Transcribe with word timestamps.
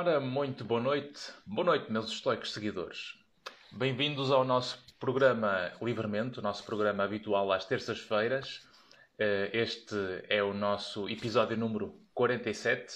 Ora, 0.00 0.20
muito 0.20 0.64
boa 0.64 0.80
noite. 0.80 1.32
Boa 1.44 1.66
noite, 1.66 1.90
meus 1.90 2.08
estoicos 2.12 2.52
seguidores. 2.52 3.16
Bem-vindos 3.72 4.30
ao 4.30 4.44
nosso 4.44 4.78
programa 5.00 5.72
Livremente, 5.82 6.38
o 6.38 6.42
nosso 6.42 6.62
programa 6.62 7.02
habitual 7.02 7.50
às 7.50 7.64
terças-feiras. 7.64 8.64
Eh, 9.18 9.50
este 9.52 9.96
é 10.28 10.40
o 10.40 10.54
nosso 10.54 11.08
episódio 11.08 11.56
número 11.56 12.00
47 12.14 12.94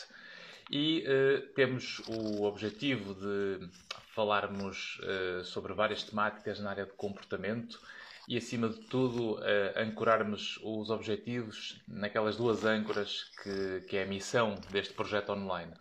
e 0.70 1.04
uh, 1.04 1.52
temos 1.54 1.98
o 2.06 2.44
objetivo 2.44 3.14
de 3.14 3.68
falarmos 4.14 5.00
uh, 5.00 5.44
sobre 5.44 5.72
várias 5.72 6.04
temáticas 6.04 6.60
na 6.60 6.70
área 6.70 6.86
de 6.86 6.92
comportamento 6.92 7.80
e, 8.28 8.36
acima 8.36 8.68
de 8.68 8.78
tudo, 8.82 9.40
ancorarmos 9.74 10.60
os 10.62 10.88
objetivos 10.88 11.82
naquelas 11.88 12.36
duas 12.36 12.64
âncoras 12.64 13.24
que, 13.42 13.80
que 13.88 13.96
é 13.96 14.04
a 14.04 14.06
missão 14.06 14.54
deste 14.70 14.94
projeto 14.94 15.32
online. 15.32 15.72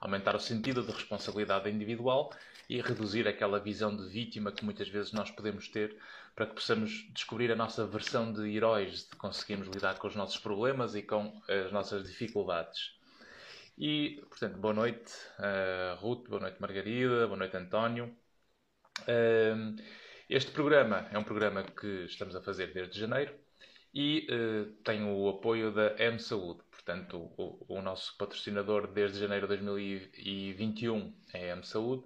Aumentar 0.00 0.36
o 0.36 0.40
sentido 0.40 0.82
de 0.82 0.92
responsabilidade 0.92 1.68
individual 1.68 2.32
e 2.68 2.80
reduzir 2.80 3.26
aquela 3.26 3.58
visão 3.58 3.96
de 3.96 4.08
vítima 4.08 4.52
que 4.52 4.64
muitas 4.64 4.88
vezes 4.88 5.12
nós 5.12 5.30
podemos 5.30 5.68
ter 5.68 5.96
para 6.34 6.46
que 6.46 6.54
possamos 6.54 7.08
descobrir 7.12 7.50
a 7.50 7.56
nossa 7.56 7.86
versão 7.86 8.32
de 8.32 8.54
heróis, 8.54 9.08
de 9.08 9.16
conseguirmos 9.16 9.68
lidar 9.68 9.98
com 9.98 10.06
os 10.06 10.14
nossos 10.14 10.38
problemas 10.38 10.94
e 10.94 11.02
com 11.02 11.42
as 11.48 11.72
nossas 11.72 12.06
dificuldades. 12.06 12.96
E, 13.76 14.22
portanto, 14.28 14.58
boa 14.58 14.74
noite, 14.74 15.12
uh, 15.38 15.96
Ruth, 16.00 16.28
boa 16.28 16.42
noite, 16.42 16.60
Margarida, 16.60 17.26
boa 17.26 17.36
noite, 17.36 17.56
António. 17.56 18.14
Uh, 19.02 19.80
este 20.28 20.50
programa 20.50 21.08
é 21.10 21.18
um 21.18 21.24
programa 21.24 21.62
que 21.62 22.04
estamos 22.04 22.36
a 22.36 22.40
fazer 22.42 22.72
desde 22.72 23.00
janeiro 23.00 23.34
e 23.94 24.26
uh, 24.30 24.66
tem 24.82 25.02
o 25.04 25.28
apoio 25.28 25.72
da 25.72 25.96
M 25.98 26.18
Saúde. 26.18 26.60
Portanto, 26.88 27.30
o, 27.36 27.66
o, 27.68 27.82
nosso 27.82 28.16
patrocinador 28.16 28.86
desde 28.86 29.20
janeiro 29.20 29.46
de 29.46 29.58
2021 29.58 31.14
é 31.34 31.52
a 31.52 31.54
M 31.54 31.62
Saúde 31.62 32.02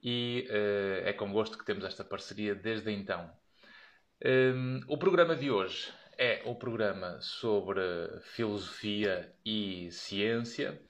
e 0.00 0.46
uh, 0.48 1.08
é 1.08 1.12
com 1.12 1.32
gosto 1.32 1.58
que 1.58 1.64
temos 1.64 1.84
esta 1.84 2.04
parceria 2.04 2.54
desde 2.54 2.92
então. 2.92 3.28
Um, 4.24 4.82
o 4.86 4.96
programa 4.96 5.34
de 5.34 5.50
hoje 5.50 5.92
é 6.16 6.42
o 6.44 6.54
programa 6.54 7.20
sobre 7.20 7.80
filosofia 8.22 9.34
e 9.44 9.90
ciência 9.90 10.80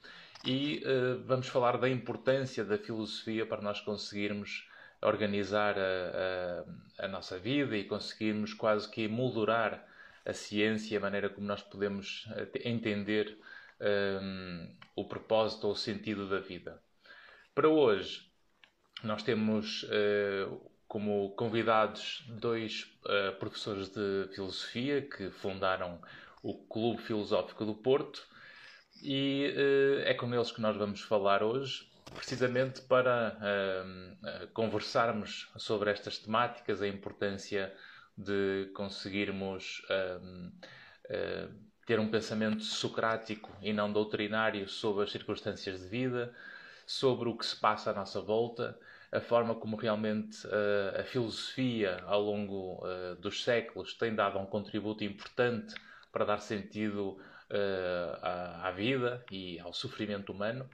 e 0.45 0.83
uh, 0.85 1.25
vamos 1.25 1.47
falar 1.47 1.79
da 1.79 1.89
importância 1.89 2.63
da 2.63 2.77
filosofia 2.77 3.43
para 3.43 3.63
nós 3.63 3.81
conseguirmos 3.81 4.69
organizar 5.01 5.79
a, 5.79 6.65
a, 6.99 7.05
a, 7.05 7.07
nossa 7.07 7.39
vida 7.39 7.75
e 7.75 7.85
conseguirmos 7.85 8.53
quase 8.53 8.87
que 8.87 9.01
emoldurar 9.01 9.83
a 10.25 10.33
ciência, 10.33 10.97
a 10.97 11.01
maneira 11.01 11.29
como 11.29 11.47
nós 11.47 11.61
podemos 11.61 12.27
eh, 12.35 12.69
entender 12.69 13.37
um, 13.79 13.85
ehm, 13.85 14.75
o 14.95 15.05
propósito 15.05 15.67
ou 15.67 15.73
o 15.73 15.75
sentido 15.75 16.29
da 16.29 16.39
vida. 16.39 16.81
Para 17.53 17.67
hoje, 17.67 18.31
nós 19.03 19.23
temos 19.23 19.83
uh, 19.83 20.71
como 20.87 21.31
convidados 21.35 22.23
dois 22.29 22.93
uh, 23.05 23.37
professores 23.39 23.89
de 23.89 24.29
filosofia 24.33 25.01
que 25.01 25.29
fundaram 25.31 26.01
o 26.43 26.53
Clube 26.65 27.01
Filosófico 27.01 27.65
do 27.65 27.73
Porto 27.73 28.27
e 29.01 29.53
uh, 29.55 30.01
é 30.07 30.13
com 30.13 30.33
eles 30.33 30.51
que 30.51 30.61
nós 30.61 30.77
vamos 30.77 31.01
falar 31.01 31.43
hoje, 31.43 31.89
precisamente 32.13 32.81
para 32.81 33.37
uh, 33.37 34.47
conversarmos 34.49 35.51
sobre 35.57 35.89
estas 35.89 36.19
temáticas, 36.19 36.81
a 36.81 36.87
importância 36.87 37.73
de 38.23 38.71
conseguirmos 38.73 39.85
uh, 39.89 40.51
ter 41.85 41.99
um 41.99 42.09
pensamento 42.09 42.63
socrático 42.63 43.51
e 43.61 43.73
não 43.73 43.91
doutrinário 43.91 44.67
sobre 44.69 45.03
as 45.03 45.11
circunstâncias 45.11 45.81
de 45.81 45.87
vida, 45.87 46.33
sobre 46.85 47.27
o 47.27 47.37
que 47.37 47.45
se 47.45 47.55
passa 47.55 47.91
à 47.91 47.93
nossa 47.93 48.21
volta, 48.21 48.77
a 49.11 49.19
forma 49.19 49.55
como 49.55 49.75
realmente 49.75 50.47
a 50.97 51.03
filosofia 51.03 52.01
ao 52.05 52.21
longo 52.21 52.81
dos 53.19 53.43
séculos 53.43 53.93
tem 53.93 54.15
dado 54.15 54.39
um 54.39 54.45
contributo 54.45 55.03
importante 55.03 55.75
para 56.11 56.25
dar 56.25 56.39
sentido 56.39 57.17
uh, 57.51 58.17
à, 58.21 58.67
à, 58.67 58.71
vida 58.71 59.23
e 59.31 59.59
ao 59.59 59.73
sofrimento 59.73 60.31
humano. 60.31 60.69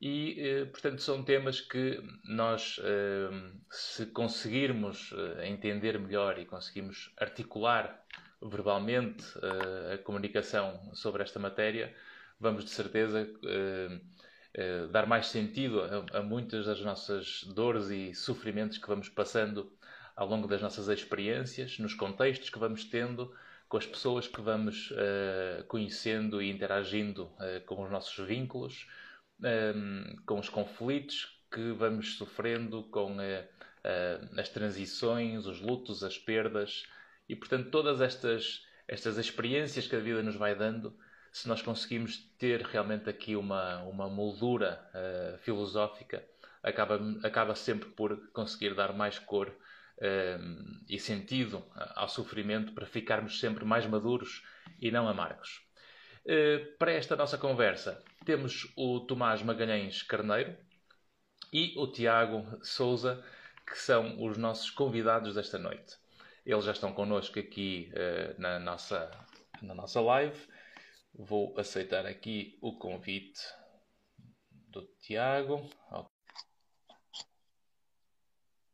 E, 0.00 0.62
uh, 0.62 0.66
portanto, 0.66 1.00
são 1.00 1.22
temas 1.22 1.60
que 1.60 2.02
nós, 2.24 2.78
uh, 2.78 3.60
se 3.70 4.06
conseguirmos 4.06 5.12
entender 5.42 5.98
melhor 5.98 6.38
e 6.38 6.44
conseguirmos 6.44 7.12
articular 7.16 8.04
verbalmente 8.42 9.24
a 9.92 9.98
comunicação 9.98 10.78
sobre 10.92 11.22
esta 11.22 11.38
matéria, 11.38 11.94
vamos 12.38 12.64
de 12.64 12.70
certeza 12.70 13.26
dar 14.90 15.06
mais 15.06 15.28
sentido 15.28 15.80
a, 16.12 16.22
muitas 16.22 16.66
das 16.66 16.80
nossas 16.82 17.44
dores 17.54 17.88
e 17.88 18.14
sofrimentos 18.14 18.76
que 18.76 18.86
vamos 18.86 19.08
passando 19.08 19.72
ao 20.14 20.28
longo 20.28 20.46
das 20.46 20.60
nossas 20.60 20.88
experiências, 20.88 21.78
nos 21.78 21.94
contextos 21.94 22.50
que 22.50 22.58
vamos 22.58 22.84
tendo 22.84 23.34
com 23.68 23.78
as 23.78 23.86
pessoas 23.86 24.28
que 24.28 24.40
vamos 24.42 24.92
conhecendo 25.66 26.40
e 26.42 26.50
interagindo 26.50 27.32
com 27.64 27.82
os 27.82 27.90
nossos 27.90 28.26
vínculos, 28.26 28.86
um, 29.40 29.46
ehm, 29.46 30.16
com 30.26 30.38
os 30.38 30.48
conflitos 30.48 31.40
que 31.50 31.72
vamos 31.72 32.16
sofrendo, 32.16 32.84
com 32.84 33.16
uh, 33.16 34.38
as 34.38 34.48
transições, 34.48 35.46
os 35.46 35.60
lutos, 35.60 36.02
as 36.02 36.18
perdas 36.18 36.84
e, 37.28 37.36
portanto, 37.36 37.70
todas 37.70 38.00
estas, 38.00 38.64
estas 38.88 39.16
experiências 39.16 39.86
que 39.86 39.96
a 39.96 40.00
vida 40.00 40.22
nos 40.22 40.36
vai 40.36 40.54
dando, 40.54 40.96
se 41.32 41.48
nós 41.48 41.62
conseguimos 41.62 42.18
ter 42.38 42.62
realmente 42.62 43.08
aqui 43.08 43.36
uma, 43.36 43.82
uma 43.82 44.08
moldura 44.08 44.90
filosófica, 45.40 46.24
acaba, 46.62 46.98
acaba 47.22 47.54
sempre 47.54 47.90
por 47.90 48.30
conseguir 48.32 48.74
dar 48.74 48.92
mais 48.92 49.18
cor 49.18 49.54
Ehm, 49.98 50.84
e 50.88 50.98
sentido 50.98 51.64
ao 51.94 52.06
sofrimento 52.06 52.74
para 52.74 52.84
ficarmos 52.84 53.40
sempre 53.40 53.64
mais 53.64 53.86
maduros 53.86 54.42
e 54.78 54.90
não 54.90 55.08
amargos. 55.08 55.65
Uh, 56.26 56.76
para 56.76 56.90
esta 56.90 57.14
nossa 57.14 57.38
conversa, 57.38 58.02
temos 58.24 58.72
o 58.76 58.98
Tomás 58.98 59.42
Magalhães 59.42 60.02
Carneiro 60.02 60.56
e 61.52 61.72
o 61.78 61.86
Tiago 61.86 62.44
Souza, 62.64 63.24
que 63.64 63.78
são 63.78 64.20
os 64.20 64.36
nossos 64.36 64.68
convidados 64.70 65.36
desta 65.36 65.56
noite. 65.56 65.96
Eles 66.44 66.64
já 66.64 66.72
estão 66.72 66.92
connosco 66.92 67.38
aqui 67.38 67.92
uh, 67.92 68.40
na, 68.40 68.58
nossa, 68.58 69.08
na 69.62 69.72
nossa 69.72 70.00
live. 70.00 70.36
Vou 71.14 71.56
aceitar 71.58 72.04
aqui 72.04 72.58
o 72.60 72.76
convite 72.76 73.40
do 74.50 74.82
Tiago 75.00 75.70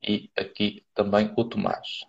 e 0.02 0.30
aqui 0.36 0.86
também 0.94 1.32
o 1.36 1.44
Tomás. 1.44 2.00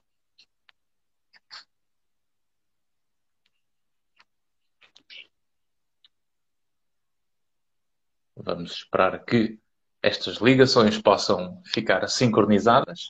Vamos 8.45 8.73
esperar 8.73 9.23
que 9.23 9.57
estas 10.01 10.37
ligações 10.37 11.01
possam 11.01 11.61
ficar 11.65 12.05
sincronizadas. 12.09 13.09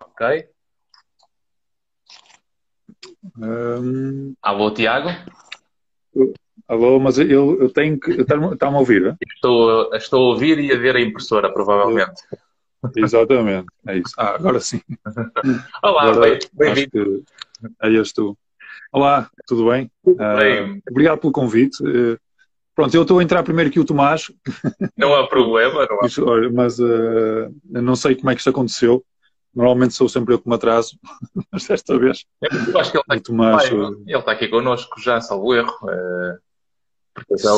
Ok. 0.00 0.48
Um... 3.36 4.34
Alô, 4.40 4.70
Tiago? 4.72 5.10
Alô, 6.66 6.98
mas 6.98 7.18
eu, 7.18 7.60
eu 7.60 7.70
tenho 7.70 8.00
que. 8.00 8.12
Está-me 8.12 8.56
a 8.60 8.78
ouvir? 8.78 9.14
Estou, 9.34 9.94
estou 9.94 10.24
a 10.24 10.28
ouvir 10.32 10.58
e 10.58 10.72
a 10.72 10.78
ver 10.78 10.96
a 10.96 11.00
impressora, 11.00 11.52
provavelmente. 11.52 12.22
Exatamente, 12.96 13.66
é 13.86 13.98
isso. 13.98 14.14
Ah, 14.16 14.34
agora 14.34 14.60
sim. 14.60 14.80
Olá, 15.82 16.10
bem-vindo. 16.54 17.22
Bem 17.60 17.72
aí 17.80 17.98
és 17.98 18.12
tu. 18.12 18.36
Olá, 18.90 19.28
tudo 19.46 19.68
bem? 19.68 19.90
Uh, 20.06 20.80
obrigado 20.90 21.18
pelo 21.18 21.32
convite. 21.32 21.82
Uh, 21.82 22.18
pronto, 22.74 22.94
eu 22.94 23.02
estou 23.02 23.18
a 23.18 23.22
entrar 23.22 23.42
primeiro 23.42 23.70
que 23.70 23.80
o 23.80 23.84
Tomás. 23.84 24.30
Não 24.96 25.14
há 25.14 25.26
problema, 25.26 25.86
não 25.86 26.02
há. 26.02 26.06
Isso, 26.06 26.24
mas 26.52 26.78
uh, 26.78 27.54
não 27.64 27.96
sei 27.96 28.14
como 28.14 28.30
é 28.30 28.34
que 28.34 28.40
isto 28.40 28.50
aconteceu. 28.50 29.04
Normalmente 29.54 29.94
sou 29.94 30.08
sempre 30.08 30.34
eu 30.34 30.38
que 30.40 30.48
me 30.48 30.54
atraso, 30.54 30.98
mas 31.52 31.66
desta 31.66 31.96
vez. 31.98 32.24
Eu 32.42 32.78
acho 32.78 32.90
que 32.90 32.96
ele 32.96 33.02
está, 33.02 33.14
aqui, 33.14 33.22
Tomás, 33.22 33.70
ele 33.70 34.18
está 34.18 34.32
aqui 34.32 34.48
connosco 34.48 35.00
já, 35.00 35.20
salvo 35.20 35.54
erro. 35.54 35.72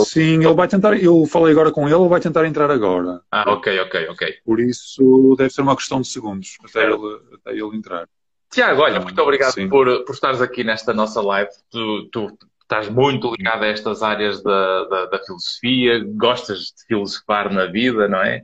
Sim, 0.05 0.45
ele 0.45 0.55
vai 0.55 0.69
tentar. 0.69 0.95
Eu 1.03 1.25
falei 1.25 1.53
agora 1.53 1.73
com 1.73 1.89
ele, 1.89 1.97
ele 1.97 2.09
vai 2.09 2.21
tentar 2.21 2.47
entrar 2.47 2.71
agora. 2.71 3.23
Ah, 3.31 3.51
ok, 3.53 3.81
ok, 3.81 4.09
ok. 4.11 4.35
Por 4.45 4.61
isso 4.61 5.35
deve 5.39 5.51
ser 5.51 5.63
uma 5.63 5.75
questão 5.75 6.01
de 6.01 6.09
segundos 6.09 6.59
até, 6.63 6.85
ele, 6.85 7.21
até 7.35 7.53
ele 7.53 7.77
entrar. 7.77 8.07
Tiago, 8.51 8.83
olha, 8.83 9.01
muito 9.01 9.21
obrigado 9.21 9.55
por, 9.69 10.05
por 10.05 10.13
estares 10.13 10.41
aqui 10.41 10.63
nesta 10.63 10.93
nossa 10.93 11.21
live. 11.23 11.51
Tu, 11.71 12.09
tu 12.11 12.39
estás 12.67 12.89
muito 12.89 13.33
ligado 13.33 13.63
a 13.63 13.69
estas 13.69 14.03
áreas 14.03 14.43
da, 14.43 14.85
da, 14.85 15.07
da, 15.07 15.19
filosofia, 15.21 16.05
gostas 16.17 16.59
de 16.59 16.85
filosofar 16.87 17.53
na 17.53 17.67
vida, 17.67 18.09
não 18.09 18.21
é? 18.21 18.43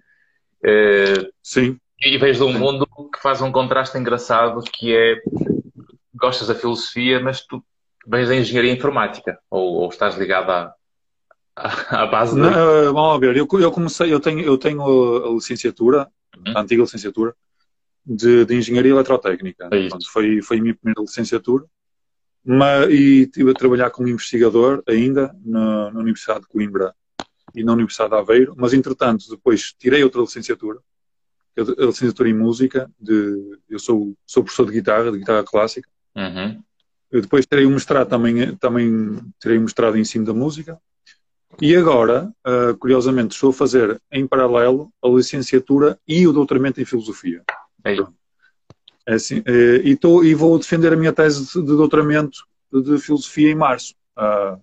Uh, 0.65 1.29
Sim. 1.43 1.77
E 2.01 2.17
vens 2.19 2.37
de 2.37 2.45
um 2.45 2.53
mundo 2.53 2.87
que 2.87 3.21
faz 3.21 3.43
um 3.43 3.51
contraste 3.51 3.99
engraçado, 3.99 4.63
que 4.63 4.95
é 4.95 5.21
gostas 6.15 6.49
da 6.49 6.55
filosofia, 6.55 7.21
mas 7.21 7.45
tu 7.45 7.63
vens 8.07 8.29
da 8.29 8.37
engenharia 8.37 8.73
informática, 8.73 9.39
ou, 9.51 9.75
ou 9.75 9.89
estás 9.89 10.17
ligado 10.17 10.51
a, 10.51 10.75
à 11.57 12.07
base 12.07 12.35
de... 12.35 12.41
Não, 12.41 12.51
eh, 12.51 12.93
vamos 12.93 13.21
ver, 13.21 13.37
eu, 13.37 13.47
eu 13.61 13.73
comecei, 13.73 14.13
eu 14.13 14.21
tenho, 14.21 14.41
eu 14.41 14.57
tenho 14.57 14.83
a 15.27 15.33
licenciatura, 15.33 16.09
uhum. 16.37 16.57
a 16.57 16.61
antiga 16.61 16.83
licenciatura, 16.83 17.35
de, 18.05 18.45
de 18.45 18.57
Engenharia 18.57 18.91
Eletrotécnica. 18.93 19.69
É 19.73 19.89
foi, 20.13 20.43
foi 20.43 20.59
a 20.59 20.63
minha 20.63 20.75
primeira 20.75 21.01
licenciatura. 21.01 21.65
Mas, 22.45 22.91
e 22.91 23.23
estive 23.23 23.51
a 23.51 23.55
trabalhar 23.55 23.91
como 23.91 24.09
investigador 24.09 24.83
ainda 24.87 25.35
na, 25.45 25.91
na, 25.93 26.01
Universidade 26.01 26.41
de 26.41 26.49
Coimbra 26.49 26.93
e 27.55 27.63
na 27.63 27.73
Universidade 27.73 28.11
de 28.11 28.17
Aveiro, 28.17 28.55
mas 28.57 28.73
entretanto 28.73 29.29
depois 29.31 29.73
tirei 29.79 30.03
outra 30.03 30.21
licenciatura, 30.21 30.81
a 31.57 31.85
licenciatura 31.85 32.29
em 32.29 32.35
música, 32.35 32.91
de, 32.99 33.59
eu 33.69 33.79
sou, 33.79 34.17
sou 34.27 34.43
professor 34.43 34.67
de 34.67 34.73
guitarra, 34.73 35.13
de 35.13 35.19
guitarra 35.19 35.45
clássica. 35.45 35.89
Uhum. 36.17 36.63
depois 37.11 37.47
tirei 37.47 37.65
um 37.65 37.71
mestrado 37.71 38.09
também, 38.09 38.57
também 38.57 39.21
tirei 39.41 39.59
um 39.59 39.63
mestrado 39.63 39.97
em 39.97 40.01
ensino 40.01 40.25
da 40.25 40.35
música. 40.35 40.79
E 41.61 41.77
agora, 41.77 42.33
uh, 42.47 42.77
curiosamente, 42.79 43.35
estou 43.35 43.51
a 43.51 43.53
fazer 43.53 44.01
em 44.11 44.27
paralelo 44.27 44.91
a 45.03 45.09
licenciatura 45.09 45.99
e 46.09 46.27
o 46.27 46.33
doutoramento 46.33 46.81
em 46.81 46.85
filosofia. 46.85 47.43
É, 47.85 47.97
é 49.07 49.15
assim, 49.15 49.43
é, 49.45 49.77
e, 49.85 49.97
tô, 49.97 50.23
e 50.23 50.35
vou 50.35 50.59
defender 50.59 50.93
a 50.93 50.97
minha 50.97 51.13
tese 51.13 51.47
de, 51.47 51.61
de 51.61 51.77
doutoramento 51.77 52.47
de 52.73 52.99
filosofia 52.99 53.51
em 53.51 53.55
março. 53.55 53.95
Uh, 54.17 54.61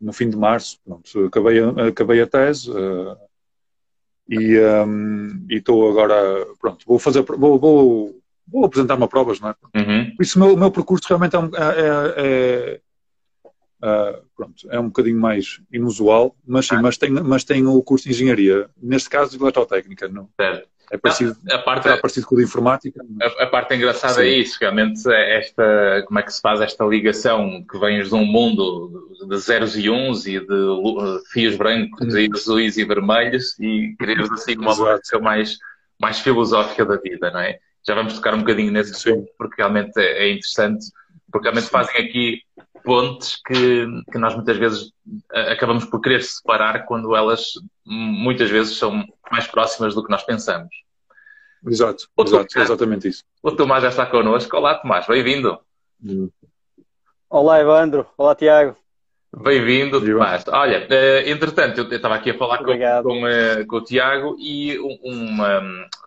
no 0.00 0.12
fim 0.12 0.30
de 0.30 0.36
março, 0.36 0.78
pronto, 0.84 1.24
acabei, 1.26 1.60
a, 1.60 1.88
acabei 1.88 2.20
a 2.20 2.26
tese 2.26 2.70
uh, 2.70 3.16
e 4.28 4.58
um, 4.60 5.46
estou 5.50 5.90
agora, 5.90 6.46
pronto, 6.60 6.84
vou 6.86 6.98
fazer, 6.98 7.22
vou, 7.22 7.58
vou, 7.58 8.20
vou 8.46 8.64
apresentar-me 8.64 9.08
provas, 9.08 9.40
não 9.40 9.48
é? 9.48 9.54
Uhum. 9.74 10.14
Por 10.16 10.22
isso 10.22 10.38
o 10.38 10.44
meu, 10.44 10.54
o 10.54 10.58
meu 10.58 10.70
percurso 10.70 11.08
realmente 11.08 11.34
é, 11.34 11.40
é, 11.40 12.14
é 12.16 12.80
Uh, 13.78 14.26
pronto, 14.36 14.68
é 14.70 14.80
um 14.80 14.86
bocadinho 14.86 15.20
mais 15.20 15.60
inusual, 15.72 16.34
mas 16.44 16.66
sim, 16.66 16.74
ah. 16.74 16.82
mas, 16.82 16.98
tem, 16.98 17.10
mas 17.10 17.44
tem 17.44 17.64
o 17.64 17.80
curso 17.80 18.06
de 18.06 18.10
engenharia, 18.10 18.68
neste 18.76 19.08
caso 19.08 19.36
de 19.38 19.42
eletrotécnica, 19.42 20.08
não? 20.08 20.28
Certo. 20.34 20.68
É 20.90 20.96
parecido, 20.96 21.36
não, 21.44 21.56
a 21.56 21.58
parte, 21.58 21.88
é 21.88 21.96
parecido 21.96 22.26
com 22.26 22.34
o 22.34 22.38
de 22.38 22.44
informática. 22.44 23.04
A, 23.20 23.44
a, 23.44 23.46
parte 23.46 23.74
engraçada 23.74 24.14
sim. 24.14 24.20
é 24.22 24.28
isso, 24.28 24.56
realmente, 24.60 25.06
é 25.10 25.38
esta, 25.38 26.04
como 26.06 26.18
é 26.18 26.22
que 26.22 26.32
se 26.32 26.40
faz 26.40 26.60
esta 26.60 26.84
ligação 26.84 27.64
que 27.70 27.78
vens 27.78 28.08
de 28.08 28.14
um 28.14 28.24
mundo 28.24 29.08
de 29.28 29.36
zeros 29.38 29.76
e 29.76 29.90
uns 29.90 30.26
e 30.26 30.40
de 30.40 31.22
fios 31.30 31.56
brancos 31.56 32.14
hum. 32.14 32.18
e 32.18 32.30
azuis 32.32 32.78
e 32.78 32.84
vermelhos 32.84 33.58
e 33.58 33.94
quereres 33.98 34.30
assim 34.30 34.56
uma 34.56 34.74
lógica 34.74 35.18
mais, 35.18 35.58
mais 36.00 36.20
filosófica 36.20 36.84
da 36.84 36.96
vida, 36.96 37.30
não 37.30 37.40
é? 37.40 37.58
Já 37.86 37.94
vamos 37.94 38.14
tocar 38.14 38.34
um 38.34 38.40
bocadinho 38.40 38.72
nesse 38.72 39.04
ponto, 39.04 39.28
porque 39.36 39.56
realmente 39.58 39.98
é, 39.98 40.24
é 40.24 40.32
interessante, 40.32 40.86
porque 41.30 41.48
realmente 41.48 41.70
fazem 41.70 41.96
aqui 41.96 42.42
pontes 42.88 43.38
que, 43.46 43.86
que 44.10 44.16
nós 44.16 44.34
muitas 44.34 44.56
vezes 44.56 44.90
eh, 45.34 45.52
acabamos 45.52 45.84
por 45.84 46.00
querer 46.00 46.22
separar 46.22 46.86
quando 46.86 47.14
elas 47.14 47.52
muitas 47.84 48.48
vezes 48.48 48.78
são 48.78 49.04
mais 49.30 49.46
próximas 49.46 49.94
do 49.94 50.02
que 50.02 50.10
nós 50.10 50.22
pensamos. 50.22 50.74
Exato, 51.66 52.08
o 52.16 52.22
exato 52.22 52.46
Tomás, 52.46 52.70
exatamente 52.70 53.08
isso. 53.08 53.24
O 53.42 53.52
Tomás 53.52 53.82
já 53.82 53.90
está 53.90 54.06
connosco. 54.06 54.56
Olá, 54.56 54.76
Tomás, 54.76 55.06
bem-vindo. 55.06 55.58
Hum. 56.02 56.30
Olá, 57.28 57.60
Evandro. 57.60 58.06
Olá, 58.16 58.34
Tiago. 58.34 58.74
Bem-vindo, 59.36 60.00
Tomás. 60.00 60.46
Olha, 60.48 60.86
eh, 60.88 61.30
entretanto, 61.30 61.80
eu 61.82 61.88
estava 61.94 62.14
aqui 62.14 62.30
a 62.30 62.38
falar 62.38 62.58
com, 62.58 62.72
com, 63.02 63.26
eh, 63.26 63.66
com, 63.66 63.76
o 63.76 63.84
Tiago 63.84 64.34
e 64.38 64.78
uma, 64.78 65.60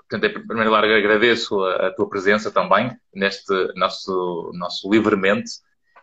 portanto, 0.10 0.26
em 0.26 0.48
primeiro 0.48 0.72
lugar 0.72 0.84
agradeço 0.84 1.64
a, 1.64 1.90
a, 1.90 1.92
tua 1.94 2.10
presença 2.10 2.50
também 2.50 2.92
neste 3.14 3.54
nosso, 3.76 4.50
nosso 4.56 4.92
livremente 4.92 5.52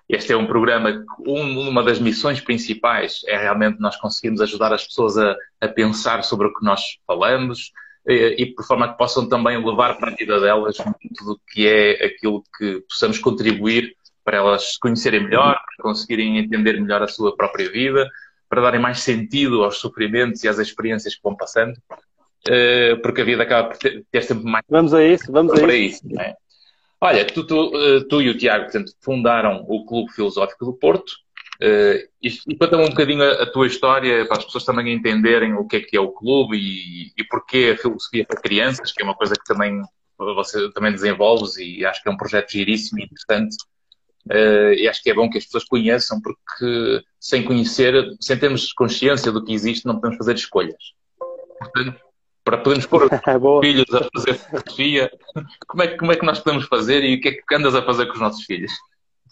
este 0.08 0.32
é 0.32 0.37
um 0.37 0.46
programa 0.46 0.93
que 0.93 1.31
um, 1.31 1.69
uma 1.69 1.82
das 1.82 1.99
missões 1.99 2.40
principais 2.40 3.20
é 3.26 3.37
realmente 3.37 3.78
nós 3.78 3.96
conseguirmos 3.96 4.40
ajudar 4.40 4.72
as 4.72 4.87
pessoas 4.87 5.19
a, 5.19 5.37
a 5.60 5.69
pensar 5.69 6.25
sobre 6.25 6.46
o 6.46 6.55
que 6.55 6.64
nós 6.64 6.81
falamos 7.06 7.72
e, 8.06 8.37
e 8.38 8.46
por 8.55 8.64
forma 8.64 8.90
que 8.90 8.96
possam 8.96 9.28
também 9.28 9.62
levar 9.62 9.99
para 9.99 10.10
a 10.10 10.14
vida 10.14 10.40
delas 10.40 10.78
muito 10.78 11.25
do 11.25 11.38
que 11.52 11.69
é 11.69 12.06
aquilo 12.06 12.43
que 12.56 12.82
possamos 12.88 13.19
contribuir 13.19 13.94
para 14.25 14.38
elas 14.38 14.78
conhecerem 14.78 15.25
melhor, 15.25 15.55
para 15.55 15.82
conseguirem 15.82 16.38
entender 16.38 16.81
melhor 16.81 17.02
a 17.02 17.08
sua 17.08 17.37
própria 17.37 17.70
vida, 17.70 18.08
para 18.49 18.62
darem 18.62 18.81
mais 18.81 19.00
sentido 19.00 19.62
aos 19.62 19.78
sofrimentos 19.78 20.43
e 20.43 20.49
às 20.49 20.58
experiências 20.58 21.14
que 21.14 21.22
vão 21.22 21.37
passando, 21.37 21.75
eh, 22.46 22.96
porque 22.96 23.22
a 23.22 23.25
vida 23.25 23.43
acaba 23.43 23.69
por 23.69 23.78
ter, 23.78 24.04
ter 24.11 24.22
sempre 24.22 24.44
mais. 24.44 24.64
Vamos 24.69 24.93
a 24.93 25.02
isso, 25.04 25.31
vamos 25.32 25.52
a 25.52 25.75
isso. 25.75 26.06
isso 26.06 26.20
é? 26.20 26.34
Olha, 27.00 27.25
tu, 27.25 27.47
tu, 27.47 27.73
eh, 27.75 28.05
tu, 28.09 28.21
e 28.21 28.29
o 28.29 28.37
Tiago, 28.37 28.65
portanto, 28.65 28.93
fundaram 29.00 29.65
o 29.69 29.85
Clube 29.87 30.12
Filosófico 30.12 30.65
do 30.65 30.73
Porto. 30.73 31.12
Uh, 31.61 32.06
e, 32.23 32.29
e 32.47 32.56
conta-me 32.56 32.85
um 32.85 32.91
bocadinho 32.91 33.21
a, 33.21 33.43
a, 33.43 33.50
tua 33.50 33.67
história 33.67 34.25
para 34.27 34.39
as 34.39 34.45
pessoas 34.45 34.65
também 34.65 34.95
entenderem 34.95 35.55
o 35.55 35.67
que 35.67 35.77
é 35.79 35.81
que 35.81 35.97
é 35.97 36.00
o 36.00 36.12
clube 36.12 36.56
e, 36.56 37.12
e 37.21 37.25
porquê 37.25 37.75
a 37.75 37.83
filosofia 37.83 38.25
para 38.25 38.41
crianças, 38.41 38.93
que 38.93 39.03
é 39.03 39.05
uma 39.05 39.17
coisa 39.17 39.35
que 39.35 39.43
também 39.45 39.83
você 40.17 40.71
também 40.71 40.93
desenvolves 40.93 41.56
e 41.56 41.85
acho 41.85 42.00
que 42.00 42.09
é 42.09 42.12
um 42.12 42.17
projeto 42.17 42.53
giríssimo 42.53 43.00
e 43.00 43.05
interessante. 43.05 43.56
Uh, 44.27 44.73
e 44.75 44.87
acho 44.87 45.03
que 45.03 45.11
é 45.11 45.15
bom 45.15 45.29
que 45.29 45.39
as 45.39 45.45
pessoas 45.47 45.65
conheçam, 45.65 46.21
porque 46.21 47.03
sem 47.19 47.43
conhecer, 47.43 47.95
sem 48.21 48.39
termos 48.39 48.73
consciência 48.73 49.33
do 49.33 49.45
que 49.45 49.53
existe, 49.53 49.85
não 49.85 49.97
podemos 49.97 50.19
fazer 50.19 50.35
escolhas. 50.35 50.93
Portanto, 51.59 52.00
para 52.49 52.56
podermos 52.56 52.87
pôr 52.87 53.03
os 53.05 53.11
filhos 53.61 53.95
a 53.95 54.09
fazer 54.15 54.35
fotografia. 54.35 55.11
Como 55.67 55.83
é, 55.83 55.89
como 55.89 56.12
é 56.12 56.17
que 56.17 56.25
nós 56.25 56.41
podemos 56.41 56.65
fazer 56.67 57.05
e 57.05 57.17
o 57.17 57.21
que 57.21 57.29
é 57.29 57.33
que 57.33 57.55
andas 57.55 57.75
a 57.75 57.83
fazer 57.83 58.06
com 58.06 58.15
os 58.15 58.21
nossos 58.21 58.45
filhos? 58.45 58.73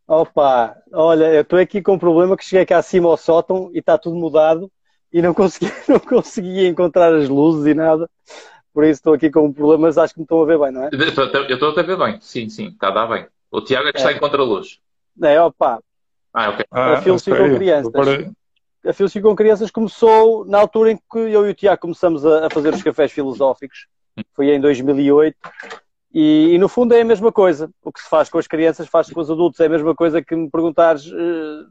Opa, 0.05 0.75
olha, 0.93 1.33
eu 1.33 1.41
estou 1.41 1.57
aqui 1.57 1.81
com 1.81 1.93
um 1.93 1.99
problema 1.99 2.35
que 2.35 2.43
cheguei 2.43 2.65
cá 2.65 2.77
acima 2.77 3.09
ao 3.09 3.15
sótão 3.15 3.71
e 3.73 3.79
está 3.79 3.97
tudo 3.97 4.17
mudado 4.17 4.69
e 5.11 5.21
não 5.21 5.33
consegui, 5.33 5.71
não 5.87 5.97
consegui 5.97 6.67
encontrar 6.67 7.15
as 7.15 7.29
luzes 7.29 7.65
e 7.65 7.73
nada. 7.73 8.09
Por 8.73 8.83
isso 8.83 8.99
estou 8.99 9.13
aqui 9.13 9.31
com 9.31 9.45
um 9.45 9.53
problema, 9.53 9.83
mas 9.83 9.97
acho 9.97 10.13
que 10.13 10.19
me 10.19 10.25
estão 10.25 10.43
a 10.43 10.45
ver 10.45 10.59
bem, 10.59 10.71
não 10.73 10.83
é? 10.83 10.89
Eu 10.91 11.55
estou 11.55 11.69
a 11.69 11.81
ver 11.81 11.97
bem, 11.97 12.19
sim, 12.19 12.49
sim, 12.49 12.67
está 12.67 12.89
a 12.89 12.91
dar 12.91 13.07
bem. 13.07 13.25
O 13.49 13.61
Tiago 13.61 13.87
é 13.87 13.93
que 13.93 13.99
é. 13.99 14.01
está 14.01 14.11
em 14.11 14.19
contra-luz. 14.19 14.79
É, 15.23 15.41
opa. 15.41 15.79
Ah, 16.33 16.49
ok. 16.49 16.65
Ah, 16.69 17.01
com 17.01 17.55
crianças 17.55 17.93
a 18.85 18.93
Filosofia 18.93 19.21
com 19.21 19.35
Crianças 19.35 19.71
começou 19.71 20.45
na 20.45 20.59
altura 20.59 20.91
em 20.91 20.97
que 20.97 21.17
eu 21.17 21.47
e 21.47 21.49
o 21.49 21.53
Tiago 21.53 21.81
começamos 21.81 22.25
a, 22.25 22.47
a 22.47 22.49
fazer 22.49 22.73
os 22.73 22.83
cafés 22.83 23.11
filosóficos. 23.11 23.87
Foi 24.33 24.53
em 24.53 24.61
2008. 24.61 25.35
E, 26.13 26.53
e, 26.53 26.57
no 26.57 26.69
fundo 26.69 26.93
é 26.93 27.01
a 27.01 27.05
mesma 27.05 27.31
coisa. 27.31 27.69
O 27.83 27.91
que 27.91 27.99
se 27.99 28.07
faz 28.07 28.29
com 28.29 28.37
as 28.37 28.47
crianças 28.47 28.87
faz 28.87 29.09
com 29.09 29.19
os 29.19 29.29
adultos. 29.29 29.59
É 29.59 29.65
a 29.65 29.69
mesma 29.69 29.95
coisa 29.95 30.21
que 30.21 30.35
me 30.35 30.49
perguntares 30.49 31.07
uh, 31.07 31.67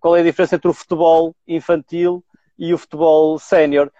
qual 0.00 0.16
é 0.16 0.20
a 0.20 0.24
diferença 0.24 0.56
entre 0.56 0.68
o 0.68 0.74
futebol 0.74 1.34
infantil 1.46 2.22
e 2.58 2.74
o 2.74 2.78
futebol 2.78 3.38
sénior. 3.38 3.90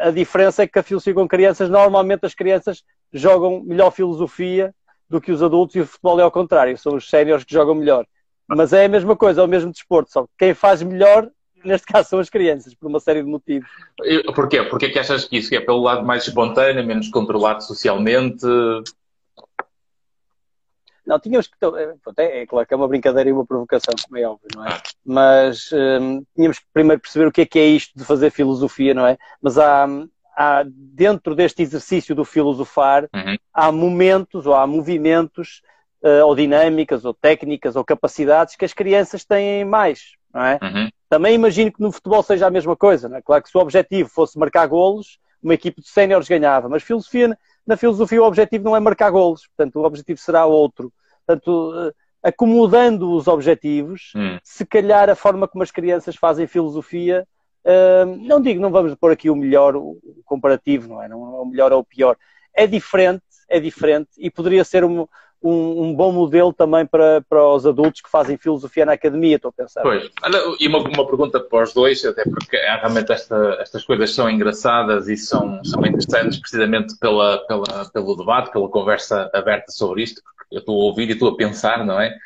A 0.00 0.10
diferença 0.10 0.62
é 0.62 0.66
que 0.68 0.78
a 0.78 0.82
filosofia 0.82 1.14
com 1.14 1.26
crianças, 1.26 1.68
normalmente 1.68 2.24
as 2.24 2.34
crianças 2.34 2.84
jogam 3.12 3.62
melhor 3.64 3.90
filosofia 3.90 4.72
do 5.10 5.20
que 5.20 5.32
os 5.32 5.42
adultos 5.42 5.76
e 5.76 5.80
o 5.80 5.86
futebol 5.86 6.20
é 6.20 6.22
ao 6.22 6.30
contrário. 6.30 6.78
São 6.78 6.94
os 6.94 7.10
séniores 7.10 7.44
que 7.44 7.52
jogam 7.52 7.74
melhor. 7.74 8.06
Mas 8.48 8.72
é 8.72 8.84
a 8.84 8.88
mesma 8.88 9.16
coisa, 9.16 9.40
é 9.40 9.44
o 9.44 9.48
mesmo 9.48 9.72
desporto. 9.72 10.12
Só 10.12 10.26
quem 10.38 10.54
faz 10.54 10.82
melhor 10.82 11.28
neste 11.64 11.86
caso 11.86 12.08
são 12.08 12.18
as 12.18 12.30
crianças, 12.30 12.74
por 12.74 12.88
uma 12.88 13.00
série 13.00 13.22
de 13.22 13.28
motivos. 13.28 13.68
Porquê? 14.34 14.62
Porquê 14.62 14.90
que 14.90 14.98
achas 14.98 15.24
que 15.24 15.38
isso 15.38 15.54
é 15.54 15.60
pelo 15.60 15.80
lado 15.80 16.04
mais 16.04 16.26
espontâneo, 16.26 16.84
menos 16.84 17.08
controlado 17.08 17.62
socialmente? 17.62 18.44
Não, 21.06 21.18
tínhamos 21.18 21.46
que. 21.46 21.54
É, 22.16 22.42
é, 22.42 22.46
claro 22.46 22.66
que 22.66 22.72
é 22.72 22.76
uma 22.76 22.88
brincadeira 22.88 23.28
e 23.28 23.32
uma 23.32 23.44
provocação, 23.44 23.94
como 24.04 24.18
é 24.18 24.26
óbvio, 24.26 24.48
não 24.54 24.66
é? 24.66 24.80
Mas 25.04 25.70
hum, 25.72 26.24
tínhamos 26.34 26.58
que 26.58 26.66
primeiro 26.72 27.00
perceber 27.00 27.26
o 27.26 27.32
que 27.32 27.42
é 27.42 27.46
que 27.46 27.58
é 27.58 27.66
isto 27.66 27.96
de 27.96 28.04
fazer 28.04 28.30
filosofia, 28.30 28.94
não 28.94 29.06
é? 29.06 29.18
Mas 29.42 29.58
há, 29.58 29.86
há 30.36 30.64
dentro 30.66 31.34
deste 31.34 31.62
exercício 31.62 32.14
do 32.14 32.24
filosofar, 32.24 33.08
uhum. 33.14 33.36
há 33.52 33.70
momentos 33.70 34.46
ou 34.46 34.54
há 34.54 34.66
movimentos, 34.66 35.60
uh, 36.02 36.24
ou 36.26 36.34
dinâmicas, 36.34 37.04
ou 37.04 37.12
técnicas, 37.12 37.76
ou 37.76 37.84
capacidades 37.84 38.56
que 38.56 38.64
as 38.64 38.72
crianças 38.72 39.24
têm 39.24 39.64
mais, 39.64 40.12
não 40.32 40.42
é? 40.42 40.58
Uhum. 40.62 40.88
Também 41.14 41.36
imagino 41.36 41.70
que 41.70 41.80
no 41.80 41.92
futebol 41.92 42.24
seja 42.24 42.48
a 42.48 42.50
mesma 42.50 42.74
coisa, 42.74 43.08
não 43.08 43.16
é? 43.16 43.22
Claro 43.22 43.40
que 43.40 43.48
se 43.48 43.56
o 43.56 43.60
objetivo 43.60 44.08
fosse 44.08 44.36
marcar 44.36 44.66
golos, 44.66 45.20
uma 45.40 45.54
equipe 45.54 45.80
de 45.80 45.88
séniores 45.88 46.26
ganhava, 46.26 46.68
mas 46.68 46.82
filosofia, 46.82 47.38
na 47.64 47.76
filosofia 47.76 48.20
o 48.20 48.26
objetivo 48.26 48.64
não 48.64 48.74
é 48.74 48.80
marcar 48.80 49.10
golos, 49.10 49.46
portanto 49.46 49.76
o 49.76 49.84
objetivo 49.84 50.18
será 50.18 50.44
outro. 50.44 50.92
Portanto, 51.24 51.72
eh, 51.76 51.92
acomodando 52.30 53.12
os 53.12 53.28
objetivos, 53.28 54.10
hum. 54.16 54.38
se 54.42 54.66
calhar 54.66 55.08
a 55.08 55.14
forma 55.14 55.46
como 55.46 55.62
as 55.62 55.70
crianças 55.70 56.16
fazem 56.16 56.48
filosofia, 56.48 57.24
uh, 57.64 58.06
não 58.26 58.40
digo, 58.40 58.60
não 58.60 58.72
vamos 58.72 58.92
pôr 58.96 59.12
aqui 59.12 59.30
o 59.30 59.36
melhor, 59.36 59.76
o 59.76 60.00
comparativo, 60.24 60.88
não 60.88 61.00
é? 61.00 61.06
Não 61.06 61.36
é 61.36 61.40
o 61.42 61.46
melhor 61.46 61.72
ou 61.72 61.78
o 61.78 61.84
pior. 61.84 62.16
É 62.52 62.66
diferente, 62.66 63.22
é 63.48 63.60
diferente 63.60 64.10
e 64.18 64.28
poderia 64.32 64.64
ser 64.64 64.82
um, 64.84 65.06
um, 65.44 65.82
um, 65.82 65.94
bom 65.94 66.10
modelo 66.10 66.52
também 66.52 66.86
para, 66.86 67.20
para 67.28 67.46
os 67.46 67.66
adultos 67.66 68.00
que 68.00 68.10
fazem 68.10 68.38
filosofia 68.38 68.86
na 68.86 68.94
academia, 68.94 69.36
estou 69.36 69.50
a 69.50 69.52
pensar. 69.52 69.82
Pois, 69.82 70.10
e 70.58 70.66
uma, 70.66 70.78
uma 70.78 71.06
pergunta 71.06 71.38
para 71.38 71.62
os 71.62 71.74
dois, 71.74 72.02
até 72.02 72.24
porque 72.24 72.56
é, 72.56 72.76
realmente 72.76 73.12
esta, 73.12 73.58
estas 73.60 73.84
coisas 73.84 74.14
são 74.14 74.28
engraçadas 74.30 75.06
e 75.06 75.16
são, 75.18 75.62
são 75.62 75.84
interessantes 75.84 76.38
precisamente 76.38 76.96
pela, 76.98 77.38
pela, 77.46 77.90
pelo 77.92 78.16
debate, 78.16 78.50
pela 78.50 78.68
conversa 78.70 79.30
aberta 79.34 79.70
sobre 79.70 80.02
isto, 80.02 80.22
porque 80.24 80.56
eu 80.56 80.60
estou 80.60 80.80
a 80.80 80.84
ouvir 80.84 81.10
e 81.10 81.12
estou 81.12 81.28
a 81.28 81.36
pensar, 81.36 81.84
não 81.84 82.00
é? 82.00 82.16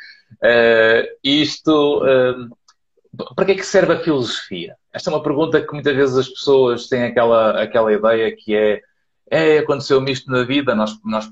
Uh, 0.43 1.09
isto, 1.25 2.05
uh, 2.05 3.35
para 3.35 3.47
que 3.47 3.53
é 3.53 3.55
que 3.57 3.67
serve 3.67 3.95
a 3.95 3.99
filosofia? 4.01 4.77
Esta 4.93 5.11
é 5.11 5.13
uma 5.13 5.23
pergunta 5.23 5.61
que 5.61 5.73
muitas 5.73 5.97
vezes 5.97 6.17
as 6.17 6.29
pessoas 6.29 6.87
têm 6.87 7.05
aquela, 7.05 7.61
aquela 7.61 7.93
ideia 7.93 8.35
que 8.37 8.55
é, 8.55 8.81
é 9.29 9.59
aconteceu-me 9.59 10.13
isto 10.13 10.31
na 10.31 10.45
vida, 10.45 10.75
nós, 10.75 10.97
nós 11.05 11.29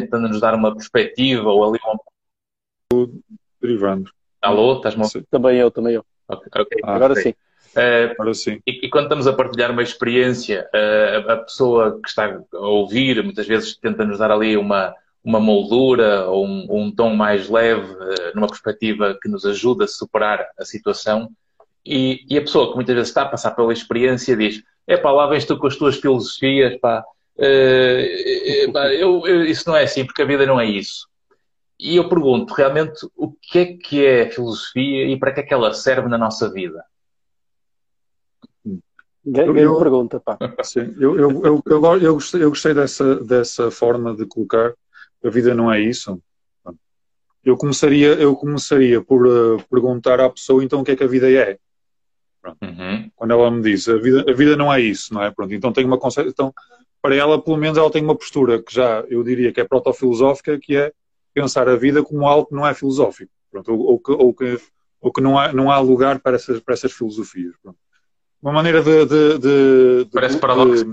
tentando 0.00 0.28
nos 0.28 0.40
dar 0.40 0.54
uma 0.54 0.74
perspectiva 0.74 1.48
ou 1.50 1.64
ali 1.64 1.78
um... 2.92 3.20
Derivando. 3.60 4.10
Alô, 4.40 4.76
estás-me 4.76 5.04
Também 5.30 5.58
eu, 5.58 5.70
também 5.70 5.94
eu. 5.94 6.04
Okay. 6.28 6.62
Okay. 6.62 6.80
Ah, 6.84 6.94
Agora 6.94 7.12
okay. 7.12 7.24
sim. 7.24 7.34
Uh, 7.76 8.12
Agora 8.12 8.34
sim. 8.34 8.60
E, 8.66 8.86
e, 8.86 8.90
quando 8.90 9.04
estamos 9.04 9.26
a 9.26 9.32
partilhar 9.32 9.70
uma 9.70 9.82
experiência, 9.82 10.68
uh, 10.74 11.30
a 11.30 11.36
pessoa 11.38 12.00
que 12.02 12.08
está 12.08 12.40
a 12.52 12.58
ouvir 12.58 13.22
muitas 13.22 13.46
vezes 13.46 13.76
tenta 13.76 14.04
nos 14.04 14.18
dar 14.18 14.30
ali 14.30 14.56
uma, 14.56 14.94
uma 15.24 15.40
moldura 15.40 16.26
ou 16.28 16.46
um, 16.46 16.66
um 16.70 16.90
tom 16.90 17.14
mais 17.14 17.48
leve, 17.48 17.92
uh, 17.92 18.34
numa 18.34 18.48
perspectiva 18.48 19.16
que 19.20 19.28
nos 19.28 19.46
ajuda 19.46 19.84
a 19.84 19.88
superar 19.88 20.46
a 20.58 20.64
situação. 20.64 21.30
E, 21.84 22.24
e, 22.28 22.36
a 22.36 22.42
pessoa 22.42 22.70
que 22.70 22.74
muitas 22.74 22.94
vezes 22.94 23.10
está 23.10 23.22
a 23.22 23.28
passar 23.28 23.52
pela 23.52 23.72
experiência 23.72 24.36
diz: 24.36 24.62
é 24.86 24.96
pá, 24.96 25.12
lá 25.12 25.26
vens 25.26 25.44
tu 25.44 25.56
com 25.56 25.66
as 25.66 25.76
tuas 25.76 25.96
filosofias, 25.96 26.78
pá 26.80 27.04
eu, 27.36 29.26
eu, 29.26 29.44
isso 29.44 29.68
não 29.68 29.76
é 29.76 29.84
assim, 29.84 30.04
porque 30.04 30.22
a 30.22 30.26
vida 30.26 30.46
não 30.46 30.60
é 30.60 30.66
isso. 30.66 31.08
E 31.78 31.96
eu 31.96 32.08
pergunto 32.08 32.54
realmente 32.54 33.06
o 33.16 33.32
que 33.32 33.58
é 33.58 33.76
que 33.76 34.04
é 34.04 34.22
a 34.22 34.30
filosofia 34.30 35.06
e 35.06 35.18
para 35.18 35.32
que 35.32 35.40
é 35.40 35.42
que 35.42 35.54
ela 35.54 35.74
serve 35.74 36.08
na 36.08 36.18
nossa 36.18 36.50
vida? 36.50 36.84
Grande 39.24 39.60
eu, 39.60 39.78
pergunta, 39.78 40.20
pá. 40.20 40.36
Sim, 40.64 40.94
eu, 40.98 41.16
eu, 41.16 41.30
eu, 41.44 41.62
eu, 41.64 41.98
eu, 41.98 42.14
gostei, 42.14 42.42
eu 42.42 42.48
gostei 42.50 42.74
dessa, 42.74 43.16
dessa 43.16 43.70
forma 43.70 44.14
de 44.14 44.26
colocar 44.26 44.74
a 45.24 45.30
vida 45.30 45.54
não 45.54 45.72
é 45.72 45.80
isso. 45.80 46.20
Eu 47.44 47.56
começaria, 47.56 48.14
eu 48.14 48.34
começaria 48.36 49.02
por 49.02 49.26
uh, 49.26 49.62
perguntar 49.68 50.20
à 50.20 50.28
pessoa 50.28 50.62
então 50.62 50.80
o 50.80 50.84
que 50.84 50.92
é 50.92 50.96
que 50.96 51.04
a 51.04 51.08
vida 51.08 51.30
é. 51.30 51.58
Uhum. 52.44 53.10
Quando 53.14 53.30
ela 53.30 53.50
me 53.50 53.62
diz 53.62 53.88
a 53.88 53.96
vida, 53.96 54.24
a 54.28 54.32
vida 54.32 54.56
não 54.56 54.72
é 54.72 54.80
isso, 54.80 55.14
não 55.14 55.22
é? 55.22 55.30
Pronto, 55.30 55.54
então 55.54 55.72
tem 55.72 55.84
uma 55.84 55.98
conceito, 55.98 56.30
então 56.30 56.52
para 57.02 57.14
ela 57.14 57.42
pelo 57.42 57.56
menos 57.56 57.76
ela 57.76 57.90
tem 57.90 58.02
uma 58.02 58.16
postura 58.16 58.62
que 58.62 58.72
já 58.72 59.04
eu 59.08 59.22
diria 59.22 59.52
que 59.52 59.60
é 59.60 59.64
proto-filosófica, 59.64 60.58
que 60.58 60.76
é 60.76 60.92
pensar 61.34 61.68
a 61.68 61.76
vida 61.76 62.02
como 62.02 62.26
algo 62.26 62.46
que 62.46 62.54
não 62.54 62.66
é 62.66 62.72
filosófico, 62.72 63.32
pronto, 63.50 63.72
ou, 63.72 63.80
ou, 63.80 63.98
que, 63.98 64.12
ou 64.12 64.34
que, 64.34 64.60
ou 65.00 65.12
que 65.12 65.20
não, 65.20 65.38
há, 65.38 65.52
não 65.52 65.70
há 65.70 65.78
lugar 65.80 66.20
para 66.20 66.36
essas, 66.36 66.60
para 66.60 66.74
essas 66.74 66.92
filosofias. 66.92 67.54
Pronto 67.62 67.78
uma 68.42 68.52
maneira 68.52 68.82
de. 68.82 69.06
de, 69.06 69.38
de 69.38 70.10
Parece 70.12 70.38
paradoxo. 70.38 70.84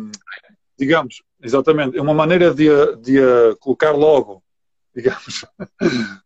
digamos, 0.78 1.24
exatamente, 1.42 1.98
é 1.98 2.02
uma 2.02 2.14
maneira 2.14 2.54
de, 2.54 2.68
de 2.98 3.20
a 3.20 3.56
colocar 3.60 3.92
logo, 3.92 4.44
digamos, 4.96 5.46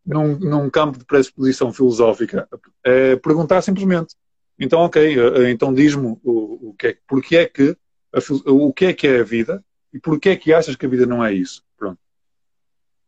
num, 0.05 0.37
num 0.37 0.69
campo 0.69 0.99
de 0.99 1.05
pressuposição 1.05 1.71
filosófica. 1.71 2.47
É 2.83 3.15
perguntar 3.15 3.61
simplesmente. 3.61 4.15
Então, 4.59 4.81
ok, 4.81 5.01
eh, 5.01 5.49
então 5.49 5.73
diz-me 5.73 6.17
o, 6.23 6.69
o 6.69 6.75
que 6.77 6.87
é, 6.87 6.97
porque 7.07 7.37
é 7.37 7.45
que 7.45 7.75
a, 8.13 8.51
o 8.51 8.73
que 8.73 8.85
é 8.85 8.93
que 8.93 9.07
é 9.07 9.21
a 9.21 9.23
vida 9.23 9.63
e 9.93 9.99
porquê 9.99 10.29
é 10.29 10.35
que 10.35 10.53
achas 10.53 10.75
que 10.75 10.85
a 10.85 10.89
vida 10.89 11.05
não 11.05 11.23
é 11.23 11.33
isso. 11.33 11.63
Pronto. 11.77 11.99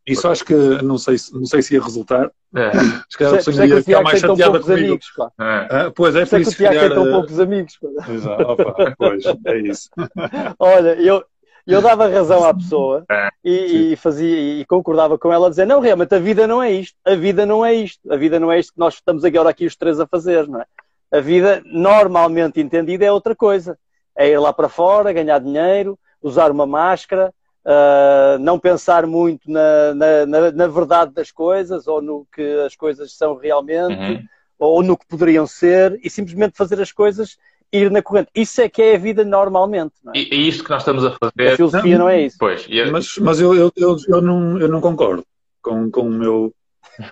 Isso 0.06 0.28
acho 0.28 0.46
que 0.46 0.54
não 0.54 0.98
sei, 0.98 1.16
não 1.34 1.46
sei 1.46 1.62
se 1.62 1.74
ia 1.74 1.82
resultar. 1.82 2.32
É. 2.56 2.72
Se 3.10 3.18
calhar 3.18 3.34
a 3.34 3.38
pessoa 3.38 3.66
ia 3.66 3.84
ficar 3.84 4.02
mais 4.02 4.20
chateada 4.20 4.60
comigo. 4.60 4.88
Amigos, 4.88 5.08
é. 5.18 5.24
Ah, 5.40 5.92
pois 5.96 6.16
é, 6.16 6.26
por 6.26 6.40
isso 6.40 6.56
que 6.56 6.64
o 6.64 6.70
Tiago 6.70 6.80
tem 6.80 6.90
tão 6.90 7.12
poucos 7.12 7.40
amigos. 7.40 7.80
Exato, 8.08 8.44
opa, 8.44 8.96
pois, 8.98 9.24
é 9.26 9.58
isso. 9.58 9.90
Olha, 10.60 10.94
eu, 11.02 11.26
eu 11.66 11.82
dava 11.82 12.08
razão 12.08 12.44
à 12.44 12.54
pessoa 12.54 13.04
é, 13.10 13.30
e, 13.44 13.94
e, 13.94 13.96
fazia 13.96 14.62
e 14.62 14.66
concordava 14.66 15.18
com 15.18 15.34
ela 15.34 15.48
a 15.48 15.50
dizer 15.50 15.66
não, 15.66 15.80
realmente 15.80 16.14
a 16.14 16.20
vida 16.20 16.46
não 16.46 16.62
é 16.62 16.72
isto, 16.72 16.96
a 17.04 17.16
vida 17.16 17.46
não 17.46 17.66
é 17.66 17.74
isto, 17.74 18.00
a 18.12 18.16
vida 18.16 18.40
não 18.40 18.52
é 18.52 18.60
isto 18.60 18.74
que 18.74 18.80
nós 18.80 18.94
estamos 18.94 19.26
agora 19.26 19.50
aqui 19.50 19.66
os 19.66 19.76
três 19.76 20.00
a 20.00 20.06
fazer, 20.06 20.48
não 20.48 20.62
é? 20.62 20.66
A 21.12 21.20
vida 21.20 21.64
normalmente 21.66 22.62
entendida 22.62 23.06
é 23.06 23.12
outra 23.12 23.36
coisa. 23.36 23.78
É 24.18 24.30
ir 24.30 24.38
lá 24.38 24.54
para 24.54 24.70
fora, 24.70 25.12
ganhar 25.12 25.40
dinheiro, 25.40 26.00
usar 26.26 26.52
uma 26.52 26.66
máscara, 26.66 27.32
uh, 27.66 28.40
não 28.40 28.60
pensar 28.60 29.06
muito 29.06 29.50
na, 29.50 29.94
na, 29.94 30.26
na, 30.26 30.52
na, 30.52 30.68
verdade 30.68 31.14
das 31.14 31.32
coisas 31.32 31.88
ou 31.88 32.02
no 32.02 32.28
que 32.34 32.42
as 32.66 32.76
coisas 32.76 33.16
são 33.16 33.36
realmente 33.36 33.94
uhum. 33.94 34.24
ou 34.58 34.84
no 34.84 34.98
que 34.98 35.06
poderiam 35.06 35.46
ser 35.46 36.00
e 36.04 36.10
simplesmente 36.10 36.58
fazer 36.58 36.82
as 36.82 36.92
coisas 36.92 37.38
ir 37.72 37.92
na 37.92 38.02
corrente. 38.02 38.30
Isso 38.34 38.62
é 38.62 38.70
que 38.70 38.82
é 38.82 38.96
a 38.96 39.00
vida 39.00 39.24
normalmente. 39.24 39.94
É? 40.14 40.18
E, 40.18 40.34
e 40.34 40.48
isto 40.48 40.64
que 40.64 40.70
nós 40.70 40.82
estamos 40.82 41.06
a 41.06 41.12
fazer. 41.12 41.54
A 41.54 41.56
filosofia 41.56 41.98
não, 41.98 42.06
não 42.06 42.10
é 42.10 42.22
isso. 42.22 42.38
Pois, 42.40 42.66
eu... 42.70 42.92
Mas, 42.92 43.18
mas 43.18 43.40
eu, 43.40 43.54
eu, 43.54 43.72
eu, 43.76 43.98
eu, 44.08 44.22
não, 44.22 44.60
eu 44.60 44.68
não 44.68 44.82
concordo 44.82 45.26
com, 45.62 45.92
com 45.92 46.02
o 46.02 46.10
meu 46.10 46.54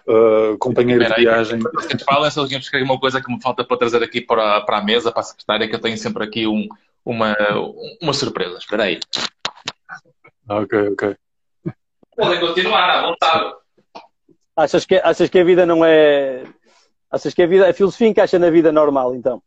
uh, 0.08 0.58
companheiro 0.58 1.06
de 1.06 1.14
viagem. 1.16 1.60
Se 1.60 2.04
fala, 2.04 2.32
só 2.32 2.48
tínhamos 2.48 2.70
que 2.70 2.82
uma 2.82 3.00
coisa 3.00 3.22
que 3.22 3.32
me 3.32 3.42
falta 3.42 3.64
para 3.64 3.78
trazer 3.78 4.02
aqui 4.02 4.22
para, 4.22 4.62
para 4.62 4.78
a 4.78 4.84
mesa, 4.84 5.12
para 5.12 5.22
a 5.22 5.24
secretária, 5.24 5.68
que 5.68 5.76
eu 5.76 5.82
tenho 5.82 5.98
sempre 5.98 6.24
aqui 6.24 6.48
um, 6.48 6.68
uma, 7.06 7.36
uma 8.02 8.14
surpresa. 8.14 8.58
Espera 8.58 8.84
aí. 8.84 9.00
Ok, 10.50 10.90
ok. 10.90 11.16
Podem 12.16 12.40
continuar 12.40 12.90
à 12.90 13.02
vontade. 13.08 13.56
Achas 14.56 14.86
que, 14.86 14.96
achas 14.96 15.30
que 15.30 15.40
a 15.40 15.44
vida 15.44 15.66
não 15.66 15.84
é. 15.84 16.44
Achas 17.10 17.34
que 17.34 17.42
a, 17.42 17.48
vida, 17.48 17.70
a 17.70 17.74
filosofia 17.74 18.08
encaixa 18.08 18.40
na 18.40 18.50
vida 18.50 18.72
normal, 18.72 19.16
então? 19.16 19.42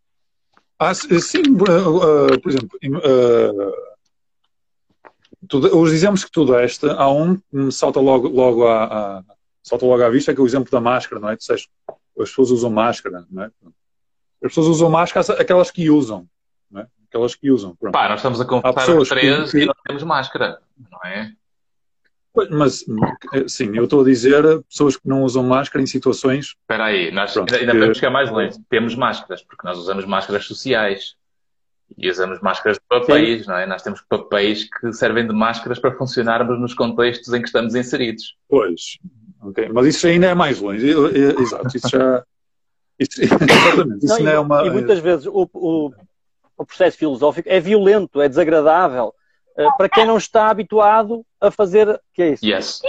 Ah, 0.79 0.95
sim, 0.95 1.09
uh, 1.09 2.27
uh, 2.27 2.41
por 2.41 2.51
exemplo, 2.51 2.79
uh, 2.85 3.73
os 5.79 5.93
exemplos 5.93 6.25
que 6.25 6.31
tu 6.31 6.45
deste, 6.45 6.87
há 6.87 7.09
um 7.09 7.37
que 7.37 7.43
me 7.53 7.73
salta 7.73 7.99
logo, 7.99 8.29
logo, 8.29 8.67
à, 8.67 8.85
à, 9.19 9.25
salta 9.63 9.87
logo 9.87 10.03
à 10.03 10.11
vista, 10.11 10.35
que 10.35 10.41
é 10.41 10.43
o 10.43 10.47
exemplo 10.47 10.71
da 10.71 10.81
máscara, 10.81 11.21
não 11.21 11.31
é? 11.31 11.37
Tu 11.37 11.53
as 11.53 11.67
pessoas 12.29 12.51
usam 12.51 12.71
máscara, 12.71 13.27
não 13.31 13.45
é? 13.45 13.51
As 14.43 14.51
pessoas 14.51 14.67
usam 14.67 14.91
máscara, 14.91 15.41
aquelas 15.41 15.71
que 15.71 15.89
usam? 15.89 16.29
Aquelas 17.17 17.35
que 17.35 17.51
usam. 17.51 17.75
Pronto. 17.75 17.95
Pá, 17.95 18.09
nós 18.09 18.19
estamos 18.19 18.41
a 18.41 18.45
conversar 18.45 18.85
três 19.09 19.51
que... 19.51 19.59
e 19.61 19.67
não 19.67 19.75
temos 19.87 20.03
máscara, 20.03 20.59
não 20.91 21.01
é? 21.11 21.33
Mas, 22.51 22.85
sim, 23.49 23.75
eu 23.75 23.85
estou 23.85 24.03
a 24.03 24.05
dizer 24.05 24.43
pessoas 24.69 24.97
que 24.97 25.09
não 25.09 25.23
usam 25.23 25.43
máscara 25.43 25.83
em 25.83 25.87
situações. 25.87 26.55
Espera 26.61 26.85
aí, 26.85 27.11
nós 27.11 27.33
Pronto, 27.33 27.55
ainda, 27.55 27.73
que... 27.73 27.79
podemos 27.79 27.97
chegar 27.97 28.11
mais 28.11 28.31
longe. 28.31 28.59
Temos 28.69 28.95
máscaras, 28.95 29.43
porque 29.43 29.67
nós 29.67 29.79
usamos 29.79 30.05
máscaras 30.05 30.45
sociais 30.45 31.17
e 31.97 32.11
usamos 32.11 32.41
máscaras 32.43 32.77
de 32.77 32.85
papéis, 32.87 33.45
sim. 33.45 33.49
não 33.49 33.57
é? 33.57 33.67
Nós 33.67 33.83
temos 33.83 34.03
papéis 34.03 34.69
que 34.69 34.93
servem 34.93 35.27
de 35.27 35.33
máscaras 35.33 35.79
para 35.79 35.95
funcionarmos 35.95 36.61
nos 36.61 36.75
contextos 36.75 37.33
em 37.33 37.41
que 37.41 37.47
estamos 37.47 37.75
inseridos. 37.75 38.37
Pois, 38.49 38.99
ok. 39.41 39.71
Mas 39.73 39.87
isso 39.87 40.07
ainda 40.07 40.27
é 40.27 40.35
mais 40.35 40.61
longe. 40.61 40.91
Exato, 41.41 41.75
isso 41.75 41.89
já. 41.89 42.23
Isso, 42.99 43.21
exatamente, 43.23 44.05
isso 44.05 44.19
não, 44.19 44.25
não 44.25 44.33
é 44.33 44.39
uma. 44.39 44.67
E 44.67 44.71
muitas 44.71 44.99
vezes 44.99 45.27
o, 45.27 45.49
o, 45.55 45.91
o 46.57 46.65
processo 46.65 46.97
filosófico 46.97 47.49
é 47.49 47.61
violento, 47.61 48.21
é 48.21 48.29
desagradável. 48.29 49.15
Uh, 49.59 49.75
para 49.77 49.89
quem 49.89 50.05
não 50.05 50.19
está 50.19 50.49
habituado 50.49 51.25
a 51.41 51.51
fazer. 51.51 52.01
que 52.13 52.23
é 52.23 52.29
isso? 52.31 52.47
Yes. 52.47 52.83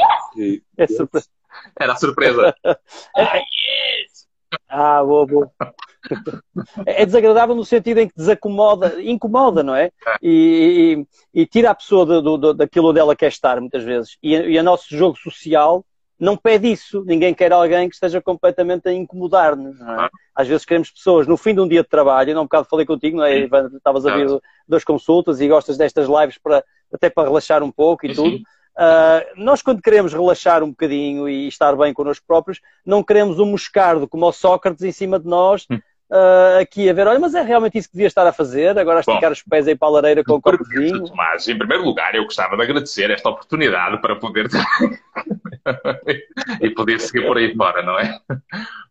É 0.78 0.88
surpresa. 0.88 1.28
Era 1.80 1.94
a 1.94 1.96
surpresa. 1.96 2.56
é, 3.16 3.38
yes. 3.38 4.28
Ah, 4.68 5.04
boa, 5.04 5.26
boa. 5.26 5.52
É 6.86 7.06
desagradável 7.06 7.54
no 7.54 7.66
sentido 7.66 7.98
em 7.98 8.08
que 8.08 8.16
desacomoda, 8.16 9.02
incomoda, 9.02 9.62
não 9.62 9.76
é? 9.76 9.86
é. 9.86 9.92
E, 10.22 11.06
e, 11.34 11.42
e 11.42 11.46
tira 11.46 11.72
a 11.72 11.76
pessoa 11.76 12.06
do, 12.06 12.38
do, 12.38 12.54
daquilo 12.54 12.92
onde 12.92 13.00
ela 13.00 13.16
quer 13.16 13.28
estar, 13.28 13.60
muitas 13.60 13.84
vezes. 13.84 14.18
E, 14.24 14.34
e 14.34 14.58
o 14.58 14.64
nosso 14.64 14.96
jogo 14.96 15.18
social 15.18 15.84
não 16.20 16.36
pede 16.36 16.72
isso. 16.72 17.04
Ninguém 17.06 17.34
quer 17.34 17.52
alguém 17.52 17.88
que 17.88 17.96
esteja 17.96 18.22
completamente 18.22 18.88
a 18.88 18.94
incomodar-nos. 18.94 19.80
É? 19.80 20.10
Às 20.36 20.48
vezes 20.48 20.66
queremos 20.66 20.92
pessoas 20.92 21.28
no 21.28 21.38
fim 21.38 21.54
de 21.54 21.62
um 21.62 21.68
dia 21.68 21.84
de 21.84 21.90
trabalho, 21.90 22.32
eu 22.32 22.36
não 22.36 22.44
um 22.44 22.46
bocado 22.46 22.68
falei 22.70 22.86
contigo, 22.86 23.18
não 23.18 23.24
é, 23.24 23.40
Ivan? 23.40 23.70
Estavas 23.76 24.06
a 24.06 24.16
vir 24.16 24.28
duas 24.68 24.84
consultas 24.84 25.40
e 25.42 25.48
gostas 25.48 25.78
destas 25.78 26.08
lives 26.08 26.38
para, 26.38 26.64
até 26.94 27.10
para 27.10 27.28
relaxar 27.28 27.64
um 27.64 27.72
pouco 27.72 28.06
e 28.06 28.14
tudo. 28.14 28.38
Uh, 28.38 29.44
nós, 29.44 29.64
quando 29.64 29.82
queremos 29.82 30.14
relaxar 30.14 30.64
um 30.64 30.70
bocadinho 30.70 31.28
e 31.28 31.48
estar 31.48 31.76
bem 31.76 31.94
connosco 31.94 32.26
próprios, 32.28 32.62
não 32.86 33.04
queremos 33.04 33.40
um 33.40 33.46
moscardo 33.46 34.08
como 34.08 34.28
o 34.28 34.32
Sócrates 34.32 34.84
em 34.84 34.92
cima 34.92 35.20
de 35.20 35.28
nós, 35.28 35.66
hum 35.70 35.80
uh, 36.12 36.62
aqui 36.62 36.90
a 36.90 36.94
ver, 36.94 37.08
olha, 37.08 37.20
mas 37.20 37.36
é 37.36 37.42
realmente 37.42 37.78
isso 37.78 37.90
que 37.90 37.96
devia 37.96 38.08
estar 38.08 38.26
a 38.26 38.34
fazer, 38.34 38.78
agora 38.78 39.00
esticar 39.00 39.30
Bom, 39.30 39.32
os 39.32 39.44
pés 39.44 39.68
aí 39.68 39.76
para 39.76 39.88
a 39.88 39.92
lareira 39.92 40.24
com 40.24 40.34
o 40.34 40.42
copo 40.42 40.64
de 40.64 40.80
vinho. 40.80 41.06
Mas, 41.16 41.48
em 41.48 41.58
primeiro 41.58 41.84
lugar, 41.84 42.14
eu 42.16 42.24
gostava 42.24 42.56
de 42.56 42.64
agradecer 42.64 43.10
esta 43.10 43.30
oportunidade 43.30 44.00
para 44.02 44.16
poder 44.16 44.48
e 46.62 46.70
poder 46.72 47.00
seguir 47.00 47.26
por 47.26 47.38
aí 47.38 47.56
fora, 47.56 47.84
não 47.84 48.00
é? 48.00 48.20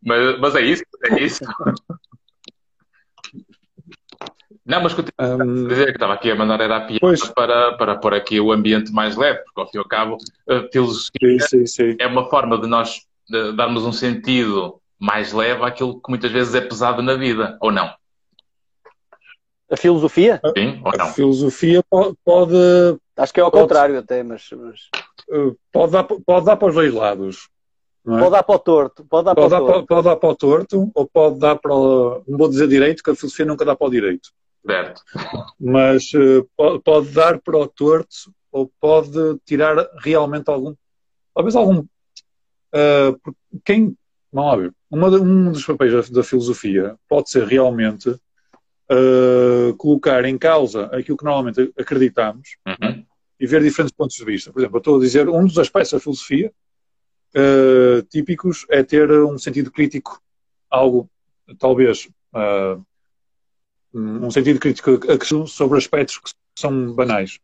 Mas, 0.02 0.38
mas 0.38 0.54
é 0.54 0.60
isso, 0.62 0.84
é 1.04 1.20
isso. 1.20 1.44
Não, 4.66 4.82
mas 4.82 4.94
continuo 4.94 5.12
um, 5.20 5.66
a 5.66 5.68
dizer 5.68 5.86
que 5.86 5.92
estava 5.92 6.14
aqui 6.14 6.28
a 6.28 6.34
mandar 6.34 6.60
era 6.60 6.78
a 6.78 6.80
piada 6.80 7.32
para, 7.34 7.76
para 7.76 7.96
pôr 7.96 8.14
aqui 8.14 8.40
o 8.40 8.50
ambiente 8.50 8.92
mais 8.92 9.16
leve, 9.16 9.38
porque 9.44 9.60
ao 9.60 9.70
fim 9.70 9.76
e 9.76 9.78
ao 9.78 9.86
cabo 9.86 10.18
a 10.48 10.68
filosofia 10.72 11.38
sim, 11.40 11.40
sim, 11.40 11.66
sim. 11.66 11.96
é 12.00 12.06
uma 12.06 12.28
forma 12.28 12.60
de 12.60 12.66
nós 12.66 13.06
darmos 13.54 13.84
um 13.84 13.92
sentido 13.92 14.80
mais 14.98 15.32
leve 15.32 15.62
àquilo 15.64 16.00
que 16.00 16.08
muitas 16.08 16.30
vezes 16.30 16.54
é 16.54 16.60
pesado 16.60 17.02
na 17.02 17.14
vida, 17.14 17.58
ou 17.60 17.70
não? 17.70 17.94
A 19.70 19.76
filosofia? 19.76 20.40
Sim, 20.56 20.80
ou 20.84 20.92
não? 20.96 21.06
A 21.06 21.12
filosofia 21.12 21.82
pode. 22.24 22.54
Acho 23.16 23.32
que 23.32 23.40
é 23.40 23.42
ao 23.42 23.50
pode, 23.50 23.62
contrário 23.64 23.98
até, 23.98 24.22
mas. 24.22 24.48
mas... 24.52 24.80
Eh, 25.30 25.54
pode, 25.72 25.92
dar, 25.92 26.04
pode 26.04 26.46
dar 26.46 26.56
para 26.56 26.68
os 26.68 26.74
dois 26.74 26.94
lados. 26.94 27.48
É? 28.06 28.10
Pode 28.10 28.30
dar 28.30 28.42
para 28.44 28.54
o 28.54 28.58
torto. 28.58 29.04
Pode 29.04 29.24
dar, 29.24 29.34
pode 29.34 29.48
para, 29.48 29.58
dar 29.58 29.64
o 29.64 29.66
torto. 29.66 29.86
pode 29.86 30.04
dar 30.04 30.16
para 30.16 30.28
o 30.28 30.36
torto 30.36 30.90
ou 30.94 31.06
pode 31.08 31.38
dar 31.40 31.56
para 31.56 31.74
o. 31.74 32.22
Não 32.28 32.38
vou 32.38 32.48
dizer 32.48 32.68
direito, 32.68 33.02
que 33.02 33.10
a 33.10 33.16
filosofia 33.16 33.44
nunca 33.44 33.64
dá 33.64 33.74
para 33.74 33.86
o 33.86 33.90
direito. 33.90 34.30
Certo. 34.64 35.02
Mas 35.58 36.12
uh, 36.14 36.48
pode, 36.56 36.82
pode, 36.82 37.08
dar 37.10 37.40
para 37.40 37.56
o 37.56 37.66
torto 37.66 38.32
ou 38.52 38.70
pode 38.80 39.38
tirar 39.44 39.76
realmente 39.98 40.48
algum. 40.48 40.74
Talvez 41.34 41.56
algum. 41.56 41.80
Uh, 42.74 43.34
quem. 43.64 43.96
Ver. 44.56 44.72
Uma, 44.90 45.08
um 45.08 45.52
dos 45.52 45.64
papéis 45.64 45.92
da, 45.92 46.14
da 46.16 46.22
filosofia 46.22 46.96
pode 47.08 47.30
ser 47.30 47.46
realmente 47.46 48.10
uh, 48.10 49.74
colocar 49.76 50.24
em 50.24 50.36
causa 50.36 50.86
aquilo 50.86 51.16
que 51.16 51.24
normalmente 51.24 51.72
acreditamos 51.78 52.56
uhum. 52.66 53.04
e 53.40 53.46
ver 53.46 53.62
diferentes 53.62 53.96
pontos 53.96 54.16
de 54.16 54.24
vista. 54.24 54.52
Por 54.52 54.60
exemplo, 54.60 54.76
eu 54.76 54.80
estou 54.80 54.96
a 54.98 55.00
dizer, 55.00 55.28
um 55.28 55.46
dos 55.46 55.58
aspectos 55.58 55.92
da 55.92 56.00
filosofia 56.00 56.52
uh, 57.34 58.02
típicos 58.02 58.66
é 58.68 58.82
ter 58.82 59.10
um 59.10 59.38
sentido 59.38 59.70
crítico, 59.70 60.20
algo, 60.70 61.10
talvez, 61.58 62.08
uh, 62.34 62.84
um 63.94 64.30
sentido 64.30 64.60
crítico 64.60 65.00
sobre 65.46 65.78
aspectos 65.78 66.18
que 66.18 66.30
são 66.54 66.92
banais. 66.92 67.38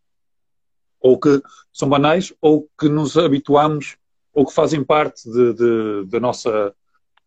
Ou 1.01 1.19
que 1.19 1.43
são 1.73 1.89
banais, 1.89 2.33
ou 2.41 2.69
que 2.79 2.89
nos 2.89 3.17
habituamos, 3.17 3.97
ou 4.33 4.47
que 4.47 4.55
fazem 4.55 4.85
parte 4.85 5.29
de, 5.29 5.55
de, 5.55 6.05
da, 6.07 6.21
nossa, 6.21 6.75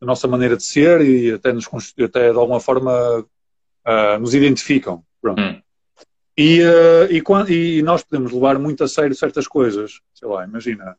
da 0.06 0.12
nossa 0.12 0.28
maneira 0.28 0.56
de 0.56 0.64
ser 0.64 1.02
e 1.02 1.32
até, 1.34 1.52
nos, 1.52 1.68
até 2.00 2.32
de 2.32 2.38
alguma 2.38 2.60
forma 2.60 3.20
uh, 3.20 4.20
nos 4.20 4.36
identificam. 4.36 5.04
Hum. 5.26 5.60
E, 6.38 6.62
uh, 6.62 7.12
e, 7.50 7.80
e, 7.80 7.82
nós 7.82 8.04
podemos 8.04 8.32
levar 8.32 8.60
muito 8.60 8.84
a 8.84 8.88
sério 8.88 9.16
certas 9.16 9.48
coisas. 9.48 10.00
Sei 10.14 10.28
lá, 10.28 10.46
imagina. 10.46 10.96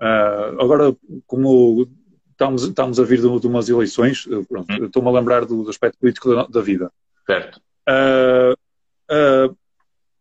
Uh, 0.00 0.60
agora, 0.60 0.96
como 1.26 1.88
estamos, 2.32 2.64
estamos 2.64 2.98
a 2.98 3.04
vir 3.04 3.20
de, 3.20 3.40
de 3.40 3.46
umas 3.46 3.68
eleições, 3.68 4.26
pronto, 4.48 4.72
hum. 4.72 4.86
estou-me 4.86 5.08
a 5.08 5.12
lembrar 5.12 5.44
do, 5.44 5.62
do 5.62 5.70
aspecto 5.70 5.98
político 5.98 6.34
da, 6.34 6.46
da 6.46 6.60
vida. 6.60 6.90
Certo. 7.24 7.60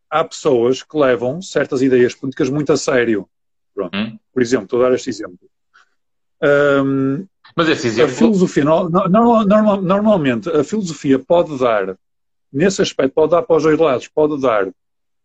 há 0.10 0.24
pessoas 0.24 0.84
que 0.84 0.98
levam 0.98 1.42
certas 1.42 1.82
ideias 1.82 2.14
políticas 2.14 2.50
muito 2.50 2.72
a 2.72 2.78
sério. 2.78 3.28
Hum. 3.76 4.20
Por 4.32 4.42
exemplo, 4.42 4.66
estou 4.66 4.80
a 4.82 4.90
dar 4.90 4.96
este 4.96 5.10
exemplo. 5.10 5.50
Um, 6.44 7.26
mas 7.56 7.70
esse 7.70 7.88
exemplo... 7.88 8.14
A 8.14 8.16
filosofia, 8.16 8.64
no, 8.64 8.90
no, 8.90 9.44
no, 9.46 9.82
normalmente, 9.82 10.50
a 10.50 10.64
filosofia 10.64 11.20
pode 11.20 11.58
dar, 11.58 11.98
nesse 12.52 12.82
aspecto, 12.82 13.14
pode 13.14 13.32
dar 13.32 13.42
para 13.44 13.56
os 13.56 13.64
dois 13.64 13.80
lados, 13.80 14.08
pode 14.08 14.42
dar 14.42 14.68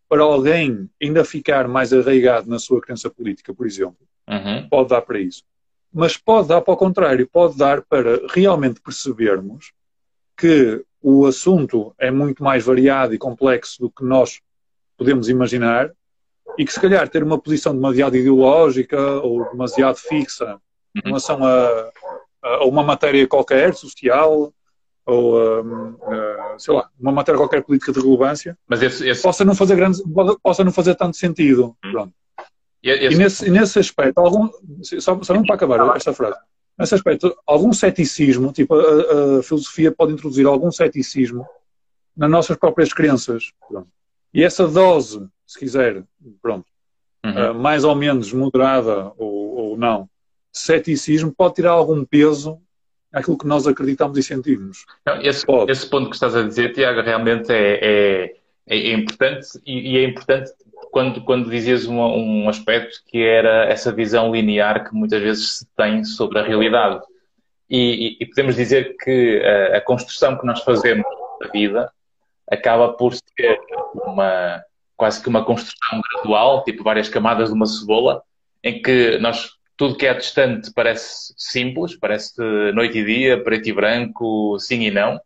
para 0.09 0.23
alguém 0.23 0.89
ainda 1.01 1.25
ficar 1.25 1.69
mais 1.69 1.93
arraigado 1.93 2.49
na 2.49 2.59
sua 2.59 2.81
crença 2.81 3.11
política, 3.11 3.53
por 3.53 3.67
exemplo. 3.67 3.99
Uhum. 4.29 4.69
Pode 4.69 4.89
dar 4.89 5.03
para 5.03 5.21
isso. 5.21 5.43
Mas 5.93 6.17
pode 6.17 6.49
dar 6.49 6.61
para 6.61 6.75
o 6.75 6.77
contrário, 6.77 7.29
pode 7.29 7.57
dar 7.57 7.83
para 7.83 8.21
realmente 8.31 8.81
percebermos 8.81 9.73
que 10.37 10.83
o 11.03 11.27
assunto 11.27 11.95
é 11.99 12.11
muito 12.11 12.43
mais 12.43 12.65
variado 12.65 13.15
e 13.15 13.19
complexo 13.19 13.81
do 13.81 13.91
que 13.91 14.05
nós 14.05 14.41
podemos 14.97 15.29
imaginar 15.29 15.93
e 16.59 16.65
que 16.65 16.73
se 16.73 16.81
calhar 16.81 17.09
ter 17.09 17.23
uma 17.23 17.39
posição 17.39 17.75
demasiado 17.75 18.17
ideológica 18.17 18.99
ou 19.21 19.49
demasiado 19.51 19.97
fixa 19.97 20.59
em 20.95 21.01
relação 21.05 21.45
a, 21.45 21.91
a 22.43 22.65
uma 22.65 22.83
matéria 22.83 23.27
qualquer, 23.27 23.75
social, 23.75 24.53
ou 25.09 25.63
um, 25.63 25.91
uh, 25.95 26.59
sei 26.59 26.75
lá, 26.75 26.89
uma 27.01 27.11
matéria 27.11 27.39
qualquer 27.39 27.63
política 27.63 27.93
de 27.93 28.01
relevância, 28.01 28.57
mas 28.69 28.83
esse, 28.83 29.09
esse... 29.09 29.23
possa 29.23 29.45
não 29.45 29.55
fazer 29.55 29.75
grande, 29.75 30.03
possa 30.43 30.63
não 30.63 30.71
fazer 30.71 30.95
tanto 30.95 31.17
sentido. 31.17 31.75
Hum. 31.85 31.93
Pronto. 31.93 32.13
E, 32.83 32.91
esse... 32.91 33.15
e 33.15 33.19
nesse, 33.19 33.51
nesse 33.51 33.79
aspecto, 33.79 34.19
algum, 34.19 34.51
só, 34.83 35.21
só 35.23 35.35
não 35.35 35.43
para 35.45 35.55
acabar 35.55 35.97
esta 35.97 36.13
frase, 36.13 36.39
nesse 36.79 36.95
aspecto, 36.95 37.35
algum 37.47 37.73
ceticismo, 37.73 38.53
tipo, 38.53 38.75
a, 38.75 39.39
a, 39.39 39.43
filosofia 39.43 39.91
pode 39.91 40.13
introduzir 40.13 40.47
algum 40.47 40.71
ceticismo 40.71 41.47
nas 42.15 42.31
nossas 42.31 42.57
próprias 42.57 42.93
crenças. 42.93 43.53
Pronto. 43.67 43.89
E 44.33 44.45
essa 44.45 44.69
dose, 44.69 45.27
se 45.47 45.59
quiser, 45.59 46.05
pronto, 46.43 46.67
uhum. 47.25 47.51
uh, 47.51 47.55
mais 47.55 47.83
ou 47.83 47.95
menos 47.95 48.31
moderada 48.33 49.11
ou, 49.17 49.57
ou 49.57 49.77
não, 49.79 50.09
ceticismo 50.59 51.33
pode 51.35 51.55
tirar 51.55 51.73
algum 51.73 52.05
peso 52.05 52.61
àquilo 53.13 53.39
que 53.39 53.47
nós 53.47 53.67
acreditamos 53.67 54.19
e 54.19 54.23
sentimos. 54.23 54.85
Não, 55.07 55.21
esse, 55.23 55.45
esse, 55.69 55.87
ponto 55.87 56.11
que 56.11 56.17
estás 56.17 56.37
a 56.37 56.43
dizer, 56.43 56.73
Tiago, 56.73 57.01
realmente 57.01 57.53
é, 57.53 58.35
é, 58.67 58.79
é 58.79 58.93
importante 58.93 59.47
e, 59.65 59.93
e, 59.93 59.99
é 59.99 60.05
importante 60.05 60.53
quando, 60.91 61.23
quando 61.23 61.51
dizias 61.51 61.87
um, 61.87 61.99
um 61.99 62.49
aspecto 62.49 63.03
que 63.07 63.23
era 63.23 63.65
essa 63.67 63.93
visão 63.93 64.33
linear 64.33 64.89
que 64.89 64.95
muitas 64.95 65.21
vezes 65.23 65.59
se 65.59 65.67
tem 65.77 66.05
sobre 66.05 66.39
a 66.39 66.43
realidade. 66.43 67.01
E, 67.69 67.79
e, 67.79 68.17
e 68.21 68.27
podemos 68.27 68.57
dizer 68.57 68.97
que 69.03 69.43
a, 69.43 69.79
a, 69.79 69.81
construção 69.81 70.37
que 70.39 70.47
nós 70.47 70.63
fazemos 70.63 71.07
da 71.41 71.49
vida 71.49 71.91
acaba 72.51 72.93
por 72.93 73.15
ser 73.15 73.61
uma 73.95 74.63
quase 74.97 75.23
que 75.23 75.29
uma 75.29 75.45
construção 75.45 76.01
gradual, 76.13 76.65
tipo 76.65 76.83
várias 76.83 77.09
camadas 77.09 77.51
de 77.51 77.55
uma 77.55 77.67
cebola, 77.67 78.21
em 78.65 78.83
que 78.83 79.17
nós 79.19 79.58
tudo 79.79 79.97
que 79.97 80.07
é 80.07 80.13
distante 80.13 80.73
parece 80.75 81.33
simples, 81.37 81.97
parece 81.97 82.35
noite 82.75 82.99
e 82.99 83.05
dia, 83.05 83.43
preto 83.43 83.69
e 83.69 83.73
branco, 83.73 84.59
sim 84.59 84.83
e 84.83 84.91
não, 84.91 85.21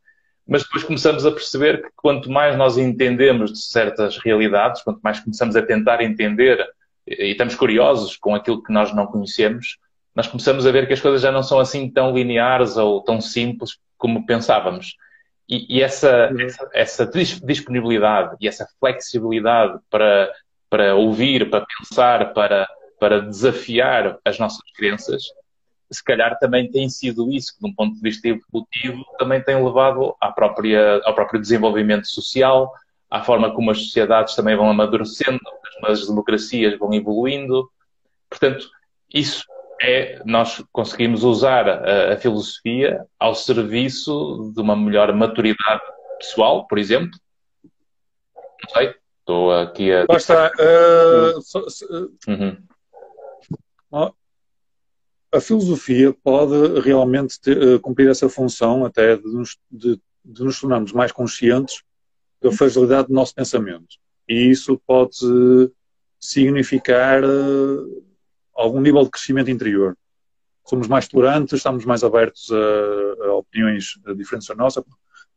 mas 0.46 0.62
depois 0.62 0.84
começamos 0.84 1.24
a 1.24 1.32
perceber 1.32 1.82
que 1.82 1.88
quanto 1.96 2.30
mais 2.30 2.56
nós 2.56 2.76
entendemos 2.76 3.50
de 3.50 3.62
certas 3.62 4.18
realidades, 4.18 4.82
quanto 4.82 5.00
mais 5.00 5.18
começamos 5.18 5.56
a 5.56 5.62
tentar 5.62 6.02
entender 6.02 6.64
e 7.06 7.30
estamos 7.30 7.54
curiosos 7.54 8.16
com 8.18 8.34
aquilo 8.34 8.62
que 8.62 8.72
nós 8.72 8.94
não 8.94 9.06
conhecemos, 9.06 9.78
nós 10.14 10.26
começamos 10.26 10.66
a 10.66 10.70
ver 10.70 10.86
que 10.86 10.92
as 10.92 11.00
coisas 11.00 11.22
já 11.22 11.32
não 11.32 11.42
são 11.42 11.58
assim 11.58 11.90
tão 11.90 12.14
lineares 12.14 12.76
ou 12.76 13.02
tão 13.02 13.22
simples 13.22 13.78
como 13.96 14.26
pensávamos. 14.26 14.96
E, 15.48 15.78
e 15.78 15.82
essa, 15.82 16.30
essa, 16.38 16.70
essa, 16.74 17.10
disponibilidade 17.42 18.36
e 18.38 18.46
essa 18.46 18.66
flexibilidade 18.78 19.78
para, 19.90 20.30
para 20.68 20.94
ouvir, 20.94 21.48
para 21.48 21.66
pensar, 21.78 22.34
para 22.34 22.68
para 23.02 23.20
desafiar 23.20 24.20
as 24.24 24.38
nossas 24.38 24.62
crenças, 24.76 25.24
se 25.90 26.04
calhar 26.04 26.38
também 26.38 26.70
tem 26.70 26.88
sido 26.88 27.32
isso 27.32 27.52
que, 27.52 27.58
de 27.58 27.68
um 27.68 27.74
ponto 27.74 27.96
de 27.96 28.00
vista 28.00 28.28
evolutivo, 28.28 29.04
também 29.18 29.42
tem 29.42 29.56
levado 29.56 30.14
à 30.20 30.30
própria, 30.30 31.00
ao 31.04 31.12
próprio 31.12 31.40
desenvolvimento 31.40 32.06
social, 32.06 32.72
à 33.10 33.20
forma 33.24 33.52
como 33.52 33.72
as 33.72 33.78
sociedades 33.78 34.36
também 34.36 34.54
vão 34.54 34.70
amadurecendo, 34.70 35.40
as 35.82 36.06
democracias 36.06 36.78
vão 36.78 36.94
evoluindo. 36.94 37.68
Portanto, 38.30 38.70
isso 39.12 39.44
é, 39.82 40.22
nós 40.24 40.64
conseguimos 40.70 41.24
usar 41.24 41.68
a, 41.68 42.12
a 42.12 42.16
filosofia 42.16 43.04
ao 43.18 43.34
serviço 43.34 44.52
de 44.54 44.60
uma 44.60 44.76
melhor 44.76 45.12
maturidade 45.12 45.82
pessoal, 46.20 46.68
por 46.68 46.78
exemplo. 46.78 47.18
Não 47.64 48.70
sei, 48.72 48.94
estou 49.18 49.52
aqui 49.52 49.92
a. 49.92 50.06
Basta. 50.06 50.52
Uh, 50.56 51.42
so, 51.42 51.68
so, 51.68 52.12
uhum 52.28 52.56
a 55.32 55.40
filosofia 55.40 56.14
pode 56.22 56.80
realmente 56.80 57.40
ter, 57.40 57.56
uh, 57.56 57.80
cumprir 57.80 58.08
essa 58.10 58.28
função 58.28 58.84
até 58.84 59.16
de 59.16 59.26
nos, 59.26 59.58
de, 59.70 59.98
de 60.22 60.44
nos, 60.44 60.60
tornarmos 60.60 60.92
mais 60.92 61.10
conscientes 61.10 61.82
da 62.40 62.52
fragilidade 62.52 63.08
do 63.08 63.14
nosso 63.14 63.34
pensamento. 63.34 63.96
E 64.28 64.50
isso 64.50 64.80
pode 64.86 65.16
significar 66.20 67.24
uh, 67.24 68.04
algum 68.54 68.80
nível 68.80 69.04
de 69.04 69.10
crescimento 69.10 69.50
interior. 69.50 69.96
Somos 70.66 70.86
mais 70.86 71.08
tolerantes, 71.08 71.54
estamos 71.54 71.84
mais 71.84 72.04
abertos 72.04 72.50
a, 72.52 73.26
a 73.26 73.34
opiniões 73.34 73.94
diferentes 74.16 74.46
da 74.46 74.54
nossa, 74.54 74.84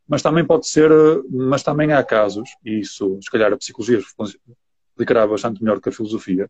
mas 0.07 0.21
também 0.21 0.45
pode 0.45 0.67
ser, 0.67 0.91
mas 1.29 1.63
também 1.63 1.91
há 1.93 2.03
casos, 2.03 2.47
e 2.63 2.79
isso 2.79 3.17
se 3.21 3.31
calhar 3.31 3.51
a 3.51 3.57
psicologia 3.57 3.97
explicará 3.97 5.25
bastante 5.25 5.63
melhor 5.63 5.81
que 5.81 5.89
a 5.89 5.91
filosofia, 5.91 6.49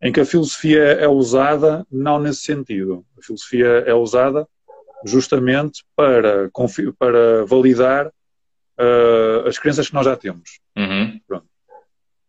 em 0.00 0.12
que 0.12 0.20
a 0.20 0.26
filosofia 0.26 0.82
é 0.82 1.08
usada 1.08 1.86
não 1.90 2.18
nesse 2.18 2.42
sentido. 2.42 3.04
A 3.18 3.22
filosofia 3.22 3.66
é 3.86 3.94
usada 3.94 4.46
justamente 5.04 5.84
para, 5.96 6.50
para 6.98 7.44
validar 7.44 8.06
uh, 8.06 9.46
as 9.46 9.58
crenças 9.58 9.88
que 9.88 9.94
nós 9.94 10.04
já 10.04 10.16
temos. 10.16 10.60
Uhum. 10.76 11.20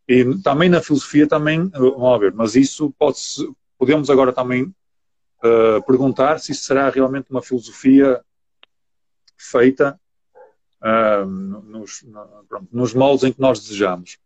E 0.08 0.42
também 0.42 0.70
na 0.70 0.82
filosofia 0.82 1.28
também, 1.28 1.70
vamos 1.70 2.20
ver, 2.20 2.34
mas 2.34 2.56
isso 2.56 2.92
pode 2.98 3.20
podemos 3.78 4.10
agora 4.10 4.34
também 4.34 4.64
uh, 4.64 5.82
perguntar 5.88 6.40
se 6.40 6.52
isso 6.52 6.64
será 6.64 6.90
realmente 6.90 7.32
uma 7.32 7.42
filosofia 7.42 8.22
feita 9.38 10.00
uh, 10.82 11.26
nos, 11.26 12.06
pronto, 12.50 12.68
nos 12.72 12.94
moldes 12.94 13.24
em 13.24 13.32
que 13.32 13.40
nós 13.40 13.60
desejamos. 13.62 14.18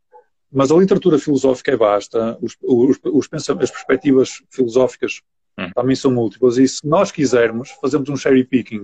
Mas 0.53 0.71
a 0.71 0.75
literatura 0.75 1.17
filosófica 1.17 1.71
é 1.71 1.75
vasta, 1.75 2.37
os, 2.39 2.55
os, 2.61 2.99
os 3.03 3.27
as 3.33 3.71
perspectivas 3.71 4.43
filosóficas 4.51 5.21
hum. 5.57 5.71
também 5.73 5.95
são 5.95 6.11
múltiplas, 6.11 6.57
e 6.57 6.67
se 6.67 6.85
nós 6.85 7.11
quisermos, 7.11 7.71
fazemos 7.81 8.07
um 8.07 8.15
cherry 8.15 8.43
picking 8.43 8.83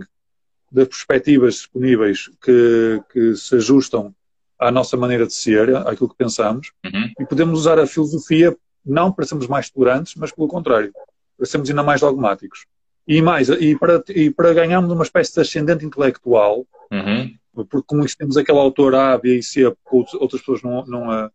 das 0.71 0.87
perspectivas 0.87 1.55
disponíveis 1.55 2.29
que, 2.41 3.01
que 3.11 3.35
se 3.35 3.55
ajustam 3.55 4.13
à 4.57 4.71
nossa 4.71 4.97
maneira 4.97 5.25
de 5.25 5.33
ser, 5.33 5.75
àquilo 5.75 6.09
que 6.09 6.17
pensamos, 6.17 6.71
uhum. 6.83 7.11
e 7.19 7.25
podemos 7.25 7.59
usar 7.59 7.79
a 7.79 7.87
filosofia 7.87 8.55
não 8.85 9.11
para 9.11 9.25
sermos 9.25 9.47
mais 9.47 9.69
tolerantes, 9.69 10.15
mas 10.15 10.31
pelo 10.31 10.47
contrário, 10.47 10.91
para 11.37 11.45
sermos 11.45 11.69
ainda 11.69 11.83
mais 11.83 12.01
dogmáticos. 12.01 12.65
E 13.07 13.21
mais, 13.21 13.49
e 13.49 13.75
para, 13.75 14.03
e 14.09 14.29
para 14.29 14.53
ganharmos 14.53 14.91
uma 14.91 15.03
espécie 15.03 15.33
de 15.33 15.41
ascendente 15.41 15.85
intelectual, 15.85 16.65
uhum. 16.91 17.33
porque 17.53 17.87
como 17.87 18.05
temos 18.15 18.37
aquele 18.37 18.59
autor 18.59 18.93
A, 18.93 19.17
B 19.17 19.37
e 19.37 19.43
C, 19.43 19.61
que 19.71 20.17
outras 20.17 20.41
pessoas 20.41 20.61
não, 20.61 20.85
não, 20.85 21.29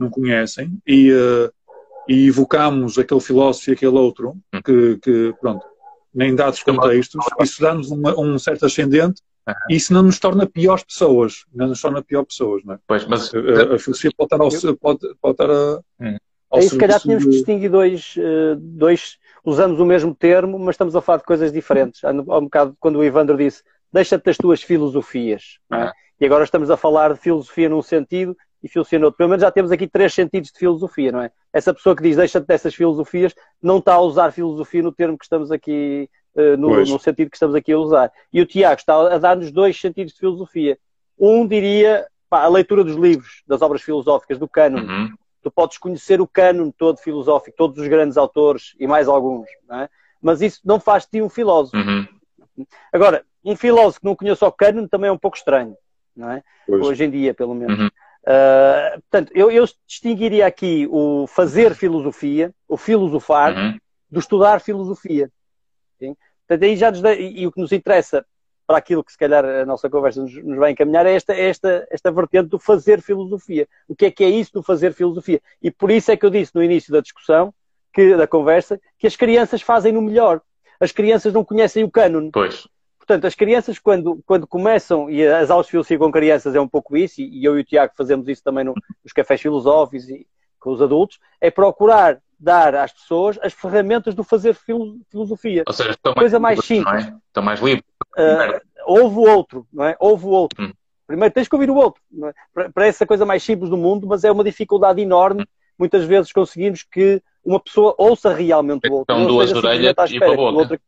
não 0.00 0.10
conhecem, 0.10 0.78
e, 0.86 1.12
uh, 1.12 1.52
e 2.08 2.26
evocamos 2.26 2.98
aquele 2.98 3.20
filósofo 3.20 3.70
e 3.70 3.72
aquele 3.74 3.96
outro, 3.96 4.36
uhum. 4.52 4.62
que, 4.62 4.98
que, 4.98 5.34
pronto, 5.40 5.64
nem 6.12 6.34
dados 6.34 6.62
contextos, 6.62 7.24
isso 7.40 7.60
dá-nos 7.60 7.90
um 7.90 8.38
certo 8.38 8.66
ascendente 8.66 9.22
Uhum. 9.48 9.54
Isso 9.70 9.92
não 9.92 10.02
nos 10.02 10.18
torna 10.18 10.46
piores 10.46 10.84
pessoas, 10.84 11.44
não 11.52 11.68
nos 11.68 11.80
torna 11.80 12.02
pior 12.02 12.24
pessoas, 12.24 12.62
não 12.64 12.74
é? 12.74 12.78
Pois, 12.86 13.06
mas... 13.06 13.32
A, 13.34 13.74
a 13.74 13.78
filosofia 13.78 14.10
pode 14.16 14.34
estar, 14.34 14.68
ao, 14.68 14.76
pode, 14.76 15.14
pode 15.20 15.32
estar 15.32 15.50
a, 15.50 15.80
hum. 16.00 16.16
Aí 16.52 16.62
se 16.62 16.76
calhar 16.76 17.00
tínhamos 17.00 17.24
que 17.24 17.30
distinguir 17.30 17.70
dois, 17.70 18.16
eh, 18.18 18.56
dois, 18.58 19.18
usamos 19.44 19.78
o 19.78 19.86
mesmo 19.86 20.12
termo, 20.12 20.58
mas 20.58 20.74
estamos 20.74 20.96
a 20.96 21.00
falar 21.00 21.18
de 21.18 21.24
coisas 21.24 21.52
diferentes. 21.52 22.02
Há 22.02 22.10
um 22.10 22.24
bocado 22.24 22.76
quando 22.80 22.96
o 22.96 23.04
Ivandro 23.04 23.36
disse, 23.36 23.62
deixa-te 23.92 24.24
das 24.24 24.36
tuas 24.36 24.60
filosofias. 24.60 25.60
É? 25.72 25.92
E 26.20 26.26
agora 26.26 26.42
estamos 26.42 26.68
a 26.68 26.76
falar 26.76 27.12
de 27.14 27.20
filosofia 27.20 27.68
num 27.68 27.82
sentido 27.82 28.36
e 28.62 28.78
outro. 28.78 29.12
Pelo 29.12 29.28
menos 29.28 29.42
já 29.42 29.50
temos 29.50 29.70
aqui 29.72 29.86
três 29.86 30.12
sentidos 30.12 30.50
de 30.50 30.58
filosofia, 30.58 31.12
não 31.12 31.22
é? 31.22 31.30
Essa 31.52 31.72
pessoa 31.72 31.96
que 31.96 32.02
diz 32.02 32.16
deixa-te 32.16 32.46
dessas 32.46 32.74
filosofias 32.74 33.34
não 33.62 33.78
está 33.78 33.94
a 33.94 34.00
usar 34.00 34.32
filosofia 34.32 34.82
no 34.82 34.92
termo 34.92 35.18
que 35.18 35.24
estamos 35.24 35.50
aqui, 35.50 36.08
uh, 36.34 36.56
no, 36.56 36.84
no, 36.84 36.98
sentido 36.98 37.30
que 37.30 37.36
estamos 37.36 37.54
aqui 37.54 37.72
a 37.72 37.78
usar. 37.78 38.12
E 38.32 38.40
o 38.40 38.46
Tiago 38.46 38.78
está 38.78 39.14
a 39.14 39.18
dar-nos 39.18 39.50
dois 39.50 39.80
sentidos 39.80 40.12
de 40.12 40.20
filosofia. 40.20 40.78
Um 41.18 41.46
diria 41.46 42.06
pá, 42.28 42.42
a 42.42 42.48
leitura 42.48 42.84
dos 42.84 42.96
livros, 42.96 43.42
das 43.46 43.62
obras 43.62 43.82
filosóficas, 43.82 44.38
do 44.38 44.48
cânon. 44.48 44.80
Uhum 44.80 45.14
tu 45.42 45.50
podes 45.50 45.78
conhecer 45.78 46.20
o 46.20 46.26
cânon 46.26 46.70
todo 46.70 46.98
filosófico, 46.98 47.56
todos 47.56 47.78
os 47.78 47.88
grandes 47.88 48.16
autores 48.16 48.74
e 48.78 48.86
mais 48.86 49.08
alguns, 49.08 49.48
é? 49.72 49.88
mas 50.20 50.40
isso 50.42 50.60
não 50.64 50.78
faz 50.78 51.04
de 51.04 51.10
ti 51.10 51.22
um 51.22 51.28
filósofo. 51.28 51.76
Uhum. 51.76 52.06
Agora, 52.92 53.24
um 53.44 53.56
filósofo 53.56 54.00
que 54.00 54.06
não 54.06 54.16
conhece 54.16 54.44
o 54.44 54.52
cânon 54.52 54.86
também 54.86 55.08
é 55.08 55.12
um 55.12 55.18
pouco 55.18 55.36
estranho, 55.36 55.76
não 56.14 56.30
é? 56.30 56.42
Hoje 56.68 57.04
em 57.04 57.10
dia, 57.10 57.34
pelo 57.34 57.54
menos. 57.54 57.78
Uhum. 57.78 57.90
Uh, 58.22 59.00
portanto, 59.00 59.32
eu, 59.34 59.50
eu, 59.50 59.64
distinguiria 59.86 60.46
aqui 60.46 60.86
o 60.90 61.26
fazer 61.26 61.74
filosofia, 61.74 62.54
o 62.68 62.76
filosofar, 62.76 63.56
uhum. 63.56 63.78
do 64.10 64.20
estudar 64.20 64.60
filosofia. 64.60 65.30
Sim? 65.98 66.14
Portanto, 66.46 66.64
aí 66.64 66.76
já 66.76 66.90
e, 67.14 67.42
e, 67.42 67.46
o 67.46 67.52
que 67.52 67.60
nos 67.60 67.72
interessa 67.72 68.24
para 68.66 68.78
aquilo 68.78 69.02
que 69.02 69.10
se 69.10 69.18
calhar 69.18 69.44
a 69.44 69.64
nossa 69.64 69.90
conversa 69.90 70.22
nos, 70.22 70.32
nos 70.44 70.58
vai 70.58 70.72
encaminhar 70.72 71.06
é 71.06 71.14
esta, 71.14 71.34
esta, 71.34 71.86
esta 71.90 72.12
vertente 72.12 72.48
do 72.48 72.58
fazer 72.58 73.00
filosofia. 73.00 73.66
O 73.88 73.96
que 73.96 74.06
é 74.06 74.10
que 74.10 74.22
é 74.22 74.28
isso 74.28 74.52
do 74.52 74.62
fazer 74.62 74.92
filosofia? 74.92 75.40
E 75.60 75.70
por 75.70 75.90
isso 75.90 76.10
é 76.12 76.16
que 76.16 76.24
eu 76.24 76.30
disse 76.30 76.54
no 76.54 76.62
início 76.62 76.92
da 76.92 77.00
discussão, 77.00 77.52
que, 77.92 78.16
da 78.16 78.26
conversa, 78.26 78.80
que 78.98 79.06
as 79.06 79.16
crianças 79.16 79.62
fazem 79.62 79.92
no 79.92 80.02
melhor. 80.02 80.40
As 80.78 80.92
crianças 80.92 81.32
não 81.32 81.44
conhecem 81.44 81.82
o 81.82 81.90
cânone. 81.90 82.30
Pois. 82.32 82.68
Portanto, 83.10 83.26
as 83.26 83.34
crianças, 83.34 83.76
quando, 83.76 84.22
quando 84.24 84.46
começam, 84.46 85.10
e 85.10 85.26
as 85.26 85.50
aulas 85.50 85.66
de 85.66 85.72
filosofia 85.72 85.98
com 85.98 86.12
crianças 86.12 86.54
é 86.54 86.60
um 86.60 86.68
pouco 86.68 86.96
isso, 86.96 87.20
e 87.20 87.44
eu 87.44 87.58
e 87.58 87.62
o 87.62 87.64
Tiago 87.64 87.92
fazemos 87.96 88.28
isso 88.28 88.40
também 88.40 88.62
no, 88.62 88.72
nos 89.02 89.12
cafés 89.12 89.40
filosóficos 89.40 90.08
e 90.08 90.24
com 90.60 90.70
os 90.70 90.80
adultos, 90.80 91.18
é 91.40 91.50
procurar 91.50 92.20
dar 92.38 92.72
às 92.76 92.92
pessoas 92.92 93.36
as 93.42 93.52
ferramentas 93.52 94.14
do 94.14 94.22
fazer 94.22 94.54
filosofia. 95.10 95.64
Ou 95.66 95.72
seja, 95.72 95.90
estão 95.90 96.14
Coisa 96.14 96.38
mais, 96.38 96.58
mais 96.58 96.68
simples. 96.68 97.04
É? 97.04 97.16
Estão 97.26 97.42
mais 97.42 97.58
livres. 97.60 97.84
Uh, 98.16 98.60
ouve 98.86 99.16
o 99.16 99.22
outro, 99.22 99.66
não 99.72 99.86
é? 99.86 99.96
Ouve 99.98 100.26
o 100.26 100.30
outro. 100.30 100.62
Hum. 100.62 100.72
Primeiro 101.04 101.34
tens 101.34 101.48
que 101.48 101.54
ouvir 101.56 101.68
o 101.68 101.74
outro. 101.74 102.00
É? 102.58 102.68
Parece 102.72 103.02
a 103.02 103.06
coisa 103.08 103.26
mais 103.26 103.42
simples 103.42 103.68
do 103.70 103.76
mundo, 103.76 104.06
mas 104.06 104.22
é 104.22 104.30
uma 104.30 104.44
dificuldade 104.44 105.00
enorme. 105.00 105.42
Hum. 105.42 105.46
Muitas 105.76 106.04
vezes 106.04 106.30
conseguimos 106.30 106.84
que 106.84 107.20
uma 107.44 107.58
pessoa 107.58 107.92
ouça 107.98 108.32
realmente 108.32 108.88
o 108.88 108.92
outro. 108.92 109.16
São 109.16 109.26
duas 109.26 109.52
orelhas 109.52 109.94
e 110.10 110.18
para 110.20 110.32
a 110.32 110.36
boca. 110.36 110.80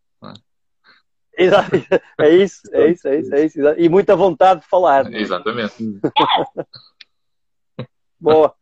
Exato. 1.37 1.71
É 2.21 2.31
isso, 2.31 2.61
é 2.73 2.91
isso, 2.91 3.09
é 3.09 3.19
isso, 3.19 3.35
é 3.35 3.45
isso. 3.45 3.59
E 3.79 3.89
muita 3.89 4.15
vontade 4.15 4.61
de 4.61 4.67
falar. 4.67 5.13
Exatamente. 5.13 5.75
Boa. 8.21 8.55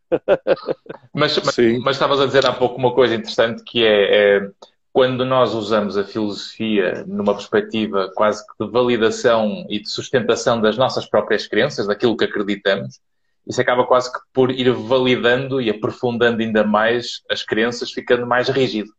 mas, 1.15 1.39
mas, 1.39 1.57
mas, 1.83 1.97
estavas 1.97 2.21
a 2.21 2.27
dizer 2.27 2.47
há 2.47 2.53
pouco 2.53 2.77
uma 2.77 2.95
coisa 2.95 3.15
interessante 3.15 3.63
que 3.63 3.85
é, 3.85 4.39
é, 4.39 4.51
quando 4.93 5.25
nós 5.25 5.55
usamos 5.55 5.97
a 5.97 6.05
filosofia 6.05 7.05
numa 7.07 7.35
perspectiva 7.35 8.11
quase 8.15 8.45
que 8.45 8.65
de 8.65 8.71
validação 8.71 9.67
e 9.69 9.81
de 9.81 9.89
sustentação 9.89 10.61
das 10.61 10.77
nossas 10.77 11.07
próprias 11.07 11.47
crenças, 11.47 11.87
daquilo 11.87 12.17
que 12.17 12.25
acreditamos, 12.25 13.01
isso 13.47 13.61
acaba 13.61 13.87
quase 13.87 14.13
que 14.13 14.19
por 14.33 14.51
ir 14.51 14.71
validando 14.73 15.61
e 15.61 15.71
aprofundando 15.71 16.43
ainda 16.43 16.65
mais 16.65 17.23
as 17.31 17.43
crenças, 17.43 17.93
ficando 17.93 18.27
mais 18.27 18.49
rígido. 18.49 18.93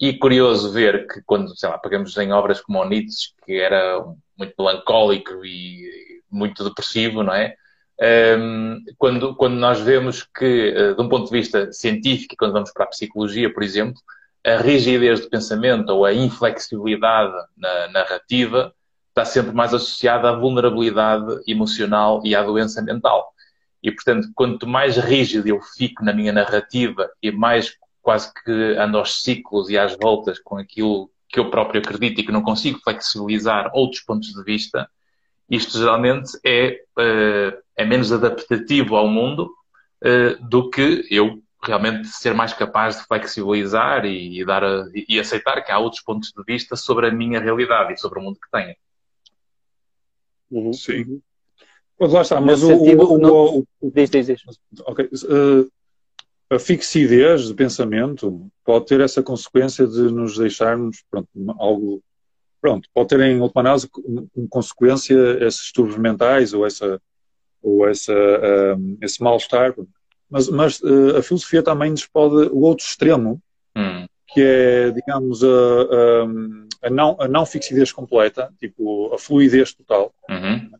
E 0.00 0.12
curioso 0.18 0.72
ver 0.72 1.06
que 1.06 1.22
quando, 1.22 1.56
sei 1.56 1.68
lá, 1.68 1.78
pegamos 1.78 2.16
em 2.16 2.32
obras 2.32 2.60
como 2.60 2.80
o 2.80 2.84
Nietzsche, 2.84 3.30
que 3.44 3.54
era 3.54 4.04
muito 4.36 4.54
melancólico 4.58 5.44
e 5.44 6.22
muito 6.30 6.64
depressivo, 6.64 7.22
não 7.22 7.32
é? 7.32 7.54
Um, 8.36 8.82
quando, 8.98 9.36
quando 9.36 9.54
nós 9.54 9.80
vemos 9.80 10.24
que, 10.24 10.74
uh, 10.76 10.96
de 10.96 11.00
um 11.00 11.08
ponto 11.08 11.26
de 11.26 11.38
vista 11.38 11.72
científico, 11.72 12.34
quando 12.36 12.52
vamos 12.52 12.72
para 12.72 12.84
a 12.84 12.88
psicologia, 12.88 13.52
por 13.52 13.62
exemplo, 13.62 14.00
a 14.44 14.56
rigidez 14.56 15.20
de 15.20 15.28
pensamento 15.28 15.90
ou 15.90 16.04
a 16.04 16.12
inflexibilidade 16.12 17.32
na 17.56 17.88
narrativa 17.88 18.74
está 19.08 19.24
sempre 19.24 19.52
mais 19.52 19.72
associada 19.72 20.28
à 20.28 20.36
vulnerabilidade 20.36 21.40
emocional 21.46 22.20
e 22.24 22.34
à 22.34 22.42
doença 22.42 22.82
mental. 22.82 23.32
E, 23.80 23.92
portanto, 23.92 24.28
quanto 24.34 24.66
mais 24.66 24.96
rígido 24.96 25.46
eu 25.46 25.60
fico 25.76 26.04
na 26.04 26.12
minha 26.12 26.32
narrativa 26.32 27.08
e 27.22 27.30
mais 27.30 27.76
quase 28.04 28.30
que 28.44 28.52
ando 28.78 28.98
aos 28.98 29.22
ciclos 29.22 29.70
e 29.70 29.78
às 29.78 29.96
voltas 29.96 30.38
com 30.38 30.58
aquilo 30.58 31.10
que 31.26 31.40
eu 31.40 31.50
próprio 31.50 31.80
acredito 31.80 32.20
e 32.20 32.24
que 32.24 32.30
não 32.30 32.42
consigo 32.42 32.78
flexibilizar 32.84 33.70
outros 33.72 34.02
pontos 34.02 34.28
de 34.28 34.44
vista, 34.44 34.88
isto 35.48 35.78
geralmente 35.78 36.38
é, 36.44 36.82
uh, 36.98 37.58
é 37.74 37.84
menos 37.84 38.12
adaptativo 38.12 38.94
ao 38.94 39.08
mundo 39.08 39.50
uh, 40.04 40.48
do 40.48 40.68
que 40.68 41.06
eu 41.10 41.42
realmente 41.62 42.08
ser 42.08 42.34
mais 42.34 42.52
capaz 42.52 42.98
de 42.98 43.06
flexibilizar 43.06 44.04
e, 44.04 44.38
e 44.38 44.44
dar 44.44 44.62
a, 44.62 44.84
e 45.08 45.18
aceitar 45.18 45.62
que 45.62 45.72
há 45.72 45.78
outros 45.78 46.02
pontos 46.02 46.30
de 46.30 46.44
vista 46.44 46.76
sobre 46.76 47.06
a 47.06 47.10
minha 47.10 47.40
realidade 47.40 47.94
e 47.94 47.96
sobre 47.96 48.18
o 48.18 48.22
mundo 48.22 48.38
que 48.38 48.50
tenho. 48.50 48.76
Uhum. 50.50 50.72
Sim. 50.74 51.22
Mas 51.98 52.12
lá 52.12 52.20
está, 52.20 52.40
mas 52.40 52.62
o, 52.62 52.66
sentido, 52.66 53.04
o, 53.04 53.18
o, 53.18 53.58
o, 53.60 53.66
o, 53.80 53.90
diz, 53.90 54.10
diz, 54.10 54.26
diz. 54.26 54.42
Okay. 54.86 55.06
Uh, 55.06 55.70
a 56.50 56.58
fixidez 56.58 57.46
de 57.46 57.54
pensamento 57.54 58.50
pode 58.64 58.86
ter 58.86 59.00
essa 59.00 59.22
consequência 59.22 59.86
de 59.86 60.02
nos 60.02 60.36
deixarmos 60.36 61.02
pronto, 61.10 61.28
algo 61.58 62.02
pronto, 62.60 62.88
pode 62.94 63.08
ter 63.08 63.20
em 63.20 63.40
última 63.40 63.60
análise 63.60 63.88
como 63.88 64.28
consequência 64.48 65.14
esses 65.44 65.62
distúrbios 65.64 65.98
mentais 65.98 66.54
ou, 66.54 66.66
essa, 66.66 67.00
ou 67.62 67.86
essa, 67.86 68.14
um, 68.78 68.96
esse 69.02 69.22
mal-estar. 69.22 69.74
Mas, 70.30 70.48
mas 70.48 70.80
uh, 70.80 71.18
a 71.18 71.22
filosofia 71.22 71.62
também 71.62 71.90
nos 71.90 72.06
pode, 72.06 72.48
o 72.48 72.60
outro 72.60 72.86
extremo, 72.86 73.38
hum. 73.76 74.06
que 74.28 74.40
é, 74.40 74.90
digamos, 74.90 75.44
a, 75.44 75.46
a, 75.46 76.86
a, 76.88 76.90
não, 76.90 77.16
a 77.20 77.28
não 77.28 77.44
fixidez 77.44 77.92
completa, 77.92 78.50
tipo 78.58 79.12
a 79.14 79.18
fluidez 79.18 79.74
total. 79.74 80.14
Uhum. 80.30 80.70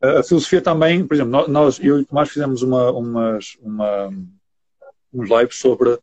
A, 0.00 0.20
a, 0.20 0.22
filosofia 0.22 0.62
também, 0.62 1.04
por 1.04 1.14
exemplo, 1.14 1.48
nós, 1.48 1.80
eu 1.80 1.98
e 1.98 2.02
o 2.02 2.06
Tomás 2.06 2.30
fizemos 2.30 2.62
uma, 2.62 2.92
umas, 2.92 3.56
uma, 3.60 4.10
uns 5.12 5.28
lives 5.28 5.56
sobre 5.56 5.98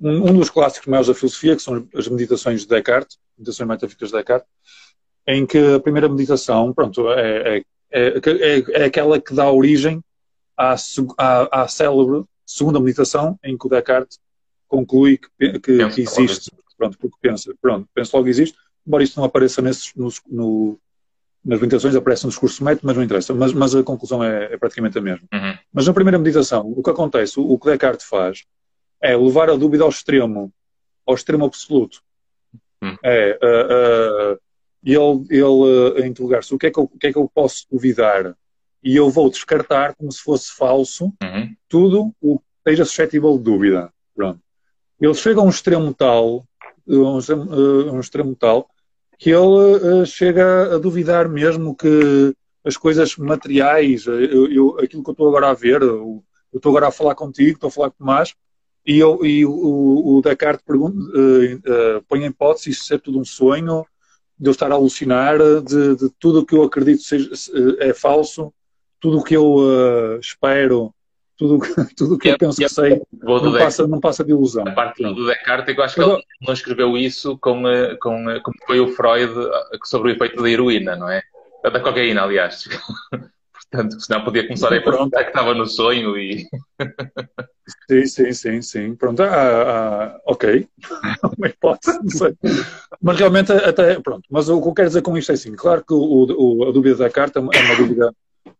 um, 0.00 0.30
um, 0.30 0.38
dos 0.38 0.50
clássicos 0.50 0.88
maiores 0.88 1.08
da 1.08 1.14
filosofia, 1.14 1.56
que 1.56 1.62
são 1.62 1.86
as 1.94 2.08
meditações 2.08 2.62
de 2.62 2.68
Descartes, 2.68 3.18
meditações 3.36 3.68
metafísicas 3.68 4.08
de 4.08 4.16
Descartes, 4.16 4.48
em 5.26 5.46
que 5.46 5.74
a 5.74 5.80
primeira 5.80 6.08
meditação, 6.08 6.72
pronto, 6.72 7.10
é, 7.12 7.58
é, 7.58 7.64
é, 7.90 8.82
é 8.82 8.84
aquela 8.84 9.20
que 9.20 9.34
dá 9.34 9.50
origem 9.50 10.02
à, 10.56 10.74
à, 11.18 11.62
à, 11.62 11.68
célebre 11.68 12.24
segunda 12.46 12.80
meditação, 12.80 13.38
em 13.44 13.56
que 13.56 13.66
o 13.66 13.70
Descartes 13.70 14.18
conclui 14.66 15.18
que, 15.18 15.58
que, 15.58 15.88
que 15.88 16.00
existe, 16.00 16.50
pronto, 16.76 16.98
porque 16.98 17.16
pensa, 17.20 17.54
pronto, 17.60 17.88
pensa 17.94 18.16
logo 18.16 18.28
existe, 18.28 18.56
embora 18.86 19.04
isto 19.04 19.18
não 19.18 19.24
apareça 19.24 19.60
nesses, 19.60 19.94
no, 19.94 20.08
no, 20.28 20.78
nas 21.44 21.58
meditações, 21.58 21.94
aparece 21.94 22.24
no 22.24 22.30
discurso 22.30 22.62
método, 22.62 22.86
mas 22.86 22.96
não 22.96 23.02
interessa, 23.02 23.34
mas, 23.34 23.52
mas 23.52 23.74
a 23.74 23.82
conclusão 23.82 24.22
é, 24.22 24.52
é 24.52 24.56
praticamente 24.58 24.98
a 24.98 25.00
mesma. 25.00 25.26
Uhum. 25.32 25.58
Mas 25.72 25.86
na 25.86 25.94
primeira 25.94 26.18
meditação, 26.18 26.70
o 26.70 26.82
que 26.82 26.90
acontece, 26.90 27.40
o, 27.40 27.50
o 27.50 27.58
que 27.58 27.70
Descartes 27.70 28.06
faz, 28.06 28.44
é 29.00 29.16
levar 29.16 29.48
a 29.48 29.56
dúvida 29.56 29.84
ao 29.84 29.90
extremo, 29.90 30.52
ao 31.06 31.14
extremo 31.14 31.46
absoluto. 31.46 32.02
Hum. 32.82 32.96
É 33.02 33.38
uh, 33.42 34.34
uh, 34.34 34.38
ele, 34.82 35.26
ele 35.30 35.42
uh, 35.42 36.06
interrogar-se 36.06 36.54
o 36.54 36.58
que, 36.58 36.66
é 36.66 36.70
que 36.70 36.78
eu, 36.78 36.84
o 36.84 36.98
que 36.98 37.06
é 37.06 37.12
que 37.12 37.18
eu 37.18 37.30
posso 37.32 37.66
duvidar 37.70 38.34
e 38.82 38.96
eu 38.96 39.10
vou 39.10 39.28
descartar 39.28 39.94
como 39.94 40.10
se 40.10 40.22
fosse 40.22 40.52
falso 40.52 41.12
uhum. 41.22 41.54
tudo 41.68 42.14
o 42.20 42.38
que 42.38 42.44
esteja 42.58 42.84
suscetível 42.84 43.36
de 43.36 43.44
dúvida. 43.44 43.92
Pronto. 44.14 44.40
Ele 45.00 45.14
chega 45.14 45.40
a 45.40 45.42
um 45.42 45.50
extremo 45.50 45.92
tal, 45.94 46.44
um, 46.86 47.18
um 47.92 48.00
extremo 48.00 48.34
tal 48.34 48.68
que 49.20 49.28
ele 49.28 50.06
chega 50.06 50.74
a 50.74 50.78
duvidar 50.78 51.28
mesmo 51.28 51.76
que 51.76 52.34
as 52.64 52.74
coisas 52.78 53.14
materiais, 53.16 54.06
eu, 54.06 54.50
eu, 54.50 54.78
aquilo 54.80 55.04
que 55.04 55.10
eu 55.10 55.12
estou 55.12 55.28
agora 55.28 55.50
a 55.50 55.54
ver, 55.54 55.82
eu, 55.82 56.24
estou 56.54 56.70
agora 56.70 56.88
a 56.88 56.90
falar 56.90 57.14
contigo, 57.14 57.52
estou 57.52 57.68
a 57.68 57.70
falar 57.70 57.90
com 57.90 57.96
o 57.96 57.98
Tomás, 57.98 58.34
e, 58.86 58.98
eu, 58.98 59.22
e 59.24 59.44
o, 59.44 59.52
o 59.52 60.22
Descartes 60.22 60.64
pergunta, 60.66 60.96
uh, 60.96 61.98
uh, 61.98 62.02
põe 62.08 62.24
em 62.24 62.28
hipótese 62.28 62.70
isso 62.70 62.84
ser 62.84 62.98
tudo 62.98 63.20
um 63.20 63.24
sonho, 63.24 63.84
de 64.38 64.48
eu 64.48 64.52
estar 64.52 64.72
a 64.72 64.74
alucinar, 64.74 65.36
de, 65.38 65.96
de 65.96 66.10
tudo 66.18 66.40
o 66.40 66.46
que 66.46 66.54
eu 66.54 66.62
acredito 66.62 67.02
seja, 67.02 67.30
é 67.78 67.92
falso, 67.92 68.50
tudo 68.98 69.18
o 69.18 69.22
que 69.22 69.36
eu 69.36 69.56
uh, 69.56 70.18
espero, 70.18 70.94
tudo 71.40 71.58
tudo 71.96 72.18
que 72.18 72.28
eu 72.28 72.38
penso 72.38 72.58
que 72.58 72.68
sei, 72.68 73.00
não 73.22 73.52
passa, 73.52 73.86
não 73.86 73.98
passa 73.98 74.22
de 74.22 74.30
ilusão. 74.30 74.64
A 74.68 74.72
parte 74.72 75.02
do 75.02 75.26
Descartes, 75.26 75.74
eu 75.74 75.82
acho 75.82 75.94
que 75.94 76.02
ele 76.02 76.22
não 76.42 76.52
escreveu 76.52 76.98
isso 76.98 77.38
com, 77.38 77.62
com 77.98 78.24
como 78.42 78.56
foi 78.66 78.80
o 78.80 78.88
Freud 78.88 79.32
sobre 79.84 80.10
o 80.10 80.14
efeito 80.14 80.42
da 80.42 80.50
heroína, 80.50 80.96
não 80.96 81.08
é? 81.08 81.22
Da 81.62 81.80
cocaína, 81.80 82.22
aliás. 82.22 82.68
Portanto, 83.70 84.00
senão 84.00 84.24
podia 84.24 84.42
começar 84.42 84.74
a 84.74 84.80
perguntar 84.82 85.22
que 85.22 85.30
estava 85.30 85.54
no 85.54 85.66
sonho 85.66 86.18
e. 86.18 86.46
Sim, 87.88 88.04
sim, 88.04 88.32
sim, 88.32 88.62
sim. 88.62 88.94
Pronto, 88.96 89.22
ah, 89.22 89.28
ah, 89.30 90.20
ok. 90.26 90.66
Uma 91.38 91.46
hipótese, 91.46 92.00
não 92.02 92.10
sei. 92.10 92.36
Mas 93.00 93.16
realmente, 93.16 93.52
até, 93.52 94.00
pronto. 94.00 94.24
Mas 94.28 94.48
o 94.48 94.60
que 94.60 94.68
eu 94.68 94.74
quero 94.74 94.88
dizer 94.88 95.02
com 95.02 95.16
isto 95.16 95.30
é 95.30 95.34
assim: 95.34 95.54
claro 95.54 95.84
que 95.84 95.94
o, 95.94 96.26
o, 96.36 96.68
a 96.68 96.72
dúvida 96.72 96.96
da 96.96 97.10
carta 97.10 97.38
é 97.38 97.42
uma 97.42 97.76
dúvida 97.76 98.12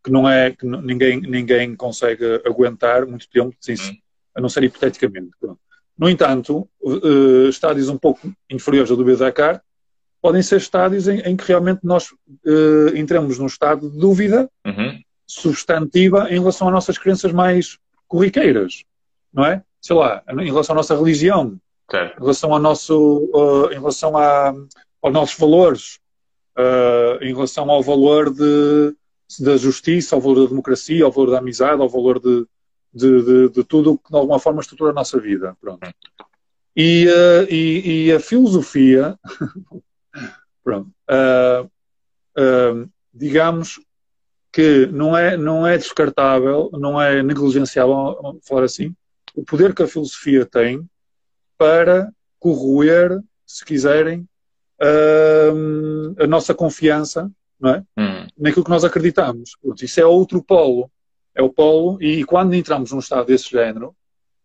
que 0.02 0.10
não 0.10 0.28
é, 0.28 0.50
que 0.50 0.66
ninguém, 0.66 1.20
ninguém 1.20 1.74
consegue 1.76 2.40
aguentar 2.44 3.06
muito 3.06 3.28
tempo, 3.28 3.54
sim, 3.60 3.76
sim, 3.76 3.98
a 4.34 4.40
não 4.40 4.48
ser 4.48 4.64
hipoteticamente. 4.64 5.30
Pronto. 5.38 5.60
No 6.00 6.08
entanto, 6.08 6.66
uh, 6.82 7.48
estádios 7.50 7.90
um 7.90 7.98
pouco 7.98 8.32
inferiores 8.50 8.90
à 8.90 8.94
dúvida 8.94 9.18
da 9.18 9.32
carta 9.32 9.62
podem 10.22 10.42
ser 10.42 10.56
estádios 10.56 11.06
em, 11.06 11.18
em 11.20 11.36
que 11.36 11.44
realmente 11.44 11.80
nós 11.82 12.10
uh, 12.10 12.96
entramos 12.96 13.38
num 13.38 13.46
estado 13.46 13.90
de 13.90 13.98
dúvida 13.98 14.50
uhum. 14.66 14.98
substantiva 15.26 16.28
em 16.30 16.38
relação 16.38 16.68
às 16.68 16.72
nossas 16.72 16.96
crenças 16.96 17.32
mais 17.32 17.78
corriqueiras, 18.08 18.84
não 19.30 19.44
é? 19.44 19.62
Sei 19.80 19.94
lá, 19.94 20.22
em 20.28 20.46
relação 20.46 20.74
à 20.74 20.76
nossa 20.76 20.96
religião, 20.96 21.58
okay. 21.86 22.06
em 22.16 22.20
relação 22.20 22.52
ao 22.52 22.58
nosso, 22.58 23.30
uh, 23.34 23.70
em 23.70 23.78
relação 23.78 24.16
a, 24.16 24.54
aos 25.02 25.12
nossos 25.12 25.38
valores, 25.38 25.98
em 27.22 27.32
relação 27.32 27.70
ao 27.70 27.82
valor 27.82 28.30
de, 28.30 28.94
da 29.38 29.56
justiça, 29.56 30.14
ao 30.14 30.20
valor 30.20 30.42
da 30.42 30.48
democracia, 30.48 31.04
ao 31.04 31.12
valor 31.12 31.30
da 31.30 31.38
amizade, 31.38 31.80
ao 31.80 31.88
valor 31.88 32.18
de, 32.18 32.46
de, 32.92 33.22
de, 33.22 33.48
de 33.50 33.64
tudo 33.64 33.98
que 33.98 34.10
de 34.10 34.16
alguma 34.16 34.38
forma 34.40 34.60
estrutura 34.60 34.90
a 34.90 34.94
nossa 34.94 35.18
vida. 35.18 35.56
Pronto. 35.60 35.86
E, 36.76 37.06
uh, 37.06 37.52
e, 37.52 38.06
e, 38.06 38.12
a 38.12 38.20
filosofia 38.20 39.18
Pronto. 40.62 40.90
Uh, 41.08 41.64
uh, 42.38 42.90
digamos 43.12 43.80
que 44.52 44.86
não 44.86 45.16
é, 45.16 45.36
não 45.36 45.66
é 45.66 45.76
descartável, 45.78 46.70
não 46.72 47.00
é 47.00 47.22
negligenciável, 47.22 48.38
falar 48.42 48.64
assim, 48.64 48.94
o 49.34 49.44
poder 49.44 49.74
que 49.74 49.82
a 49.82 49.88
filosofia 49.88 50.44
tem 50.44 50.88
para 51.56 52.12
corroer, 52.38 53.20
se 53.46 53.64
quiserem, 53.64 54.26
a 56.18 56.26
nossa 56.26 56.54
confiança 56.54 57.30
não 57.60 57.70
é? 57.70 57.84
Hum. 57.98 58.26
naquilo 58.38 58.64
que 58.64 58.70
nós 58.70 58.84
acreditamos. 58.84 59.56
Pronto, 59.60 59.84
isso 59.84 60.00
é 60.00 60.04
outro 60.04 60.42
polo. 60.42 60.90
É 61.34 61.42
o 61.42 61.48
polo, 61.48 62.02
e 62.02 62.24
quando 62.24 62.54
entramos 62.54 62.90
num 62.90 62.98
estado 62.98 63.26
desse 63.26 63.50
género, 63.50 63.94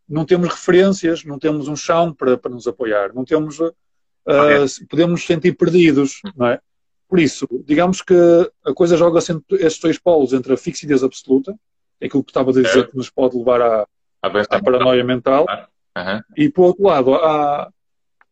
não 0.08 0.23
temos 0.23 0.49
referências, 0.49 1.23
não 1.23 1.39
temos 1.39 1.67
um 1.67 1.75
chão 1.75 2.13
para, 2.13 2.38
para 2.38 2.51
nos 2.51 2.67
apoiar, 2.67 3.12
não 3.13 3.25
temos 3.25 3.60
uh, 3.60 3.73
podemos 4.89 5.13
nos 5.13 5.25
sentir 5.25 5.54
perdidos, 5.54 6.21
hum. 6.25 6.32
não 6.36 6.47
é? 6.47 6.60
Por 7.08 7.19
isso, 7.19 7.47
digamos 7.65 8.01
que 8.01 8.15
a 8.65 8.73
coisa 8.73 8.97
joga-se 8.97 9.32
entre 9.32 9.63
estes 9.63 9.80
dois 9.80 9.97
polos, 9.97 10.34
entre 10.34 10.54
a 10.54 10.58
fixidez 10.58 11.04
absoluta, 11.04 11.56
é 11.99 12.08
aquilo 12.08 12.23
que 12.23 12.32
estava 12.32 12.49
a 12.49 12.54
dizer 12.54 12.80
é. 12.80 12.84
que 12.84 12.97
nos 12.97 13.10
pode 13.10 13.38
levar 13.38 13.62
à, 13.62 13.88
à 14.21 14.62
paranoia 14.62 15.04
mental, 15.04 15.45
uhum. 15.97 16.21
e 16.36 16.49
por 16.49 16.65
outro 16.65 16.84
lado, 16.84 17.15
à, 17.15 17.69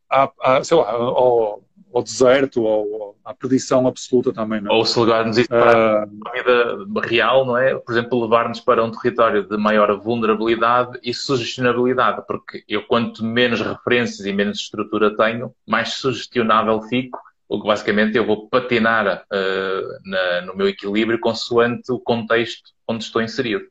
à, 0.09 0.31
à 0.41 0.63
sei 0.63 0.77
lá, 0.77 0.91
ao, 0.91 1.63
ao 1.93 2.03
deserto, 2.03 2.63
ou 2.63 3.15
à 3.23 3.33
perdição 3.33 3.87
absoluta 3.87 4.33
também. 4.33 4.61
Não 4.61 4.71
é? 4.71 4.73
Ou 4.73 4.85
se 4.85 4.99
levar-nos 4.99 5.37
isso 5.37 5.49
para 5.49 6.05
uh... 6.05 6.27
a 6.27 6.31
vida 6.31 7.07
real, 7.07 7.45
não 7.45 7.57
é? 7.57 7.75
Por 7.75 7.91
exemplo, 7.91 8.21
levar-nos 8.21 8.59
para 8.59 8.83
um 8.83 8.91
território 8.91 9.47
de 9.47 9.55
maior 9.57 9.95
vulnerabilidade 9.99 10.99
e 11.03 11.13
sugestionabilidade, 11.13 12.23
porque 12.27 12.63
eu 12.67 12.83
quanto 12.83 13.23
menos 13.23 13.61
referências 13.61 14.25
e 14.25 14.33
menos 14.33 14.59
estrutura 14.59 15.15
tenho, 15.15 15.53
mais 15.67 15.93
sugestionável 15.93 16.81
fico, 16.83 17.19
o 17.47 17.61
que 17.61 17.67
basicamente 17.67 18.17
eu 18.17 18.25
vou 18.25 18.49
patinar 18.49 19.25
uh, 19.31 20.09
na, 20.09 20.41
no 20.41 20.55
meu 20.55 20.67
equilíbrio 20.67 21.19
consoante 21.19 21.91
o 21.91 21.99
contexto 21.99 22.71
onde 22.87 23.03
estou 23.03 23.21
inserido. 23.21 23.65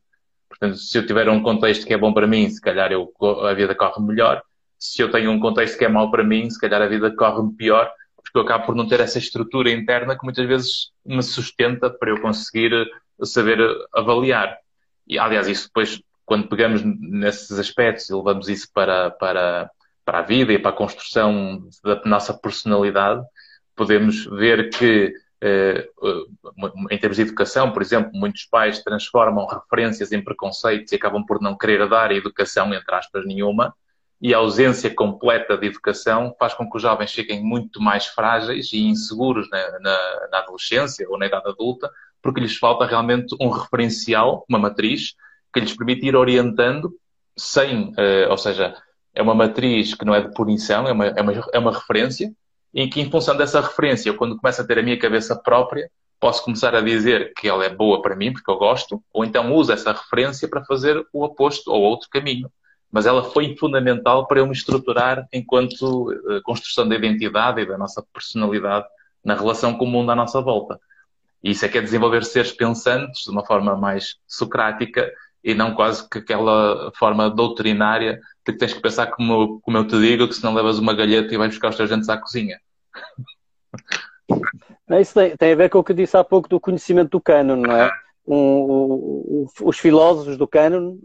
Portanto, 0.49 0.77
se 0.77 0.97
eu 0.97 1.05
tiver 1.05 1.29
um 1.29 1.43
contexto 1.43 1.85
que 1.85 1.95
é 1.95 1.99
bom 1.99 2.13
para 2.13 2.27
mim, 2.27 2.49
se 2.49 2.61
calhar 2.61 2.93
eu, 2.93 3.13
a 3.49 3.53
vida 3.55 3.75
corre 3.75 4.01
melhor. 4.01 4.43
Se 4.79 5.03
eu 5.03 5.11
tenho 5.11 5.31
um 5.31 5.41
contexto 5.41 5.77
que 5.79 5.85
é 5.85 5.89
mau 5.89 6.11
para 6.11 6.23
mim, 6.23 6.49
se 6.49 6.61
calhar 6.61 6.81
a 6.81 6.87
vida 6.87 7.11
corre 7.17 7.43
pior 7.57 7.91
porque 8.23 8.39
eu 8.39 8.43
acabo 8.43 8.67
por 8.67 8.75
não 8.75 8.87
ter 8.87 9.01
essa 9.01 9.19
estrutura 9.19 9.71
interna 9.71 10.17
que 10.17 10.25
muitas 10.25 10.47
vezes 10.47 10.93
me 11.05 11.23
sustenta 11.23 11.91
para 11.91 12.11
eu 12.11 12.21
conseguir 12.21 12.73
eh, 12.73 13.25
saber 13.25 13.61
eh, 13.61 13.87
avaliar. 13.95 14.57
E, 15.07 15.19
aliás, 15.19 15.49
isso 15.49 15.67
depois, 15.67 16.01
quando 16.25 16.49
pegamos 16.49 16.83
nesses 16.85 17.59
aspectos 17.59 18.09
e 18.09 18.15
levamos 18.15 18.49
isso 18.49 18.69
para, 18.73 19.11
para, 19.11 19.71
para 20.05 20.21
a 20.21 20.23
vida 20.23 20.53
e 20.53 20.59
para 20.59 20.71
a 20.71 20.75
construção 20.75 21.69
da 21.85 22.01
nossa 22.05 22.33
personalidade, 22.33 23.23
podemos 23.75 24.25
ver 24.27 24.71
que, 24.71 25.13
eh, 25.41 25.89
em 26.91 26.99
termos 26.99 27.17
de 27.17 27.23
educação, 27.23 27.73
por 27.73 27.83
exemplo, 27.83 28.13
muitos 28.15 28.45
pais 28.45 28.83
transformam 28.83 29.47
referências 29.47 30.13
em 30.13 30.23
preconceitos 30.23 30.93
e 30.93 30.97
acabam 30.97 31.25
por 31.27 31.41
não 31.41 31.57
querer 31.57 31.89
dar 31.89 32.13
educação, 32.13 32.73
entre 32.73 32.95
aspas, 32.95 33.27
nenhuma, 33.27 33.75
e 34.23 34.33
a 34.33 34.39
ausência 34.39 34.89
completa 34.95 35.59
de 35.59 35.67
educação 35.67 36.33
faz 36.39 36.55
com 36.55 36.71
que 36.71 36.77
os 36.77 36.83
jovens 36.83 37.13
fiquem 37.13 37.43
muito 37.43 37.81
mais 37.81 38.07
frágeis 38.07 38.73
e 38.73 38.79
inseguros 38.79 39.51
na, 39.51 39.81
na, 39.81 40.29
na, 40.31 40.39
adolescência 40.39 41.05
ou 41.11 41.19
na 41.19 41.27
idade 41.27 41.49
adulta, 41.49 41.91
porque 42.23 42.39
lhes 42.39 42.57
falta 42.57 42.87
realmente 42.87 43.35
um 43.41 43.51
referencial, 43.51 44.45
uma 44.49 44.61
matriz, 44.61 45.15
que 45.53 45.59
lhes 45.59 45.77
permite 45.77 46.07
ir 46.07 46.15
orientando 46.15 46.95
sem, 47.37 47.89
uh, 47.89 48.31
ou 48.31 48.39
seja, 48.39 48.77
é 49.13 49.21
uma 49.21 49.35
matriz 49.35 49.93
que 49.93 50.05
não 50.05 50.15
é 50.15 50.21
de 50.21 50.33
punição, 50.33 50.87
é 50.87 50.93
uma, 50.93 51.07
é 51.07 51.21
uma, 51.21 51.33
é 51.55 51.59
uma 51.59 51.73
referência, 51.73 52.33
em 52.73 52.89
que, 52.89 53.01
em 53.01 53.11
função 53.11 53.37
dessa 53.37 53.61
referência, 53.61 54.15
quando 54.15 54.39
começo 54.39 54.63
a 54.63 54.65
ter 54.65 54.79
a 54.79 54.83
minha 54.85 54.99
cabeça 54.99 55.35
própria, 55.35 55.91
posso 56.21 56.45
começar 56.45 56.77
a 56.77 56.81
dizer 56.81 57.33
que 57.37 57.49
ela 57.49 57.65
é 57.65 57.69
boa 57.69 58.01
para 58.01 58.15
mim, 58.15 58.33
porque 58.33 58.49
eu 58.49 58.57
gosto, 58.57 59.03
ou 59.13 59.25
então 59.25 59.53
uso 59.53 59.73
essa 59.73 59.91
referência 59.91 60.49
para 60.49 60.65
fazer 60.65 61.05
o 61.13 61.25
oposto 61.25 61.73
ou 61.73 61.83
outro 61.83 62.09
caminho 62.09 62.49
mas 62.93 63.07
ela 63.07 63.25
foi 63.25 63.57
fundamental 63.57 64.27
para 64.27 64.41
eu 64.41 64.47
me 64.47 64.53
estruturar 64.53 65.27
enquanto 65.33 66.13
uh, 66.13 66.43
construção 66.43 66.87
da 66.87 66.95
identidade 66.95 67.63
e 67.63 67.67
da 67.67 67.79
nossa 67.79 68.05
personalidade 68.13 68.87
na 69.25 69.35
relação 69.35 69.73
com 69.75 69.87
o 69.87 69.89
mundo 69.89 70.13
à 70.13 70.15
nossa 70.15 70.43
volta. 70.43 70.79
E 71.43 71.53
isso 71.53 71.65
é 71.65 71.69
que 71.69 71.79
é 71.79 71.81
desenvolver 71.81 72.23
seres 72.25 72.53
pensantes 72.53 73.25
de 73.25 73.31
uma 73.31 73.45
forma 73.45 73.75
mais 73.75 74.17
socrática 74.29 75.11
e 75.43 75.55
não 75.55 75.75
quase 75.75 76.09
que 76.09 76.19
aquela 76.19 76.93
forma 76.97 77.31
doutrinária 77.31 78.21
de 78.47 78.53
que 78.53 78.59
tens 78.59 78.75
que 78.75 78.81
pensar 78.81 79.07
como, 79.09 79.61
como 79.61 79.77
eu 79.79 79.87
te 79.87 79.99
digo, 79.99 80.29
que 80.29 80.35
se 80.35 80.45
não 80.45 80.55
levas 80.55 80.79
uma 80.79 80.95
galheta 80.95 81.33
e 81.35 81.39
vais 81.39 81.51
buscar 81.51 81.71
os 81.71 81.77
teus 81.77 81.89
dentes 81.89 82.09
à 82.09 82.17
cozinha. 82.17 82.61
Isso 85.01 85.15
tem, 85.15 85.37
tem, 85.37 85.53
a 85.53 85.57
ver 85.57 85.71
com 85.71 85.79
o 85.79 85.85
que 85.85 85.95
disse 85.95 86.17
há 86.17 86.23
pouco 86.23 86.49
do 86.49 86.61
conhecimento 86.61 87.11
do 87.11 87.21
cano, 87.21 87.57
não 87.57 87.73
é? 87.75 87.91
Um, 88.27 89.47
os 89.63 89.79
filósofos 89.79 90.37
do 90.37 90.47
cânon 90.47 90.97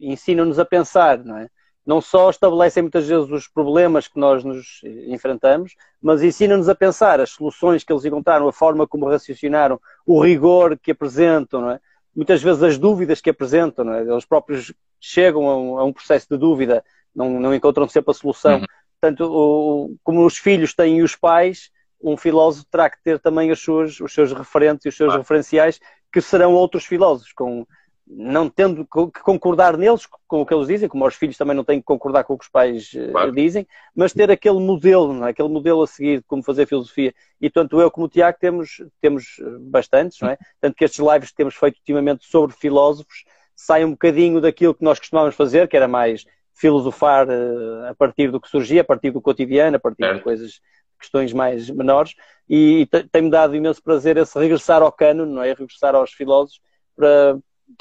ensinam-nos 0.00 0.58
a 0.58 0.64
pensar, 0.64 1.22
não 1.24 1.36
é? 1.36 1.48
Não 1.84 2.00
só 2.00 2.30
estabelecem 2.30 2.82
muitas 2.82 3.06
vezes 3.08 3.28
os 3.28 3.48
problemas 3.48 4.06
que 4.06 4.18
nós 4.18 4.44
nos 4.44 4.80
enfrentamos, 5.08 5.74
mas 6.00 6.22
ensinam-nos 6.22 6.68
a 6.68 6.74
pensar 6.74 7.20
as 7.20 7.30
soluções 7.30 7.82
que 7.82 7.92
eles 7.92 8.04
encontraram, 8.04 8.46
a 8.46 8.52
forma 8.52 8.86
como 8.86 9.08
raciocinaram, 9.08 9.80
o 10.06 10.22
rigor 10.22 10.78
que 10.78 10.92
apresentam, 10.92 11.60
não 11.60 11.70
é? 11.72 11.80
Muitas 12.14 12.42
vezes 12.42 12.62
as 12.62 12.78
dúvidas 12.78 13.20
que 13.20 13.30
apresentam, 13.30 13.84
não 13.84 13.94
é? 13.94 14.02
Eles 14.02 14.24
próprios 14.24 14.72
chegam 15.00 15.48
a 15.48 15.56
um, 15.56 15.78
a 15.78 15.84
um 15.84 15.92
processo 15.92 16.28
de 16.30 16.36
dúvida, 16.36 16.84
não, 17.14 17.40
não 17.40 17.54
encontram 17.54 17.88
sempre 17.88 18.12
a 18.12 18.14
solução. 18.14 18.60
Uhum. 18.60 18.66
Portanto, 19.00 19.24
o, 19.24 19.96
como 20.04 20.24
os 20.24 20.38
filhos 20.38 20.74
têm 20.74 21.02
os 21.02 21.16
pais, 21.16 21.70
um 22.00 22.16
filósofo 22.16 22.66
terá 22.70 22.88
que 22.88 23.02
ter 23.02 23.18
também 23.18 23.50
as 23.50 23.58
suas, 23.58 23.98
os 23.98 24.12
seus 24.12 24.32
referentes 24.32 24.84
e 24.84 24.88
os 24.88 24.96
seus 24.96 25.12
ah. 25.14 25.18
referenciais 25.18 25.80
que 26.12 26.20
serão 26.20 26.52
outros 26.52 26.84
filósofos, 26.84 27.32
com, 27.32 27.66
não 28.06 28.48
tendo 28.48 28.84
que 28.84 29.20
concordar 29.20 29.76
neles 29.76 30.06
com 30.26 30.42
o 30.42 30.46
que 30.46 30.52
eles 30.52 30.66
dizem, 30.66 30.88
como 30.88 31.06
os 31.06 31.14
filhos 31.14 31.36
também 31.36 31.56
não 31.56 31.64
têm 31.64 31.80
que 31.80 31.86
concordar 31.86 32.24
com 32.24 32.34
o 32.34 32.38
que 32.38 32.44
os 32.44 32.50
pais 32.50 32.90
eh, 32.94 33.10
claro. 33.10 33.32
dizem, 33.32 33.66
mas 33.94 34.12
ter 34.12 34.30
aquele 34.30 34.60
modelo, 34.60 35.24
é? 35.24 35.30
aquele 35.30 35.48
modelo 35.48 35.82
a 35.82 35.86
seguir 35.86 36.18
de 36.18 36.24
como 36.24 36.42
fazer 36.42 36.66
filosofia. 36.66 37.14
E 37.40 37.48
tanto 37.48 37.80
eu 37.80 37.90
como 37.90 38.06
o 38.06 38.08
Tiago 38.08 38.36
temos, 38.38 38.82
temos 39.00 39.38
eh, 39.40 39.44
bastantes, 39.60 40.20
não 40.20 40.30
é? 40.30 40.38
Tanto 40.60 40.76
que 40.76 40.84
estes 40.84 41.00
lives 41.00 41.30
que 41.30 41.36
temos 41.36 41.54
feito 41.54 41.78
ultimamente 41.78 42.26
sobre 42.26 42.54
filósofos 42.54 43.24
saem 43.54 43.84
um 43.84 43.92
bocadinho 43.92 44.40
daquilo 44.40 44.74
que 44.74 44.84
nós 44.84 44.98
costumávamos 44.98 45.36
fazer, 45.36 45.68
que 45.68 45.76
era 45.76 45.88
mais 45.88 46.24
filosofar 46.54 47.28
uh, 47.28 47.86
a 47.90 47.94
partir 47.94 48.30
do 48.30 48.40
que 48.40 48.48
surgia, 48.48 48.82
a 48.82 48.84
partir 48.84 49.10
do 49.10 49.20
cotidiano, 49.20 49.76
a 49.76 49.80
partir 49.80 50.04
é. 50.04 50.14
de 50.14 50.20
coisas 50.20 50.60
questões 50.98 51.32
mais 51.32 51.68
menores, 51.68 52.14
e 52.48 52.88
tem-me 53.10 53.30
dado 53.30 53.56
imenso 53.56 53.82
prazer 53.82 54.16
esse 54.16 54.38
regressar 54.38 54.82
ao 54.82 54.92
cano, 54.92 55.26
não 55.26 55.42
é? 55.42 55.52
Regressar 55.52 55.94
aos 55.96 56.12
filósofos 56.12 56.60
para 56.94 57.36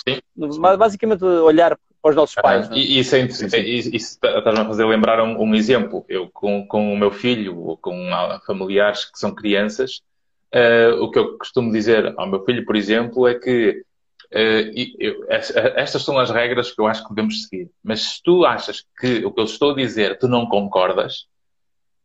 Sim. 0.07 0.19
basicamente 0.77 1.23
olhar 1.23 1.77
para 2.01 2.09
os 2.09 2.15
nossos 2.15 2.35
pais. 2.35 2.69
Ah, 2.69 2.75
e, 2.75 2.99
isso, 2.99 3.15
é, 3.15 3.21
isso, 3.21 3.95
isso 3.95 4.19
estás-me 4.23 4.59
a 4.59 4.65
fazer 4.65 4.85
lembrar 4.85 5.21
um, 5.21 5.39
um, 5.39 5.53
exemplo. 5.53 6.03
Eu, 6.09 6.29
com, 6.31 6.65
com 6.65 6.93
o 6.93 6.97
meu 6.97 7.11
filho, 7.11 7.57
ou 7.59 7.77
com 7.77 8.09
familiares 8.45 9.05
que 9.05 9.19
são 9.19 9.35
crianças, 9.35 10.01
uh, 10.53 11.01
o 11.01 11.11
que 11.11 11.19
eu 11.19 11.37
costumo 11.37 11.71
dizer 11.71 12.13
ao 12.17 12.27
meu 12.27 12.43
filho, 12.43 12.65
por 12.65 12.75
exemplo, 12.75 13.27
é 13.27 13.35
que 13.35 13.83
Eu, 14.29 15.25
estas 15.29 16.03
são 16.03 16.19
as 16.19 16.29
regras 16.29 16.71
que 16.71 16.79
eu 16.79 16.87
acho 16.87 17.03
que 17.03 17.13
devemos 17.13 17.43
seguir. 17.43 17.69
Mas 17.83 18.01
se 18.01 18.23
tu 18.23 18.45
achas 18.45 18.83
que 18.99 19.25
o 19.25 19.31
que 19.31 19.39
eu 19.39 19.45
estou 19.45 19.71
a 19.71 19.75
dizer 19.75 20.17
tu 20.19 20.27
não 20.27 20.45
concordas, 20.47 21.25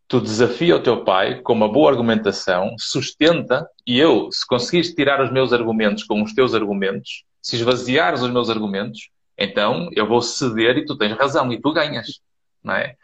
tu 0.09 0.21
desafia 0.21 0.77
o 0.77 0.83
teu 0.83 1.05
pai 1.05 1.41
com 1.41 1.53
uma 1.53 1.69
boa 1.69 1.91
argumentação, 1.91 2.75
sustenta, 2.79 3.69
e 3.87 3.99
eu, 3.99 4.31
se 4.31 4.47
conseguires 4.47 4.95
tirar 4.95 5.23
os 5.23 5.33
meus 5.33 5.53
argumentos 5.53 6.05
com 6.05 6.23
os 6.23 6.33
teus 6.33 6.55
argumentos, 6.55 7.25
se 7.43 7.57
esvaziares 7.57 8.23
os 8.23 8.31
meus 8.31 8.49
argumentos, 8.49 9.11
então 9.37 9.89
eu 9.93 10.07
vou 10.07 10.23
ceder 10.23 10.79
e 10.79 10.85
tu 10.85 10.97
tens 10.97 11.17
razão 11.17 11.53
e 11.53 11.61
tu 11.61 11.73
ganhas. 11.73 12.21
Não 12.63 12.75
é? 12.75 12.97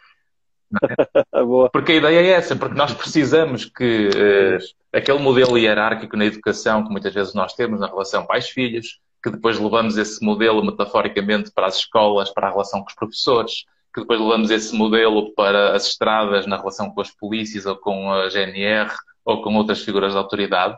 Não 1.32 1.66
é? 1.66 1.68
porque 1.70 1.92
a 1.92 1.96
ideia 1.96 2.20
é 2.20 2.30
essa, 2.30 2.56
porque 2.56 2.74
nós 2.74 2.94
precisamos 2.94 3.64
que 3.64 4.08
uh, 4.08 4.81
aquele 4.92 5.18
modelo 5.18 5.56
hierárquico 5.56 6.16
na 6.16 6.26
educação 6.26 6.84
que 6.84 6.90
muitas 6.90 7.14
vezes 7.14 7.34
nós 7.34 7.54
temos 7.54 7.80
na 7.80 7.86
relação 7.86 8.26
pais-filhos, 8.26 9.00
que 9.22 9.30
depois 9.30 9.58
levamos 9.58 9.96
esse 9.96 10.22
modelo 10.24 10.64
metaforicamente 10.64 11.50
para 11.50 11.66
as 11.66 11.76
escolas, 11.76 12.30
para 12.30 12.48
a 12.48 12.50
relação 12.50 12.80
com 12.80 12.88
os 12.88 12.94
professores, 12.94 13.64
que 13.94 14.00
depois 14.00 14.20
levamos 14.20 14.50
esse 14.50 14.74
modelo 14.74 15.32
para 15.34 15.74
as 15.74 15.86
estradas 15.86 16.46
na 16.46 16.56
relação 16.56 16.90
com 16.90 17.00
as 17.00 17.10
polícias 17.10 17.66
ou 17.66 17.76
com 17.76 18.10
a 18.10 18.28
GNR 18.28 18.90
ou 19.24 19.42
com 19.42 19.54
outras 19.54 19.82
figuras 19.82 20.12
de 20.12 20.18
autoridade. 20.18 20.76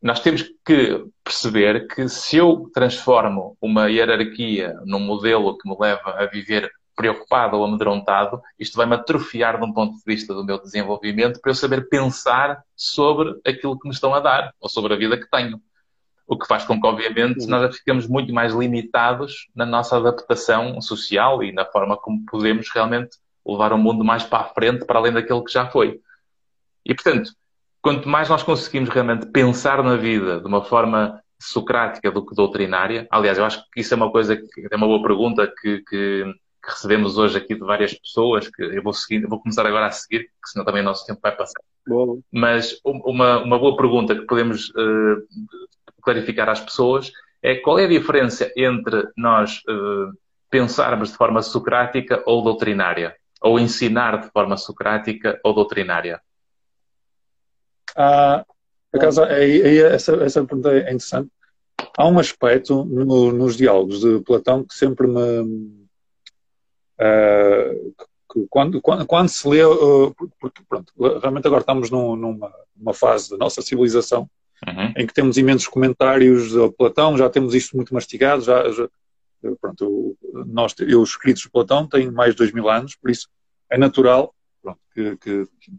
Nós 0.00 0.20
temos 0.20 0.44
que 0.64 1.04
perceber 1.24 1.88
que 1.88 2.08
se 2.08 2.36
eu 2.36 2.70
transformo 2.72 3.56
uma 3.60 3.90
hierarquia 3.90 4.74
num 4.84 5.00
modelo 5.00 5.58
que 5.58 5.68
me 5.68 5.76
leva 5.78 6.10
a 6.10 6.26
viver 6.26 6.70
preocupado 6.98 7.56
ou 7.56 7.64
amedrontado, 7.64 8.42
isto 8.58 8.76
vai-me 8.76 8.96
atrofiar 8.96 9.56
de 9.56 9.64
um 9.64 9.72
ponto 9.72 9.96
de 9.96 10.02
vista 10.04 10.34
do 10.34 10.44
meu 10.44 10.60
desenvolvimento 10.60 11.40
para 11.40 11.52
eu 11.52 11.54
saber 11.54 11.88
pensar 11.88 12.60
sobre 12.74 13.38
aquilo 13.46 13.78
que 13.78 13.86
me 13.86 13.94
estão 13.94 14.12
a 14.12 14.18
dar 14.18 14.52
ou 14.60 14.68
sobre 14.68 14.94
a 14.94 14.96
vida 14.96 15.16
que 15.16 15.30
tenho. 15.30 15.60
O 16.26 16.36
que 16.36 16.46
faz 16.48 16.64
com 16.64 16.78
que, 16.78 16.86
obviamente, 16.86 17.46
nós 17.46 17.76
ficamos 17.76 18.08
muito 18.08 18.34
mais 18.34 18.52
limitados 18.52 19.46
na 19.54 19.64
nossa 19.64 19.96
adaptação 19.96 20.80
social 20.82 21.40
e 21.44 21.52
na 21.52 21.64
forma 21.64 21.96
como 21.96 22.26
podemos 22.26 22.68
realmente 22.74 23.16
levar 23.46 23.72
o 23.72 23.78
mundo 23.78 24.04
mais 24.04 24.24
para 24.24 24.40
a 24.40 24.48
frente, 24.48 24.84
para 24.84 24.98
além 24.98 25.12
daquilo 25.12 25.44
que 25.44 25.52
já 25.52 25.70
foi. 25.70 26.00
E, 26.84 26.94
portanto, 26.94 27.30
quanto 27.80 28.08
mais 28.08 28.28
nós 28.28 28.42
conseguimos 28.42 28.90
realmente 28.90 29.26
pensar 29.26 29.84
na 29.84 29.94
vida 29.94 30.40
de 30.40 30.46
uma 30.48 30.64
forma 30.64 31.22
socrática 31.40 32.10
do 32.10 32.26
que 32.26 32.34
doutrinária, 32.34 33.06
aliás, 33.08 33.38
eu 33.38 33.44
acho 33.44 33.64
que 33.70 33.80
isso 33.80 33.94
é 33.94 33.96
uma 33.96 34.10
coisa 34.10 34.36
que 34.36 34.68
é 34.68 34.76
uma 34.76 34.88
boa 34.88 35.00
pergunta 35.00 35.46
que, 35.46 35.82
que, 35.88 36.24
que 36.68 36.74
recebemos 36.74 37.16
hoje 37.16 37.38
aqui 37.38 37.54
de 37.54 37.60
várias 37.60 37.94
pessoas, 37.94 38.48
que 38.48 38.62
eu 38.62 38.82
vou, 38.82 38.92
seguir, 38.92 39.22
eu 39.22 39.28
vou 39.28 39.40
começar 39.40 39.66
agora 39.66 39.86
a 39.86 39.90
seguir, 39.90 40.30
porque 40.30 40.50
senão 40.52 40.64
também 40.64 40.82
o 40.82 40.84
nosso 40.84 41.06
tempo 41.06 41.20
vai 41.22 41.34
passar. 41.34 41.60
Bom. 41.86 42.20
Mas 42.30 42.78
uma, 42.84 43.42
uma 43.42 43.58
boa 43.58 43.76
pergunta 43.76 44.14
que 44.14 44.26
podemos 44.26 44.68
uh, 44.70 45.26
clarificar 46.02 46.48
às 46.48 46.60
pessoas 46.60 47.10
é 47.42 47.56
qual 47.56 47.78
é 47.78 47.84
a 47.84 47.88
diferença 47.88 48.52
entre 48.56 49.08
nós 49.16 49.62
uh, 49.68 50.12
pensarmos 50.50 51.10
de 51.10 51.16
forma 51.16 51.40
socrática 51.40 52.22
ou 52.26 52.42
doutrinária, 52.42 53.16
ou 53.40 53.58
ensinar 53.58 54.20
de 54.20 54.30
forma 54.30 54.56
socrática 54.56 55.40
ou 55.42 55.54
doutrinária. 55.54 56.20
Ah, 57.96 58.44
por 58.90 58.98
acaso, 58.98 59.22
essa, 59.24 60.12
essa 60.16 60.44
pergunta 60.44 60.72
é 60.72 60.80
interessante. 60.80 61.30
Há 61.96 62.06
um 62.06 62.18
aspecto 62.18 62.84
no, 62.84 63.32
nos 63.32 63.56
diálogos 63.56 64.00
de 64.00 64.20
Platão 64.20 64.64
que 64.64 64.74
sempre 64.74 65.06
me. 65.06 65.87
Uh, 67.00 67.94
que 68.32 68.46
quando, 68.50 68.80
quando, 68.80 69.06
quando, 69.06 69.28
se 69.28 69.48
lê. 69.48 69.60
Porque, 70.40 70.62
pronto, 70.68 70.92
realmente 71.20 71.46
agora 71.46 71.60
estamos 71.60 71.90
num, 71.90 72.14
numa, 72.16 72.52
numa 72.76 72.94
fase 72.94 73.30
da 73.30 73.36
nossa 73.36 73.62
civilização 73.62 74.28
uhum. 74.66 74.92
em 74.96 75.06
que 75.06 75.14
temos 75.14 75.36
imensos 75.36 75.68
comentários 75.68 76.56
ao 76.56 76.72
Platão, 76.72 77.16
já 77.16 77.28
temos 77.30 77.54
isto 77.54 77.76
muito 77.76 77.94
mastigado, 77.94 78.42
já, 78.42 78.70
já 78.70 78.88
pronto, 79.60 80.16
nós, 80.46 80.74
eu, 80.80 81.00
os 81.00 81.10
escritos 81.10 81.42
de 81.42 81.50
Platão 81.50 81.86
têm 81.86 82.10
mais 82.10 82.32
de 82.32 82.38
dois 82.38 82.52
mil 82.52 82.68
anos, 82.68 82.96
por 82.96 83.10
isso 83.10 83.28
é 83.70 83.78
natural 83.78 84.34
pronto, 84.62 84.80
que, 84.92 85.16
que, 85.16 85.46
que, 85.60 85.72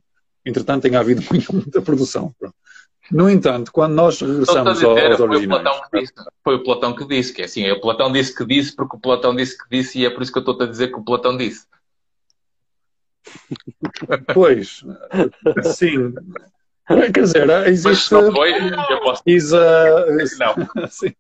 entretanto, 0.45 0.83
tenha 0.83 0.99
havido 0.99 1.21
muita, 1.29 1.51
muita 1.53 1.81
produção. 1.81 2.33
Pronto. 2.39 2.55
No 3.11 3.29
entanto, 3.29 3.71
quando 3.71 3.93
nós 3.93 4.19
regressamos 4.21 4.73
dizer, 4.73 5.11
aos 5.11 5.19
originais... 5.19 5.63
Foi 5.63 5.75
o, 5.75 5.83
Platão 5.83 5.89
que 5.89 5.99
disse, 5.99 6.13
foi 6.43 6.55
o 6.55 6.63
Platão 6.63 6.95
que 6.95 7.07
disse, 7.07 7.33
que 7.33 7.41
é 7.41 7.45
assim, 7.45 7.71
o 7.71 7.81
Platão 7.81 8.11
disse 8.11 8.35
que 8.35 8.45
disse 8.45 8.75
porque 8.75 8.97
o 8.97 8.99
Platão 8.99 9.35
disse 9.35 9.57
que 9.57 9.65
disse 9.69 9.99
e 9.99 10.05
é 10.05 10.09
por 10.09 10.21
isso 10.21 10.31
que 10.31 10.37
eu 10.37 10.41
estou 10.41 10.61
a 10.61 10.65
dizer 10.69 10.89
que 10.89 10.99
o 10.99 11.03
Platão 11.03 11.37
disse. 11.37 11.67
Pois, 14.33 14.83
sim, 15.75 16.13
Quer 17.13 17.21
dizer, 17.21 17.49
existe. 17.67 18.13
Mas 18.13 18.23
não 18.23 18.31
foi, 18.31 18.51
eu 18.51 19.01
posso. 19.01 19.23
não. 20.39 20.87
Sim. 20.89 21.13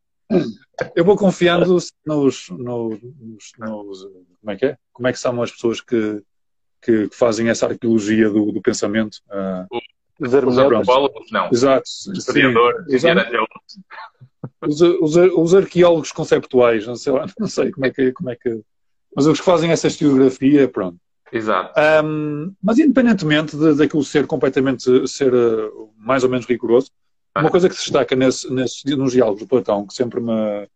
Eu 0.95 1.05
vou 1.05 1.15
confiando 1.15 1.65
nos, 1.67 1.93
nos, 2.05 2.49
nos, 2.49 3.51
Como 4.41 4.51
é 4.51 4.55
que 4.55 4.65
é? 4.65 4.77
Como 4.91 5.07
é 5.07 5.11
que 5.11 5.19
são 5.19 5.41
as 5.41 5.51
pessoas 5.51 5.81
que, 5.81 6.23
que, 6.81 7.09
que 7.09 7.15
fazem 7.15 7.49
essa 7.49 7.67
arqueologia 7.67 8.29
do, 8.29 8.51
do 8.51 8.61
pensamento? 8.61 9.17
Uh, 9.27 9.78
os 10.19 10.33
antropólogos, 10.33 11.31
não. 11.31 11.49
Exato. 11.51 11.89
Historiadores, 12.13 13.03
os, 14.61 14.81
os, 14.81 15.15
os, 15.15 15.55
arqueólogos 15.55 16.11
conceptuais, 16.11 16.85
não 16.85 16.95
sei, 16.95 17.13
não 17.39 17.47
sei 17.47 17.71
como 17.71 17.85
é 17.85 17.91
que. 17.91 18.11
Como 18.11 18.29
é 18.29 18.35
que 18.35 18.61
mas 19.15 19.25
os 19.25 19.39
que 19.39 19.45
fazem 19.45 19.71
essa 19.71 19.87
historiografia, 19.87 20.67
pronto. 20.67 20.97
Exato. 21.31 21.73
Um, 22.03 22.53
mas 22.61 22.79
independentemente 22.79 23.55
de, 23.55 23.75
daquilo 23.75 24.03
ser 24.03 24.25
completamente 24.25 25.07
ser 25.07 25.33
uh, 25.33 25.91
mais 25.97 26.23
ou 26.23 26.29
menos 26.29 26.45
rigoroso, 26.45 26.91
ah. 27.33 27.41
uma 27.41 27.51
coisa 27.51 27.69
que 27.69 27.75
se 27.75 27.81
destaca 27.81 28.15
nesse, 28.15 28.51
nesse, 28.51 28.95
nos 28.95 29.11
diálogos 29.11 29.41
do 29.41 29.47
Platão, 29.47 29.85
que 29.85 29.93
sempre 29.93 30.19
me 30.19 30.67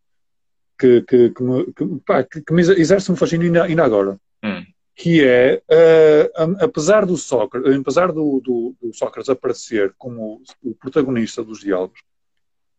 que, 0.80 1.02
que, 1.04 1.30
que, 1.30 1.44
me, 1.44 1.74
que, 1.74 1.86
pá, 2.06 2.24
que 2.24 2.52
me 2.52 2.62
exerce 2.62 3.12
um 3.12 3.16
fascínio 3.16 3.48
ainda, 3.48 3.64
ainda 3.64 3.84
agora, 3.84 4.18
hum. 4.44 4.64
Que 4.96 5.24
é 5.24 5.62
uh, 5.70 6.58
apesar 6.64 7.06
do 7.06 7.18
Sócrates, 7.18 7.76
apesar 7.76 8.12
do, 8.12 8.40
do, 8.42 8.76
do, 8.82 8.94
Sócrates 8.94 9.30
aparecer 9.30 9.94
como 9.98 10.42
o 10.62 10.76
protagonista 10.76 11.44
dos 11.44 11.62
diálogos, 11.62 12.00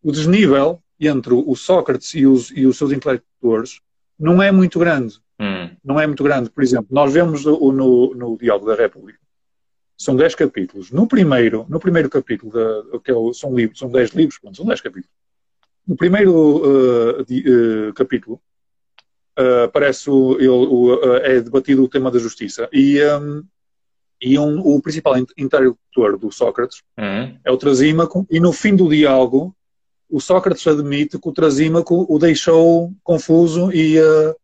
o 0.01 0.11
desnível 0.11 0.81
entre 0.99 1.33
o 1.33 1.55
Sócrates 1.55 2.13
e 2.13 2.25
os, 2.25 2.51
e 2.51 2.65
os 2.65 2.77
seus 2.77 2.91
intelectuais 2.91 3.81
não 4.17 4.41
é 4.41 4.51
muito 4.51 4.79
grande. 4.79 5.19
Hum. 5.39 5.75
Não 5.83 5.99
é 5.99 6.07
muito 6.07 6.23
grande. 6.23 6.49
Por 6.49 6.63
exemplo, 6.63 6.87
nós 6.89 7.11
vemos 7.11 7.43
no, 7.43 7.71
no, 7.71 8.15
no 8.15 8.37
Diálogo 8.37 8.67
da 8.67 8.75
República, 8.75 9.19
são 9.97 10.15
10 10.15 10.35
capítulos. 10.35 10.91
No 10.91 11.07
primeiro, 11.07 11.65
no 11.67 11.79
primeiro 11.79 12.09
capítulo, 12.09 12.51
da, 12.51 12.99
que 12.99 13.11
é 13.11 13.13
o, 13.13 13.33
são 13.33 13.53
livros, 13.53 13.79
são 13.79 13.89
10 13.89 14.11
livros, 14.11 14.37
pronto, 14.37 14.55
são 14.55 14.65
10 14.65 14.81
capítulos. 14.81 15.15
No 15.85 15.95
primeiro 15.95 16.31
uh, 16.31 17.25
de, 17.25 17.43
uh, 17.89 17.93
capítulo, 17.93 18.41
uh, 19.39 19.63
aparece 19.65 20.09
o, 20.09 20.37
ele, 20.39 20.49
o, 20.49 21.15
é 21.17 21.39
debatido 21.39 21.83
o 21.83 21.87
tema 21.87 22.11
da 22.11 22.19
justiça. 22.19 22.69
E, 22.71 22.99
um, 23.03 23.43
e 24.21 24.39
um, 24.39 24.59
o 24.59 24.81
principal 24.81 25.15
interlocutor 25.37 26.17
do 26.17 26.31
Sócrates 26.31 26.81
uhum. 26.97 27.37
é 27.43 27.51
o 27.51 27.57
Trasímaco, 27.57 28.25
e 28.29 28.39
no 28.39 28.53
fim 28.53 28.75
do 28.75 28.89
diálogo, 28.89 29.55
o 30.09 30.19
Sócrates 30.19 30.65
admite 30.67 31.19
que 31.19 31.29
o 31.29 31.33
Trasímaco 31.33 32.05
o 32.07 32.19
deixou 32.19 32.93
confuso 33.03 33.71
e, 33.71 33.99
uh, 33.99 34.35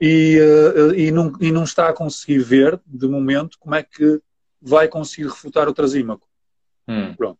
e, 0.00 0.38
uh, 0.38 0.94
e, 0.94 1.10
não, 1.10 1.32
e 1.40 1.50
não 1.50 1.64
está 1.64 1.88
a 1.88 1.92
conseguir 1.92 2.38
ver, 2.40 2.80
de 2.86 3.06
momento, 3.06 3.58
como 3.58 3.74
é 3.74 3.82
que 3.82 4.20
vai 4.60 4.88
conseguir 4.88 5.28
refutar 5.28 5.68
o 5.68 5.74
Trasímaco. 5.74 6.26
Hum. 6.88 7.14
Pronto. 7.14 7.38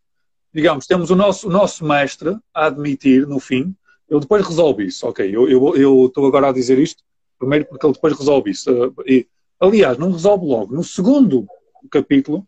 Digamos, 0.52 0.86
temos 0.86 1.10
o 1.10 1.16
nosso, 1.16 1.48
o 1.48 1.50
nosso 1.50 1.84
mestre 1.84 2.36
a 2.54 2.66
admitir, 2.66 3.26
no 3.26 3.40
fim, 3.40 3.74
ele 4.08 4.20
depois 4.20 4.46
resolve 4.46 4.86
isso. 4.86 5.06
Ok, 5.06 5.30
eu, 5.34 6.06
estou 6.06 6.26
agora 6.26 6.48
a 6.48 6.52
dizer 6.52 6.78
isto, 6.78 7.02
primeiro 7.38 7.66
porque 7.66 7.86
ele 7.86 7.94
depois 7.94 8.16
resolve 8.16 8.50
isso. 8.50 8.70
Uh, 8.70 8.94
e, 9.06 9.26
aliás, 9.58 9.98
não 9.98 10.12
resolve 10.12 10.46
logo. 10.46 10.74
No 10.74 10.84
segundo 10.84 11.46
capítulo, 11.90 12.46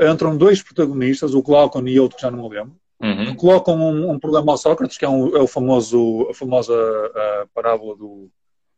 entram 0.00 0.36
dois 0.36 0.62
protagonistas, 0.62 1.34
o 1.34 1.42
Glaucon 1.42 1.86
e 1.86 2.00
outro 2.00 2.16
que 2.16 2.22
já 2.22 2.30
não 2.30 2.48
me 2.48 2.56
lembro, 2.56 2.76
uhum. 3.00 3.34
colocam 3.34 3.76
um, 3.76 4.10
um, 4.10 4.18
problema 4.18 4.52
ao 4.52 4.58
Sócrates, 4.58 4.96
que 4.96 5.04
é, 5.04 5.08
um, 5.08 5.36
é 5.36 5.40
o 5.40 5.46
famoso, 5.46 6.28
a 6.30 6.34
famosa 6.34 6.74
a 6.74 7.46
parábola 7.54 7.96
do, 7.96 8.30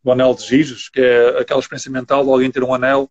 do 0.03 0.11
anel 0.11 0.35
de 0.35 0.43
Giges, 0.43 0.89
que 0.89 1.01
é 1.01 1.41
aquela 1.41 1.61
experiência 1.61 1.91
mental 1.91 2.25
de 2.25 2.31
alguém 2.31 2.51
ter 2.51 2.63
um 2.63 2.75
anel 2.75 3.09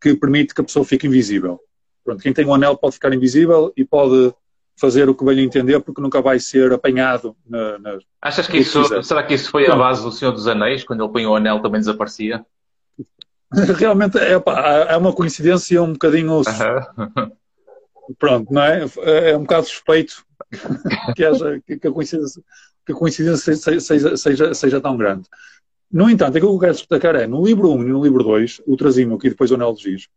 que 0.00 0.14
permite 0.14 0.54
que 0.54 0.60
a 0.60 0.64
pessoa 0.64 0.84
fique 0.84 1.06
invisível. 1.06 1.60
Pronto, 2.04 2.22
quem 2.22 2.32
tem 2.32 2.44
um 2.44 2.54
anel 2.54 2.76
pode 2.76 2.94
ficar 2.94 3.14
invisível 3.14 3.72
e 3.76 3.84
pode 3.84 4.34
fazer 4.76 5.08
o 5.08 5.14
que 5.14 5.24
bem 5.24 5.40
entender 5.40 5.80
porque 5.80 6.00
nunca 6.00 6.20
vai 6.20 6.38
ser 6.38 6.72
apanhado 6.72 7.36
na, 7.46 7.78
na 7.78 7.98
Achas 8.20 8.46
que 8.46 8.58
isso, 8.58 8.88
que 8.88 9.02
será 9.02 9.22
que 9.22 9.34
isso 9.34 9.50
foi 9.50 9.66
a 9.66 9.76
base 9.76 10.02
do 10.02 10.10
Senhor 10.10 10.32
dos 10.32 10.48
Anéis, 10.48 10.84
quando 10.84 11.04
ele 11.04 11.12
põe 11.12 11.26
o 11.26 11.36
anel 11.36 11.60
também 11.60 11.80
desaparecia? 11.80 12.44
Realmente 13.78 14.18
é, 14.18 14.38
pá, 14.40 14.86
é 14.88 14.96
uma 14.96 15.12
coincidência 15.12 15.82
um 15.82 15.92
bocadinho. 15.92 16.42
Pronto, 18.18 18.52
não 18.52 18.62
é? 18.62 18.84
É 19.04 19.36
um 19.36 19.42
bocado 19.42 19.66
suspeito 19.66 20.24
que, 21.16 21.24
haja, 21.24 21.60
que, 21.66 21.86
a 21.86 21.92
coincidência, 21.92 22.42
que 22.84 22.92
a 22.92 22.94
coincidência 22.94 23.56
seja, 23.56 24.16
seja, 24.16 24.54
seja 24.54 24.80
tão 24.80 24.96
grande. 24.96 25.28
No 25.90 26.10
entanto, 26.10 26.36
aquilo 26.36 26.50
que 26.50 26.56
eu 26.56 26.60
quero 26.60 26.72
destacar 26.74 27.14
é, 27.14 27.26
no 27.26 27.44
livro 27.44 27.70
1 27.70 27.82
e 27.82 27.84
no 27.84 28.02
livro 28.02 28.22
2, 28.24 28.62
o 28.66 28.76
Trasímaco 28.76 29.24
e 29.26 29.30
depois 29.30 29.50
o 29.50 29.54
Anel 29.54 29.76
Giz, 29.76 30.08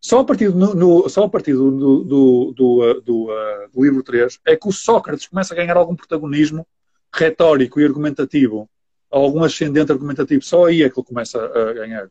só 0.00 0.20
a 0.20 0.24
partir, 0.24 0.50
do, 0.50 0.74
no, 0.74 1.08
só 1.08 1.24
a 1.24 1.28
partir 1.28 1.54
do, 1.54 1.70
do, 1.70 2.04
do, 2.04 2.54
do, 2.56 3.00
do, 3.00 3.24
uh, 3.24 3.68
do 3.72 3.82
livro 3.82 4.02
3 4.02 4.38
é 4.46 4.56
que 4.56 4.68
o 4.68 4.72
Sócrates 4.72 5.26
começa 5.26 5.52
a 5.52 5.56
ganhar 5.56 5.76
algum 5.76 5.96
protagonismo 5.96 6.66
retórico 7.12 7.80
e 7.80 7.84
argumentativo, 7.84 8.68
algum 9.10 9.42
ascendente 9.42 9.90
argumentativo. 9.90 10.42
Só 10.42 10.66
aí 10.66 10.82
é 10.82 10.90
que 10.90 10.98
ele 10.98 11.06
começa 11.06 11.44
a 11.44 11.72
ganhar. 11.72 12.08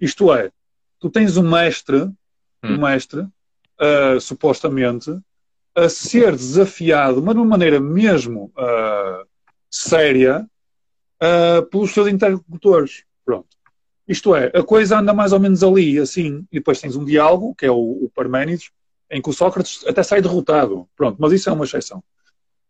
Isto 0.00 0.32
é, 0.32 0.50
tu 0.98 1.08
tens 1.08 1.36
um 1.36 1.48
mestre, 1.48 1.96
hum. 1.96 2.14
um 2.62 2.80
mestre, 2.80 3.20
uh, 3.20 4.20
supostamente, 4.20 5.10
a 5.74 5.88
ser 5.88 6.32
desafiado, 6.32 7.22
mas 7.22 7.34
de 7.34 7.40
uma 7.40 7.48
maneira 7.48 7.80
mesmo 7.80 8.52
uh, 8.56 9.26
séria, 9.70 10.46
uh, 11.22 11.64
pelos 11.66 11.92
seus 11.92 12.08
interlocutores. 12.08 13.04
Pronto. 13.24 13.48
Isto 14.10 14.34
é, 14.34 14.50
a 14.52 14.64
coisa 14.64 14.98
anda 14.98 15.14
mais 15.14 15.32
ou 15.32 15.38
menos 15.38 15.62
ali, 15.62 15.96
assim, 15.96 16.44
e 16.50 16.56
depois 16.56 16.80
tens 16.80 16.96
um 16.96 17.04
diálogo, 17.04 17.54
que 17.54 17.64
é 17.64 17.70
o, 17.70 17.76
o 17.76 18.10
Parménides, 18.12 18.72
em 19.08 19.22
que 19.22 19.30
o 19.30 19.32
Sócrates 19.32 19.86
até 19.86 20.02
sai 20.02 20.20
derrotado. 20.20 20.88
Pronto, 20.96 21.16
mas 21.20 21.32
isso 21.32 21.48
é 21.48 21.52
uma 21.52 21.64
exceção. 21.64 22.02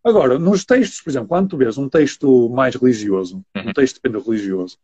Agora, 0.04 0.38
nos 0.38 0.66
textos, 0.66 1.00
por 1.00 1.08
exemplo, 1.08 1.28
quando 1.28 1.48
tu 1.48 1.56
vês 1.56 1.78
um 1.78 1.88
texto 1.88 2.50
mais 2.50 2.74
religioso, 2.74 3.42
um 3.56 3.60
uhum. 3.60 3.72
texto 3.72 3.98
de 4.02 4.18
religioso, 4.18 4.76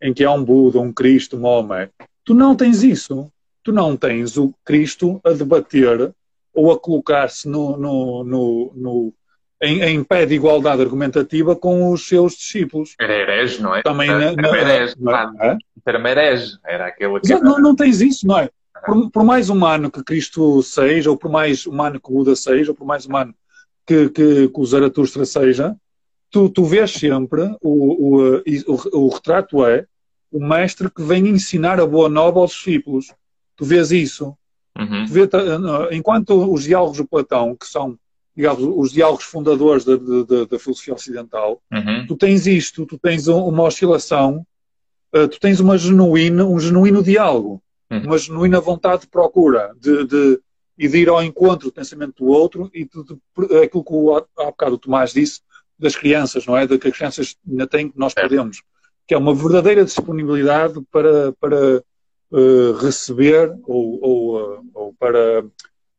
em 0.00 0.14
que 0.14 0.22
há 0.22 0.30
um 0.30 0.44
Buda, 0.44 0.78
um 0.78 0.92
Cristo, 0.92 1.36
um 1.36 1.40
Maomé, 1.40 1.90
tu 2.24 2.32
não 2.32 2.54
tens 2.54 2.84
isso. 2.84 3.28
Tu 3.64 3.72
não 3.72 3.96
tens 3.96 4.36
o 4.36 4.54
Cristo 4.64 5.20
a 5.24 5.32
debater 5.32 6.14
ou 6.54 6.70
a 6.70 6.78
colocar-se 6.78 7.48
no, 7.48 7.76
no, 7.76 8.22
no, 8.22 8.72
no 8.72 9.14
em, 9.62 9.82
em, 9.82 10.04
pé 10.04 10.24
de 10.24 10.34
igualdade 10.34 10.82
argumentativa 10.82 11.56
com 11.56 11.90
os 11.90 12.06
seus 12.06 12.34
discípulos. 12.34 12.94
Era 13.00 13.12
herege, 13.12 13.60
não 13.60 13.74
é? 13.74 13.82
Também 13.82 14.08
era, 14.08 14.32
na, 14.32 14.48
era 14.48 14.58
herege, 14.58 14.94
é? 15.40 15.56
era 15.84 16.10
herege, 16.10 16.58
era 16.64 16.86
aquele 16.86 17.20
que... 17.20 17.34
Não, 17.34 17.58
não 17.58 17.74
tens 17.74 18.00
isso, 18.00 18.26
não 18.26 18.38
é? 18.38 18.50
Por, 18.86 19.10
por, 19.10 19.24
mais 19.24 19.50
humano 19.50 19.90
que 19.90 20.04
Cristo 20.04 20.62
seja, 20.62 21.10
ou 21.10 21.16
por 21.16 21.30
mais 21.30 21.66
humano 21.66 22.00
que 22.00 22.12
Buda 22.12 22.36
seja, 22.36 22.70
ou 22.70 22.76
por 22.76 22.86
mais 22.86 23.06
humano 23.06 23.34
que, 23.84 24.08
que, 24.10 24.48
que 24.48 24.60
o 24.60 24.66
Zaratustra 24.66 25.24
seja, 25.24 25.74
tu, 26.30 26.48
tu 26.48 26.64
vês 26.64 26.92
sempre, 26.92 27.42
o, 27.60 28.16
o, 28.18 28.42
o, 28.66 29.06
o 29.06 29.08
retrato 29.08 29.64
é 29.64 29.84
o 30.30 30.46
mestre 30.46 30.90
que 30.90 31.02
vem 31.02 31.26
ensinar 31.28 31.80
a 31.80 31.86
boa 31.86 32.08
nova 32.08 32.40
aos 32.40 32.52
discípulos. 32.52 33.12
Tu 33.56 33.64
vês 33.64 33.90
isso. 33.90 34.36
Uhum. 34.78 35.06
Tu 35.06 35.12
vês, 35.12 35.28
enquanto 35.90 36.52
os 36.52 36.64
diálogos 36.64 36.98
de 36.98 37.04
Platão, 37.04 37.56
que 37.56 37.66
são 37.66 37.98
digamos, 38.38 38.62
os 38.62 38.92
diálogos 38.92 39.24
fundadores 39.24 39.84
da, 39.84 39.96
da, 39.96 40.44
da 40.44 40.58
filosofia 40.60 40.94
ocidental, 40.94 41.60
uhum. 41.72 42.06
tu 42.06 42.14
tens 42.14 42.46
isto, 42.46 42.86
tu 42.86 42.96
tens 42.96 43.26
uma 43.26 43.64
oscilação, 43.64 44.46
uh, 45.12 45.26
tu 45.26 45.40
tens 45.40 45.58
uma 45.58 45.76
genuína, 45.76 46.46
um 46.46 46.60
genuíno 46.60 47.02
diálogo, 47.02 47.60
uhum. 47.90 48.04
uma 48.04 48.16
genuína 48.16 48.60
vontade 48.60 49.02
de 49.02 49.08
procura, 49.08 49.74
de, 49.80 50.06
de, 50.06 50.40
e 50.78 50.86
de 50.86 50.98
ir 50.98 51.08
ao 51.08 51.20
encontro 51.20 51.68
do 51.68 51.72
pensamento 51.72 52.22
do 52.22 52.30
outro 52.30 52.70
e 52.72 52.84
de, 52.84 53.02
de, 53.02 53.56
aquilo 53.56 53.82
que 53.82 53.92
o, 53.92 54.16
há 54.16 54.44
bocado 54.44 54.76
o 54.76 54.78
Tomás 54.78 55.12
disse 55.12 55.40
das 55.76 55.96
crianças, 55.96 56.46
não 56.46 56.56
é? 56.56 56.64
De 56.64 56.78
que 56.78 56.86
as 56.86 56.96
crianças 56.96 57.36
ainda 57.44 57.66
têm 57.66 57.90
que 57.90 57.98
nós 57.98 58.14
podemos, 58.14 58.62
que 59.04 59.14
é 59.14 59.18
uma 59.18 59.34
verdadeira 59.34 59.84
disponibilidade 59.84 60.80
para, 60.92 61.32
para 61.40 61.82
uh, 62.30 62.72
receber 62.74 63.52
ou, 63.64 63.98
ou, 64.00 64.58
uh, 64.58 64.64
ou 64.74 64.94
para 64.96 65.44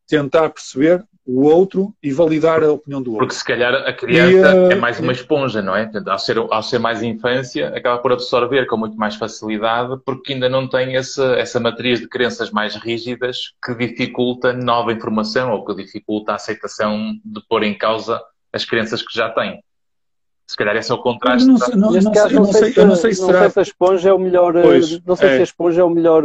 tentar 0.08 0.50
perceber 0.52 1.06
o 1.32 1.44
outro 1.44 1.94
e 2.02 2.12
validar 2.12 2.64
a 2.64 2.72
opinião 2.72 3.04
do 3.04 3.12
outro. 3.12 3.28
Porque 3.28 3.40
se 3.40 3.46
calhar 3.46 3.72
a 3.72 3.94
criança 3.94 4.56
e, 4.56 4.74
é 4.74 4.76
mais 4.76 5.00
uma 5.00 5.12
esponja, 5.12 5.62
não 5.62 5.76
é? 5.76 5.84
Portanto, 5.84 6.08
ao, 6.08 6.18
ser, 6.18 6.38
ao 6.38 6.64
ser 6.64 6.80
mais 6.80 7.04
infância, 7.04 7.68
acaba 7.70 8.00
por 8.00 8.12
absorver 8.12 8.66
com 8.66 8.78
muito 8.78 8.98
mais 8.98 9.16
facilidade, 9.16 9.96
porque 10.04 10.34
ainda 10.34 10.50
não 10.50 10.68
tem 10.68 10.96
essa, 10.96 11.36
essa 11.36 11.60
matriz 11.60 12.00
de 12.00 12.10
crenças 12.10 12.50
mais 12.50 12.76
rígidas 12.76 13.54
que 13.64 13.76
dificulta 13.76 14.54
nova 14.54 14.92
informação 14.92 15.52
ou 15.52 15.64
que 15.64 15.76
dificulta 15.76 16.32
a 16.32 16.36
aceitação 16.36 17.14
de 17.24 17.42
pôr 17.48 17.62
em 17.62 17.78
causa 17.78 18.20
as 18.52 18.66
crenças 18.66 19.04
que 19.04 19.16
já 19.16 19.30
tem. 19.30 19.64
Se 20.48 20.58
calhar 20.58 20.76
esse 20.76 20.92
é 20.92 20.96
o 20.96 20.98
contraste. 20.98 21.48
Não 21.48 21.58
sei, 21.60 21.76
não, 21.76 21.92
não, 21.92 22.02
sei, 22.02 22.02
não 22.02 22.46
sei, 22.46 22.74
se, 22.74 22.86
não 22.86 22.96
sei 22.96 23.14
se, 23.14 23.24
será... 23.24 23.48
se 23.52 23.60
a 23.60 23.62
esponja 23.62 24.10
é 24.10 24.14
o 24.14 24.18
melhor. 24.18 24.54
Pois, 24.54 25.00
não 25.06 25.16
sei 25.16 25.30
é. 25.30 25.36
se 25.36 25.40
a 25.42 25.44
esponja 25.44 25.82
é 25.82 25.84
o 25.84 25.90
melhor, 25.92 26.24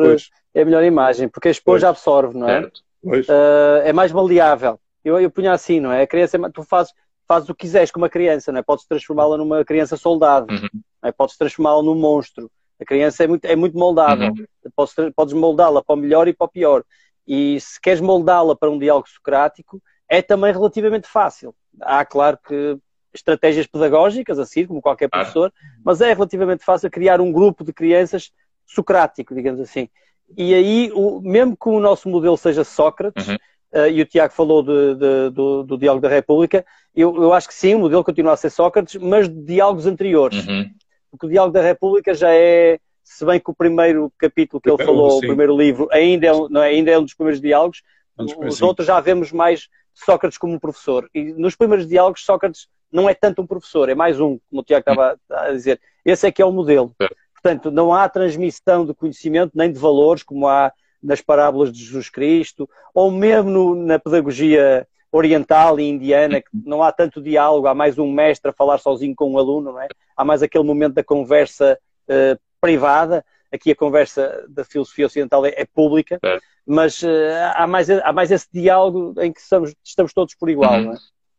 é 0.54 0.62
a 0.62 0.64
melhor 0.64 0.82
imagem, 0.82 1.28
porque 1.28 1.48
a 1.48 1.50
esponja 1.50 1.88
pois. 1.88 1.98
absorve, 1.98 2.38
não 2.38 2.48
é? 2.48 2.60
Uh, 3.04 3.82
é 3.84 3.92
mais 3.92 4.10
maleável. 4.10 4.80
Eu, 5.04 5.20
eu 5.20 5.30
punha 5.30 5.52
assim, 5.52 5.80
não 5.80 5.92
é? 5.92 6.02
A 6.02 6.06
criança, 6.06 6.38
tu 6.50 6.62
fazes, 6.62 6.92
fazes 7.28 7.48
o 7.48 7.54
que 7.54 7.66
quiseres 7.66 7.90
com 7.90 7.98
uma 7.98 8.08
criança, 8.08 8.50
não 8.50 8.60
é? 8.60 8.62
Podes 8.62 8.86
transformá-la 8.86 9.36
numa 9.36 9.64
criança 9.64 9.96
soldado, 9.96 10.52
uhum. 10.52 10.68
é? 11.02 11.12
podes 11.12 11.36
transformá-la 11.36 11.82
num 11.82 11.94
monstro. 11.94 12.50
A 12.80 12.84
criança 12.84 13.22
é 13.22 13.26
muito, 13.26 13.44
é 13.44 13.54
muito 13.54 13.78
moldável. 13.78 14.28
Uhum. 14.28 14.70
Podes, 14.74 14.94
podes 15.14 15.34
moldá-la 15.34 15.84
para 15.84 15.94
o 15.94 15.98
melhor 15.98 16.26
e 16.26 16.32
para 16.32 16.46
o 16.46 16.48
pior. 16.48 16.82
E 17.26 17.60
se 17.60 17.80
queres 17.80 18.00
moldá-la 18.00 18.56
para 18.56 18.70
um 18.70 18.78
diálogo 18.78 19.08
socrático, 19.08 19.80
é 20.08 20.22
também 20.22 20.52
relativamente 20.52 21.06
fácil. 21.06 21.54
Há, 21.80 22.04
claro 22.04 22.38
que 22.38 22.78
estratégias 23.12 23.66
pedagógicas, 23.66 24.38
assim, 24.38 24.66
como 24.66 24.82
qualquer 24.82 25.08
professor, 25.08 25.52
mas 25.84 26.00
é 26.00 26.12
relativamente 26.12 26.64
fácil 26.64 26.90
criar 26.90 27.20
um 27.20 27.30
grupo 27.30 27.62
de 27.62 27.72
crianças 27.72 28.32
socrático, 28.66 29.34
digamos 29.34 29.60
assim. 29.60 29.88
E 30.36 30.52
aí, 30.52 30.90
o, 30.92 31.20
mesmo 31.20 31.56
que 31.56 31.68
o 31.68 31.78
nosso 31.78 32.08
modelo 32.08 32.36
seja 32.36 32.64
Sócrates, 32.64 33.28
uhum 33.28 33.36
uh, 33.74 33.88
e 33.90 34.00
o 34.00 34.06
Tiago 34.06 34.32
falou 34.32 34.62
de, 34.62 34.94
de, 34.94 35.30
do, 35.30 35.62
do, 35.62 35.78
Diálogo 35.78 36.02
da 36.02 36.08
República, 36.08 36.64
eu, 36.94 37.14
eu, 37.16 37.32
acho 37.32 37.48
que 37.48 37.54
sim, 37.54 37.74
o 37.74 37.80
modelo 37.80 38.04
continua 38.04 38.32
a 38.32 38.36
ser 38.36 38.50
Sócrates, 38.50 38.96
mas 38.96 39.28
de 39.28 39.42
diálogos 39.42 39.86
anteriores. 39.86 40.46
Uhum. 40.46 40.70
Porque 41.10 41.26
o 41.26 41.28
Diálogo 41.28 41.52
da 41.52 41.62
República 41.62 42.14
já 42.14 42.32
é, 42.32 42.78
se 43.02 43.24
bem 43.24 43.38
que 43.38 43.50
o 43.50 43.54
primeiro 43.54 44.12
capítulo 44.16 44.60
que 44.60 44.70
ele 44.70 44.84
falou, 44.84 45.12
sim. 45.12 45.16
o 45.18 45.28
primeiro 45.28 45.56
livro, 45.56 45.88
ainda 45.92 46.26
é, 46.26 46.32
não 46.48 46.62
é, 46.62 46.68
ainda 46.68 46.90
é 46.90 46.98
um 46.98 47.04
dos 47.04 47.14
primeiros 47.14 47.40
diálogos, 47.40 47.82
os 48.16 48.56
sim. 48.56 48.64
outros 48.64 48.86
já 48.86 49.00
vemos 49.00 49.32
mais 49.32 49.68
Sócrates 49.92 50.38
como 50.38 50.54
um 50.54 50.58
professor. 50.58 51.08
E 51.14 51.32
nos 51.32 51.54
primeiros 51.54 51.86
diálogos, 51.86 52.24
Sócrates 52.24 52.68
não 52.90 53.08
é 53.08 53.14
tanto 53.14 53.42
um 53.42 53.46
professor, 53.46 53.88
é 53.88 53.94
mais 53.94 54.20
um, 54.20 54.38
como 54.50 54.62
o 54.62 54.64
Tiago 54.64 54.88
estava 54.88 55.18
a 55.30 55.50
dizer. 55.50 55.80
Esse 56.04 56.26
é 56.26 56.32
que 56.32 56.42
é 56.42 56.46
o 56.46 56.52
modelo. 56.52 56.94
É. 57.00 57.08
Portanto, 57.32 57.70
não 57.70 57.92
há 57.92 58.08
transmissão 58.08 58.86
de 58.86 58.94
conhecimento 58.94 59.52
nem 59.54 59.70
de 59.70 59.78
valores, 59.78 60.22
como 60.22 60.48
há 60.48 60.72
nas 61.04 61.20
parábolas 61.20 61.70
de 61.70 61.84
Jesus 61.84 62.08
Cristo, 62.08 62.68
ou 62.94 63.10
mesmo 63.10 63.50
no, 63.50 63.74
na 63.74 63.98
pedagogia 63.98 64.88
oriental 65.12 65.78
e 65.78 65.88
indiana, 65.88 66.40
que 66.40 66.48
não 66.52 66.82
há 66.82 66.90
tanto 66.90 67.22
diálogo, 67.22 67.68
há 67.68 67.74
mais 67.74 67.98
um 67.98 68.10
mestre 68.10 68.50
a 68.50 68.54
falar 68.54 68.78
sozinho 68.78 69.14
com 69.14 69.30
um 69.30 69.38
aluno, 69.38 69.72
não 69.72 69.80
é? 69.80 69.86
Há 70.16 70.24
mais 70.24 70.42
aquele 70.42 70.64
momento 70.64 70.94
da 70.94 71.04
conversa 71.04 71.78
uh, 72.08 72.40
privada, 72.60 73.24
aqui 73.52 73.70
a 73.70 73.76
conversa 73.76 74.44
da 74.48 74.64
filosofia 74.64 75.06
ocidental 75.06 75.46
é, 75.46 75.50
é 75.56 75.64
pública, 75.64 76.18
é. 76.24 76.38
mas 76.66 77.00
uh, 77.02 77.08
há, 77.54 77.66
mais, 77.66 77.88
há 77.88 78.12
mais 78.12 78.32
esse 78.32 78.48
diálogo 78.52 79.14
em 79.20 79.32
que 79.32 79.40
estamos, 79.40 79.72
estamos 79.84 80.12
todos 80.12 80.34
por 80.34 80.50
igual, 80.50 80.74
uhum. 80.74 80.84
não 80.86 80.92
é? 80.94 80.96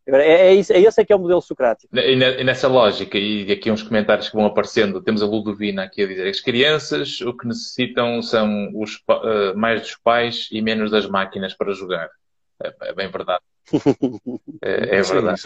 É, 0.08 0.48
é, 0.50 0.54
isso, 0.54 0.72
é 0.72 0.80
esse 0.80 1.02
é 1.02 1.06
que 1.06 1.12
é 1.12 1.16
o 1.16 1.20
modelo 1.20 1.42
socrático. 1.42 1.96
E, 1.98 2.16
nessa 2.16 2.68
lógica, 2.68 3.18
e 3.18 3.52
aqui 3.52 3.72
uns 3.72 3.82
comentários 3.82 4.30
que 4.30 4.36
vão 4.36 4.46
aparecendo, 4.46 5.02
temos 5.02 5.24
a 5.24 5.26
Ludovina 5.26 5.84
aqui 5.84 6.04
a 6.04 6.08
dizer 6.08 6.28
as 6.28 6.40
crianças 6.40 7.22
o 7.22 7.36
que 7.36 7.48
necessitam 7.48 8.22
são 8.22 8.72
os, 8.76 8.98
uh, 9.10 9.58
mais 9.58 9.82
dos 9.82 9.96
pais 9.96 10.48
e 10.52 10.62
menos 10.62 10.92
das 10.92 11.08
máquinas 11.08 11.56
para 11.56 11.74
jogar. 11.74 12.10
É, 12.64 12.74
é 12.90 12.94
bem 12.94 13.10
verdade. 13.10 13.42
é, 14.62 14.98
é, 14.98 15.02
verdade. 15.02 15.42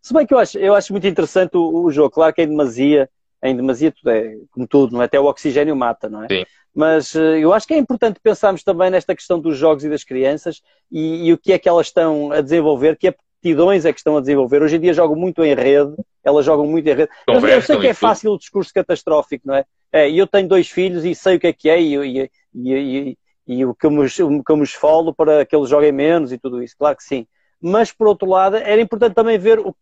Se 0.00 0.12
bem 0.12 0.26
que 0.26 0.34
eu 0.34 0.38
acho, 0.38 0.58
eu 0.58 0.74
acho 0.74 0.92
muito 0.92 1.06
interessante 1.06 1.56
o, 1.56 1.84
o, 1.84 1.90
jogo. 1.92 2.10
Claro 2.10 2.34
que 2.34 2.40
é 2.40 2.44
em 2.44 2.48
demasia, 2.48 3.08
em 3.40 3.54
demasia 3.54 3.92
tudo 3.92 4.10
é, 4.10 4.36
como 4.50 4.66
tudo, 4.66 4.94
não 4.94 5.02
é? 5.02 5.04
Até 5.04 5.20
o 5.20 5.26
oxigênio 5.26 5.76
mata, 5.76 6.08
não 6.08 6.24
é? 6.24 6.28
Sim. 6.28 6.44
Mas 6.74 7.14
uh, 7.14 7.36
eu 7.36 7.52
acho 7.52 7.68
que 7.68 7.74
é 7.74 7.78
importante 7.78 8.18
pensarmos 8.20 8.64
também 8.64 8.90
nesta 8.90 9.14
questão 9.14 9.38
dos 9.38 9.56
jogos 9.56 9.84
e 9.84 9.88
das 9.88 10.02
crianças 10.02 10.60
e, 10.90 11.28
e 11.28 11.32
o 11.32 11.38
que 11.38 11.52
é 11.52 11.58
que 11.58 11.68
elas 11.68 11.86
estão 11.86 12.32
a 12.32 12.40
desenvolver, 12.40 12.96
que 12.96 13.08
é 13.08 13.14
aptidões 13.42 13.84
é 13.84 13.92
que 13.92 13.98
estão 13.98 14.16
a 14.16 14.20
desenvolver. 14.20 14.62
Hoje 14.62 14.76
em 14.76 14.80
dia 14.80 14.94
jogam 14.94 15.16
muito 15.16 15.42
em 15.42 15.54
rede, 15.54 15.94
elas 16.22 16.46
jogam 16.46 16.64
muito 16.64 16.88
em 16.88 16.94
rede. 16.94 17.10
Conversam 17.26 17.50
eu 17.56 17.62
sei 17.62 17.80
que 17.80 17.86
é 17.88 17.94
fácil 17.94 18.32
o 18.32 18.38
discurso 18.38 18.72
catastrófico, 18.72 19.46
não 19.46 19.56
é? 19.56 19.64
É, 19.92 20.10
eu 20.10 20.26
tenho 20.26 20.48
dois 20.48 20.70
filhos 20.70 21.04
e 21.04 21.14
sei 21.14 21.36
o 21.36 21.40
que 21.40 21.48
é 21.48 21.52
que 21.52 21.68
é 21.68 21.80
e, 21.80 21.96
e, 21.96 22.30
e, 22.54 23.18
e 23.46 23.66
o 23.66 23.74
que 23.74 23.84
eu, 23.84 23.90
me, 23.90 24.06
o 24.06 24.44
que 24.44 24.52
eu 24.52 24.56
me 24.56 24.62
esfolo 24.62 25.12
para 25.12 25.44
que 25.44 25.54
eles 25.54 25.68
joguem 25.68 25.92
menos 25.92 26.32
e 26.32 26.38
tudo 26.38 26.62
isso, 26.62 26.76
claro 26.78 26.96
que 26.96 27.02
sim. 27.02 27.26
Mas, 27.60 27.92
por 27.92 28.06
outro 28.06 28.28
lado, 28.28 28.56
era 28.56 28.80
importante 28.80 29.14
também 29.14 29.38
ver 29.38 29.58
o, 29.58 29.74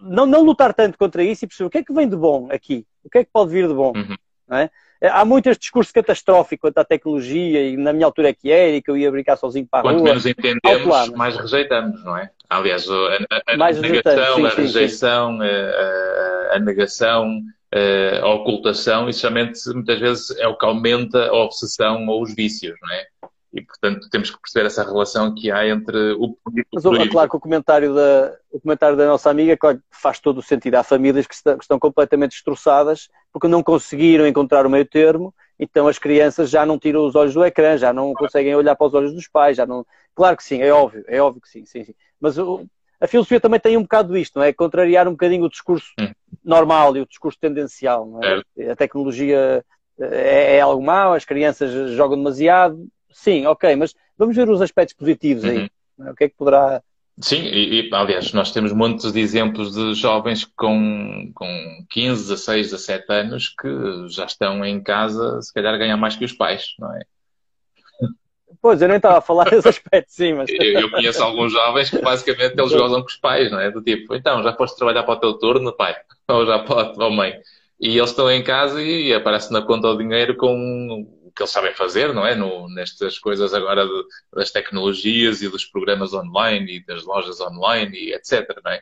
não, 0.00 0.26
não 0.26 0.42
lutar 0.42 0.72
tanto 0.74 0.96
contra 0.98 1.22
isso 1.22 1.44
e 1.44 1.48
perceber 1.48 1.66
o 1.66 1.70
que 1.70 1.78
é 1.78 1.84
que 1.84 1.92
vem 1.92 2.08
de 2.08 2.16
bom 2.16 2.48
aqui, 2.50 2.86
o 3.02 3.10
que 3.10 3.18
é 3.18 3.24
que 3.24 3.30
pode 3.32 3.50
vir 3.50 3.66
de 3.66 3.74
bom. 3.74 3.92
Uhum. 3.96 4.16
Não 4.46 4.58
é? 4.58 4.70
Há 5.00 5.24
muito 5.24 5.48
este 5.48 5.60
discurso 5.60 5.92
catastrófico 5.92 6.62
quanto 6.62 6.78
à 6.78 6.84
tecnologia 6.84 7.62
e 7.62 7.76
na 7.76 7.92
minha 7.92 8.06
altura 8.06 8.30
é 8.30 8.32
que 8.32 8.50
era 8.50 8.76
e 8.76 8.82
que 8.82 8.90
eu 8.90 8.96
ia 8.96 9.10
brincar 9.10 9.36
sozinho 9.36 9.66
para 9.70 9.80
a 9.80 9.82
Quanto 9.82 9.98
rua. 9.98 10.08
menos 10.08 10.26
entendemos, 10.26 11.10
mais 11.10 11.36
rejeitamos, 11.36 12.04
não 12.04 12.16
é? 12.16 12.30
Aliás, 12.48 12.88
a, 12.88 12.94
a, 12.94 13.66
a 13.66 13.72
negação, 13.72 14.36
sim, 14.36 14.46
a 14.46 14.50
rejeição, 14.50 15.38
sim. 15.38 15.44
A, 15.44 16.56
a, 16.56 16.58
negação, 16.58 17.40
a 18.22 18.28
ocultação, 18.28 19.08
isso 19.08 19.22
realmente 19.22 19.60
muitas 19.74 19.98
vezes 19.98 20.30
é 20.38 20.48
o 20.48 20.56
que 20.56 20.64
aumenta 20.64 21.28
a 21.28 21.34
obsessão 21.34 22.06
ou 22.06 22.22
os 22.22 22.34
vícios, 22.34 22.74
não 22.80 22.92
é? 22.94 23.06
E, 23.52 23.62
portanto, 23.62 24.08
temos 24.10 24.30
que 24.30 24.38
perceber 24.40 24.66
essa 24.66 24.84
relação 24.84 25.34
que 25.34 25.50
há 25.50 25.66
entre 25.66 26.12
o 26.12 26.36
político 26.44 26.68
Mas, 26.74 26.84
e 26.84 26.88
o 26.88 27.10
claro 27.10 27.30
que 27.30 27.36
o 27.36 27.40
comentário, 27.40 27.94
da, 27.94 28.36
o 28.50 28.60
comentário 28.60 28.96
da 28.96 29.06
nossa 29.06 29.30
amiga 29.30 29.56
claro, 29.56 29.80
faz 29.90 30.20
todo 30.20 30.38
o 30.38 30.42
sentido. 30.42 30.74
Há 30.74 30.82
famílias 30.82 31.26
que 31.26 31.34
estão, 31.34 31.56
que 31.56 31.64
estão 31.64 31.78
completamente 31.78 32.32
destroçadas 32.32 33.08
porque 33.32 33.48
não 33.48 33.62
conseguiram 33.62 34.26
encontrar 34.26 34.66
o 34.66 34.70
meio 34.70 34.84
termo, 34.84 35.34
então 35.58 35.88
as 35.88 35.98
crianças 35.98 36.50
já 36.50 36.66
não 36.66 36.78
tiram 36.78 37.06
os 37.06 37.14
olhos 37.14 37.34
do 37.34 37.44
ecrã, 37.44 37.76
já 37.78 37.92
não 37.92 38.12
conseguem 38.12 38.54
olhar 38.54 38.76
para 38.76 38.86
os 38.86 38.94
olhos 38.94 39.14
dos 39.14 39.28
pais, 39.28 39.56
já 39.56 39.66
não... 39.66 39.84
Claro 40.14 40.36
que 40.36 40.44
sim, 40.44 40.60
é 40.60 40.72
óbvio, 40.72 41.04
é 41.06 41.20
óbvio 41.20 41.40
que 41.40 41.48
sim, 41.48 41.64
sim, 41.64 41.84
sim. 41.84 41.94
Mas 42.20 42.38
o, 42.38 42.66
a 43.00 43.06
filosofia 43.06 43.40
também 43.40 43.60
tem 43.60 43.76
um 43.76 43.82
bocado 43.82 44.16
isto, 44.16 44.38
não 44.38 44.44
é? 44.44 44.52
Contrariar 44.52 45.06
um 45.06 45.12
bocadinho 45.12 45.44
o 45.44 45.50
discurso 45.50 45.92
hum. 46.00 46.10
normal 46.44 46.96
e 46.96 47.00
o 47.00 47.06
discurso 47.06 47.38
tendencial, 47.40 48.06
não 48.06 48.22
é? 48.22 48.42
é. 48.58 48.70
A 48.70 48.76
tecnologia 48.76 49.64
é, 49.98 50.56
é 50.56 50.60
algo 50.60 50.82
mau, 50.82 51.14
as 51.14 51.24
crianças 51.24 51.92
jogam 51.92 52.16
demasiado, 52.16 52.86
sim, 53.10 53.46
ok, 53.46 53.74
mas 53.76 53.94
vamos 54.16 54.36
ver 54.36 54.48
os 54.48 54.60
aspectos 54.60 54.96
positivos 54.96 55.44
aí. 55.44 55.58
Uhum. 55.98 56.06
É? 56.06 56.10
O 56.10 56.14
que 56.14 56.24
é 56.24 56.28
que 56.28 56.36
poderá. 56.36 56.82
Sim, 57.20 57.42
e, 57.42 57.88
e, 57.88 57.94
aliás, 57.94 58.32
nós 58.32 58.52
temos 58.52 58.72
muitos 58.72 59.12
de 59.12 59.18
exemplos 59.18 59.72
de 59.72 59.92
jovens 59.94 60.44
com, 60.44 61.32
com 61.34 61.48
15, 61.90 62.28
16, 62.28 62.70
17 62.70 63.12
anos 63.12 63.48
que 63.48 63.68
já 64.08 64.24
estão 64.24 64.64
em 64.64 64.80
casa, 64.80 65.42
se 65.42 65.52
calhar 65.52 65.76
ganham 65.76 65.98
mais 65.98 66.14
que 66.14 66.24
os 66.24 66.32
pais, 66.32 66.74
não 66.78 66.94
é? 66.94 67.02
Pois, 68.60 68.80
eu 68.80 68.88
nem 68.88 68.96
estava 68.96 69.18
a 69.18 69.22
falar 69.22 69.44
desse 69.50 69.68
aspecto, 69.68 70.10
sim, 70.10 70.32
mas... 70.34 70.50
Eu, 70.50 70.80
eu, 70.80 70.90
conheço 70.90 71.22
alguns 71.22 71.52
jovens 71.52 71.90
que 71.90 72.00
basicamente 72.00 72.58
eles 72.58 72.72
gozam 72.72 73.00
com 73.00 73.06
os 73.06 73.16
pais, 73.16 73.50
não 73.50 73.60
é? 73.60 73.70
Do 73.70 73.82
tipo, 73.82 74.14
então, 74.14 74.42
já 74.42 74.52
podes 74.52 74.74
trabalhar 74.74 75.02
para 75.02 75.14
o 75.14 75.20
teu 75.20 75.34
turno, 75.34 75.72
pai? 75.72 75.96
Ou 76.28 76.44
já 76.44 76.58
pode, 76.58 77.02
ou 77.02 77.10
mãe? 77.10 77.40
E 77.80 77.96
eles 77.96 78.10
estão 78.10 78.30
em 78.30 78.42
casa 78.42 78.82
e 78.82 79.14
aparece 79.14 79.50
na 79.52 79.62
conta 79.62 79.88
o 79.88 79.96
dinheiro 79.96 80.36
com 80.36 81.06
o 81.24 81.32
que 81.32 81.42
eles 81.42 81.50
sabem 81.50 81.72
fazer, 81.72 82.12
não 82.12 82.26
é? 82.26 82.34
No, 82.34 82.68
nestas 82.68 83.18
coisas 83.18 83.54
agora 83.54 83.86
de, 83.86 84.04
das 84.34 84.50
tecnologias 84.50 85.40
e 85.40 85.48
dos 85.48 85.64
programas 85.64 86.12
online 86.12 86.76
e 86.76 86.84
das 86.84 87.04
lojas 87.04 87.40
online 87.40 87.96
e 87.96 88.12
etc, 88.12 88.46
não 88.62 88.72
é? 88.72 88.80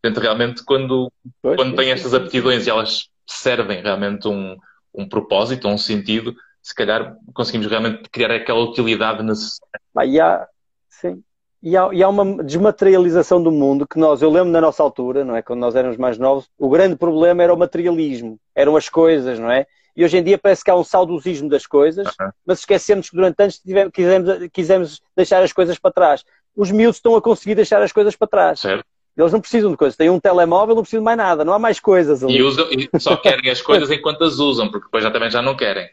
Portanto, 0.00 0.22
realmente, 0.22 0.64
quando, 0.64 1.10
pois, 1.40 1.56
quando 1.56 1.74
têm 1.74 1.90
estas 1.90 2.12
aptidões 2.12 2.66
e 2.66 2.70
elas 2.70 3.08
servem 3.26 3.80
realmente 3.80 4.28
um, 4.28 4.56
um 4.94 5.08
propósito, 5.08 5.66
um 5.66 5.78
sentido, 5.78 6.36
se 6.64 6.74
calhar 6.74 7.14
conseguimos 7.34 7.66
realmente 7.66 8.08
criar 8.08 8.30
aquela 8.30 8.60
utilidade 8.60 9.22
necessária. 9.22 9.80
Ah, 9.94 10.06
e 10.06 10.18
há, 10.18 10.48
sim. 10.88 11.22
E 11.62 11.76
há, 11.76 11.90
e 11.92 12.02
há, 12.02 12.08
uma 12.08 12.42
desmaterialização 12.42 13.42
do 13.42 13.52
mundo 13.52 13.86
que 13.86 13.98
nós, 13.98 14.22
eu 14.22 14.30
lembro 14.30 14.50
na 14.50 14.62
nossa 14.62 14.82
altura, 14.82 15.24
não 15.24 15.36
é? 15.36 15.42
Quando 15.42 15.60
nós 15.60 15.76
éramos 15.76 15.98
mais 15.98 16.16
novos, 16.16 16.48
o 16.58 16.70
grande 16.70 16.96
problema 16.96 17.42
era 17.42 17.52
o 17.52 17.58
materialismo, 17.58 18.38
eram 18.54 18.76
as 18.76 18.88
coisas, 18.88 19.38
não 19.38 19.50
é? 19.50 19.66
E 19.94 20.04
hoje 20.04 20.16
em 20.16 20.22
dia 20.24 20.38
parece 20.38 20.64
que 20.64 20.70
há 20.70 20.74
um 20.74 20.82
saudosismo 20.82 21.50
das 21.50 21.66
coisas, 21.66 22.08
mas 22.46 22.60
esquecemos 22.60 23.10
que 23.10 23.16
durante 23.16 23.40
anos 23.40 23.58
tivemos, 23.58 23.92
quisemos, 23.92 24.48
quisemos 24.50 25.02
deixar 25.14 25.42
as 25.42 25.52
coisas 25.52 25.78
para 25.78 25.92
trás. 25.92 26.24
Os 26.56 26.70
miúdos 26.70 26.96
estão 26.96 27.14
a 27.14 27.22
conseguir 27.22 27.54
deixar 27.54 27.82
as 27.82 27.92
coisas 27.92 28.16
para 28.16 28.26
trás. 28.26 28.60
Certo. 28.60 28.84
Eles 29.16 29.32
não 29.32 29.40
precisam 29.40 29.70
de 29.70 29.76
coisas. 29.76 29.96
Têm 29.96 30.10
um 30.10 30.18
telemóvel, 30.18 30.74
não 30.74 30.82
precisam 30.82 31.02
de 31.02 31.04
mais 31.04 31.18
nada. 31.18 31.44
Não 31.44 31.52
há 31.52 31.58
mais 31.58 31.78
coisas 31.78 32.24
ali. 32.24 32.38
E, 32.38 32.42
usam, 32.42 32.66
e 32.70 32.88
só 32.98 33.16
querem 33.18 33.50
as 33.50 33.62
coisas 33.62 33.90
enquanto 33.90 34.24
as 34.24 34.38
usam, 34.38 34.68
porque 34.70 34.86
depois 34.86 35.04
já 35.04 35.10
também 35.10 35.30
já 35.30 35.40
não 35.40 35.56
querem. 35.56 35.88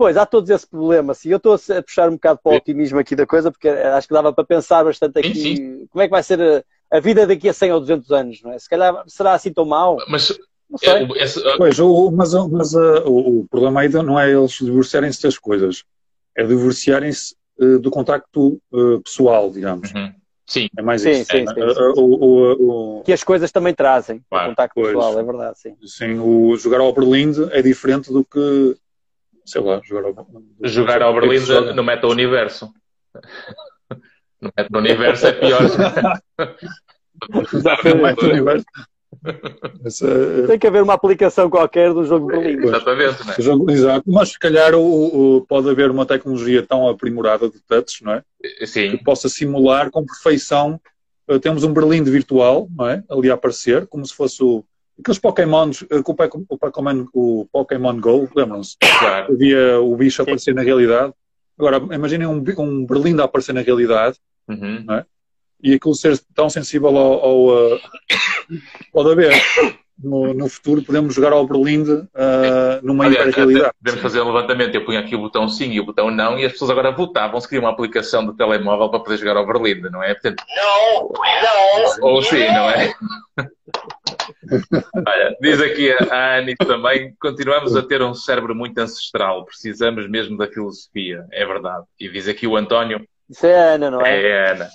Pois, 0.00 0.16
há 0.16 0.24
todos 0.24 0.48
esse 0.48 0.66
problema. 0.66 1.12
Assim. 1.12 1.28
Eu 1.28 1.36
estou 1.36 1.52
a 1.52 1.82
puxar 1.82 2.08
um 2.08 2.12
bocado 2.12 2.40
para 2.42 2.52
o 2.52 2.56
otimismo 2.56 2.98
aqui 2.98 3.14
da 3.14 3.26
coisa, 3.26 3.50
porque 3.50 3.68
acho 3.68 4.08
que 4.08 4.14
dava 4.14 4.32
para 4.32 4.44
pensar 4.44 4.82
bastante 4.82 5.18
aqui 5.18 5.34
sim, 5.34 5.56
sim. 5.56 5.86
como 5.90 6.00
é 6.00 6.06
que 6.06 6.10
vai 6.10 6.22
ser 6.22 6.40
a, 6.40 6.96
a, 6.96 7.00
vida 7.00 7.26
daqui 7.26 7.50
a 7.50 7.52
100 7.52 7.72
ou 7.72 7.80
200 7.80 8.10
anos, 8.10 8.42
não 8.42 8.50
é? 8.50 8.58
Se 8.58 8.66
calhar 8.66 9.04
será 9.06 9.34
assim 9.34 9.52
tão 9.52 9.66
mal. 9.66 9.98
Mas, 10.08 10.30
é, 10.84 11.22
esse, 11.22 11.38
uh... 11.40 11.58
Pois, 11.58 11.78
o, 11.78 12.10
mas, 12.12 12.32
mas 12.32 12.72
uh, 12.72 13.02
o, 13.04 13.40
o, 13.40 13.48
problema 13.50 13.82
aí 13.82 13.90
não 13.90 14.18
é 14.18 14.32
eles 14.32 14.52
divorciarem-se 14.52 15.22
das 15.22 15.36
coisas, 15.36 15.84
é 16.34 16.44
divorciarem-se 16.44 17.34
uh, 17.60 17.78
do 17.78 17.90
contacto 17.90 18.58
uh, 18.72 19.02
pessoal, 19.02 19.50
digamos. 19.50 19.92
Uhum. 19.92 20.14
Sim. 20.46 20.66
É 20.78 20.80
mais 20.80 21.02
sim, 21.02 21.10
isso. 21.10 21.30
Sim, 21.30 21.46
sim, 21.46 21.54
sim. 21.54 21.62
O, 21.98 23.02
que 23.04 23.12
as 23.12 23.22
coisas 23.22 23.52
também 23.52 23.74
trazem, 23.74 24.22
claro, 24.30 24.46
o 24.46 24.48
contacto 24.52 24.74
pois, 24.76 24.94
pessoal, 24.94 25.20
é 25.20 25.22
verdade, 25.22 25.58
sim. 25.60 25.76
Sim, 25.84 26.18
o 26.20 26.56
jogar 26.56 26.80
ao 26.80 26.90
Berlim 26.94 27.34
é 27.50 27.60
diferente 27.60 28.10
do 28.10 28.24
que 28.24 28.78
sei 29.44 29.60
lá, 29.60 29.80
jogar 29.84 30.08
ao, 30.08 30.26
jogar 30.62 31.02
ao 31.02 31.14
Berlim 31.14 31.38
no 31.74 31.82
meta-universo. 31.82 32.72
No 34.40 34.50
meta-universo 34.56 35.26
é 35.26 35.32
pior. 35.32 35.60
no 37.84 38.02
meta-universo. 38.02 38.64
Essa... 39.84 40.06
Tem 40.46 40.58
que 40.58 40.66
haver 40.66 40.82
uma 40.82 40.94
aplicação 40.94 41.50
qualquer 41.50 41.92
do 41.92 42.04
jogo 42.04 42.30
de 42.30 42.38
Berlim. 42.38 42.66
Exatamente, 42.68 43.26
né? 43.26 43.34
jogo, 43.38 43.70
exato. 43.70 44.10
Mas 44.10 44.30
se 44.30 44.38
calhar 44.38 44.74
o, 44.74 45.36
o, 45.36 45.46
pode 45.46 45.68
haver 45.68 45.90
uma 45.90 46.06
tecnologia 46.06 46.62
tão 46.62 46.88
aprimorada 46.88 47.50
de 47.50 47.60
touch, 47.60 48.04
não 48.04 48.14
é? 48.14 48.22
Sim. 48.64 48.90
Que 48.90 49.04
possa 49.04 49.28
simular 49.28 49.90
com 49.90 50.06
perfeição. 50.06 50.80
Uh, 51.28 51.38
temos 51.38 51.64
um 51.64 51.72
Berlim 51.72 52.02
virtual, 52.04 52.68
não 52.74 52.88
é? 52.88 53.02
Ali 53.10 53.30
a 53.30 53.34
aparecer, 53.34 53.86
como 53.86 54.06
se 54.06 54.14
fosse 54.14 54.42
o, 54.42 54.64
aqueles 55.00 55.18
Pokémons, 55.18 55.84
eh, 55.90 56.02
com 56.02 56.12
o 56.48 56.58
Pokémon, 56.58 57.06
o 57.12 57.46
Pokémon 57.50 58.00
Go, 58.00 58.28
lembram-se? 58.34 58.76
Claro. 58.98 59.32
Havia 59.32 59.80
o 59.80 59.96
bicho 59.96 60.22
a 60.22 60.24
aparecer 60.24 60.54
na 60.54 60.62
realidade. 60.62 61.12
Agora, 61.58 61.76
imaginem 61.94 62.26
um, 62.26 62.42
um 62.58 62.86
Berlim 62.86 63.18
a 63.20 63.24
aparecer 63.24 63.52
na 63.52 63.60
realidade, 63.60 64.18
uhum. 64.48 64.84
não 64.84 64.94
é? 64.94 65.04
E 65.62 65.74
aquilo 65.74 65.94
ser 65.94 66.18
tão 66.34 66.48
sensível 66.48 66.96
ao. 66.96 67.24
ao 67.24 67.74
uh, 67.74 67.80
pode 68.92 69.12
haver. 69.12 69.32
No, 70.02 70.32
no, 70.32 70.48
futuro 70.48 70.82
podemos 70.82 71.14
jogar 71.14 71.32
ao 71.32 71.46
Berlim 71.46 71.82
uh, 71.82 72.08
numa 72.82 73.06
hiperrealidade. 73.08 73.74
Podemos 73.82 74.00
fazer 74.00 74.20
um 74.22 74.32
levantamento. 74.32 74.74
Eu 74.74 74.84
ponho 74.84 74.98
aqui 74.98 75.14
o 75.14 75.20
botão 75.20 75.48
sim 75.48 75.70
e 75.72 75.80
o 75.80 75.84
botão 75.84 76.10
não, 76.10 76.38
e 76.38 76.44
as 76.44 76.52
pessoas 76.52 76.70
agora 76.70 76.90
votavam 76.90 77.40
se 77.40 77.48
queriam 77.48 77.64
uma 77.64 77.72
aplicação 77.72 78.26
de 78.26 78.36
telemóvel 78.36 78.88
para 78.88 79.00
poder 79.00 79.18
jogar 79.18 79.36
ao 79.36 79.46
Berlim, 79.46 79.80
não 79.90 80.02
é? 80.02 80.14
Portanto, 80.14 80.42
não, 80.56 81.10
não. 81.12 82.08
Ou 82.08 82.22
sim, 82.22 82.46
não 82.48 82.70
é? 82.70 82.94
Olha, 85.06 85.36
diz 85.40 85.60
aqui 85.60 85.92
a 85.92 86.38
Anne 86.38 86.56
também, 86.56 87.14
continuamos 87.20 87.76
a 87.76 87.82
ter 87.82 88.02
um 88.02 88.14
cérebro 88.14 88.54
muito 88.54 88.78
ancestral, 88.78 89.44
precisamos 89.44 90.08
mesmo 90.08 90.36
da 90.36 90.46
filosofia, 90.46 91.24
é 91.32 91.44
verdade. 91.44 91.84
E 91.98 92.08
diz 92.08 92.28
aqui 92.28 92.46
o 92.46 92.56
António. 92.56 93.06
Isso 93.28 93.46
é 93.46 93.54
a 93.54 93.74
Ana, 93.74 93.90
não 93.90 94.00
é? 94.00 94.22
É 94.22 94.48
a 94.48 94.52
Ana. 94.52 94.68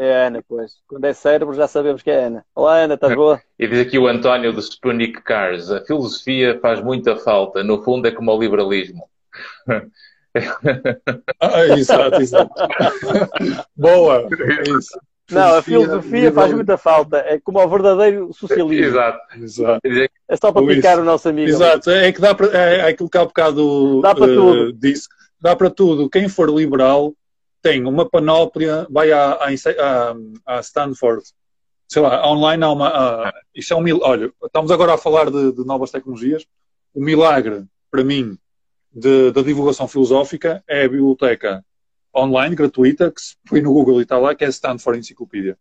É 0.00 0.16
a 0.16 0.26
Ana, 0.28 0.42
pois. 0.48 0.72
Quando 0.88 1.04
é 1.04 1.12
cérebro 1.12 1.54
já 1.54 1.68
sabemos 1.68 2.02
que 2.02 2.10
é 2.10 2.24
a 2.24 2.26
Ana. 2.28 2.44
Olá 2.54 2.76
Ana, 2.78 2.94
estás 2.94 3.14
boa? 3.14 3.38
E 3.58 3.68
diz 3.68 3.80
aqui 3.80 3.98
o 3.98 4.08
António 4.08 4.50
do 4.50 4.58
Sputnik 4.58 5.20
Cars, 5.20 5.70
a 5.70 5.84
filosofia 5.84 6.58
faz 6.58 6.82
muita 6.82 7.16
falta, 7.16 7.62
no 7.62 7.82
fundo 7.82 8.08
é 8.08 8.10
como 8.10 8.34
o 8.34 8.40
liberalismo. 8.40 9.06
ah, 11.38 11.66
exato, 11.76 12.18
exato. 12.18 12.50
boa, 13.76 14.26
é 14.26 14.70
isso. 14.70 14.98
Não, 15.30 15.56
a 15.56 15.62
filosofia 15.62 16.32
faz 16.32 16.54
muita 16.54 16.78
falta. 16.78 17.18
É 17.18 17.38
como 17.38 17.58
ao 17.58 17.68
verdadeiro 17.68 18.32
socialismo. 18.32 18.82
Exato. 18.82 19.18
Exato. 19.36 19.80
É 19.84 20.36
só 20.38 20.50
para 20.50 20.66
picar 20.66 20.98
o 20.98 21.04
nosso 21.04 21.28
amigo. 21.28 21.50
Exato. 21.50 21.90
É 21.90 22.10
que 22.10 22.22
dá 22.22 22.34
para. 22.34 22.46
É, 22.56 22.76
é 22.78 22.88
aquilo 22.88 23.10
que 23.10 23.18
há 23.18 23.24
bocado 23.26 24.00
dá 24.00 24.14
para 24.14 24.32
uh, 24.32 24.34
tudo. 24.34 24.72
disse. 24.72 25.08
Dá 25.38 25.54
para 25.54 25.68
tudo. 25.68 26.08
Quem 26.08 26.26
for 26.26 26.48
liberal 26.48 27.12
tem 27.62 27.84
uma 27.84 28.08
panóplia, 28.08 28.86
vai 28.90 29.12
à, 29.12 29.38
Stanford. 30.60 31.22
Sei 31.88 32.00
lá, 32.00 32.26
online 32.28 32.62
há 32.62 32.70
uma. 32.70 33.32
Isso 33.54 33.72
é 33.72 33.76
um 33.76 33.80
mil. 33.80 34.00
Olha, 34.02 34.32
estamos 34.44 34.70
agora 34.70 34.94
a 34.94 34.98
falar 34.98 35.30
de, 35.30 35.52
de 35.52 35.64
novas 35.64 35.90
tecnologias. 35.90 36.46
O 36.94 37.02
milagre, 37.02 37.64
para 37.90 38.04
mim, 38.04 38.38
da 39.32 39.42
divulgação 39.42 39.86
filosófica 39.86 40.62
é 40.68 40.84
a 40.84 40.88
biblioteca 40.88 41.64
online, 42.14 42.56
gratuita, 42.56 43.10
que 43.10 43.20
se 43.20 43.36
põe 43.48 43.60
no 43.60 43.72
Google 43.72 44.00
e 44.00 44.02
está 44.02 44.18
lá, 44.18 44.34
que 44.34 44.44
é 44.44 44.48
Stanford 44.48 44.98
Encyclopedia. 44.98 45.56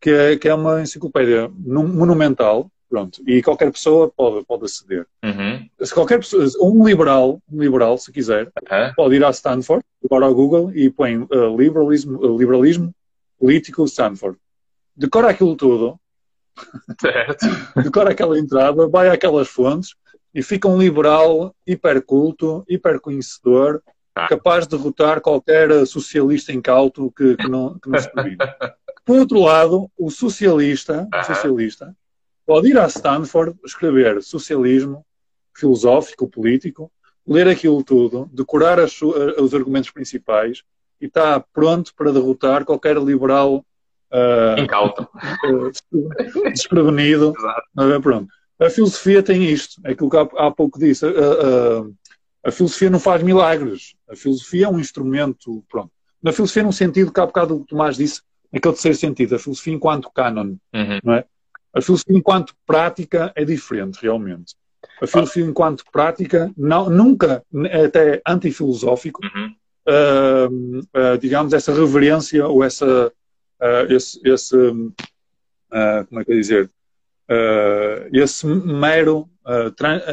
Que 0.00 0.10
é, 0.10 0.36
que 0.36 0.48
é 0.48 0.54
uma 0.54 0.80
enciclopédia 0.80 1.48
monumental, 1.48 2.70
pronto, 2.90 3.22
e 3.24 3.40
qualquer 3.40 3.70
pessoa 3.70 4.12
pode, 4.14 4.44
pode 4.44 4.64
aceder. 4.64 5.06
Uhum. 5.24 5.68
Se 5.80 5.94
qualquer 5.94 6.18
pessoa, 6.18 6.44
um 6.60 6.84
liberal, 6.84 7.40
um 7.50 7.62
liberal, 7.62 7.96
se 7.96 8.10
quiser, 8.10 8.46
uhum. 8.46 8.94
pode 8.96 9.14
ir 9.14 9.24
a 9.24 9.30
Stanford, 9.30 9.84
agora 10.04 10.26
ao 10.26 10.34
Google 10.34 10.72
e 10.74 10.90
põe 10.90 11.16
uh, 11.16 11.56
liberalismo, 11.56 12.18
uh, 12.18 12.36
liberalismo 12.36 12.92
político 13.38 13.84
Stanford. 13.84 14.36
Decora 14.96 15.30
aquilo 15.30 15.56
tudo, 15.56 15.98
certo. 17.00 17.46
decora 17.80 18.10
aquela 18.10 18.38
entrada, 18.38 18.88
vai 18.88 19.08
àquelas 19.08 19.48
fontes 19.48 19.94
e 20.34 20.42
fica 20.42 20.68
um 20.68 20.78
liberal 20.78 21.54
hiperculto, 21.64 22.64
hiperconhecedor, 22.68 23.80
ah. 24.14 24.26
capaz 24.28 24.66
de 24.66 24.76
derrotar 24.76 25.20
qualquer 25.20 25.86
socialista 25.86 26.52
incauto 26.52 27.12
que, 27.16 27.36
que, 27.36 27.48
não, 27.48 27.78
que 27.78 27.88
nos 27.88 28.06
domina. 28.12 28.56
Por 29.04 29.20
outro 29.20 29.40
lado, 29.40 29.90
o 29.96 30.10
socialista, 30.10 31.08
o 31.12 31.24
socialista 31.24 31.96
pode 32.50 32.68
ir 32.68 32.76
a 32.76 32.86
Stanford, 32.88 33.56
escrever 33.64 34.20
socialismo 34.24 35.06
filosófico, 35.54 36.28
político, 36.28 36.90
ler 37.24 37.46
aquilo 37.46 37.84
tudo, 37.84 38.28
decorar 38.32 38.80
as, 38.80 39.00
os 39.00 39.54
argumentos 39.54 39.90
principais 39.90 40.64
e 41.00 41.06
está 41.06 41.38
pronto 41.38 41.94
para 41.94 42.10
derrotar 42.10 42.64
qualquer 42.64 42.96
liberal 42.96 43.64
uh, 44.10 44.60
incauto, 44.60 45.08
uh, 45.44 45.70
desprevenido. 46.50 47.32
Exato. 47.38 48.02
Pronto. 48.02 48.28
A 48.58 48.68
filosofia 48.68 49.22
tem 49.22 49.44
isto, 49.44 49.80
é 49.84 49.92
aquilo 49.92 50.10
que 50.10 50.16
há, 50.16 50.22
há 50.22 50.50
pouco 50.50 50.76
disse. 50.76 51.06
Uh, 51.06 51.94
A 52.42 52.50
filosofia 52.50 52.90
não 52.90 52.98
faz 52.98 53.22
milagres. 53.22 53.94
A 54.10 54.16
filosofia 54.16 54.66
é 54.66 54.68
um 54.68 54.80
instrumento, 54.80 55.62
pronto. 55.68 55.92
Na 56.20 56.32
filosofia, 56.32 56.64
num 56.64 56.72
sentido 56.72 57.12
que 57.12 57.20
há 57.20 57.26
bocado 57.26 57.54
o 57.54 57.64
Tomás 57.64 57.96
disse, 57.96 58.22
naquele 58.52 58.74
terceiro 58.74 58.98
sentido, 58.98 59.36
a 59.36 59.38
filosofia 59.38 59.74
enquanto 59.74 60.10
canon, 60.10 60.56
uhum. 60.74 60.98
não 61.04 61.14
é? 61.14 61.24
A 61.72 61.80
filosofia 61.80 62.16
enquanto 62.16 62.54
prática 62.66 63.32
é 63.34 63.44
diferente, 63.44 63.98
realmente. 64.02 64.54
A 65.00 65.06
filosofia 65.06 65.44
enquanto 65.44 65.84
prática, 65.90 66.50
não, 66.56 66.90
nunca, 66.90 67.42
é 67.66 67.84
até 67.84 68.20
antifilosófico, 68.26 69.20
uhum. 69.22 69.54
uh, 69.88 70.78
uh, 70.80 71.18
digamos, 71.18 71.52
essa 71.52 71.72
reverência 71.72 72.46
ou 72.46 72.64
essa, 72.64 73.08
uh, 73.08 73.92
esse, 73.92 74.20
esse 74.24 74.56
como 76.08 76.20
é 76.20 76.24
que 76.24 76.32
eu 76.32 76.36
dizer, 76.36 76.70
esse 78.12 78.44
mero, 78.44 79.28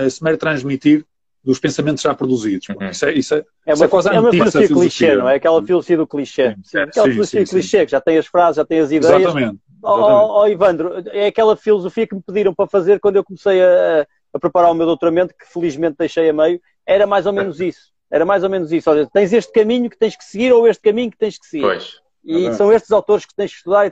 esse 0.05 0.23
mero 0.23 0.37
transmitir 0.37 1.03
dos 1.47 1.59
pensamentos 1.59 2.03
já 2.03 2.13
produzidos. 2.13 2.67
Uhum. 2.69 2.89
Isso 2.89 3.05
é, 3.05 3.13
isso 3.13 3.33
é, 3.33 3.45
é, 3.65 3.73
uma, 3.73 3.87
coisa 3.87 4.09
é 4.09 4.19
uma 4.19 4.31
filosofia 4.31 4.67
clichê, 4.67 5.15
não 5.15 5.29
é? 5.29 5.35
Aquela 5.35 5.63
filosofia 5.63 5.97
do 5.97 6.05
clichê. 6.05 6.55
Sim, 6.55 6.61
sim, 6.63 6.77
aquela 6.77 7.07
sim, 7.07 7.13
filosofia 7.13 7.45
clichê 7.45 7.85
que 7.85 7.91
já 7.91 8.01
tem 8.01 8.17
as 8.17 8.27
frases, 8.27 8.57
já 8.57 8.65
tem 8.65 8.79
as 8.79 8.91
ideias. 8.91 9.21
Exatamente. 9.21 9.57
Oh, 9.87 10.41
oh, 10.41 10.47
Ivandro, 10.47 11.03
é 11.07 11.27
aquela 11.27 11.55
filosofia 11.55 12.07
que 12.07 12.15
me 12.15 12.21
pediram 12.21 12.53
para 12.53 12.67
fazer 12.67 12.99
quando 12.99 13.15
eu 13.15 13.23
comecei 13.23 13.63
a, 13.63 14.05
a 14.33 14.39
preparar 14.39 14.71
o 14.71 14.75
meu 14.75 14.85
doutoramento, 14.85 15.33
que 15.33 15.45
felizmente 15.45 15.95
deixei 15.97 16.29
a 16.29 16.33
meio. 16.33 16.61
Era 16.85 17.07
mais 17.07 17.25
ou 17.25 17.33
menos 17.33 17.59
isso. 17.59 17.91
Era 18.11 18.25
mais 18.25 18.43
ou 18.43 18.49
menos 18.49 18.71
isso. 18.71 18.89
Olha, 18.89 19.07
tens 19.11 19.33
este 19.33 19.51
caminho 19.51 19.89
que 19.89 19.97
tens 19.97 20.15
que 20.15 20.23
seguir 20.23 20.51
ou 20.53 20.67
este 20.67 20.81
caminho 20.81 21.11
que 21.11 21.17
tens 21.17 21.37
que 21.37 21.45
seguir. 21.45 21.63
Pois. 21.63 21.99
E 22.23 22.53
são 22.53 22.71
estes 22.71 22.91
autores 22.91 23.25
que 23.25 23.35
tens 23.35 23.51
que 23.51 23.57
estudar. 23.57 23.87
E, 23.87 23.91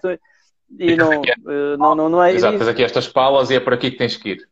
e 0.80 0.96
não, 0.96 1.22
uh, 1.22 1.78
não, 1.78 1.96
não, 1.96 2.10
não 2.10 2.24
é. 2.24 2.34
Exato, 2.34 2.58
tens 2.58 2.68
aqui 2.68 2.84
estas 2.84 3.08
palas 3.08 3.50
e 3.50 3.56
é 3.56 3.60
por 3.60 3.74
aqui 3.74 3.92
que 3.92 3.98
tens 3.98 4.18
que 4.18 4.30
ir. 4.30 4.50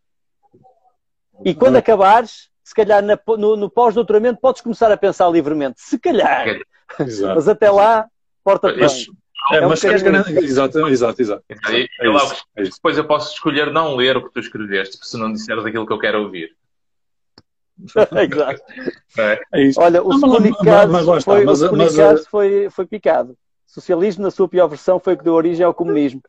E 1.44 1.54
quando 1.54 1.76
acabares, 1.78 2.50
se 2.64 2.74
calhar 2.74 3.02
na, 3.02 3.20
no, 3.38 3.56
no 3.58 3.70
pós-doutoramento 3.70 4.39
podes 4.39 4.62
começar 4.62 4.91
a 4.91 4.98
pensar 4.98 5.30
livremente. 5.30 5.82
Se 5.82 6.00
calhar. 6.00 6.60
Exato. 7.00 7.36
Mas 7.36 7.48
até 7.48 7.70
lá, 7.70 8.08
porta-te 8.44 8.80
bem. 8.80 8.88
É, 9.52 9.58
é, 9.58 9.68
mas 9.68 9.82
queres 9.82 10.02
garantir. 10.02 10.38
Exato, 10.38 10.88
exato, 10.88 11.22
exato. 11.22 11.44
É, 11.50 11.88
é, 12.00 12.08
logo, 12.08 12.34
depois 12.56 12.98
eu 12.98 13.06
posso 13.06 13.34
escolher 13.34 13.72
não 13.72 13.96
ler 13.96 14.18
o 14.18 14.24
que 14.24 14.34
tu 14.34 14.39
escreveste, 14.39 14.98
se 15.02 15.18
não 15.18 15.34
disseres 15.34 15.66
aquilo 15.66 15.86
que 15.86 15.94
eu 15.94 16.00
quero 16.00 16.22
ouvir. 16.22 16.56
exato. 18.32 18.62
É. 19.18 19.41
é 19.54 19.72
Olha, 19.78 20.04
o 20.04 20.14
Sputnik 20.14 20.58
foi, 21.24 21.44
mas, 21.44 21.62
mas, 21.62 21.96
mas, 21.96 22.28
foi, 22.28 22.70
foi 22.70 22.86
picado. 22.86 23.36
Socialismo, 23.66 24.24
na 24.24 24.32
sua 24.32 24.48
pior 24.48 24.68
versão, 24.68 25.00
foi 25.00 25.14
o 25.14 25.18
que 25.18 25.24
deu 25.24 25.34
origem 25.34 25.66
ao 25.66 25.74
comunismo. 25.74 26.22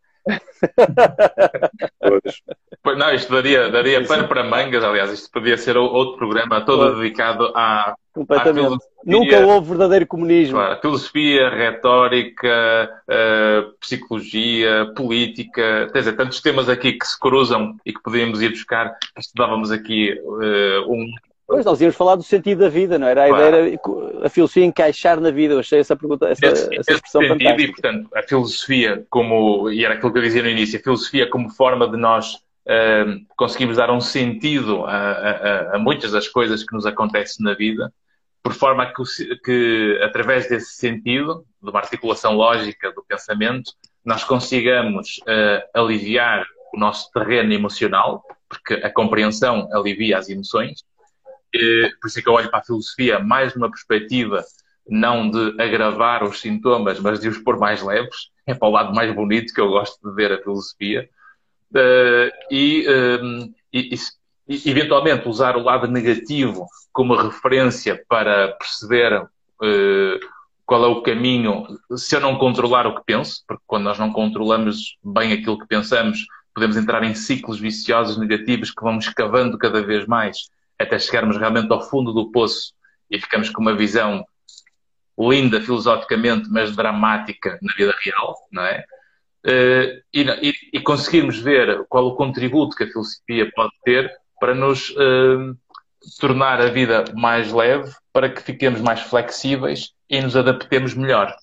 Pois 2.82 2.98
não, 2.98 3.14
isto 3.14 3.32
daria, 3.32 3.70
daria 3.70 4.04
pano 4.04 4.28
para 4.28 4.44
mangas, 4.44 4.84
aliás, 4.84 5.10
isto 5.10 5.30
podia 5.30 5.56
ser 5.56 5.76
outro 5.76 6.18
programa 6.18 6.60
todo 6.60 6.96
dedicado 6.96 7.50
à. 7.56 7.94
Completamente. 8.12 8.84
Nunca 9.04 9.40
houve 9.40 9.70
verdadeiro 9.70 10.06
comunismo. 10.06 10.56
Claro, 10.58 10.80
filosofia, 10.80 11.48
retórica, 11.48 12.90
uh, 13.08 13.72
psicologia, 13.80 14.92
política, 14.94 15.88
quer 15.92 15.98
dizer, 15.98 16.12
tantos 16.12 16.40
temas 16.40 16.68
aqui 16.68 16.92
que 16.92 17.06
se 17.06 17.18
cruzam 17.18 17.76
e 17.84 17.92
que 17.92 18.02
podíamos 18.02 18.40
ir 18.40 18.50
buscar, 18.50 18.96
estudávamos 19.18 19.72
aqui 19.72 20.12
uh, 20.22 20.92
um 20.92 21.10
Pois, 21.46 21.64
nós 21.64 21.80
íamos 21.80 21.94
falar 21.94 22.16
do 22.16 22.22
sentido 22.22 22.60
da 22.60 22.68
vida, 22.70 22.98
não 22.98 23.06
era? 23.06 23.24
A 23.24 23.28
claro. 23.28 23.48
ideia 23.48 23.80
era 23.82 24.26
a 24.26 24.28
filosofia 24.30 24.64
encaixar 24.64 25.20
na 25.20 25.30
vida. 25.30 25.54
Eu 25.54 25.58
achei 25.58 25.78
essa 25.78 25.94
pergunta, 25.94 26.26
essa, 26.26 26.46
esse, 26.46 26.74
essa 26.74 26.92
expressão 26.92 27.22
esse 27.22 27.32
sentido, 27.32 27.48
fantástica. 27.48 27.62
E, 27.62 27.72
portanto, 27.72 28.10
a 28.14 28.22
filosofia 28.22 29.06
como, 29.10 29.70
e 29.70 29.84
era 29.84 29.94
aquilo 29.94 30.12
que 30.12 30.18
eu 30.18 30.22
dizia 30.22 30.42
no 30.42 30.48
início, 30.48 30.78
a 30.78 30.82
filosofia 30.82 31.28
como 31.28 31.50
forma 31.50 31.86
de 31.86 31.98
nós 31.98 32.34
uh, 32.34 33.26
conseguirmos 33.36 33.76
dar 33.76 33.90
um 33.90 34.00
sentido 34.00 34.84
a, 34.86 34.96
a, 34.96 35.76
a, 35.76 35.78
muitas 35.78 36.12
das 36.12 36.28
coisas 36.28 36.64
que 36.64 36.74
nos 36.74 36.86
acontecem 36.86 37.44
na 37.44 37.52
vida, 37.52 37.92
por 38.42 38.54
forma 38.54 38.86
que, 38.86 39.36
que, 39.44 40.00
através 40.02 40.48
desse 40.48 40.74
sentido, 40.74 41.44
de 41.62 41.70
uma 41.70 41.80
articulação 41.80 42.34
lógica 42.34 42.90
do 42.92 43.02
pensamento, 43.02 43.72
nós 44.04 44.24
consigamos 44.24 45.18
uh, 45.18 45.62
aliviar 45.78 46.46
o 46.74 46.78
nosso 46.78 47.10
terreno 47.12 47.52
emocional, 47.52 48.22
porque 48.48 48.74
a 48.74 48.90
compreensão 48.90 49.68
alivia 49.72 50.18
as 50.18 50.28
emoções, 50.28 50.82
por 52.00 52.08
isso 52.08 52.18
é 52.18 52.22
que 52.22 52.28
eu 52.28 52.32
olho 52.32 52.50
para 52.50 52.60
a 52.60 52.64
filosofia 52.64 53.18
mais 53.18 53.54
numa 53.54 53.70
perspectiva 53.70 54.44
não 54.88 55.30
de 55.30 55.60
agravar 55.60 56.22
os 56.24 56.40
sintomas, 56.40 57.00
mas 57.00 57.20
de 57.20 57.28
os 57.28 57.38
pôr 57.38 57.58
mais 57.58 57.82
leves. 57.82 58.30
É 58.46 58.54
para 58.54 58.68
o 58.68 58.70
lado 58.70 58.94
mais 58.94 59.14
bonito 59.14 59.54
que 59.54 59.60
eu 59.60 59.68
gosto 59.68 59.98
de 60.06 60.14
ver 60.14 60.32
a 60.32 60.42
filosofia. 60.42 61.08
Uh, 61.72 62.30
e, 62.50 62.86
um, 62.88 63.52
e, 63.72 63.94
e, 64.48 64.70
eventualmente 64.70 65.28
usar 65.28 65.56
o 65.56 65.62
lado 65.62 65.88
negativo 65.88 66.66
como 66.92 67.16
referência 67.16 68.04
para 68.08 68.52
perceber 68.52 69.22
uh, 69.22 70.20
qual 70.64 70.84
é 70.84 70.88
o 70.88 71.02
caminho 71.02 71.66
se 71.96 72.14
eu 72.14 72.20
não 72.20 72.38
controlar 72.38 72.86
o 72.86 72.94
que 72.94 73.02
penso, 73.04 73.42
porque 73.48 73.62
quando 73.66 73.84
nós 73.84 73.98
não 73.98 74.12
controlamos 74.12 74.96
bem 75.02 75.32
aquilo 75.32 75.58
que 75.58 75.66
pensamos, 75.66 76.26
podemos 76.54 76.76
entrar 76.76 77.02
em 77.02 77.14
ciclos 77.14 77.58
viciosos 77.58 78.16
negativos 78.16 78.70
que 78.70 78.82
vão 78.82 78.98
escavando 78.98 79.58
cada 79.58 79.82
vez 79.82 80.06
mais 80.06 80.48
até 80.78 80.98
chegarmos 80.98 81.36
realmente 81.36 81.72
ao 81.72 81.82
fundo 81.82 82.12
do 82.12 82.30
poço 82.30 82.72
e 83.10 83.18
ficamos 83.20 83.50
com 83.50 83.60
uma 83.60 83.76
visão 83.76 84.24
linda 85.18 85.60
filosoficamente, 85.60 86.48
mas 86.50 86.74
dramática 86.74 87.58
na 87.62 87.72
vida 87.74 87.94
real, 88.02 88.34
não 88.50 88.62
é? 88.62 88.84
Uh, 89.46 90.02
e, 90.12 90.54
e, 90.72 90.80
conseguirmos 90.80 91.38
ver 91.38 91.84
qual 91.88 92.06
o 92.06 92.16
contributo 92.16 92.74
que 92.74 92.84
a 92.84 92.86
filosofia 92.86 93.50
pode 93.54 93.72
ter 93.84 94.10
para 94.40 94.54
nos 94.54 94.88
uh, 94.90 95.54
tornar 96.18 96.62
a 96.62 96.68
vida 96.68 97.04
mais 97.14 97.52
leve, 97.52 97.92
para 98.10 98.30
que 98.30 98.40
fiquemos 98.40 98.80
mais 98.80 99.00
flexíveis 99.00 99.92
e 100.08 100.20
nos 100.20 100.34
adaptemos 100.34 100.94
melhor. 100.94 101.34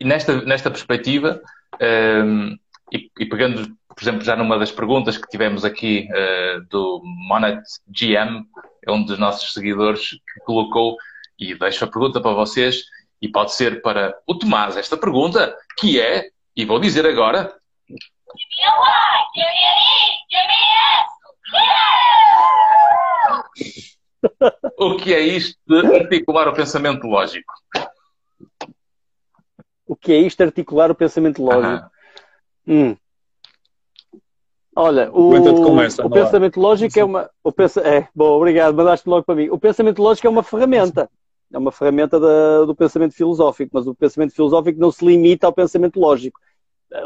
E 0.00 0.04
nesta, 0.04 0.40
nesta 0.42 0.70
perspectiva, 0.70 1.40
uh, 1.74 2.56
e, 2.90 3.10
e, 3.18 3.26
pegando 3.26 3.76
por 3.96 4.02
exemplo, 4.02 4.22
já 4.22 4.36
numa 4.36 4.58
das 4.58 4.70
perguntas 4.70 5.16
que 5.16 5.26
tivemos 5.26 5.64
aqui 5.64 6.06
uh, 6.10 6.60
do 6.68 7.00
Monet 7.02 7.62
GM, 7.88 8.44
é 8.86 8.92
um 8.92 9.02
dos 9.02 9.18
nossos 9.18 9.54
seguidores 9.54 10.10
que 10.10 10.40
colocou, 10.44 10.98
e 11.38 11.54
deixo 11.54 11.84
a 11.84 11.88
pergunta 11.88 12.20
para 12.20 12.32
vocês, 12.32 12.84
e 13.22 13.28
pode 13.28 13.54
ser 13.54 13.80
para 13.80 14.14
o 14.26 14.34
Tomás 14.34 14.76
esta 14.76 14.98
pergunta, 14.98 15.56
que 15.78 15.98
é, 15.98 16.28
e 16.54 16.66
vou 16.66 16.78
dizer 16.78 17.06
agora. 17.06 17.56
O 24.78 24.96
que 24.98 25.14
é 25.14 25.20
isto 25.20 25.58
de 25.66 25.96
articular 25.96 26.48
o 26.48 26.54
pensamento 26.54 27.06
lógico? 27.06 27.54
O 29.86 29.96
que 29.96 30.12
é 30.12 30.18
isto 30.18 30.36
de 30.36 30.44
articular 30.44 30.90
o 30.90 30.94
pensamento 30.94 31.42
lógico? 31.42 31.90
Hum. 32.68 32.94
Olha, 34.78 35.10
o, 35.10 35.30
o 36.04 36.10
pensamento 36.10 36.60
lógico 36.60 37.00
é 37.00 37.04
uma. 37.04 37.30
O 37.42 37.50
pensa, 37.50 37.80
é, 37.80 38.06
bom, 38.14 38.28
obrigado, 38.36 38.74
mandaste 38.74 39.08
logo 39.08 39.24
para 39.24 39.34
mim. 39.34 39.48
O 39.48 39.58
pensamento 39.58 40.02
lógico 40.02 40.26
é 40.26 40.30
uma 40.30 40.42
ferramenta. 40.42 41.08
É 41.50 41.56
uma 41.56 41.72
ferramenta 41.72 42.20
da, 42.20 42.66
do 42.66 42.74
pensamento 42.74 43.14
filosófico, 43.14 43.70
mas 43.72 43.86
o 43.86 43.94
pensamento 43.94 44.34
filosófico 44.34 44.78
não 44.78 44.90
se 44.90 45.02
limita 45.02 45.46
ao 45.46 45.52
pensamento 45.52 45.98
lógico. 45.98 46.38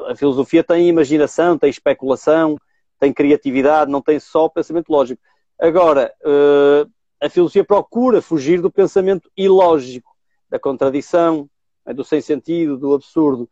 A 0.09 0.17
filosofia 0.17 0.65
tem 0.65 0.89
imaginação, 0.89 1.57
tem 1.57 1.71
especulação, 1.71 2.57
tem 2.99 3.13
criatividade, 3.13 3.91
não 3.91 4.03
tem 4.03 4.19
só 4.19 4.47
o 4.47 4.51
pensamento 4.51 4.91
lógico. 4.91 5.23
Agora, 5.57 6.13
uh, 6.25 6.91
a 7.21 7.29
filosofia 7.29 7.65
procura 7.65 8.21
fugir 8.21 8.61
do 8.61 8.71
pensamento 8.71 9.31
ilógico, 9.37 10.11
da 10.49 10.59
contradição, 10.59 11.49
do 11.95 12.03
sem 12.03 12.21
sentido, 12.21 12.77
do 12.77 12.95
absurdo. 12.95 13.49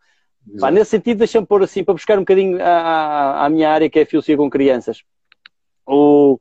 Pá, 0.60 0.70
nesse 0.70 0.90
sentido, 0.90 1.18
deixa-me 1.18 1.46
pôr 1.46 1.62
assim, 1.62 1.84
para 1.84 1.94
buscar 1.94 2.16
um 2.16 2.22
bocadinho 2.22 2.62
à, 2.62 3.44
à 3.44 3.48
minha 3.50 3.70
área, 3.70 3.90
que 3.90 3.98
é 3.98 4.02
a 4.02 4.06
filosofia 4.06 4.36
com 4.36 4.48
crianças. 4.48 5.02
O, 5.86 6.38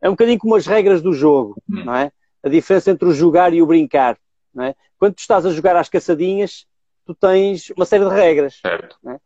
é 0.00 0.08
um 0.08 0.12
bocadinho 0.12 0.38
como 0.38 0.54
as 0.54 0.66
regras 0.66 1.02
do 1.02 1.12
jogo, 1.12 1.60
hum. 1.68 1.84
não 1.84 1.94
é? 1.94 2.10
A 2.42 2.48
diferença 2.48 2.90
entre 2.90 3.06
o 3.06 3.12
jogar 3.12 3.52
e 3.52 3.60
o 3.60 3.66
brincar, 3.66 4.18
não 4.54 4.64
é? 4.64 4.74
Quando 4.98 5.14
tu 5.14 5.20
estás 5.20 5.44
a 5.44 5.50
jogar 5.50 5.76
às 5.76 5.88
caçadinhas, 5.88 6.66
tu 7.04 7.14
tens 7.14 7.70
uma 7.70 7.84
série 7.84 8.04
de 8.04 8.14
regras. 8.14 8.60
Certo. 8.60 8.96
É? 9.06 9.18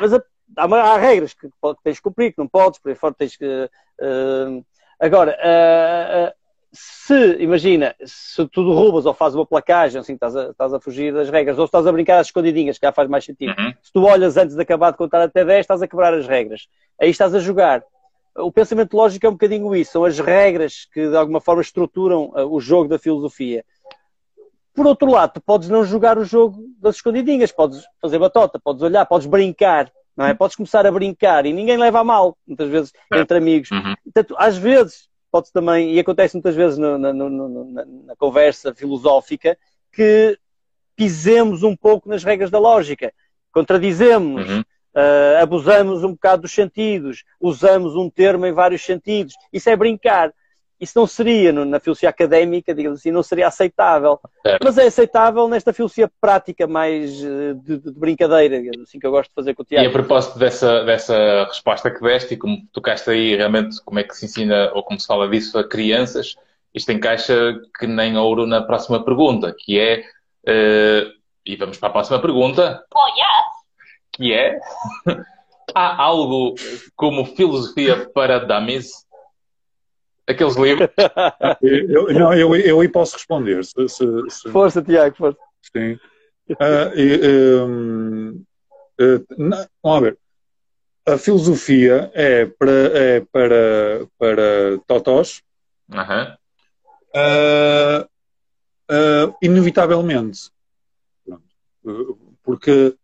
Mas 0.00 0.12
há, 0.12 0.22
há, 0.56 0.98
regras 0.98 1.34
que 1.34 1.48
tens 1.84 1.96
que 1.98 2.02
cumprir, 2.02 2.32
que 2.32 2.38
não 2.38 2.48
podes, 2.48 2.80
por 2.80 2.88
aí 2.88 2.94
fora 2.94 3.14
tens 3.14 3.36
que... 3.36 3.70
Uh, 4.00 4.64
agora, 4.98 5.36
uh, 5.38 6.28
uh, 6.28 6.41
se, 6.72 7.36
imagina, 7.38 7.94
se 8.02 8.46
tu 8.48 8.64
derrubas 8.64 9.04
ou 9.04 9.12
fazes 9.12 9.36
uma 9.36 9.44
placagem, 9.44 10.00
assim, 10.00 10.14
estás 10.14 10.34
a, 10.34 10.50
estás 10.50 10.72
a 10.72 10.80
fugir 10.80 11.12
das 11.12 11.28
regras, 11.28 11.58
ou 11.58 11.66
estás 11.66 11.86
a 11.86 11.92
brincar 11.92 12.18
às 12.18 12.28
escondidinhas, 12.28 12.78
que 12.78 12.86
já 12.86 12.92
faz 12.92 13.08
mais 13.08 13.24
sentido. 13.24 13.54
Uhum. 13.58 13.74
Se 13.82 13.92
tu 13.92 14.02
olhas 14.04 14.38
antes 14.38 14.56
de 14.56 14.62
acabar 14.62 14.90
de 14.90 14.96
contar 14.96 15.20
até 15.20 15.44
10, 15.44 15.60
estás 15.60 15.82
a 15.82 15.86
quebrar 15.86 16.14
as 16.14 16.26
regras. 16.26 16.68
Aí 16.98 17.10
estás 17.10 17.34
a 17.34 17.40
jogar. 17.40 17.84
O 18.34 18.50
pensamento 18.50 18.96
lógico 18.96 19.26
é 19.26 19.28
um 19.28 19.32
bocadinho 19.32 19.76
isso, 19.76 19.92
são 19.92 20.04
as 20.06 20.18
regras 20.18 20.88
que 20.90 21.06
de 21.06 21.16
alguma 21.16 21.40
forma 21.40 21.60
estruturam 21.60 22.32
uh, 22.34 22.46
o 22.50 22.58
jogo 22.58 22.88
da 22.88 22.98
filosofia. 22.98 23.62
Por 24.74 24.86
outro 24.86 25.10
lado, 25.10 25.34
tu 25.34 25.40
podes 25.42 25.68
não 25.68 25.84
jogar 25.84 26.16
o 26.16 26.24
jogo 26.24 26.64
das 26.80 26.96
escondidinhas, 26.96 27.52
podes 27.52 27.84
fazer 28.00 28.18
batota, 28.18 28.58
podes 28.58 28.80
olhar, 28.82 29.04
podes 29.04 29.26
brincar, 29.26 29.92
não 30.16 30.24
é? 30.24 30.32
Podes 30.32 30.56
começar 30.56 30.86
a 30.86 30.90
brincar 30.90 31.44
e 31.44 31.52
ninguém 31.52 31.76
leva 31.76 32.00
a 32.00 32.04
mal, 32.04 32.38
muitas 32.46 32.70
vezes, 32.70 32.92
entre 33.12 33.36
amigos. 33.36 33.70
Uhum. 33.70 33.94
Portanto, 34.04 34.34
às 34.38 34.56
vezes, 34.56 35.10
pode 35.32 35.50
também, 35.50 35.94
e 35.94 35.98
acontece 35.98 36.34
muitas 36.34 36.54
vezes 36.54 36.76
no, 36.76 36.98
no, 36.98 37.30
no, 37.30 37.64
na, 37.72 37.84
na, 37.86 38.16
conversa 38.16 38.74
filosófica, 38.74 39.56
que 39.90 40.38
pisemos 40.94 41.62
um 41.62 41.74
pouco 41.74 42.06
nas 42.06 42.22
regras 42.22 42.50
da 42.50 42.58
lógica, 42.58 43.12
contradizemos, 43.50 44.48
uhum. 44.48 44.60
uh, 44.60 45.42
abusamos 45.42 46.04
um 46.04 46.12
bocado 46.12 46.42
dos 46.42 46.52
sentidos, 46.52 47.24
usamos 47.40 47.96
um 47.96 48.10
termo 48.10 48.44
em 48.44 48.52
vários 48.52 48.82
sentidos. 48.82 49.32
Isso 49.50 49.70
é 49.70 49.74
brincar. 49.74 50.32
Isso 50.82 50.98
não 50.98 51.06
seria, 51.06 51.52
na 51.52 51.78
filosofia 51.78 52.08
académica, 52.08 52.74
digamos 52.74 52.98
assim, 52.98 53.12
não 53.12 53.22
seria 53.22 53.46
aceitável. 53.46 54.18
É. 54.44 54.58
Mas 54.60 54.76
é 54.76 54.88
aceitável 54.88 55.46
nesta 55.46 55.72
filosofia 55.72 56.10
prática 56.20 56.66
mais 56.66 57.22
eh, 57.22 57.54
de, 57.54 57.78
de, 57.78 57.92
brincadeira, 57.92 58.60
assim 58.82 58.98
que 58.98 59.06
eu 59.06 59.12
gosto 59.12 59.28
de 59.28 59.34
fazer 59.36 59.54
com 59.54 59.62
o 59.62 59.64
Tiago. 59.64 59.84
E 59.84 59.88
a 59.88 59.92
propósito 59.92 60.40
dessa, 60.40 60.82
dessa 60.82 61.44
resposta 61.44 61.88
que 61.88 62.00
deste 62.00 62.34
e 62.34 62.36
como 62.36 62.66
tocaste 62.72 63.10
aí 63.10 63.36
realmente 63.36 63.80
como 63.84 64.00
é 64.00 64.02
que 64.02 64.12
se 64.16 64.24
ensina 64.24 64.72
ou 64.74 64.82
como 64.82 64.98
se 64.98 65.06
fala 65.06 65.28
disso 65.28 65.56
a 65.56 65.68
crianças, 65.68 66.34
isto 66.74 66.90
encaixa 66.90 67.60
que 67.78 67.86
nem 67.86 68.16
ouro 68.16 68.44
na 68.44 68.60
próxima 68.60 69.04
pergunta, 69.04 69.54
que 69.56 69.78
é, 69.78 70.00
uh, 70.48 71.12
e 71.46 71.54
vamos 71.54 71.78
para 71.78 71.90
a 71.90 71.92
próxima 71.92 72.20
pergunta, 72.20 72.84
oh, 72.92 73.08
yes! 73.16 73.52
que 74.10 74.32
é, 74.32 74.58
há 75.72 76.02
algo 76.02 76.56
como 76.96 77.24
filosofia 77.24 78.10
para 78.12 78.40
dummies? 78.40 78.90
Aqueles 80.28 80.56
livros? 80.56 80.88
eu, 81.62 82.12
não, 82.12 82.32
eu, 82.32 82.54
eu 82.56 82.80
aí 82.80 82.88
posso 82.88 83.16
responder. 83.16 83.64
Se, 83.64 83.88
se, 83.88 84.04
se... 84.28 84.50
Força, 84.50 84.82
Tiago, 84.82 85.16
força. 85.16 85.38
Sim. 85.74 85.98
Uh, 86.50 86.96
e, 86.96 87.62
um, 87.62 88.44
uh, 89.00 89.26
não, 89.38 89.66
vamos 89.82 90.02
ver. 90.02 90.18
A 91.06 91.18
filosofia 91.18 92.10
é 92.14 92.46
para, 92.46 92.70
é 92.70 93.20
para, 93.32 94.06
para 94.18 94.78
totós. 94.86 95.42
Uhum. 95.90 96.36
Uh, 98.90 99.34
inevitavelmente. 99.42 100.50
Porque, 102.44 102.94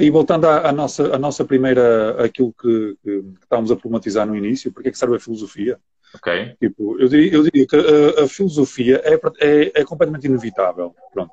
e 0.00 0.10
voltando 0.10 0.46
à, 0.46 0.68
à, 0.68 0.72
nossa, 0.72 1.14
à 1.14 1.18
nossa 1.18 1.44
primeira, 1.44 2.24
aquilo 2.24 2.52
que, 2.52 2.96
que, 3.04 3.22
que 3.22 3.42
estávamos 3.42 3.70
a 3.70 3.76
problematizar 3.76 4.26
no 4.26 4.34
início, 4.34 4.72
porque 4.72 4.88
é 4.88 4.92
que 4.92 4.98
serve 4.98 5.16
a 5.16 5.20
filosofia? 5.20 5.78
Ok. 6.14 6.56
Tipo, 6.60 7.00
eu, 7.00 7.08
diria, 7.08 7.34
eu 7.34 7.42
diria 7.42 7.66
que 7.66 7.76
a, 7.76 8.24
a 8.24 8.28
filosofia 8.28 9.02
é, 9.04 9.14
é, 9.40 9.80
é, 9.80 9.84
completamente 9.84 10.26
inevitável. 10.26 10.94
Pronto. 11.12 11.32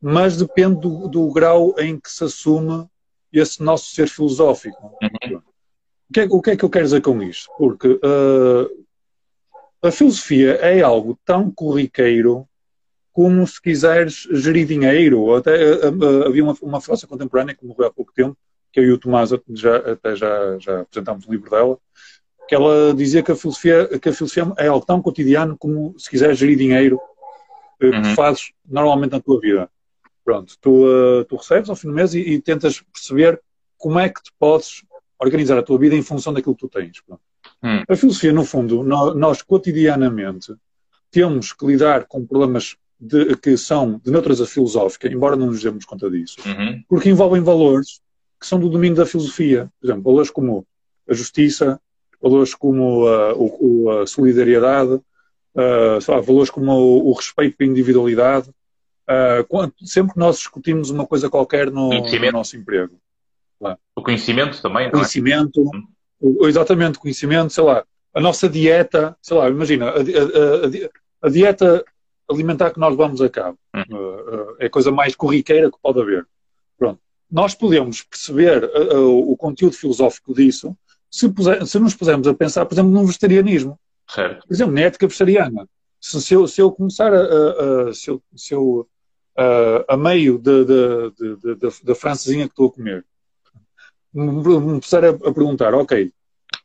Mas 0.00 0.36
depende 0.36 0.80
do, 0.80 1.08
do, 1.08 1.32
grau 1.32 1.74
em 1.78 1.98
que 1.98 2.10
se 2.10 2.24
assume 2.24 2.86
esse 3.32 3.62
nosso 3.62 3.94
ser 3.94 4.08
filosófico. 4.08 4.96
Uhum. 5.02 5.38
O, 5.38 6.12
que 6.12 6.20
é, 6.20 6.26
o, 6.30 6.42
que 6.42 6.50
é, 6.50 6.56
que 6.56 6.64
eu 6.64 6.70
quero 6.70 6.84
dizer 6.84 7.00
com 7.00 7.20
isto? 7.22 7.50
Porque 7.58 7.88
uh, 7.88 8.84
a 9.82 9.90
filosofia 9.90 10.52
é 10.56 10.80
algo 10.82 11.18
tão 11.24 11.50
corriqueiro 11.50 12.46
como 13.12 13.46
se 13.46 13.60
quiseres 13.60 14.28
gerir 14.30 14.66
dinheiro. 14.66 15.34
Até, 15.34 15.88
uh, 15.88 15.90
uh, 15.90 16.26
havia 16.26 16.44
uma, 16.44 16.56
uma 16.62 16.80
filósofa 16.80 17.08
contemporânea 17.08 17.54
que 17.54 17.64
morreu 17.64 17.88
há 17.88 17.92
pouco 17.92 18.12
tempo, 18.12 18.36
que 18.72 18.80
eu 18.80 18.84
e 18.84 18.92
o 18.92 18.98
Tomás 18.98 19.30
já, 19.50 19.76
até 19.76 20.14
já, 20.14 20.58
já 20.58 20.80
apresentámos 20.80 21.26
o 21.26 21.32
livro 21.32 21.48
dela, 21.50 21.78
que 22.48 22.54
ela 22.54 22.94
dizia 22.94 23.22
que 23.22 23.32
a 23.32 23.36
filosofia, 23.36 23.98
que 23.98 24.08
a 24.08 24.12
filosofia 24.12 24.52
é 24.58 24.68
algo 24.68 24.84
tão 24.84 25.00
cotidiano 25.00 25.56
como, 25.58 25.94
se 25.98 26.10
quiseres 26.10 26.38
gerir 26.38 26.58
dinheiro, 26.58 27.00
eh, 27.80 27.90
que 27.90 27.96
uhum. 27.96 28.14
fazes 28.14 28.52
normalmente 28.68 29.12
na 29.12 29.20
tua 29.20 29.40
vida. 29.40 29.70
Pronto, 30.24 30.54
tu, 30.60 30.86
uh, 30.86 31.24
tu 31.24 31.36
recebes 31.36 31.68
ao 31.68 31.76
fim 31.76 31.88
do 31.88 31.94
mês 31.94 32.14
e, 32.14 32.20
e, 32.20 32.40
tentas 32.40 32.80
perceber 32.80 33.40
como 33.76 33.98
é 33.98 34.08
que 34.08 34.22
te 34.22 34.32
podes 34.38 34.82
organizar 35.18 35.58
a 35.58 35.62
tua 35.62 35.78
vida 35.78 35.94
em 35.94 36.02
função 36.02 36.32
daquilo 36.32 36.54
que 36.54 36.66
tu 36.66 36.68
tens. 36.68 37.02
Uhum. 37.62 37.82
A 37.86 37.96
filosofia, 37.96 38.32
no 38.32 38.44
fundo, 38.44 38.82
nós, 38.82 39.14
nós, 39.14 39.42
cotidianamente 39.42 40.54
temos 41.10 41.52
que 41.52 41.66
lidar 41.66 42.06
com 42.06 42.24
problemas 42.26 42.76
de, 42.98 43.36
que 43.36 43.56
são 43.56 44.00
de 44.02 44.10
natureza 44.10 44.46
filosófica, 44.46 45.08
embora 45.08 45.36
não 45.36 45.46
nos 45.46 45.62
demos 45.62 45.84
conta 45.84 46.10
disso, 46.10 46.36
uhum. 46.46 46.82
porque 46.88 47.10
envolvem 47.10 47.42
valores 47.42 48.00
que 48.40 48.46
são 48.46 48.58
do 48.58 48.68
domínio 48.68 48.96
da 48.96 49.06
filosofia. 49.06 49.70
Por 49.78 49.86
exemplo, 49.86 50.02
valores 50.04 50.30
como 50.30 50.66
a 51.08 51.12
justiça, 51.12 51.78
valores 52.24 52.54
como 52.54 53.06
a, 53.06 53.34
o, 53.34 53.90
a 53.90 54.06
solidariedade, 54.06 54.94
uh, 54.94 56.22
valores 56.22 56.48
como 56.48 56.72
o, 56.72 57.10
o, 57.10 57.12
respeito 57.12 57.56
pela 57.58 57.70
individualidade. 57.70 58.50
Quando, 59.50 59.74
sempre 59.82 60.14
que 60.14 60.18
nós 60.18 60.38
discutimos 60.38 60.88
uma 60.88 61.06
coisa 61.06 61.28
qualquer 61.28 61.70
no, 61.70 61.90
no 61.90 62.32
nosso 62.32 62.56
emprego. 62.56 62.98
O 63.94 64.02
conhecimento 64.02 64.62
também, 64.62 64.86
é? 64.86 64.90
Conhecimento, 64.90 65.70
o, 66.18 66.48
exatamente, 66.48 66.98
conhecimento, 66.98 67.52
sei 67.52 67.64
lá, 67.64 67.84
a 68.14 68.20
nossa 68.20 68.48
dieta, 68.48 69.14
sei 69.20 69.36
lá, 69.36 69.50
imagina, 69.50 69.90
a, 69.90 69.98
a, 69.98 71.26
a 71.26 71.28
dieta 71.28 71.84
alimentar 72.30 72.70
que 72.70 72.80
nós 72.80 72.96
vamos 72.96 73.20
a 73.20 73.28
cabo 73.28 73.58
uhum. 73.74 73.96
uh, 73.96 74.56
é 74.58 74.66
a 74.66 74.70
coisa 74.70 74.90
mais 74.90 75.14
corriqueira 75.14 75.70
que 75.70 75.76
pode 75.82 76.00
haver. 76.00 76.26
Pronto. 76.78 76.98
Nós 77.30 77.54
podemos 77.54 78.02
perceber 78.02 78.64
o 78.96 79.36
conteúdo 79.36 79.76
filosófico 79.76 80.32
disso 80.32 80.74
se, 81.14 81.28
puser, 81.28 81.64
se 81.64 81.78
nos 81.78 81.94
pusermos 81.94 82.26
a 82.26 82.34
pensar, 82.34 82.66
por 82.66 82.74
exemplo, 82.74 82.90
no 82.90 83.06
vegetarianismo. 83.06 83.78
Certo. 84.08 84.48
Por 84.48 84.52
exemplo, 84.52 84.74
na 84.74 84.80
ética 84.80 85.06
vegetariana. 85.06 85.68
Se, 86.00 86.20
se, 86.20 86.34
eu, 86.34 86.48
se 86.48 86.60
eu 86.60 86.72
começar 86.72 87.14
a, 87.14 87.20
a, 87.20 87.88
a 87.88 87.94
se 87.94 88.10
eu, 88.10 88.20
se 88.34 88.52
eu 88.52 88.88
a, 89.36 89.94
a 89.94 89.96
meio 89.96 90.40
da 91.84 91.94
francesinha 91.94 92.46
que 92.46 92.52
estou 92.52 92.66
a 92.66 92.72
comer, 92.72 93.04
me 94.12 94.80
puser 94.80 95.04
a, 95.04 95.10
a 95.10 95.32
perguntar, 95.32 95.72
ok, 95.72 96.12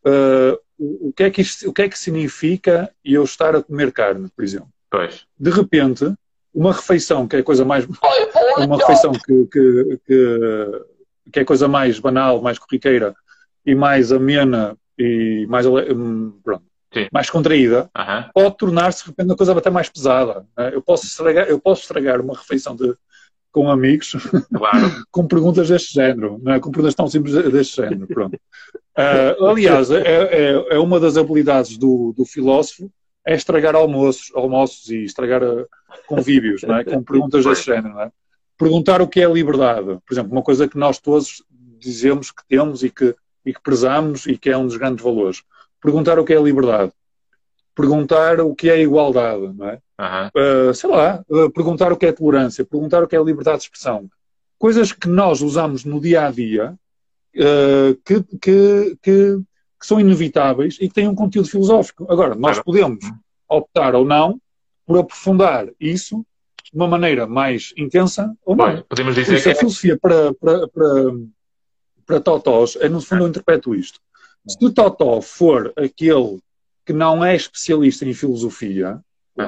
uh, 0.05 0.59
o, 0.79 1.13
que 1.13 1.23
é 1.23 1.29
que 1.29 1.41
isto, 1.41 1.69
o 1.69 1.73
que 1.73 1.83
é 1.83 1.89
que 1.89 1.97
significa 1.97 2.91
eu 3.05 3.23
estar 3.23 3.55
a 3.55 3.61
comer 3.61 3.91
carne, 3.91 4.29
por 4.35 4.43
exemplo? 4.43 4.69
Pois. 4.89 5.27
De 5.39 5.51
repente, 5.51 6.11
uma 6.51 6.73
refeição 6.73 7.27
que 7.27 7.35
é 7.35 7.39
a 7.39 7.43
coisa 7.43 7.63
mais. 7.63 7.85
Uma 8.57 8.77
refeição 8.77 9.13
que, 9.13 9.45
que, 9.45 9.99
que, 10.05 10.81
que 11.31 11.39
é 11.39 11.41
a 11.43 11.45
coisa 11.45 11.67
mais 11.67 11.97
banal, 11.99 12.41
mais 12.41 12.59
corriqueira, 12.59 13.15
e 13.65 13.75
mais 13.75 14.11
amena 14.11 14.77
e 14.97 15.45
mais, 15.47 15.65
hum, 15.65 16.33
pronto, 16.43 16.63
mais 17.11 17.29
contraída, 17.29 17.89
uhum. 17.95 18.23
pode 18.33 18.57
tornar-se 18.57 19.03
de 19.03 19.09
repente 19.09 19.27
uma 19.27 19.35
coisa 19.35 19.57
até 19.57 19.69
mais 19.69 19.89
pesada. 19.89 20.45
Né? 20.57 20.71
Eu, 20.73 20.81
posso 20.81 21.05
estragar, 21.05 21.47
eu 21.47 21.59
posso 21.59 21.81
estragar 21.81 22.19
uma 22.19 22.35
refeição 22.35 22.75
de, 22.75 22.93
com 23.51 23.69
amigos 23.69 24.15
claro. 24.53 25.05
com 25.11 25.27
perguntas 25.27 25.69
deste 25.69 25.93
género, 25.93 26.39
não 26.41 26.53
é? 26.53 26.59
com 26.59 26.71
perguntas 26.71 26.95
tão 26.95 27.07
simples 27.07 27.33
deste 27.51 27.77
género. 27.77 28.07
Pronto. 28.07 28.35
Uh, 28.35 29.45
aliás, 29.45 29.89
é, 29.91 30.01
é, 30.01 30.65
é, 30.71 30.79
uma 30.79 30.99
das 30.99 31.15
habilidades 31.15 31.77
do, 31.77 32.13
do 32.17 32.25
filósofo 32.25 32.91
é 33.25 33.35
estragar 33.35 33.75
almoços, 33.75 34.31
almoços 34.35 34.89
e 34.89 35.03
estragar 35.03 35.43
uh, 35.43 35.67
convívios, 36.07 36.63
não 36.63 36.77
é? 36.77 36.83
com 36.83 37.03
perguntas 37.03 37.45
deste 37.45 37.67
género. 37.67 37.93
Não 37.93 38.01
é? 38.01 38.11
Perguntar 38.57 39.01
o 39.01 39.07
que 39.07 39.21
é 39.21 39.31
liberdade. 39.31 39.99
Por 40.05 40.13
exemplo, 40.13 40.31
uma 40.31 40.41
coisa 40.41 40.67
que 40.67 40.77
nós 40.77 40.99
todos 40.99 41.43
dizemos 41.79 42.31
que 42.31 42.45
temos 42.47 42.83
e 42.83 42.89
que 42.89 43.15
e 43.45 43.53
que 43.53 43.61
prezamos 43.61 44.25
e 44.25 44.37
que 44.37 44.49
é 44.49 44.57
um 44.57 44.65
dos 44.65 44.77
grandes 44.77 45.03
valores. 45.03 45.43
Perguntar 45.81 46.19
o 46.19 46.25
que 46.25 46.33
é 46.33 46.41
liberdade. 46.41 46.91
Perguntar 47.75 48.41
o 48.41 48.53
que 48.53 48.69
é 48.69 48.81
igualdade, 48.81 49.53
não 49.53 49.69
é? 49.69 49.79
Uhum. 49.99 50.69
Uh, 50.69 50.73
sei 50.73 50.89
lá, 50.89 51.23
uh, 51.29 51.49
perguntar 51.49 51.91
o 51.91 51.97
que 51.97 52.05
é 52.05 52.11
tolerância, 52.11 52.65
perguntar 52.65 53.03
o 53.03 53.07
que 53.07 53.15
é 53.15 53.23
liberdade 53.23 53.59
de 53.59 53.63
expressão. 53.63 54.09
Coisas 54.57 54.91
que 54.91 55.07
nós 55.07 55.41
usamos 55.41 55.85
no 55.85 55.99
dia 55.99 56.27
a 56.27 56.31
dia 56.31 56.77
uh, 57.35 57.95
que, 58.05 58.21
que, 58.41 58.97
que, 59.01 59.41
que, 59.79 59.85
são 59.85 59.99
inevitáveis 59.99 60.77
e 60.81 60.87
que 60.87 60.93
têm 60.93 61.07
um 61.07 61.15
conteúdo 61.15 61.49
filosófico. 61.49 62.11
Agora, 62.11 62.35
nós 62.35 62.61
podemos 62.61 62.99
optar 63.47 63.95
ou 63.95 64.05
não 64.05 64.39
por 64.85 64.99
aprofundar 64.99 65.67
isso 65.79 66.25
de 66.71 66.77
uma 66.77 66.87
maneira 66.87 67.25
mais 67.25 67.73
intensa 67.77 68.33
ou 68.45 68.55
não. 68.55 68.65
Bem, 68.65 68.83
podemos 68.87 69.15
dizer 69.15 69.35
isso, 69.35 69.43
que 69.43 69.49
a 69.49 69.51
é 69.51 69.55
filosofia 69.55 69.97
para, 69.97 70.33
para, 70.33 70.67
para 70.67 71.13
para 72.09 72.19
Totós, 72.19 72.75
é 72.81 72.89
no 72.89 72.99
fundo 72.99 73.23
eu 73.23 73.27
interpreto 73.27 73.75
isto. 73.75 73.99
Se 74.47 74.65
o 74.65 74.73
Totó 74.73 75.21
for 75.21 75.71
aquele 75.75 76.39
que 76.83 76.91
não 76.91 77.23
é 77.23 77.35
especialista 77.35 78.03
em 78.03 78.15
filosofia, 78.15 78.99
uhum. 79.37 79.45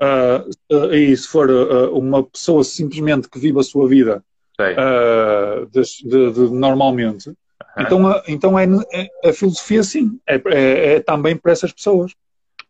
uh, 0.00 0.76
uh, 0.76 0.94
e 0.94 1.16
se 1.16 1.26
for 1.26 1.50
uh, 1.50 1.98
uma 1.98 2.22
pessoa 2.22 2.62
simplesmente 2.62 3.28
que 3.28 3.36
vive 3.36 3.58
a 3.58 3.64
sua 3.64 3.88
vida 3.88 4.22
de, 5.72 5.82
de, 6.08 6.32
de, 6.32 6.40
normalmente, 6.54 7.30
uhum. 7.30 7.34
então, 7.80 8.22
então 8.28 8.58
é, 8.58 8.64
é, 8.92 9.28
a 9.28 9.32
filosofia 9.32 9.82
sim, 9.82 10.20
é, 10.24 10.36
é, 10.36 10.94
é, 10.94 11.00
também 11.00 11.36
para 11.36 11.50
essas 11.50 11.72
pessoas. 11.72 12.12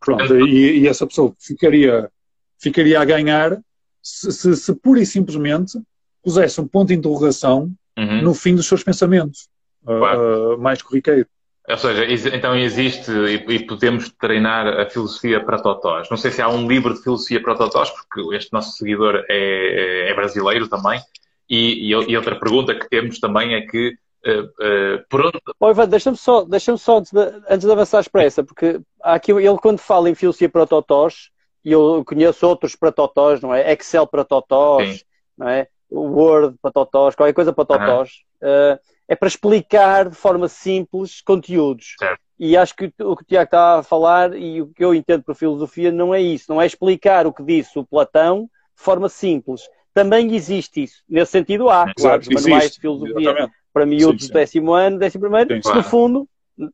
Pronto, 0.01 0.35
e, 0.49 0.81
e, 0.81 0.89
essa 0.89 1.07
pessoa 1.07 1.35
ficaria, 1.39 2.11
ficaria 2.59 2.99
a 2.99 3.05
ganhar 3.05 3.61
se, 4.03 4.33
se, 4.33 4.57
se 4.57 4.75
pura 4.75 5.01
e 5.01 5.07
simplesmente 5.07 5.79
pusesse 6.23 6.61
um 6.63 6.67
ponto 6.67 6.89
de 6.89 6.95
interrogação 6.95 7.71
uhum. 7.99 8.23
no 8.23 8.35
fim 8.35 8.55
dos 8.55 8.67
seus 8.67 8.83
pensamentos, 8.83 9.49
uh, 9.83 9.99
claro. 9.99 10.55
uh, 10.55 10.59
mais 10.59 10.83
corriqueiro. 10.83 11.27
Ou 11.69 11.79
seja, 11.79 12.35
então 12.35 12.57
existe 12.57 13.11
e, 13.11 13.65
podemos 13.65 14.11
treinar 14.11 14.67
a 14.67 14.91
filosofia 14.91 15.43
para 15.45 15.63
totós. 15.63 16.11
Não 16.11 16.17
sei 16.17 16.33
se 16.33 16.43
há 16.43 16.49
um 16.49 16.67
livro 16.67 16.93
de 16.93 17.03
filosofia 17.03 17.41
para 17.41 17.55
totós, 17.55 17.89
porque 17.91 18.35
este 18.35 18.53
nosso 18.53 18.73
seguidor 18.73 19.25
é, 19.29 20.11
é 20.11 20.15
brasileiro 20.15 20.69
também. 20.69 21.01
E, 21.49 21.89
e, 21.89 22.17
outra 22.17 22.35
pergunta 22.39 22.75
que 22.75 22.89
temos 22.89 23.21
também 23.21 23.55
é 23.55 23.61
que 23.61 23.95
uh, 24.27 25.05
por 25.09 25.27
onde... 25.27 25.39
Oh, 25.61 25.87
deixa-me 25.87 26.17
só, 26.17 26.45
deixa 26.45 26.77
só 26.77 26.99
antes 26.99 27.13
de, 27.13 27.21
antes 27.49 27.67
de 27.67 27.73
avançar 27.73 28.01
expressa, 28.01 28.43
porque 28.43 28.81
aqui, 29.01 29.33
ele 29.33 29.59
quando 29.59 29.79
fala 29.79 30.11
em 30.11 30.15
filosofia 30.15 30.49
para 30.49 30.67
totós, 30.67 31.31
e 31.65 31.73
eu 31.73 32.03
conheço 32.05 32.47
outros 32.47 32.75
para 32.75 32.91
totós, 32.91 33.41
não 33.41 33.55
é? 33.55 33.73
Excel 33.73 34.07
para 34.07 34.25
totós, 34.25 34.99
Sim. 34.99 35.05
não 35.39 35.49
é? 35.49 35.69
Word 35.93 36.57
para 36.61 36.73
totós, 36.73 37.15
qualquer 37.15 37.33
coisa 37.33 37.53
para 37.53 37.65
totós, 37.65 38.23
uhum. 38.41 38.49
uh, 38.49 38.79
é 39.09 39.17
para 39.17 39.29
explicar 39.29 40.09
de 40.09 40.17
forma 40.17 40.49
simples 40.49 41.21
conteúdos. 41.21 41.95
Certo. 41.99 42.21
E 42.39 42.57
acho 42.57 42.75
que 42.75 42.87
o 43.01 43.17
que 43.17 43.23
o 43.23 43.27
Tiago 43.27 43.45
está 43.45 43.79
a 43.79 43.83
falar 43.83 44.35
e 44.35 44.61
o 44.61 44.67
que 44.69 44.85
eu 44.85 44.95
entendo 44.95 45.23
por 45.23 45.35
filosofia 45.35 45.93
não 45.93 46.15
é 46.15 46.21
isso, 46.21 46.47
não 46.49 46.61
é 46.61 46.67
explicar 46.67 47.27
o 47.27 47.33
que 47.33 47.43
disse 47.43 47.79
o 47.79 47.85
Platão 47.87 48.49
de 48.77 48.83
forma 48.83 49.09
simples. 49.09 49.63
Também 49.95 50.35
existe 50.35 50.83
isso. 50.83 51.03
Nesse 51.09 51.33
sentido, 51.33 51.69
há, 51.69 51.83
Exato, 51.83 51.95
claro, 52.01 52.23
os 52.23 52.29
manuais 52.29 52.73
de 52.73 52.81
filosofia 52.81 53.21
exatamente. 53.21 53.53
para 53.73 53.87
miúdos 53.87 54.29
do 54.29 54.33
décimo 54.33 54.73
ano, 54.73 54.99
décimo 54.99 55.21
primeiro, 55.21 55.55
sim, 55.55 55.61
claro. 55.61 55.79
no 55.79 55.85
fundo, 55.85 56.29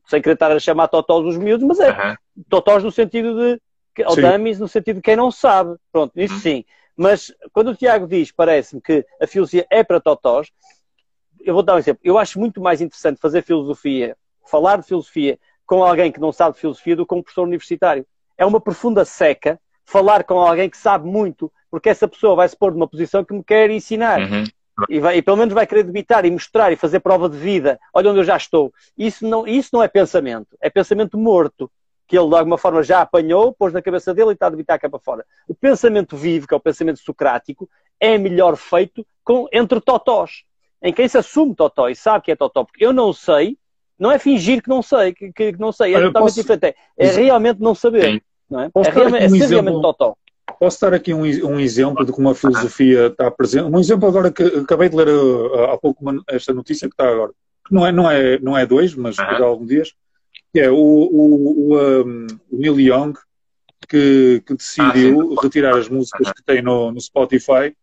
sem 0.07 0.21
querer 0.21 0.33
estar 0.33 0.51
a 0.51 0.59
chamar 0.59 0.87
totós 0.87 1.25
os 1.25 1.37
miúdos, 1.37 1.67
mas 1.67 1.79
é 1.79 1.91
uhum. 1.91 2.15
totós 2.49 2.83
no 2.83 2.91
sentido 2.91 3.35
de, 3.35 3.61
ou 4.05 4.15
dummies 4.15 4.59
no 4.59 4.67
sentido 4.67 4.95
de 4.95 5.01
quem 5.01 5.15
não 5.15 5.29
sabe. 5.29 5.75
Pronto, 5.91 6.13
isso 6.15 6.33
uhum. 6.35 6.39
sim. 6.39 6.65
Mas 6.99 7.33
quando 7.53 7.69
o 7.69 7.75
Tiago 7.75 8.05
diz, 8.05 8.29
parece-me 8.29 8.81
que 8.81 9.05
a 9.21 9.25
filosofia 9.25 9.65
é 9.71 9.81
para 9.85 10.01
totós, 10.01 10.49
eu 11.39 11.53
vou 11.53 11.63
dar 11.63 11.75
um 11.75 11.77
exemplo. 11.77 12.01
Eu 12.03 12.17
acho 12.17 12.37
muito 12.37 12.59
mais 12.59 12.81
interessante 12.81 13.21
fazer 13.21 13.41
filosofia, 13.41 14.17
falar 14.51 14.81
de 14.81 14.85
filosofia 14.85 15.39
com 15.65 15.81
alguém 15.81 16.11
que 16.11 16.19
não 16.19 16.33
sabe 16.33 16.57
filosofia 16.57 16.97
do 16.97 17.05
que 17.05 17.07
com 17.07 17.19
um 17.19 17.23
professor 17.23 17.43
universitário. 17.43 18.05
É 18.37 18.45
uma 18.45 18.59
profunda 18.59 19.05
seca 19.05 19.57
falar 19.85 20.25
com 20.25 20.41
alguém 20.41 20.69
que 20.69 20.75
sabe 20.75 21.07
muito, 21.07 21.49
porque 21.71 21.87
essa 21.87 22.05
pessoa 22.05 22.35
vai 22.35 22.49
se 22.49 22.57
pôr 22.57 22.73
numa 22.73 22.87
posição 22.87 23.23
que 23.23 23.33
me 23.33 23.45
quer 23.45 23.69
ensinar. 23.69 24.19
Uhum. 24.19 24.43
E, 24.89 24.99
vai, 24.99 25.17
e, 25.19 25.21
pelo 25.21 25.37
menos 25.37 25.53
vai 25.53 25.65
querer 25.65 25.83
debitar 25.83 26.25
e 26.25 26.31
mostrar 26.31 26.73
e 26.73 26.75
fazer 26.75 26.99
prova 26.99 27.29
de 27.29 27.37
vida. 27.37 27.79
Olha 27.93 28.09
onde 28.09 28.19
eu 28.19 28.25
já 28.25 28.35
estou. 28.35 28.73
Isso 28.97 29.25
não, 29.25 29.47
isso 29.47 29.69
não 29.71 29.81
é 29.81 29.87
pensamento. 29.87 30.57
É 30.59 30.69
pensamento 30.69 31.17
morto 31.17 31.71
que 32.09 32.17
ele 32.17 32.27
de 32.27 32.35
alguma 32.35 32.57
forma 32.57 32.81
já 32.81 33.01
apanhou, 33.01 33.53
pôs 33.53 33.71
na 33.71 33.83
cabeça 33.83 34.15
dele 34.15 34.31
e 34.31 34.33
está 34.33 34.47
a 34.47 34.49
debitar 34.49 34.79
cá 34.79 34.89
para 34.89 34.97
fora. 34.97 35.23
O 35.47 35.53
pensamento 35.53 36.17
vivo, 36.17 36.47
que 36.47 36.53
é 36.55 36.57
o 36.57 36.59
pensamento 36.59 36.99
socrático, 36.99 37.69
é 37.99 38.17
melhor 38.17 38.57
feito 38.57 39.05
com, 39.23 39.47
entre 39.53 39.79
totós, 39.79 40.43
em 40.81 40.91
quem 40.91 41.07
se 41.07 41.19
assume 41.19 41.53
totó 41.53 41.87
e 41.87 41.95
sabe 41.95 42.25
que 42.25 42.31
é 42.31 42.35
totó, 42.35 42.63
porque 42.63 42.83
eu 42.83 42.91
não 42.91 43.13
sei, 43.13 43.59
não 43.97 44.11
é 44.11 44.17
fingir 44.17 44.63
que 44.63 44.69
não 44.69 44.81
sei, 44.81 45.13
que, 45.13 45.31
que 45.31 45.51
não 45.59 45.71
sei, 45.71 45.93
é 45.93 46.01
totalmente 46.01 46.33
posso... 46.33 46.41
diferente, 46.41 46.63
é, 46.65 46.75
é 46.97 47.11
realmente 47.11 47.61
não 47.61 47.75
saber, 47.75 48.23
não 48.49 48.61
é? 48.61 48.69
Posso 48.69 48.89
é, 48.89 48.93
realmente, 48.93 49.31
um 49.31 49.35
é 49.35 49.39
ser 49.39 49.49
realmente 49.49 49.81
totó. 49.81 50.15
Posso 50.59 50.81
dar 50.81 50.95
aqui 50.95 51.13
um, 51.13 51.21
um, 51.21 51.59
exemplo 51.59 52.03
de 52.03 52.11
como 52.11 52.31
a 52.31 52.33
filosofia 52.33 53.05
está 53.05 53.29
presente? 53.29 53.65
Um 53.65 53.79
exemplo 53.79 54.09
agora 54.09 54.31
que 54.31 54.43
acabei 54.43 54.89
de 54.89 54.95
ler 54.95 55.09
uh, 55.09 55.65
há 55.65 55.77
pouco 55.77 56.01
uma, 56.01 56.23
esta 56.27 56.51
notícia 56.53 56.87
que 56.87 56.93
está 56.95 57.07
agora. 57.07 57.31
Que 57.67 57.73
não 57.73 57.85
é, 57.85 57.91
não 57.91 58.09
é, 58.09 58.39
não 58.39 58.57
é 58.57 58.65
dois, 58.65 58.95
mas 58.95 59.15
uh 59.19 59.21
-huh. 59.21 59.43
há 59.43 59.45
alguns 59.45 59.67
dias 59.67 59.93
que 60.53 60.59
é 60.59 60.69
o, 60.69 60.75
o, 60.75 61.73
o, 61.73 61.77
um, 61.77 62.27
o 62.51 62.57
Neil 62.57 62.79
Young, 62.79 63.13
que, 63.87 64.43
que 64.45 64.53
decidiu 64.55 65.33
ah, 65.33 65.41
retirar 65.41 65.77
as 65.77 65.89
músicas 65.89 66.31
que 66.31 66.43
tem 66.43 66.61
no, 66.61 66.91
no 66.91 66.99
Spotify 67.01 67.75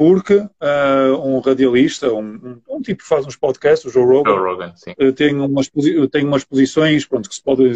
porque 0.00 0.36
uh, 0.36 1.18
um 1.22 1.40
radialista, 1.40 2.10
um, 2.10 2.22
um, 2.22 2.76
um, 2.76 2.80
tipo 2.80 3.02
que 3.02 3.06
faz 3.06 3.26
uns 3.26 3.36
podcasts, 3.36 3.84
o 3.84 3.92
Joe 3.92 4.02
Rogan, 4.02 4.30
Joe 4.30 4.40
Rogan 4.40 4.74
uh, 4.98 5.12
tem, 5.12 5.34
umas, 5.34 5.70
tem 6.10 6.24
umas 6.24 6.42
posições 6.42 7.04
pronto, 7.04 7.28
que 7.28 7.34
se 7.34 7.42
podem... 7.42 7.70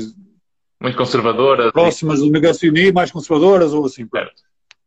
Muito 0.80 0.96
conservadoras. 0.96 1.70
Próximas 1.70 2.20
do 2.20 2.30
negacionismo, 2.30 2.94
mais 2.94 3.12
conservadoras 3.12 3.74
ou 3.74 3.84
assim. 3.84 4.08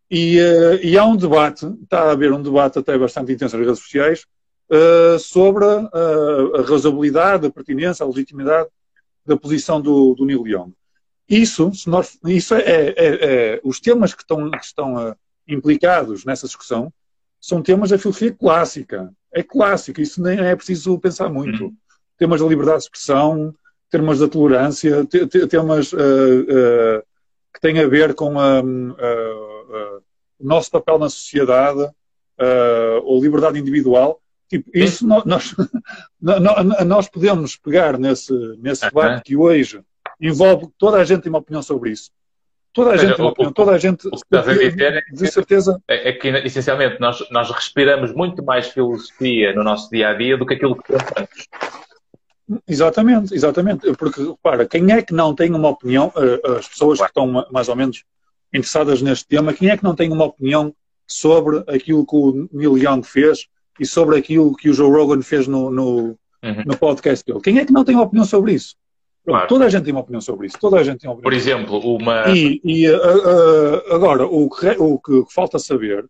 E, 0.10 0.40
uh, 0.40 0.80
e 0.82 0.98
há 0.98 1.06
um 1.06 1.16
debate, 1.16 1.68
está 1.84 2.06
a 2.06 2.12
haver 2.14 2.34
um 2.34 2.42
debate 2.42 2.80
até 2.80 2.98
bastante 2.98 3.32
intenso 3.34 3.56
nas 3.56 3.68
redes 3.68 3.84
sociais, 3.84 4.26
sobre 5.20 5.64
a 5.64 6.62
razoabilidade, 6.68 7.46
a 7.46 7.52
pertinência, 7.52 8.04
a 8.04 8.08
legitimidade 8.08 8.68
da 9.28 9.38
posição 9.38 9.82
do, 9.82 10.16
do 10.16 10.26
Neil 10.26 10.48
Young. 10.48 10.74
Isso, 11.30 11.70
nós, 11.86 12.18
isso 12.26 12.56
é, 12.56 12.62
é, 12.62 12.94
é, 12.98 13.62
os 13.62 13.82
temas 13.82 14.14
que 14.14 14.22
estão, 14.22 14.50
que 14.50 14.66
estão 14.66 14.96
uh, 14.96 15.16
implicados 15.46 16.24
nessa 16.24 16.48
discussão 16.48 16.92
são 17.40 17.62
temas 17.62 17.90
da 17.90 18.00
filosofia 18.00 18.34
clássica. 18.34 19.12
É 19.34 19.44
clássico, 19.44 20.00
isso 20.00 20.22
nem 20.24 20.40
é 20.40 20.56
preciso 20.56 20.98
pensar 20.98 21.30
muito. 21.30 21.66
Uhum. 21.66 21.76
Temas 22.18 22.40
da 22.40 22.48
liberdade 22.48 22.78
de 22.78 22.84
expressão, 22.86 23.54
temas 23.92 24.20
da 24.20 24.28
tolerância, 24.28 25.06
temas 25.50 25.92
uh, 25.92 25.98
uh, 25.98 27.04
que 27.54 27.60
têm 27.60 27.80
a 27.80 27.88
ver 27.88 28.14
com 28.16 28.36
o 28.36 30.02
nosso 30.40 30.72
papel 30.72 30.98
na 30.98 31.10
sociedade, 31.10 31.90
ou 33.04 33.22
liberdade 33.22 33.60
individual. 33.60 34.22
Tipo, 34.50 34.70
isso 34.74 35.06
nós, 35.06 35.24
nós, 36.20 36.86
nós 36.86 37.10
podemos 37.10 37.58
pegar 37.58 37.98
nesse, 37.98 38.34
nesse 38.60 38.86
debate 38.86 39.24
que 39.24 39.36
hoje 39.36 39.82
envolve 40.20 40.68
toda 40.78 40.98
a 40.98 41.04
gente 41.04 41.22
tem 41.22 41.30
uma 41.30 41.40
opinião 41.40 41.62
sobre 41.62 41.92
isso. 41.92 42.12
Toda 42.74 42.92
a 42.92 42.98
gente 42.98 43.16
tem 43.16 43.26
uma 43.26 43.32
opinião, 43.32 43.52
toda 43.52 43.72
a 43.72 43.78
gente. 43.78 44.08
O 44.08 44.12
que 44.12 44.18
estás 44.18 44.48
a 44.48 44.54
dizer 44.54 44.94
é, 44.94 45.02
de 45.12 45.32
certeza. 45.32 45.82
É, 45.88 46.10
é, 46.10 46.14
que, 46.14 46.28
essencialmente, 46.28 47.00
nós, 47.00 47.28
nós 47.32 47.50
respiramos 47.50 48.14
muito 48.14 48.44
mais 48.44 48.68
filosofia 48.68 49.54
no 49.54 49.64
nosso 49.64 49.90
dia 49.90 50.10
a 50.10 50.14
dia 50.14 50.38
do 50.38 50.46
que 50.46 50.54
aquilo 50.54 50.76
que 50.76 50.94
pensamos. 50.94 51.48
Exatamente, 52.68 53.34
exatamente. 53.34 53.92
Porque, 53.94 54.22
para 54.42 54.66
quem 54.66 54.92
é 54.92 55.02
que 55.02 55.14
não 55.14 55.34
tem 55.34 55.54
uma 55.54 55.70
opinião, 55.70 56.14
eh, 56.16 56.58
as 56.60 56.68
pessoas 56.68 57.00
que 57.00 57.06
estão 57.06 57.46
mais 57.52 57.68
ou 57.68 57.76
menos 57.76 58.04
interessadas 58.54 59.02
neste 59.02 59.28
tema, 59.28 59.54
quem 59.54 59.70
é 59.70 59.78
que 59.78 59.84
não 59.84 59.96
tem 59.96 60.12
uma 60.12 60.26
opinião 60.26 60.74
sobre 61.08 61.64
aquilo 61.68 62.06
que 62.06 62.16
o 62.16 62.48
Neil 62.52 62.78
Young 62.78 63.04
fez 63.04 63.48
e 63.80 63.86
sobre 63.86 64.18
aquilo 64.18 64.56
que 64.56 64.70
o 64.70 64.74
Joe 64.74 64.90
Rogan 64.90 65.22
fez 65.22 65.48
no, 65.48 65.70
no, 65.70 66.18
uhum. 66.44 66.64
no 66.66 66.78
podcast 66.78 67.26
dele. 67.26 67.42
Quem 67.42 67.60
é 67.60 67.66
que 67.66 67.74
não 67.74 67.84
tem 67.84 67.96
uma 67.96 68.04
opinião 68.04 68.26
sobre 68.26 68.54
isso? 68.54 68.76
Claro. 69.26 69.48
Toda 69.48 69.66
a 69.66 69.70
gente 69.70 69.84
tem 69.84 69.94
uma 69.94 70.02
opinião 70.02 70.22
sobre 70.22 70.48
isso. 70.48 70.58
Toda 70.58 70.78
a 70.78 70.84
gente 70.84 71.00
tem 71.00 71.10
uma. 71.10 71.22
Por 71.22 71.34
exemplo, 71.34 71.80
uma. 71.80 72.30
E, 72.30 72.62
e 72.64 72.90
uh, 72.90 72.98
uh, 72.98 73.94
agora, 73.94 74.26
o 74.26 74.50
que, 74.50 74.70
o 74.80 74.98
que 74.98 75.26
falta 75.34 75.60
saber 75.60 76.06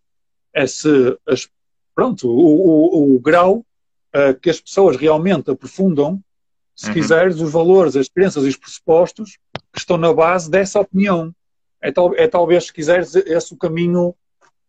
é 0.54 0.68
se 0.68 1.18
as, 1.28 1.50
pronto, 1.96 2.30
o, 2.30 2.36
o, 2.36 3.16
o 3.16 3.20
grau 3.20 3.66
uh, 4.16 4.40
que 4.40 4.52
as 4.52 4.62
pessoas 4.62 4.98
realmente 4.98 5.50
aprofundam, 5.50 6.20
se 6.76 6.90
uhum. 6.90 6.94
quiseres, 6.94 7.42
os 7.42 7.52
valores, 7.52 7.96
as 7.96 8.08
crenças 8.08 8.46
e 8.46 8.50
os 8.50 8.56
pressupostos 8.56 9.40
que 9.74 9.80
estão 9.80 9.98
na 9.98 10.14
base 10.14 10.50
dessa 10.50 10.80
opinião. 10.80 11.34
É, 11.82 11.92
tal, 11.92 12.14
é 12.16 12.28
talvez, 12.28 12.66
se 12.66 12.74
quiseres, 12.74 13.16
esse 13.16 13.54
o 13.54 13.58
caminho 13.58 14.14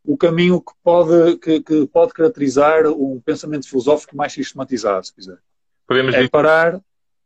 o 0.05 0.17
caminho 0.17 0.61
que 0.61 0.73
pode, 0.83 1.37
que, 1.39 1.61
que, 1.61 1.87
pode 1.87 2.13
caracterizar 2.13 2.87
um 2.87 3.21
pensamento 3.21 3.69
filosófico 3.69 4.17
mais 4.17 4.33
sistematizado, 4.33 5.07
se 5.07 5.15
quiser. 5.15 5.39
Podemos 5.87 6.15
é 6.15 6.29
parar 6.29 6.81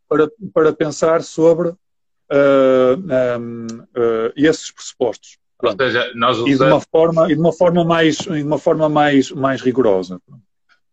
para, 0.08 0.30
para 0.52 0.72
pensar 0.72 1.22
sobre 1.22 1.68
uh, 1.68 3.38
um, 3.38 3.66
uh, 3.66 4.32
esses 4.36 4.70
pressupostos. 4.70 5.38
Ou 5.62 5.76
seja, 5.76 6.12
nós 6.14 6.38
usamos... 6.38 6.54
e 6.54 6.58
de 6.58 6.64
uma 6.64 6.80
forma 6.80 7.30
e 7.30 7.34
de 7.34 7.40
uma 7.40 7.52
forma 7.52 7.84
mais 7.84 8.16
de 8.16 8.42
uma 8.42 8.58
forma 8.58 8.88
mais 8.88 9.30
mais 9.30 9.60
rigorosa. 9.60 10.20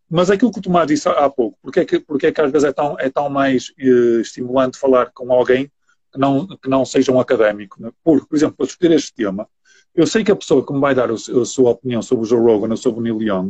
Mas 0.08 0.30
aquilo 0.30 0.52
que 0.52 0.60
o 0.60 0.62
Tomás 0.62 0.88
disse 0.88 1.08
há 1.10 1.30
pouco, 1.30 1.58
porque 1.62 1.80
é 1.80 1.86
que 1.86 2.00
porque 2.00 2.28
é 2.28 2.32
que 2.32 2.42
às 2.42 2.52
vezes 2.52 2.68
é 2.68 2.72
tão 2.72 2.96
é 3.00 3.10
tão 3.10 3.30
mais 3.30 3.70
uh, 3.70 4.20
estimulante 4.22 4.78
falar 4.78 5.12
com 5.12 5.34
alguém 5.34 5.72
que 6.12 6.20
não 6.20 6.46
que 6.46 6.70
não 6.70 6.86
seja 6.86 7.12
um 7.12 7.20
académico, 7.20 7.82
né? 7.82 7.92
porque 8.04 8.28
por 8.28 8.36
exemplo 8.36 8.58
para 8.58 8.68
discutir 8.68 8.92
este 8.92 9.14
tema 9.14 9.48
eu 9.96 10.08
sei 10.08 10.24
que 10.24 10.32
a 10.32 10.36
pessoa 10.36 10.66
que 10.66 10.74
me 10.74 10.80
vai 10.80 10.94
dar 10.96 11.12
a 11.12 11.18
sua 11.18 11.72
opinião 11.72 12.02
sobre 12.02 12.26
o 12.26 12.28
Joe 12.28 12.40
Rogan 12.40 12.70
ou 12.70 12.78
sobre 12.78 13.00
o 13.00 13.04
Neil 13.04 13.22
Young, 13.22 13.50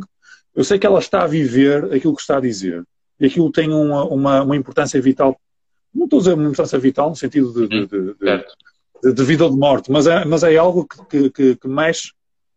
eu 0.54 0.64
sei 0.64 0.78
que 0.78 0.86
ela 0.86 0.98
está 0.98 1.22
a 1.22 1.26
viver 1.26 1.84
aquilo 1.92 2.14
que 2.14 2.22
está 2.22 2.38
a 2.38 2.40
dizer. 2.40 2.84
E 3.18 3.26
aquilo 3.26 3.52
tem 3.52 3.72
uma, 3.72 4.04
uma, 4.04 4.42
uma 4.42 4.56
importância 4.56 5.00
vital. 5.00 5.38
Não 5.94 6.04
estou 6.04 6.18
a 6.18 6.22
dizer 6.22 6.34
uma 6.34 6.44
importância 6.44 6.78
vital 6.78 7.10
no 7.10 7.16
sentido 7.16 7.52
de, 7.52 7.68
de, 7.68 8.14
de, 9.04 9.12
de, 9.12 9.24
vida 9.24 9.44
ou 9.44 9.50
de 9.50 9.56
morte, 9.56 9.90
mas 9.90 10.06
é, 10.06 10.24
mas 10.24 10.42
é 10.42 10.56
algo 10.56 10.86
que, 11.08 11.30
que, 11.30 11.56
que 11.56 11.68
mexe 11.68 12.12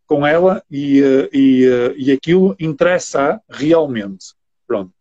com 0.05 0.25
ela 0.25 0.63
e, 0.69 1.01
e, 1.33 1.95
e 1.97 2.11
aquilo 2.11 2.55
interessa 2.59 3.41
realmente. 3.49 4.33
Pronto. 4.65 4.91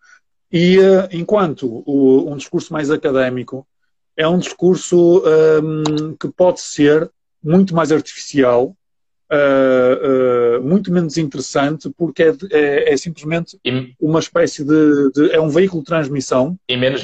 E 0.51 0.77
enquanto 1.11 1.83
o, 1.87 2.31
um 2.31 2.37
discurso 2.37 2.73
mais 2.73 2.91
académico 2.91 3.67
é 4.17 4.29
um 4.29 4.39
discurso 4.39 5.23
um, 5.63 6.15
que 6.15 6.29
pode 6.29 6.61
ser 6.61 7.11
muito 7.43 7.75
mais 7.75 7.91
artificial, 7.91 8.77
uh, 9.33 10.59
uh, 10.59 10.63
muito 10.63 10.93
menos 10.93 11.17
interessante, 11.17 11.91
porque 11.97 12.23
é, 12.23 12.35
é, 12.51 12.93
é 12.93 12.97
simplesmente 12.97 13.59
e, 13.65 13.95
uma 14.01 14.21
espécie 14.21 14.65
de, 14.65 15.11
de, 15.13 15.33
é 15.33 15.41
um 15.41 15.49
veículo 15.49 15.83
de 15.83 15.87
transmissão 15.87 16.57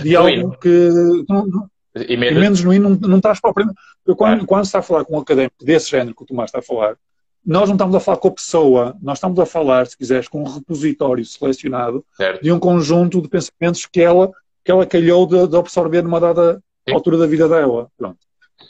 de 0.02 0.16
algo 0.16 0.56
que 0.58 0.90
não, 1.28 1.46
não, 1.46 1.70
e 1.94 2.16
menos, 2.16 2.36
e 2.36 2.40
menos 2.40 2.58
genuíno 2.58 2.90
não, 2.90 3.08
não 3.08 3.16
estás 3.16 3.40
para 3.40 3.50
aprender. 3.50 3.72
Quando, 4.16 4.46
quando 4.46 4.64
se 4.64 4.68
está 4.68 4.78
a 4.78 4.82
falar 4.82 5.04
com 5.04 5.16
um 5.16 5.20
académico 5.20 5.64
desse 5.64 5.90
género 5.90 6.14
que 6.14 6.22
o 6.22 6.26
Tomás 6.26 6.48
está 6.48 6.58
a 6.58 6.62
falar, 6.62 6.96
nós 7.44 7.68
não 7.68 7.76
estamos 7.76 7.94
a 7.94 8.00
falar 8.00 8.18
com 8.18 8.28
a 8.28 8.32
pessoa, 8.32 8.96
nós 9.00 9.18
estamos 9.18 9.38
a 9.38 9.46
falar, 9.46 9.86
se 9.86 9.96
quiseres, 9.96 10.28
com 10.28 10.42
um 10.42 10.52
repositório 10.52 11.24
selecionado 11.24 12.04
certo. 12.14 12.42
de 12.42 12.52
um 12.52 12.58
conjunto 12.58 13.22
de 13.22 13.28
pensamentos 13.28 13.86
que 13.86 14.00
ela, 14.00 14.30
que 14.64 14.70
ela 14.70 14.84
calhou 14.84 15.26
de, 15.26 15.48
de 15.48 15.56
absorver 15.56 16.02
numa 16.02 16.20
dada 16.20 16.62
Sim. 16.86 16.94
altura 16.94 17.16
da 17.16 17.26
vida 17.26 17.48
dela. 17.48 17.88
Pronto. 17.96 18.18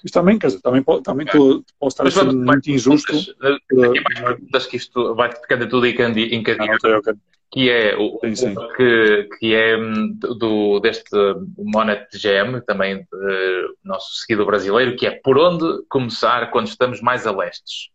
Isto 0.04 0.14
também, 0.14 0.38
quer 0.38 0.48
dizer, 0.48 0.60
também, 0.60 0.84
também 1.02 1.26
é. 1.28 1.32
tô, 1.32 1.64
posso 1.78 2.02
estar 2.02 2.06
a 2.06 2.10
ser 2.10 2.32
muito 2.32 2.70
injusto. 2.70 3.12
Aqui 3.12 4.00
mais 4.00 4.20
perguntas 4.20 4.66
que 4.66 4.76
isto 4.76 5.14
vai 5.14 5.32
ficando 5.32 5.68
tudo 5.68 5.86
encadinhado. 5.86 6.72
Ah, 6.72 6.76
okay, 6.76 6.94
okay. 6.94 7.14
que 7.50 7.70
é 7.70 7.96
o 7.96 8.18
sim, 8.20 8.34
sim. 8.34 8.54
Que, 8.76 9.28
que 9.38 9.54
é 9.54 9.76
hum, 9.76 10.16
do, 10.18 10.78
deste 10.80 11.16
Monet 11.56 12.06
GM, 12.12 12.60
também 12.66 12.96
uh, 12.96 13.76
nosso 13.82 14.14
seguidor 14.20 14.46
brasileiro, 14.46 14.96
que 14.96 15.06
é 15.06 15.10
por 15.10 15.38
onde 15.38 15.64
começar 15.88 16.50
quando 16.50 16.68
estamos 16.68 17.00
mais 17.00 17.26
a 17.26 17.32
lestes? 17.32 17.90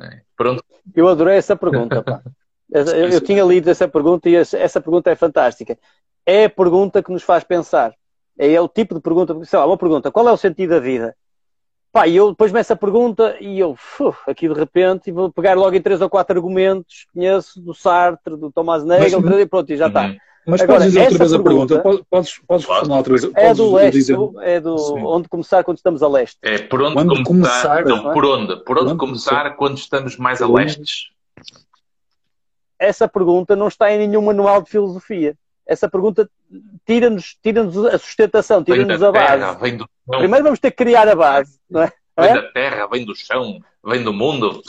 É, 0.00 0.22
onde... 0.40 0.60
Eu 0.94 1.08
adorei 1.08 1.36
essa 1.36 1.54
pergunta, 1.54 2.02
pá. 2.02 2.22
Eu, 2.72 2.84
eu, 2.84 3.20
tinha 3.20 3.42
lido 3.42 3.68
essa 3.68 3.88
pergunta 3.88 4.28
e 4.28 4.36
essa 4.36 4.80
pergunta 4.80 5.10
é 5.10 5.16
fantástica. 5.16 5.76
É 6.24 6.44
a 6.44 6.50
pergunta 6.50 7.02
que 7.02 7.10
nos 7.10 7.24
faz 7.24 7.42
pensar. 7.42 7.92
É 8.42 8.58
o 8.58 8.66
tipo 8.66 8.94
de 8.94 9.02
pergunta, 9.02 9.36
sei 9.44 9.58
lá, 9.58 9.66
uma 9.66 9.76
pergunta, 9.76 10.10
qual 10.10 10.26
é 10.26 10.32
o 10.32 10.36
sentido 10.36 10.70
da 10.70 10.80
vida? 10.80 11.14
Pá, 11.92 12.06
e 12.06 12.16
eu 12.16 12.30
depois 12.30 12.50
me 12.50 12.58
essa 12.58 12.74
pergunta 12.74 13.36
e 13.38 13.58
eu, 13.58 13.72
uf, 13.72 14.16
aqui 14.26 14.48
de 14.48 14.54
repente, 14.54 15.12
vou 15.12 15.30
pegar 15.30 15.54
logo 15.54 15.76
em 15.76 15.82
três 15.82 16.00
ou 16.00 16.08
quatro 16.08 16.38
argumentos, 16.38 17.06
conheço 17.12 17.60
do 17.60 17.74
Sartre, 17.74 18.38
do 18.38 18.50
Thomas 18.50 18.82
Nagel, 18.82 19.20
Mas, 19.20 19.40
e 19.40 19.46
pronto, 19.46 19.70
e 19.70 19.76
já 19.76 19.88
está. 19.88 20.06
Uhum. 20.06 20.16
Mas 20.46 20.62
Agora, 20.62 20.78
podes 20.78 20.92
dizer 20.94 21.02
outra 21.02 21.18
vez 21.18 21.32
a 21.34 21.42
pergunta? 21.42 21.82
Podes, 22.10 22.40
podes 22.46 22.64
reformular 22.66 22.98
outra 22.98 23.12
vez? 23.12 23.30
É 23.34 23.52
do 23.52 23.74
leste, 23.74 23.98
dizer... 23.98 24.18
é 24.40 24.58
do 24.58 24.78
Sim. 24.78 25.04
onde 25.04 25.28
começar 25.28 25.62
quando 25.62 25.76
estamos 25.76 26.02
a 26.02 26.08
leste. 26.08 26.38
É 26.40 26.58
por 26.58 26.80
onde 26.80 26.94
quando 26.94 27.22
começar. 27.22 27.82
começar 27.82 27.84
não, 27.84 28.12
por 28.14 28.24
onde? 28.24 28.64
Por 28.64 28.78
onde, 28.78 28.96
começar 28.96 29.50
quando 29.56 29.76
estamos 29.76 30.16
mais 30.16 30.40
a 30.40 30.48
leste? 30.48 31.12
Essa 32.78 33.06
pergunta 33.06 33.54
não 33.54 33.68
está 33.68 33.92
em 33.92 33.98
nenhum 33.98 34.22
manual 34.22 34.62
de 34.62 34.70
filosofia. 34.70 35.36
Essa 35.70 35.88
pergunta 35.88 36.28
tira-nos 36.84 37.36
tira 37.40 37.62
a 37.62 37.98
sustentação, 37.98 38.64
tira-nos 38.64 39.00
a 39.00 39.12
base. 39.12 39.38
Terra, 39.38 39.52
vem 39.52 39.76
do 39.76 39.84
chão. 39.84 40.18
Primeiro 40.18 40.44
vamos 40.44 40.58
ter 40.58 40.72
que 40.72 40.78
criar 40.78 41.08
a 41.08 41.14
base, 41.14 41.60
não 41.70 41.82
é? 41.82 41.92
Vem 42.18 42.30
é? 42.30 42.34
da 42.34 42.42
terra, 42.50 42.86
vem 42.88 43.06
do 43.06 43.14
chão, 43.14 43.60
vem 43.84 44.02
do 44.02 44.12
mundo. 44.12 44.60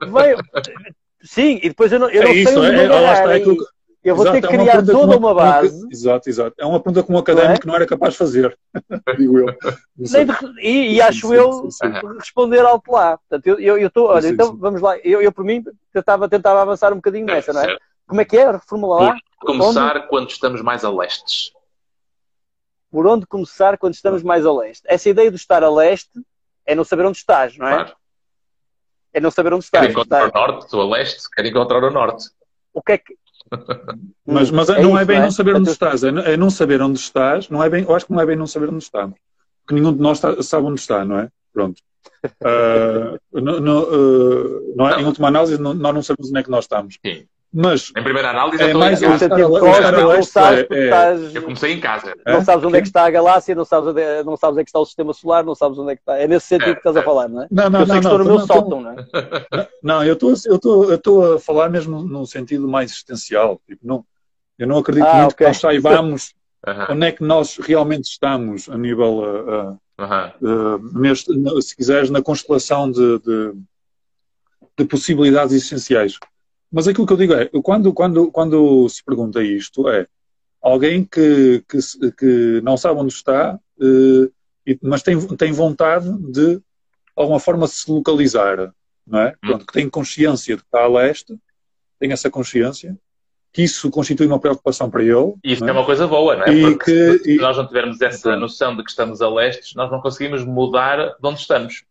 Vem... 0.00 0.36
Sim, 1.22 1.60
e 1.62 1.68
depois 1.68 1.92
eu 1.92 1.98
não, 1.98 2.08
eu 2.08 2.22
é 2.22 2.24
não 2.24 2.32
isso, 2.32 2.52
sei 2.52 2.58
onde 2.58 2.70
é, 2.70 2.86
é, 2.86 3.38
é 3.38 3.44
eu 4.02 4.16
vou 4.16 4.24
exato, 4.24 4.40
ter 4.40 4.48
que 4.48 4.54
é 4.54 4.58
criar 4.58 4.82
toda 4.86 5.04
uma, 5.04 5.16
uma 5.16 5.34
base. 5.34 5.82
Uma, 5.82 5.88
exato, 5.92 6.30
exato. 6.30 6.54
É 6.56 6.64
uma 6.64 6.80
pergunta 6.80 7.04
que 7.04 7.12
um 7.12 7.18
académico 7.18 7.66
não, 7.66 7.74
é? 7.74 7.76
não 7.76 7.82
era 7.82 7.86
capaz 7.86 8.14
de 8.14 8.18
fazer, 8.18 8.58
digo 9.18 9.38
eu. 9.38 9.54
E, 10.62 10.94
e, 10.94 11.02
acho 11.02 11.28
sim, 11.28 11.34
eu 11.34 11.52
sim, 11.52 11.70
sim. 11.70 12.16
responder 12.18 12.60
alto 12.60 12.90
lá. 12.90 13.18
Portanto, 13.18 13.60
eu 13.60 13.76
estou, 13.76 14.06
olha, 14.06 14.28
então 14.28 14.56
vamos 14.56 14.80
lá. 14.80 14.96
Eu, 15.00 15.20
eu 15.20 15.30
por 15.30 15.44
mim, 15.44 15.62
tentava, 15.92 16.26
tentava 16.26 16.62
avançar 16.62 16.90
um 16.92 16.96
bocadinho 16.96 17.26
nessa, 17.26 17.52
não 17.52 17.60
é? 17.60 17.76
Como 18.06 18.20
é 18.22 18.24
que 18.24 18.38
é? 18.38 18.50
Reformula 18.50 19.02
lá. 19.02 19.16
Começar 19.40 19.96
onde... 19.96 20.08
quando 20.08 20.30
estamos 20.30 20.62
mais 20.62 20.84
a 20.84 20.90
leste. 20.90 21.52
Por 22.90 23.06
onde 23.06 23.26
começar 23.26 23.76
quando 23.78 23.94
estamos 23.94 24.22
mais 24.22 24.46
a 24.46 24.52
leste? 24.52 24.82
Essa 24.86 25.08
ideia 25.08 25.30
de 25.30 25.36
estar 25.36 25.62
a 25.62 25.70
leste 25.70 26.10
é 26.64 26.74
não 26.74 26.84
saber 26.84 27.06
onde 27.06 27.18
estás, 27.18 27.56
não 27.56 27.66
é? 27.66 27.74
Claro. 27.74 27.96
É 29.12 29.20
não 29.20 29.30
saber 29.30 29.52
onde 29.52 29.64
estás. 29.64 29.86
Quer 29.86 29.92
encontrar 29.92 30.28
o 30.28 30.32
norte, 30.32 30.64
estou 30.64 30.80
a 30.82 30.96
leste, 30.96 31.30
quer 31.30 31.46
encontrar 31.46 31.84
o 31.84 31.90
norte. 31.90 32.30
O 32.72 32.82
que 32.82 32.92
é 32.92 32.98
que, 32.98 33.16
mas, 34.26 34.50
mas 34.50 34.68
é 34.68 34.82
não 34.82 34.98
é 34.98 35.04
bem 35.04 35.18
não, 35.18 35.26
é? 35.26 35.30
saber 35.30 35.56
onde 35.56 35.70
estás, 35.70 36.02
é, 36.02 36.08
é, 36.08 36.36
não 36.36 36.50
saber 36.50 36.82
onde 36.82 36.98
estás, 36.98 37.48
não 37.48 37.62
é 37.62 37.68
bem, 37.68 37.84
eu 37.84 37.94
acho 37.94 38.06
que 38.06 38.12
não 38.12 38.20
é 38.20 38.26
bem 38.26 38.36
não 38.36 38.46
saber 38.46 38.68
onde 38.68 38.84
estamos. 38.84 39.18
Porque 39.64 39.74
nenhum 39.74 39.94
de 39.94 40.00
nós 40.00 40.18
está, 40.18 40.42
sabe 40.42 40.66
onde 40.66 40.80
está, 40.80 41.04
não 41.04 41.18
é? 41.18 41.28
Pronto. 41.52 41.80
Uh, 42.24 43.18
no, 43.40 43.60
no, 43.60 43.82
uh, 43.82 44.74
não 44.76 44.88
é? 44.88 45.00
Em 45.00 45.04
última 45.04 45.28
análise, 45.28 45.60
não, 45.60 45.74
nós 45.74 45.94
não 45.94 46.02
sabemos 46.02 46.30
onde 46.30 46.40
é 46.40 46.42
que 46.42 46.50
nós 46.50 46.64
estamos. 46.64 46.98
Sim. 47.04 47.26
Mas 47.52 47.90
em 47.96 48.02
primeira 48.02 48.30
análise, 48.30 48.62
é 48.62 48.74
mais 48.74 49.00
eu, 49.00 49.10
é, 50.70 51.14
eu 51.34 51.42
comecei 51.42 51.72
em 51.72 51.80
casa. 51.80 52.14
Não 52.26 52.44
sabes 52.44 52.64
onde 52.64 52.76
é 52.76 52.80
que 52.82 52.88
está 52.88 53.06
a 53.06 53.10
galáxia, 53.10 53.54
não 53.54 53.64
sabes 53.64 53.88
onde 53.88 54.02
é, 54.02 54.22
não 54.22 54.36
sabes 54.36 54.52
onde 54.52 54.60
é 54.60 54.64
que 54.64 54.68
está 54.68 54.78
o 54.78 54.84
sistema 54.84 55.14
solar, 55.14 55.44
não 55.44 55.54
sabes 55.54 55.78
onde 55.78 55.92
é 55.92 55.96
que 55.96 56.02
está. 56.02 56.18
É 56.18 56.28
nesse 56.28 56.46
sentido 56.46 56.72
que 56.72 56.80
estás 56.80 56.96
a 56.96 57.02
falar, 57.02 57.26
não 57.26 57.42
é? 57.42 57.48
Não, 57.50 57.70
não, 57.70 57.80
eu 57.80 57.86
sei 57.86 57.94
não, 57.94 58.00
que 58.00 58.06
estou 58.06 58.18
no 58.18 58.24
meu 58.24 58.40
sótão, 58.40 58.80
não 58.82 58.90
é? 58.90 59.68
Não, 59.82 60.04
eu 60.04 60.12
estou, 60.12 61.34
a 61.34 61.40
falar 61.40 61.70
mesmo 61.70 62.02
no 62.02 62.26
sentido 62.26 62.68
mais 62.68 62.90
existencial. 62.90 63.58
Tipo, 63.66 63.86
não, 63.86 64.04
eu 64.58 64.66
não 64.66 64.76
acredito 64.76 65.06
ah, 65.06 65.14
muito 65.14 65.32
okay. 65.32 65.46
que 65.46 65.50
nós 65.50 65.56
saibamos 65.58 66.34
onde 66.90 67.06
é 67.06 67.12
que 67.12 67.24
nós 67.24 67.56
realmente 67.56 68.10
estamos 68.10 68.68
a 68.68 68.76
nível, 68.76 69.20
uh, 69.20 69.70
uh, 69.98 70.76
uh, 70.76 71.00
neste, 71.00 71.32
se 71.62 71.74
quiseres, 71.74 72.10
na 72.10 72.20
constelação 72.20 72.90
de, 72.90 73.18
de, 73.20 73.52
de 74.76 74.84
possibilidades 74.84 75.54
essenciais. 75.54 76.18
Mas 76.70 76.86
aquilo 76.86 77.06
que 77.06 77.12
eu 77.12 77.16
digo 77.16 77.32
é, 77.34 77.48
quando, 77.62 77.92
quando, 77.92 78.30
quando 78.30 78.88
se 78.88 79.02
pergunta 79.02 79.42
isto, 79.42 79.88
é 79.88 80.06
alguém 80.62 81.04
que, 81.04 81.64
que, 81.68 81.78
que 82.12 82.60
não 82.62 82.76
sabe 82.76 83.00
onde 83.00 83.12
está, 83.12 83.58
eh, 83.80 84.76
mas 84.82 85.02
tem, 85.02 85.18
tem 85.36 85.52
vontade 85.52 86.10
de, 86.30 86.56
de 86.56 86.62
alguma 87.16 87.40
forma, 87.40 87.66
se 87.66 87.90
localizar, 87.90 88.72
não 89.06 89.20
é? 89.20 89.34
Pronto, 89.40 89.66
que 89.66 89.72
tem 89.72 89.88
consciência 89.88 90.56
de 90.56 90.62
que 90.62 90.68
está 90.68 90.84
a 90.84 90.88
leste, 90.88 91.36
tem 91.98 92.12
essa 92.12 92.30
consciência, 92.30 92.96
que 93.52 93.62
isso 93.62 93.90
constitui 93.90 94.26
uma 94.26 94.38
preocupação 94.38 94.90
para 94.90 95.02
ele. 95.02 95.34
E 95.42 95.52
isso 95.54 95.64
é? 95.64 95.68
é? 95.68 95.72
uma 95.72 95.84
coisa 95.84 96.06
boa, 96.06 96.36
não 96.36 96.44
é? 96.44 96.54
E 96.54 96.60
Porque 96.62 96.84
que, 96.84 97.18
se, 97.24 97.32
e... 97.32 97.36
nós 97.38 97.56
não 97.56 97.66
tivermos 97.66 98.00
essa 98.00 98.36
noção 98.36 98.76
de 98.76 98.84
que 98.84 98.90
estamos 98.90 99.22
a 99.22 99.28
leste, 99.28 99.74
nós 99.74 99.90
não 99.90 100.00
conseguimos 100.00 100.44
mudar 100.44 100.98
de 100.98 101.26
onde 101.26 101.40
estamos. 101.40 101.84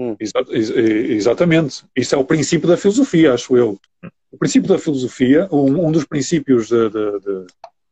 Hum. 0.00 0.16
exatamente. 0.18 1.84
Isso 1.94 2.14
é 2.14 2.18
o 2.18 2.24
princípio 2.24 2.66
da 2.66 2.78
filosofia, 2.78 3.34
acho 3.34 3.54
eu. 3.54 3.78
O 4.32 4.38
princípio 4.38 4.66
da 4.66 4.78
filosofia, 4.78 5.46
um, 5.52 5.88
um 5.88 5.92
dos 5.92 6.06
princípios 6.06 6.68
de, 6.68 6.88
de, 6.88 7.20
de, 7.20 7.46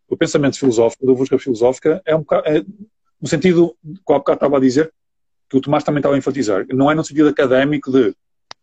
do 0.08 0.16
pensamento 0.16 0.58
filosófico, 0.58 1.06
da 1.06 1.12
busca 1.12 1.38
filosófica, 1.38 2.00
é 2.06 2.16
um 2.16 2.20
bocado, 2.20 2.48
é, 2.48 2.64
no 3.20 3.28
sentido, 3.28 3.76
que 3.84 4.00
bocado 4.06 4.36
estava 4.36 4.56
a 4.56 4.60
dizer, 4.60 4.90
que 5.50 5.58
o 5.58 5.60
Tomás 5.60 5.84
também 5.84 5.98
estava 5.98 6.14
a 6.14 6.18
enfatizar, 6.18 6.64
não 6.72 6.90
é 6.90 6.94
no 6.94 7.04
sentido 7.04 7.28
académico 7.28 7.92
de 7.92 8.14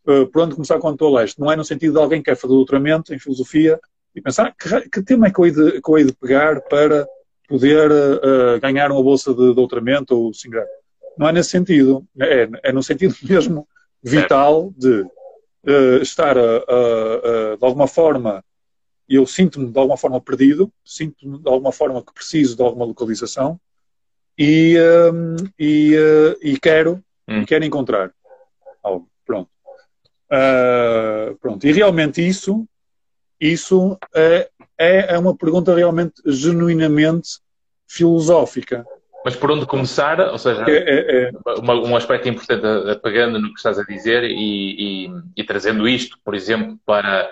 uh, 0.08 0.26
por 0.32 0.41
onde 0.41 0.56
começar 0.56 0.80
quando 0.80 0.96
estou 0.96 1.16
a 1.16 1.22
leste, 1.22 1.39
não 1.39 1.52
é 1.52 1.56
no 1.56 1.64
sentido 1.64 1.93
de 1.93 2.00
alguém 2.00 2.24
que 2.24 2.32
quer 2.32 2.36
fazer 2.36 2.54
doutoramento 2.54 3.14
em 3.14 3.20
filosofia 3.20 3.80
e 4.16 4.22
pensar 4.22 4.56
que, 4.56 4.89
que 4.89 5.04
tema 5.04 5.28
é 5.28 5.32
que 5.32 5.39
eu, 5.39 5.46
hei 5.46 5.52
de, 5.52 5.82
que 5.82 5.89
eu 5.89 5.98
hei 6.00 6.06
de 6.06 6.14
pegar 6.14 6.62
para 6.62 7.08
poder 7.48 7.91
uh, 7.91 8.60
ganhar 8.60 8.91
uma 8.91 9.04
bolsa 9.04 9.34
de 9.36 9.54
doutoramento 9.54 10.16
ou 10.16 10.34
se 10.34 10.50
não 11.18 11.28
é 11.28 11.32
nesse 11.32 11.49
sentido. 11.49 12.05
É, 12.20 12.49
é 12.63 12.72
no 12.72 12.84
sentido 12.84 13.16
mesmo 13.24 13.68
vital 14.01 14.74
de 14.78 15.01
uh, 15.01 16.01
estar, 16.01 16.38
a, 16.38 16.41
a, 16.41 17.53
a, 17.53 17.55
de 17.55 17.66
alguma 17.66 17.88
forma, 17.88 18.43
eu 19.07 19.26
sinto-me 19.26 19.72
de 19.72 19.80
alguma 19.80 19.97
forma 19.97 20.22
perdido, 20.22 20.72
sinto-me 20.84 21.39
de 21.39 21.49
alguma 21.49 21.72
forma 21.72 22.03
que 22.03 22.13
preciso 22.13 22.55
de 22.55 22.61
alguma 22.61 22.86
localização 22.86 23.59
e, 24.38 24.78
um, 25.13 25.36
e, 25.57 25.95
uh, 25.95 26.38
e, 26.41 26.59
quero, 26.59 27.03
hum. 27.28 27.41
e 27.41 27.45
quero 27.45 27.66
encontrar 27.66 28.11
algo. 28.84 29.09
Pronto. 29.26 29.49
Uh, 30.32 31.36
pronto. 31.38 31.66
E 31.66 31.72
realmente 31.72 32.26
isso, 32.26 32.68
isso 33.39 33.97
é, 34.13 34.49
é, 34.78 35.16
é 35.16 35.18
uma 35.18 35.36
pergunta 35.36 35.74
realmente 35.74 36.22
genuinamente 36.26 37.39
filosófica. 37.88 38.86
Mas 39.26 39.36
por 39.36 39.49
onde 39.49 39.65
começar, 39.65 40.19
ou 40.19 40.38
seja, 40.38 40.63
é, 40.67 40.71
é, 40.71 41.23
é. 41.23 41.32
Uma, 41.57 41.73
um 41.73 41.95
aspecto 41.95 42.30
importante, 42.30 42.61
pegando 43.01 43.39
no 43.39 43.47
que 43.47 43.57
estás 43.57 43.80
a 43.80 43.84
dizer 43.84 44.23
e, 44.23 45.07
e, 45.07 45.09
e 45.36 45.43
trazendo 45.43 45.88
isto, 45.88 46.19
por 46.23 46.36
exemplo, 46.36 46.78
para, 46.86 47.28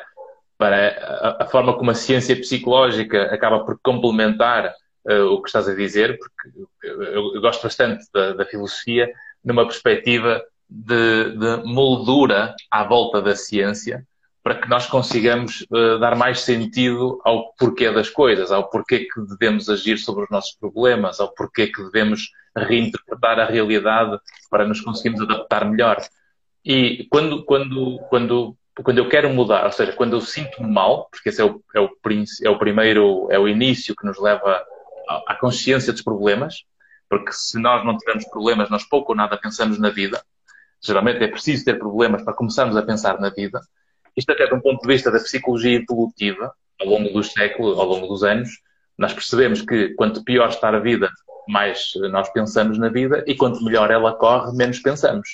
para 0.58 0.88
a, 0.88 1.44
a, 1.44 1.46
forma 1.46 1.78
como 1.78 1.92
a 1.92 1.94
ciência 1.94 2.36
psicológica 2.36 3.26
acaba 3.26 3.64
por 3.64 3.78
complementar 3.84 4.74
uh, 5.06 5.26
o 5.26 5.40
que 5.44 5.50
estás 5.50 5.70
a 5.70 5.76
dizer, 5.76 6.18
porque 6.18 6.68
eu, 6.84 7.36
eu 7.36 7.42
gosto 7.42 7.62
bastante 7.62 8.04
da, 8.12 8.34
da, 8.34 8.46
filosofia 8.46 9.08
numa 9.46 9.64
perspectiva 9.64 10.44
de, 10.68 11.38
de 11.38 11.64
moldura 11.64 12.56
à 12.72 12.84
volta 12.84 13.22
da 13.22 13.36
ciência, 13.36 14.04
para 14.44 14.56
que 14.56 14.70
nós 14.70 14.86
consigamos 14.86 15.66
uh, 15.72 15.98
dar 16.00 16.18
mais 16.18 16.42
sentido 16.42 17.22
ao 17.24 17.54
porquê 17.54 17.90
das 17.90 18.10
coisas, 18.10 18.52
ao 18.52 18.70
porquê 18.70 19.08
que 19.08 19.22
devemos 19.22 19.70
agir 19.70 19.98
sobre 19.98 20.26
os 20.26 20.30
nossos 20.30 20.54
problemas, 20.58 21.22
ao 21.22 21.34
porquê 21.34 21.68
que 21.68 21.82
devemos 21.82 22.30
reinterpretar 22.56 23.40
a 23.40 23.46
realidade 23.46 24.20
para 24.50 24.68
nos 24.68 24.82
conseguirmos 24.82 25.22
adaptar 25.22 25.66
melhor. 25.66 25.98
E 26.64 27.08
quando, 27.10 27.44
quando, 27.46 28.00
quando, 28.10 28.58
quando 28.84 28.98
eu 28.98 29.10
quero 29.10 29.30
mudar, 29.30 29.66
ou 29.66 29.72
seja, 29.72 29.94
quando 29.94 30.14
eu 30.14 30.22
sinto-me 30.22 30.70
mal, 30.70 31.08
porque 31.10 31.30
esse 31.30 31.42
é 31.42 31.46
o, 31.46 31.64
é, 31.74 31.80
o, 31.80 31.90
é 32.44 32.50
o 32.50 32.60
primeiro, 32.60 33.28
é 33.32 33.40
o 33.40 33.48
início 33.48 33.96
que 33.96 34.06
nos 34.06 34.20
leva 34.20 34.62
à, 35.28 35.36
consciência 35.36 35.94
dos 35.94 36.02
problemas, 36.02 36.64
porque 37.10 37.32
se 37.32 37.58
nós 37.60 37.86
não 37.86 37.98
tivermos 37.98 38.26
problemas, 38.26 38.70
nós 38.70 38.84
pouco 38.84 39.14
ou 39.14 39.16
nada 39.16 39.38
pensamos 39.38 39.80
na 39.80 39.90
vida. 39.90 40.22
Geralmente 40.82 41.24
é 41.24 41.28
preciso 41.28 41.64
ter 41.64 41.80
problemas 41.80 42.24
para 42.24 42.34
começarmos 42.34 42.76
a 42.76 42.82
pensar 42.82 43.20
na 43.20 43.30
vida. 43.30 43.62
Isto 44.16 44.32
até 44.32 44.48
de 44.48 44.54
um 44.54 44.60
ponto 44.60 44.82
de 44.82 44.88
vista 44.88 45.12
da 45.12 45.20
psicologia 45.20 45.80
evolutiva, 45.80 46.54
ao 46.80 46.88
longo 46.88 47.10
dos 47.10 47.32
séculos, 47.32 47.78
ao 47.78 47.86
longo 47.86 48.08
dos 48.08 48.24
anos, 48.24 48.50
nós 48.98 49.14
percebemos 49.14 49.62
que 49.62 49.94
quanto 49.96 50.24
pior 50.24 50.50
está 50.50 50.70
a 50.70 50.80
vida, 50.80 51.10
mais 51.48 51.92
nós 52.12 52.32
pensamos 52.32 52.78
na 52.78 52.90
vida 52.90 53.24
e 53.28 53.36
quanto 53.36 53.64
melhor 53.64 53.92
ela 53.92 54.14
corre, 54.14 54.56
menos 54.56 54.80
pensamos. 54.80 55.28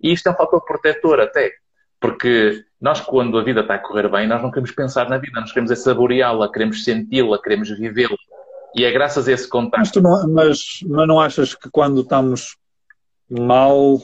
E 0.00 0.12
isto 0.12 0.28
é 0.28 0.32
um 0.32 0.36
fator 0.36 0.64
protetor 0.64 1.20
até, 1.20 1.52
porque 2.00 2.64
nós 2.80 3.00
quando 3.00 3.38
a 3.38 3.44
vida 3.44 3.60
está 3.60 3.74
a 3.74 3.78
correr 3.78 4.08
bem, 4.08 4.26
nós 4.26 4.42
não 4.42 4.50
queremos 4.50 4.72
pensar 4.72 5.08
na 5.08 5.18
vida, 5.18 5.40
nós 5.40 5.50
queremos 5.50 5.70
é 5.70 5.76
saboreá-la, 5.76 6.50
queremos 6.50 6.84
senti-la, 6.84 7.40
queremos 7.40 7.70
vivê-la. 7.70 8.16
E 8.74 8.84
é 8.84 8.90
graças 8.90 9.28
a 9.28 9.32
esse 9.32 9.48
contato. 9.48 9.78
Mas, 9.78 10.02
não, 10.02 10.28
mas, 10.28 10.80
mas 10.86 11.08
não 11.08 11.20
achas 11.20 11.54
que 11.54 11.70
quando 11.70 12.00
estamos 12.00 12.56
mal. 13.30 13.98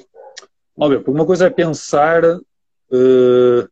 Ver, 0.79 0.99
porque 0.99 1.11
uma 1.11 1.27
coisa 1.27 1.47
é 1.47 1.51
pensar. 1.51 2.25
Uh, 2.25 3.69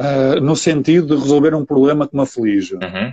uh, 0.00 0.40
no 0.40 0.56
sentido 0.56 1.14
de 1.14 1.22
resolver 1.22 1.54
um 1.54 1.64
problema 1.64 2.08
que 2.08 2.16
me 2.16 2.22
aflige. 2.22 2.74
Uhum. 2.74 3.12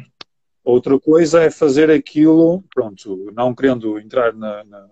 Outra 0.64 1.00
coisa 1.00 1.44
é 1.44 1.52
fazer 1.52 1.92
aquilo, 1.92 2.64
pronto, 2.74 3.32
não 3.34 3.54
querendo 3.54 4.00
entrar 4.00 4.34
na, 4.34 4.64
na 4.64 4.88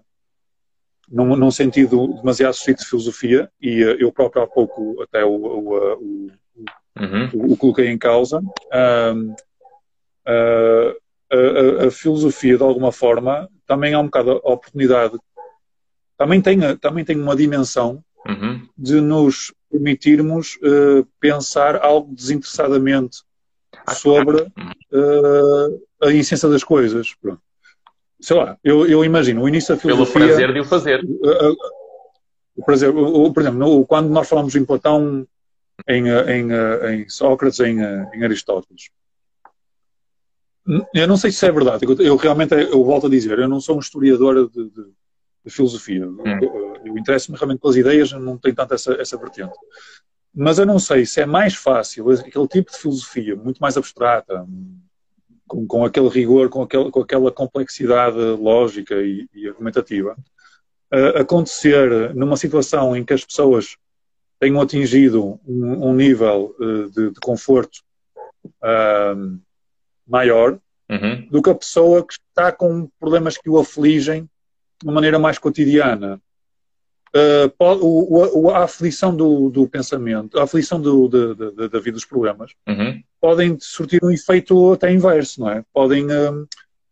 num, 1.10 1.36
num, 1.36 1.52
sentido 1.52 2.08
demasiado 2.16 2.54
estrito 2.54 2.82
de 2.82 2.90
filosofia, 2.90 3.52
e 3.62 3.84
uh, 3.84 3.96
eu 4.00 4.12
próprio 4.12 4.44
há 4.44 4.48
pouco 4.48 5.02
até 5.02 5.24
o, 5.24 5.30
o, 5.30 5.78
o, 5.78 6.32
uhum. 7.00 7.30
o, 7.34 7.54
o 7.54 7.58
coloquei 7.58 7.90
em 7.90 7.98
causa. 7.98 8.40
Uh, 8.40 9.36
a, 10.28 11.88
a, 11.88 11.92
filosofia, 11.92 12.58
de 12.58 12.64
alguma 12.64 12.92
forma, 12.92 13.50
também 13.66 13.94
há 13.94 14.00
um 14.00 14.06
bocado 14.06 14.42
a 14.44 14.52
oportunidade, 14.52 15.18
também 16.18 16.42
tem, 16.42 16.78
também 16.78 17.04
tem 17.04 17.20
uma 17.20 17.36
dimensão 17.36 18.04
uhum. 18.26 18.68
de 18.78 19.02
nos 19.02 19.54
permitirmos 19.76 20.56
uh, 20.58 21.06
pensar 21.20 21.84
algo 21.84 22.14
desinteressadamente 22.16 23.18
sobre 23.94 24.42
uh, 24.42 25.82
a 26.02 26.12
essência 26.12 26.48
das 26.48 26.64
coisas. 26.64 27.14
Pronto. 27.22 27.42
Sei 28.22 28.36
lá, 28.36 28.58
eu, 28.64 28.88
eu, 28.88 29.04
imagino 29.04 29.42
o 29.42 29.50
início 29.50 29.76
da 29.76 29.82
filosofia... 29.82 30.14
Pelo 30.14 30.28
prazer 30.28 30.54
de 30.54 30.60
o 30.60 30.66
fazer. 30.66 31.04
Uh, 31.04 31.56
o 32.56 32.64
prazer, 32.64 32.90
o, 32.90 33.34
por 33.34 33.42
exemplo, 33.42 33.86
quando 33.86 34.10
nós 34.10 34.30
falamos 34.30 34.56
em 34.56 34.64
Platão, 34.64 35.28
em, 35.88 36.08
em, 36.08 36.48
em 36.94 37.10
Sócrates, 37.10 37.60
em, 37.60 37.80
em 37.82 38.24
Aristóteles, 38.24 38.90
eu 40.94 41.08
não 41.08 41.18
sei 41.18 41.32
se 41.32 41.46
é 41.46 41.52
verdade. 41.52 41.86
Eu 42.00 42.16
realmente, 42.16 42.54
eu 42.54 42.84
volto 42.84 43.08
a 43.08 43.10
dizer, 43.10 43.38
eu 43.38 43.50
não 43.50 43.60
sou 43.60 43.76
um 43.76 43.80
historiador 43.80 44.50
de, 44.50 44.70
de, 44.70 44.86
de 45.46 45.52
filosofia. 45.52 46.08
Hum. 46.08 46.65
Eu, 46.86 46.98
interesso-me 46.98 47.38
realmente 47.38 47.60
pelas 47.60 47.76
ideias, 47.76 48.12
não 48.12 48.38
tenho 48.38 48.56
tanto 48.56 48.74
essa, 48.74 48.94
essa 48.94 49.18
vertente. 49.18 49.54
Mas 50.34 50.60
eu 50.60 50.66
não 50.66 50.80
sei 50.80 51.06
se 51.06 51.22
é 51.22 51.26
mais 51.26 51.56
fácil 51.56 52.10
aquele 52.12 52.48
tipo 52.48 52.72
de 52.72 52.78
filosofia, 52.78 53.36
muito 53.36 53.60
mais 53.60 53.78
abstrata, 53.78 54.46
com, 55.48 55.66
com 55.66 55.86
aquele 55.86 56.10
rigor, 56.10 56.50
com, 56.50 56.64
aquele, 56.64 56.92
com 56.92 57.00
aquela 57.00 57.32
complexidade 57.32 58.18
lógica 58.18 58.96
e, 58.96 59.28
e 59.34 59.48
argumentativa, 59.48 60.16
uh, 60.94 61.20
acontecer 61.20 62.14
numa 62.14 62.38
situação 62.38 62.96
em 62.96 63.04
que 63.04 63.14
as 63.14 63.24
pessoas 63.24 63.78
tenham 64.40 64.62
atingido 64.62 65.40
um, 65.48 65.90
um 65.90 65.96
nível 65.96 66.56
uh, 66.60 66.90
de, 66.90 67.12
de, 67.12 67.20
conforto 67.22 67.80
uh, 68.46 69.40
maior 70.06 70.60
uhum. 70.90 71.28
do 71.32 71.42
que 71.42 71.50
a 71.50 71.56
pessoa 71.56 72.06
que 72.06 72.14
está 72.14 72.52
com 72.52 72.90
problemas 73.00 73.38
que 73.38 73.50
o 73.50 73.58
afligem 73.58 74.30
de 74.82 74.86
uma 74.86 74.94
maneira 74.94 75.18
mais 75.18 75.40
cotidiana. 75.40 76.22
Uh, 77.16 77.50
o, 77.82 78.50
a 78.50 78.66
aflição 78.66 79.16
do, 79.16 79.50
do, 79.50 79.70
pensamento, 79.70 80.38
a 80.38 80.44
aflição 80.44 80.82
do, 80.82 81.08
de, 81.08 81.70
da 81.70 81.80
vida 81.80 81.94
dos 81.94 82.04
problemas, 82.04 82.52
uhum. 82.68 83.02
podem 83.22 83.58
surtir 83.58 84.04
um 84.04 84.12
efeito 84.12 84.74
até 84.74 84.92
inverso, 84.92 85.40
não 85.40 85.50
é? 85.50 85.64
Podem 85.74 86.06
uh, 86.08 86.46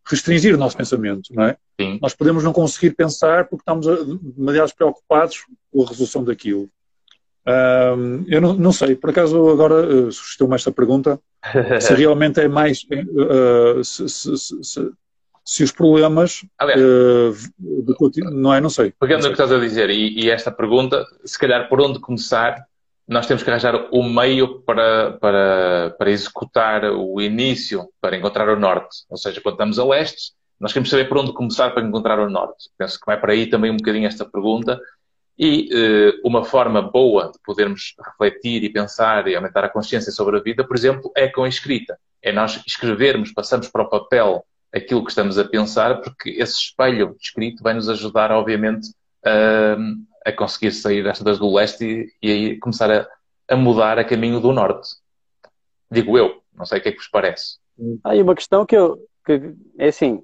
restringir 0.06 0.56
o 0.56 0.58
nosso 0.58 0.78
pensamento, 0.78 1.34
não 1.34 1.44
é? 1.44 1.58
Sim. 1.80 2.00
Nós 2.02 2.16
podemos 2.16 2.42
não 2.42 2.54
conseguir 2.54 2.92
pensar 2.92 3.50
porque 3.50 3.64
estamos 3.64 3.86
demasiado 4.22 4.74
preocupados 4.76 5.44
com 5.70 5.84
a 5.84 5.90
resolução 5.90 6.24
daquilo. 6.24 6.70
Uh, 7.46 8.24
eu 8.28 8.40
não, 8.40 8.54
não, 8.54 8.72
sei, 8.72 8.96
por 8.96 9.10
acaso 9.10 9.50
agora 9.50 9.86
uh, 9.86 10.12
suscitou-me 10.12 10.56
esta 10.56 10.72
pergunta 10.72 11.20
se 11.82 11.94
realmente 11.94 12.40
é 12.40 12.48
mais. 12.48 12.86
Uh, 12.90 13.84
se, 13.84 14.08
se, 14.08 14.38
se, 14.38 14.92
se, 15.44 15.64
os 15.64 15.72
problemas. 15.72 16.46
Aliás, 16.58 16.82
uh, 16.82 18.32
não 18.32 18.54
é? 18.54 18.62
Não 18.62 18.70
sei. 18.70 18.94
Pegando 19.00 19.24
o 19.24 19.28
que 19.28 19.34
estás 19.34 19.52
a 19.52 19.60
dizer, 19.60 19.90
e, 19.90 20.24
e, 20.24 20.30
esta 20.30 20.52
pergunta, 20.52 21.06
se 21.26 21.38
calhar 21.38 21.68
por 21.68 21.82
onde 21.82 22.00
começar, 22.00 22.66
nós 23.08 23.28
temos 23.28 23.44
que 23.44 23.50
arranjar 23.50 23.76
o 23.92 24.04
meio 24.04 24.62
para, 24.62 25.12
para, 25.14 25.96
para 25.98 26.12
executar 26.12 26.86
o 26.86 27.22
início, 27.22 27.90
para 28.00 28.18
encontrar 28.18 28.48
o 28.50 28.60
norte. 28.60 29.04
Ou 29.10 29.18
seja, 29.18 29.42
quando 29.42 29.56
estamos 29.56 29.80
a 29.80 29.86
leste, 29.86 30.32
nós 30.60 30.72
queremos 30.72 30.90
saber 30.90 31.10
por 31.10 31.18
onde 31.18 31.34
começar 31.34 31.72
para 31.72 31.84
encontrar 31.84 32.20
o 32.20 32.30
norte. 32.30 32.70
Penso 32.78 33.00
que 33.00 33.06
vai 33.06 33.20
para 33.20 33.34
aí 33.34 33.48
também 33.48 33.70
um 33.70 33.78
bocadinho 33.78 34.08
esta 34.08 34.24
pergunta. 34.24 34.80
E 35.38 35.68
uh, 35.74 36.28
uma 36.28 36.46
forma 36.46 36.82
boa 36.82 37.32
de 37.32 37.40
podermos 37.44 37.96
refletir 38.06 38.64
e 38.64 38.70
pensar 38.72 39.28
e 39.28 39.36
aumentar 39.36 39.66
a 39.66 39.70
consciência 39.70 40.12
sobre 40.12 40.38
a 40.38 40.42
vida, 40.42 40.64
por 40.66 40.78
exemplo, 40.78 41.12
é 41.18 41.28
com 41.28 41.44
a 41.44 41.50
escrita. 41.50 41.98
É 42.22 42.32
nós 42.32 42.62
escrevermos, 42.66 43.34
passamos 43.34 43.68
para 43.68 43.82
o 43.82 43.90
papel 43.90 44.46
aquilo 44.74 45.04
que 45.04 45.12
estamos 45.12 45.38
a 45.38 45.46
pensar, 45.46 46.02
porque 46.02 46.32
esse 46.32 46.56
espelho 46.56 47.16
escrito 47.22 47.62
vai 47.62 47.74
nos 47.74 47.88
ajudar, 47.88 48.32
obviamente, 48.32 48.90
a, 49.24 49.78
a 50.26 50.32
conseguir 50.32 50.72
sair 50.72 51.04
destas 51.04 51.38
do 51.38 51.54
leste 51.54 52.12
e, 52.22 52.32
aí 52.32 52.60
começar 52.60 52.92
a, 52.92 53.08
a, 53.48 53.56
mudar 53.56 54.00
a 54.00 54.04
caminho 54.04 54.40
do 54.40 54.52
norte. 54.52 54.90
Digo 55.92 56.18
eu, 56.18 56.42
não 56.54 56.66
sei 56.66 56.80
o 56.80 56.82
que 56.82 56.90
é 56.90 56.92
que 56.92 56.98
vos 56.98 57.08
parece. 57.08 57.58
Há 58.04 58.14
uma 58.16 58.36
questão 58.36 58.66
que, 58.66 58.76
eu, 58.76 58.98
que 59.26 59.54
é 59.78 59.88
assim: 59.88 60.24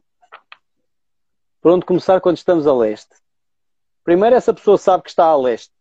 por 1.62 1.72
onde 1.72 1.86
começar 1.86 2.20
quando 2.20 2.38
estamos 2.38 2.66
a 2.66 2.74
leste? 2.74 3.16
Primeiro, 4.04 4.36
essa 4.36 4.54
pessoa 4.54 4.78
sabe 4.78 5.04
que 5.04 5.10
está 5.10 5.26
a 5.26 5.38
leste. 5.38 5.74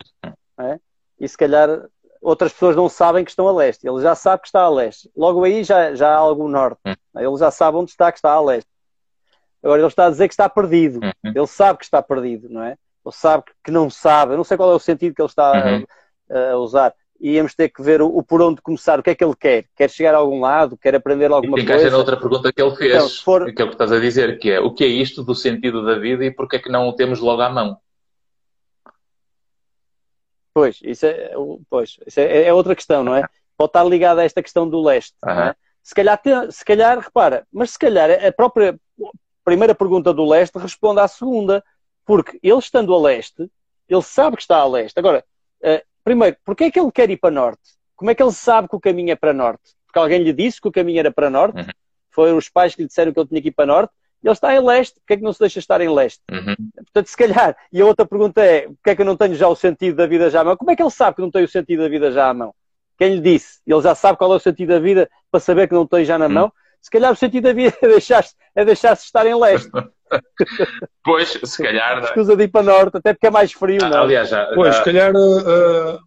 É? 0.60 0.78
E 1.18 1.26
se 1.26 1.36
calhar 1.36 1.88
outras 2.22 2.52
pessoas 2.52 2.76
não 2.76 2.88
sabem 2.88 3.24
que 3.24 3.30
estão 3.30 3.48
a 3.48 3.52
leste. 3.52 3.86
Ele 3.86 4.00
já 4.02 4.14
sabe 4.14 4.42
que 4.42 4.48
está 4.48 4.62
a 4.62 4.70
leste. 4.70 5.10
Logo 5.16 5.44
aí 5.44 5.64
já, 5.64 5.94
já 5.94 6.10
há 6.10 6.16
algum 6.16 6.48
norte. 6.48 6.80
Hum. 6.86 6.94
Ele 7.16 7.36
já 7.36 7.50
sabe 7.50 7.76
onde 7.76 7.90
está 7.90 8.10
que 8.12 8.18
está 8.18 8.32
a 8.32 8.40
leste. 8.40 8.68
Agora 9.62 9.80
ele 9.80 9.88
está 9.88 10.06
a 10.06 10.10
dizer 10.10 10.28
que 10.28 10.34
está 10.34 10.48
perdido. 10.48 11.00
Uhum. 11.02 11.32
Ele 11.34 11.46
sabe 11.46 11.78
que 11.78 11.84
está 11.84 12.00
perdido, 12.02 12.48
não 12.48 12.62
é? 12.62 12.76
Ele 13.04 13.14
sabe 13.14 13.44
que 13.64 13.70
não 13.70 13.90
sabe. 13.90 14.32
Eu 14.32 14.36
não 14.36 14.44
sei 14.44 14.56
qual 14.56 14.70
é 14.70 14.74
o 14.74 14.78
sentido 14.78 15.14
que 15.14 15.20
ele 15.20 15.28
está 15.28 15.52
uhum. 15.52 15.84
a, 16.30 16.52
a, 16.52 16.58
usar. 16.58 16.94
E 17.20 17.32
íamos 17.32 17.54
ter 17.54 17.68
que 17.68 17.82
ver 17.82 18.00
o, 18.00 18.06
o, 18.06 18.22
por 18.22 18.40
onde 18.40 18.62
começar. 18.62 19.00
O 19.00 19.02
que 19.02 19.10
é 19.10 19.14
que 19.14 19.24
ele 19.24 19.34
quer? 19.34 19.64
Quer 19.76 19.90
chegar 19.90 20.14
a 20.14 20.18
algum 20.18 20.40
lado? 20.40 20.76
Quer 20.76 20.94
aprender 20.94 21.32
alguma 21.32 21.58
e 21.58 21.66
coisa? 21.66 21.74
encaixa 21.74 21.90
na 21.90 21.98
outra 21.98 22.16
pergunta 22.16 22.52
que 22.52 22.62
ele 22.62 22.76
fez. 22.76 22.94
Então, 22.94 23.08
for... 23.24 23.52
Que 23.52 23.62
é 23.62 23.64
o 23.64 23.68
que 23.68 23.74
estás 23.74 23.90
a 23.90 23.98
dizer, 23.98 24.38
que 24.38 24.50
é 24.50 24.60
o 24.60 24.72
que 24.72 24.84
é 24.84 24.86
isto 24.86 25.24
do 25.24 25.34
sentido 25.34 25.84
da 25.84 25.98
vida 25.98 26.24
e 26.24 26.30
porque 26.30 26.56
é 26.56 26.58
que 26.60 26.70
não 26.70 26.88
o 26.88 26.92
temos 26.92 27.18
logo 27.18 27.42
à 27.42 27.50
mão? 27.50 27.76
Pois, 30.52 30.80
isso 30.82 31.06
é, 31.06 31.32
pois, 31.68 31.98
isso 32.06 32.20
é, 32.20 32.44
é, 32.44 32.52
outra 32.52 32.74
questão, 32.74 33.04
não 33.04 33.14
é? 33.14 33.22
Pode 33.56 33.70
estar 33.70 33.84
ligado 33.84 34.18
a 34.18 34.24
esta 34.24 34.42
questão 34.42 34.68
do 34.68 34.82
leste. 34.82 35.14
Uhum. 35.24 35.30
É? 35.30 35.54
Se, 35.82 35.94
calhar, 35.94 36.20
se 36.50 36.64
calhar, 36.64 36.98
repara, 36.98 37.46
mas 37.52 37.70
se 37.70 37.78
calhar 37.78 38.10
a 38.10 38.32
própria 38.32 38.78
primeira 39.44 39.74
pergunta 39.74 40.12
do 40.12 40.24
leste 40.24 40.58
responde 40.58 41.00
à 41.00 41.08
segunda, 41.08 41.64
porque 42.04 42.38
ele 42.42 42.58
estando 42.58 42.94
a 42.94 43.00
leste, 43.00 43.50
ele 43.88 44.02
sabe 44.02 44.36
que 44.36 44.42
está 44.42 44.58
a 44.58 44.66
leste. 44.66 44.98
Agora, 44.98 45.24
uh, 45.62 45.82
primeiro, 46.04 46.36
porquê 46.44 46.64
é 46.64 46.70
que 46.70 46.78
ele 46.78 46.92
quer 46.92 47.10
ir 47.10 47.16
para 47.16 47.30
norte? 47.30 47.78
Como 47.96 48.10
é 48.10 48.14
que 48.14 48.22
ele 48.22 48.32
sabe 48.32 48.68
que 48.68 48.76
o 48.76 48.80
caminho 48.80 49.10
é 49.10 49.16
para 49.16 49.32
norte? 49.32 49.74
Porque 49.86 49.98
alguém 49.98 50.22
lhe 50.22 50.32
disse 50.32 50.60
que 50.60 50.68
o 50.68 50.72
caminho 50.72 51.00
era 51.00 51.10
para 51.10 51.30
norte? 51.30 51.58
Uhum. 51.58 51.66
Foram 52.10 52.36
os 52.36 52.48
pais 52.48 52.74
que 52.74 52.82
lhe 52.82 52.88
disseram 52.88 53.12
que 53.12 53.18
ele 53.18 53.28
tinha 53.28 53.42
que 53.42 53.48
ir 53.48 53.52
para 53.52 53.66
norte? 53.66 53.92
Ele 54.22 54.32
está 54.32 54.54
em 54.54 54.64
leste, 54.64 54.94
porque 55.00 55.14
é 55.14 55.16
que 55.16 55.22
não 55.22 55.32
se 55.32 55.40
deixa 55.40 55.58
estar 55.58 55.80
em 55.80 55.88
leste? 55.88 56.20
Uhum. 56.30 56.54
Portanto, 56.76 57.06
se 57.06 57.16
calhar, 57.16 57.56
e 57.72 57.80
a 57.80 57.86
outra 57.86 58.06
pergunta 58.06 58.40
é, 58.42 58.62
porque 58.62 58.90
é 58.90 58.96
que 58.96 59.02
eu 59.02 59.06
não 59.06 59.16
tenho 59.16 59.34
já 59.34 59.48
o 59.48 59.54
sentido 59.54 59.96
da 59.96 60.06
vida 60.06 60.30
já 60.30 60.40
à 60.40 60.44
mão? 60.44 60.56
Como 60.56 60.70
é 60.70 60.76
que 60.76 60.82
ele 60.82 60.90
sabe 60.90 61.16
que 61.16 61.22
não 61.22 61.30
tem 61.30 61.44
o 61.44 61.48
sentido 61.48 61.82
da 61.82 61.88
vida 61.88 62.10
já 62.10 62.28
à 62.28 62.34
mão? 62.34 62.54
Quem 62.98 63.14
lhe 63.14 63.20
disse? 63.20 63.60
Ele 63.66 63.80
já 63.80 63.94
sabe 63.94 64.18
qual 64.18 64.32
é 64.32 64.36
o 64.36 64.40
sentido 64.40 64.70
da 64.70 64.80
vida 64.80 65.08
para 65.30 65.40
saber 65.40 65.68
que 65.68 65.74
não 65.74 65.86
tem 65.86 66.04
já 66.04 66.18
na 66.18 66.26
uhum. 66.26 66.32
mão? 66.32 66.52
Se 66.80 66.90
calhar 66.90 67.12
o 67.12 67.16
sentido 67.16 67.44
da 67.44 67.52
vida 67.52 67.76
é 67.82 67.88
deixar-se 67.88 68.34
é 68.54 68.64
deixar 68.64 68.92
estar 68.94 69.26
em 69.26 69.38
leste. 69.38 69.70
pois, 71.04 71.38
se 71.44 71.62
calhar. 71.62 71.98
É? 71.98 72.04
Escusa 72.04 72.36
de 72.36 72.44
ir 72.44 72.48
para 72.48 72.64
norte, 72.64 72.96
até 72.96 73.12
porque 73.12 73.26
é 73.26 73.30
mais 73.30 73.52
frio, 73.52 73.78
ah, 73.82 73.88
não? 73.88 74.02
Aliás, 74.02 74.28
já, 74.28 74.46
Pois, 74.54 74.74
se 74.76 74.84
calhar 74.84 75.12
uh, 75.14 75.98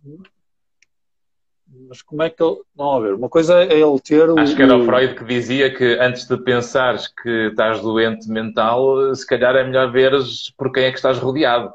mas 1.92 2.02
como 2.02 2.24
é 2.24 2.30
que 2.30 2.42
ele. 2.42 2.56
Não, 2.74 2.94
a 2.94 3.00
ver, 3.02 3.16
uma 3.16 3.28
coisa 3.28 3.66
é 3.66 3.74
ele 3.74 4.00
ter. 4.00 4.30
O... 4.30 4.40
Acho 4.40 4.56
que 4.56 4.64
era 4.64 4.78
o 4.78 4.86
Freud 4.86 5.14
que 5.14 5.26
dizia 5.26 5.76
que 5.76 6.00
antes 6.00 6.26
de 6.26 6.38
pensares 6.38 7.10
que 7.10 7.48
estás 7.48 7.82
doente 7.82 8.30
mental, 8.30 9.14
se 9.14 9.28
calhar 9.28 9.54
é 9.58 9.66
melhor 9.66 9.92
veres 9.92 10.54
por 10.58 10.72
quem 10.72 10.86
é 10.86 10.90
que 10.90 10.96
estás 10.96 11.18
rodeado. 11.18 11.74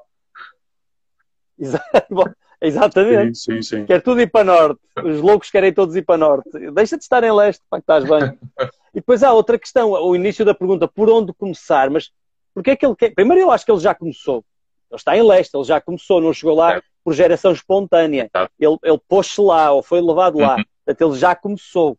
Exatamente. 2.62 3.36
Sim, 3.36 3.60
sim, 3.60 3.62
sim. 3.62 3.84
Quer 3.84 4.00
tudo 4.00 4.22
ir 4.22 4.30
para 4.30 4.42
norte. 4.42 4.80
Os 5.04 5.20
loucos 5.20 5.50
querem 5.50 5.70
todos 5.70 5.94
ir 5.94 6.02
para 6.02 6.16
norte. 6.16 6.48
Deixa 6.72 6.96
de 6.96 7.02
estar 7.02 7.22
em 7.22 7.30
leste, 7.30 7.62
para 7.68 7.80
que 7.80 7.82
estás 7.82 8.04
bem. 8.04 8.38
e 8.94 9.00
depois 9.00 9.22
há 9.22 9.34
outra 9.34 9.58
questão, 9.58 9.90
o 9.90 10.16
início 10.16 10.46
da 10.46 10.54
pergunta, 10.54 10.88
por 10.88 11.10
onde 11.10 11.34
começar? 11.34 11.90
Mas 11.90 12.10
porque 12.54 12.70
é 12.70 12.76
que 12.76 12.86
ele 12.86 12.96
quer? 12.96 13.14
Primeiro, 13.14 13.42
eu 13.42 13.50
acho 13.50 13.66
que 13.66 13.70
ele 13.70 13.80
já 13.80 13.94
começou. 13.94 14.42
Ele 14.90 14.96
está 14.96 15.14
em 15.14 15.22
leste, 15.22 15.54
ele 15.54 15.64
já 15.64 15.78
começou, 15.78 16.22
não 16.22 16.32
chegou 16.32 16.56
lá 16.56 16.80
por 17.06 17.14
geração 17.14 17.52
espontânea. 17.52 18.28
Ele, 18.58 18.76
ele 18.82 19.00
pôs-se 19.08 19.40
lá 19.40 19.70
ou 19.70 19.80
foi 19.80 20.00
levado 20.00 20.38
lá. 20.38 20.56
Uhum. 20.56 20.64
Portanto, 20.84 21.08
ele 21.08 21.20
já 21.20 21.36
começou. 21.36 21.96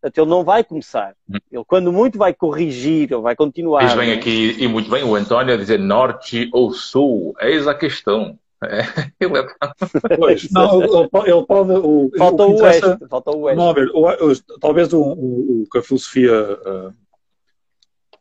Portanto, 0.00 0.18
ele 0.18 0.30
não 0.30 0.44
vai 0.44 0.62
começar. 0.62 1.16
Uhum. 1.28 1.38
Ele, 1.50 1.64
quando 1.66 1.92
muito, 1.92 2.16
vai 2.16 2.32
corrigir 2.32 3.12
ou 3.12 3.22
vai 3.22 3.34
continuar. 3.34 3.84
Diz 3.84 3.94
bem 3.94 4.12
aqui, 4.12 4.54
e 4.56 4.68
muito 4.68 4.88
bem, 4.88 5.02
o 5.02 5.16
António 5.16 5.52
a 5.52 5.56
dizer 5.56 5.80
norte 5.80 6.48
ou 6.52 6.72
sul. 6.72 7.34
Eis 7.40 7.66
a 7.66 7.74
questão. 7.74 8.38
É, 8.62 8.82
ele 9.18 9.36
é... 9.36 10.16
pois, 10.16 10.48
não, 10.54 10.80
ele, 10.80 11.08
pode. 11.08 11.32
O, 11.32 12.12
falta, 12.16 12.44
o, 12.44 12.52
o 12.52 12.62
oeste, 12.62 13.08
falta 13.10 13.30
o 13.32 13.40
oeste. 13.40 13.58
Não, 13.58 13.74
ver, 13.74 13.88
o, 13.88 14.30
o, 14.30 14.58
talvez 14.60 14.92
o, 14.92 15.02
o, 15.02 15.64
que 15.72 15.78
a 15.78 15.82
filosofia. 15.82 16.32
Uh, 16.64 16.94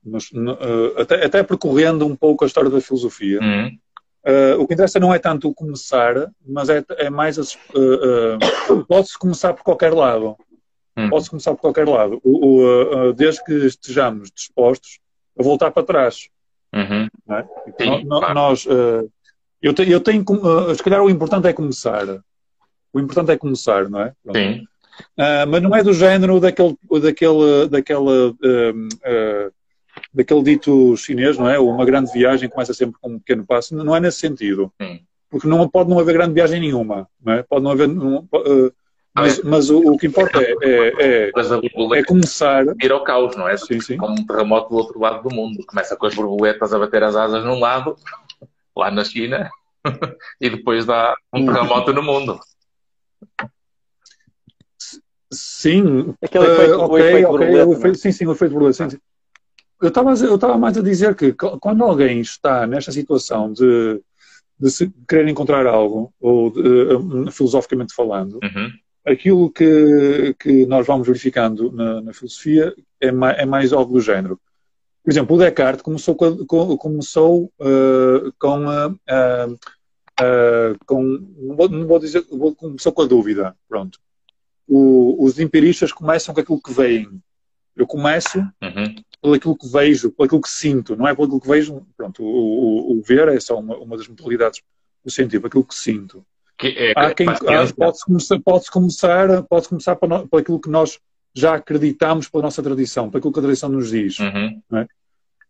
nos, 0.04 0.32
uh, 0.32 1.00
até, 1.00 1.24
até 1.24 1.44
percorrendo 1.44 2.04
um 2.08 2.16
pouco 2.16 2.44
a 2.44 2.48
história 2.48 2.72
da 2.72 2.82
filosofia, 2.82 3.40
uhum 3.40 3.78
Uh, 4.28 4.60
o 4.60 4.68
que 4.68 4.74
interessa 4.74 5.00
não 5.00 5.14
é 5.14 5.20
tanto 5.20 5.54
começar, 5.54 6.32
mas 6.46 6.70
é, 6.70 6.84
é 6.98 7.10
mais. 7.10 7.38
Uh, 7.38 8.86
Pode-se 8.88 9.18
começar 9.18 9.54
por 9.54 9.64
qualquer 9.64 9.94
lado. 9.94 10.36
Hum. 10.98 11.10
Pode-se 11.10 11.30
começar 11.30 11.52
por 11.52 11.62
qualquer 11.62 11.88
lado. 11.88 12.20
O, 12.24 12.62
o, 12.62 13.14
desde 13.14 13.44
que 13.44 13.54
estejamos 13.54 14.32
dispostos 14.32 15.00
a 15.40 15.44
voltar 15.44 15.72
para 15.72 15.86
trás. 15.86 16.30
Uhum. 16.74 17.08
É? 17.30 17.44
Sim, 17.80 18.04
no, 18.06 18.20
claro. 18.20 18.34
Nós. 18.34 18.66
eu, 19.62 19.74
te, 19.74 19.90
eu 19.90 20.02
tenho. 20.02 20.26
se 20.76 20.84
calhar 20.84 21.02
o 21.04 21.10
importante 21.10 21.48
é 21.48 21.54
começar. 21.54 22.06
O 22.92 23.00
importante 23.00 23.32
é 23.32 23.38
começar, 23.38 23.90
não 23.90 24.02
é? 24.02 24.14
Pronto. 24.24 24.40
Sim. 24.40 24.66
Uh, 25.18 25.48
mas 25.48 25.62
não 25.62 25.76
é 25.76 25.84
do 25.84 25.94
género 25.94 26.40
daquele, 26.40 26.78
daquele, 27.02 27.68
daquela, 27.70 28.30
uh, 28.30 28.32
uh, 28.32 29.52
daquele 30.16 30.42
dito 30.42 30.96
chinês, 30.96 31.38
não 31.38 31.50
é? 31.50 31.60
Uma 31.60 31.86
grande 31.86 32.12
viagem 32.12 32.50
começa 32.50 32.74
sempre 32.74 32.98
com 33.02 33.10
um 33.10 33.20
pequeno 33.20 33.46
passo. 33.46 33.76
Não 33.76 33.96
é 33.96 34.00
nesse 34.00 34.20
sentido. 34.20 34.72
Sim. 34.82 35.02
Porque 35.30 35.48
não 35.48 35.68
pode 35.68 35.90
não 35.90 36.00
haver 36.00 36.14
grande 36.14 36.34
viagem 36.34 36.62
nenhuma, 36.62 37.08
não 37.22 37.34
é? 37.34 37.44
Pode 37.44 37.64
não 37.64 37.72
haver. 37.72 37.90
Não, 37.90 38.26
mas, 39.14 39.42
mas 39.44 39.70
o, 39.70 39.94
o, 39.94 39.98
que 39.98 40.08
importa 40.08 40.42
é, 40.42 40.56
é, 40.62 41.30
é, 41.30 41.32
é 42.00 42.04
começar. 42.04 42.66
Ir 42.82 42.92
ao 42.92 43.04
caos, 43.04 43.36
não 43.36 43.48
é? 43.48 43.58
Sim, 43.58 43.80
sim. 43.82 43.98
Como 43.98 44.14
um 44.14 44.26
terremoto 44.26 44.70
do 44.70 44.76
outro 44.76 45.00
lado 45.00 45.28
do 45.28 45.34
mundo. 45.34 45.66
Começa 45.66 45.96
com 45.96 46.06
as 46.06 46.16
borboletas 46.16 46.74
a 46.74 46.80
bater 46.80 47.04
as 47.04 47.16
asas 47.16 47.44
num 47.44 47.60
lado, 47.60 47.98
lá 48.76 48.92
na 48.92 49.04
China, 49.04 49.50
e 50.40 50.50
depois 50.50 50.86
dá 50.86 51.16
um 51.34 51.46
terremoto 51.46 51.94
no 51.94 52.04
mundo. 52.04 52.40
Sim, 55.32 56.14
Aquele 56.22 56.46
efeito, 56.46 56.76
uh, 56.76 56.82
ok, 56.82 57.00
efeito 57.00 57.30
ok, 57.30 57.48
o 57.48 57.74
efeito, 57.74 57.96
é? 57.96 58.00
sim, 58.00 58.12
sim, 58.12 58.26
o 58.26 58.32
efeito 58.32 58.52
borboleta. 58.52 58.84
Sim, 58.84 58.90
sim. 58.92 59.00
Eu 59.82 59.90
estava 59.90 60.14
eu 60.14 60.36
estava 60.36 60.58
mais 60.58 60.78
a 60.78 60.82
dizer 60.82 61.16
que 61.16 61.34
quando 61.34 61.84
alguém 61.84 62.22
está 62.22 62.66
nesta 62.66 62.92
situação 62.92 63.52
de, 63.52 64.02
de 64.60 64.70
se 64.72 64.92
querer 65.08 65.28
encontrar 65.28 65.66
algo, 65.68 66.14
ou 66.20 66.52
de, 66.52 66.62
uh, 66.62 67.32
filosoficamente 67.32 67.94
falando, 67.94 68.40
uhum. 68.44 68.72
aquilo 69.06 69.52
que, 69.52 70.36
que 70.40 70.66
nós 70.66 70.88
vamos 70.88 71.08
verificando 71.08 71.72
na, 71.72 72.02
na 72.02 72.14
filosofia 72.14 72.74
é 73.00 73.12
mais, 73.12 73.38
é 73.38 73.46
mais 73.46 73.74
algo 73.74 73.94
do 73.94 74.02
género. 74.02 74.40
Por 75.04 75.12
exemplo, 75.12 75.36
o 75.36 75.40
Descartes 75.40 75.84
começou 75.84 76.16
com, 76.16 76.46
com 76.46 76.78
começou, 76.78 77.52
uh, 77.60 78.34
com, 78.40 78.98
com 80.86 81.04
não 81.38 81.56
vou, 81.56 81.70
não 81.70 81.86
vou 81.86 82.00
dizer, 82.00 82.24
começou 82.58 82.92
com 82.92 83.02
a 83.04 83.06
dúvida, 83.06 83.56
pronto 83.70 84.00
o, 84.68 85.24
os 85.24 85.40
empiristas 85.40 85.92
começam 85.92 86.34
com 86.34 86.42
aquilo 86.42 86.62
que 86.62 86.74
veem. 86.74 87.22
Eu 87.76 87.86
começo 87.86 88.40
uhum. 88.40 88.96
Pelo 89.22 89.34
aquilo 89.34 89.58
que 89.58 89.68
vejo, 89.68 90.12
pelo 90.12 90.26
aquilo 90.26 90.42
que 90.42 90.50
sinto, 90.50 90.96
não 90.96 91.08
é 91.08 91.14
pelo 91.14 91.26
aquilo 91.26 91.42
que 91.42 91.48
vejo. 91.48 91.86
Pronto, 91.96 92.24
o, 92.24 92.92
o, 92.94 93.00
o 93.00 93.02
ver 93.02 93.28
é 93.30 93.40
só 93.40 93.60
uma, 93.60 93.78
uma 93.78 93.98
das 93.98 94.08
modalidades 94.08 94.62
do 95.04 95.12
sentido, 95.12 95.48
aquilo 95.48 95.64
que 95.64 95.76
sinto. 95.76 96.26
Que 96.58 96.68
é, 96.68 96.94
há 96.96 97.14
quem, 97.14 97.28
pode-se 97.76 98.06
começar, 98.06 98.40
pode 98.40 98.72
começar, 98.72 99.44
pode 99.44 99.68
começar 99.68 99.96
por, 99.96 100.28
por 100.28 100.40
aquilo 100.40 100.60
que 100.60 100.70
nós 100.70 101.00
já 101.34 101.56
acreditamos 101.56 102.30
pela 102.30 102.44
nossa 102.44 102.64
tradição, 102.64 103.10
por 103.10 103.18
aquilo 103.18 103.34
que 103.34 103.40
a 103.40 103.44
tradição 103.44 103.70
nos 103.70 103.90
diz. 103.90 104.20
Uhum. 104.20 104.62
É? 104.74 104.88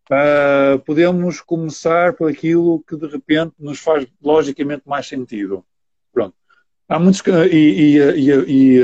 Uh, 0.07 0.79
podemos 0.79 1.41
começar 1.41 2.13
por 2.13 2.29
aquilo 2.29 2.83
que 2.87 2.95
de 2.95 3.07
repente 3.07 3.53
nos 3.59 3.79
faz 3.79 4.07
logicamente 4.21 4.83
mais 4.85 5.07
sentido. 5.07 5.63
Pronto. 6.11 6.35
Há 6.87 6.99
muitos. 6.99 7.21
E, 7.51 7.97
e, 7.97 8.81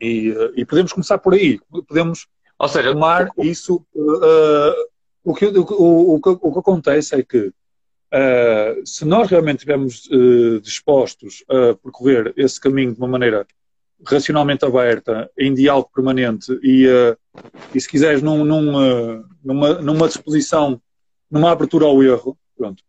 e, 0.00 0.34
e, 0.56 0.64
podemos 0.64 0.92
começar 0.92 1.18
por 1.18 1.34
aí. 1.34 1.58
Podemos 1.86 2.26
Ou 2.58 2.68
seja, 2.68 2.92
tomar 2.92 3.30
isso. 3.38 3.84
Uh, 3.94 4.74
o, 5.24 5.34
que, 5.34 5.46
o, 5.46 5.62
o, 5.62 6.14
o, 6.14 6.20
que, 6.20 6.28
o 6.28 6.52
que 6.52 6.58
acontece 6.58 7.14
é 7.14 7.22
que 7.22 7.46
uh, 7.48 8.86
se 8.86 9.04
nós 9.04 9.28
realmente 9.30 9.58
estivermos 9.58 10.06
uh, 10.06 10.60
dispostos 10.60 11.44
a 11.48 11.74
percorrer 11.74 12.32
esse 12.36 12.60
caminho 12.60 12.92
de 12.92 12.98
uma 12.98 13.08
maneira 13.08 13.46
racionalmente 14.06 14.64
aberta, 14.64 15.30
em 15.36 15.52
diálogo 15.52 15.90
permanente 15.92 16.52
e, 16.62 16.86
e 17.74 17.80
se 17.80 17.88
quiseres, 17.88 18.22
num, 18.22 18.44
num, 18.44 19.24
numa, 19.42 19.74
numa 19.74 20.06
disposição, 20.06 20.80
numa 21.28 21.50
abertura 21.50 21.86
ao 21.86 22.00
erro, 22.00 22.38
pronto, 22.56 22.80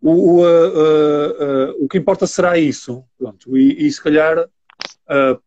o, 0.00 0.10
o, 0.10 0.40
uh, 0.40 1.72
uh, 1.72 1.84
o 1.84 1.88
que 1.88 1.98
importa 1.98 2.26
será 2.26 2.58
isso. 2.58 3.04
Pronto. 3.18 3.56
E, 3.56 3.86
e 3.86 3.92
se 3.92 4.02
calhar, 4.02 4.38
uh, 4.38 5.42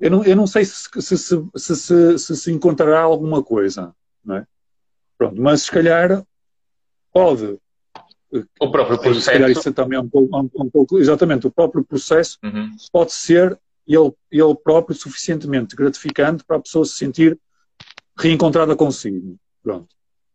eu, 0.00 0.10
não, 0.10 0.24
eu 0.24 0.34
não 0.34 0.46
sei 0.46 0.64
se 0.64 0.88
se, 1.00 1.18
se, 1.18 1.48
se, 1.56 2.18
se, 2.18 2.36
se 2.36 2.52
encontrará 2.52 3.00
alguma 3.00 3.42
coisa, 3.42 3.94
não 4.24 4.36
é? 4.36 4.46
Pronto, 5.18 5.40
mas 5.40 5.62
se 5.62 5.70
calhar 5.70 6.24
pode. 7.12 7.58
O 8.60 8.70
próprio 8.70 8.98
processo. 8.98 9.20
Se 9.22 9.32
calhar 9.32 9.50
isso 9.50 9.72
também 9.72 9.98
é 9.98 10.00
um 10.00 10.08
pouco, 10.08 10.36
um 10.38 10.70
pouco 10.70 10.98
exatamente, 10.98 11.46
o 11.46 11.50
próprio 11.50 11.84
processo 11.84 12.38
uhum. 12.42 12.70
pode 12.92 13.12
ser 13.12 13.58
ele, 13.86 14.12
ele 14.30 14.54
próprio 14.54 14.96
suficientemente 14.96 15.76
gratificante 15.76 16.44
para 16.44 16.56
a 16.56 16.60
pessoa 16.60 16.84
se 16.84 16.94
sentir 16.94 17.38
reencontrada 18.16 18.74
consigo. 18.76 19.36
Pronto. 19.62 19.88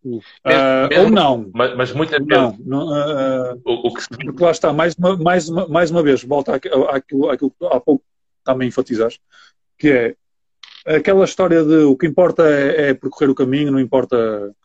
Uh, 0.06 1.02
ou 1.02 1.10
não. 1.10 1.50
Mas, 1.54 1.76
mas 1.76 1.92
muitas 1.94 2.24
vezes. 2.24 2.60
Não, 2.64 2.88
uh, 2.88 3.62
o, 3.66 3.88
o 3.88 3.94
que... 3.94 4.08
Porque 4.24 4.44
lá 4.44 4.52
está, 4.52 4.72
mais 4.72 4.94
uma, 4.96 5.18
mais 5.18 5.50
uma, 5.50 5.68
mais 5.68 5.90
uma 5.90 6.04
vez, 6.04 6.24
volta 6.24 6.56
àquilo, 6.56 7.30
àquilo 7.30 7.52
que 7.52 7.66
há 7.66 7.80
pouco 7.80 8.04
também 8.44 8.68
enfatizaste, 8.68 9.20
que 9.78 9.90
é 9.90 10.16
aquela 10.86 11.26
história 11.26 11.64
de 11.64 11.78
o 11.84 11.98
que 11.98 12.08
importa 12.08 12.44
é, 12.48 12.90
é 12.90 12.94
percorrer 12.94 13.30
o 13.30 13.36
caminho, 13.36 13.72
não 13.72 13.80
importa, 13.80 14.16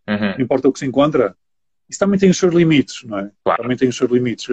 uhum. 0.09 0.35
não 0.37 0.41
importa 0.41 0.69
o 0.69 0.73
que 0.73 0.79
se 0.79 0.87
encontra. 0.87 1.35
Isso 1.89 1.99
também 1.99 2.19
tem 2.19 2.31
os 2.31 2.39
seus 2.39 2.55
limites, 2.55 3.03
não 3.05 3.19
é? 3.19 3.31
Claro. 3.45 3.63
Também 3.63 3.77
tem 3.77 3.89
os 3.89 3.97
seus 3.97 4.11
limites. 4.11 4.49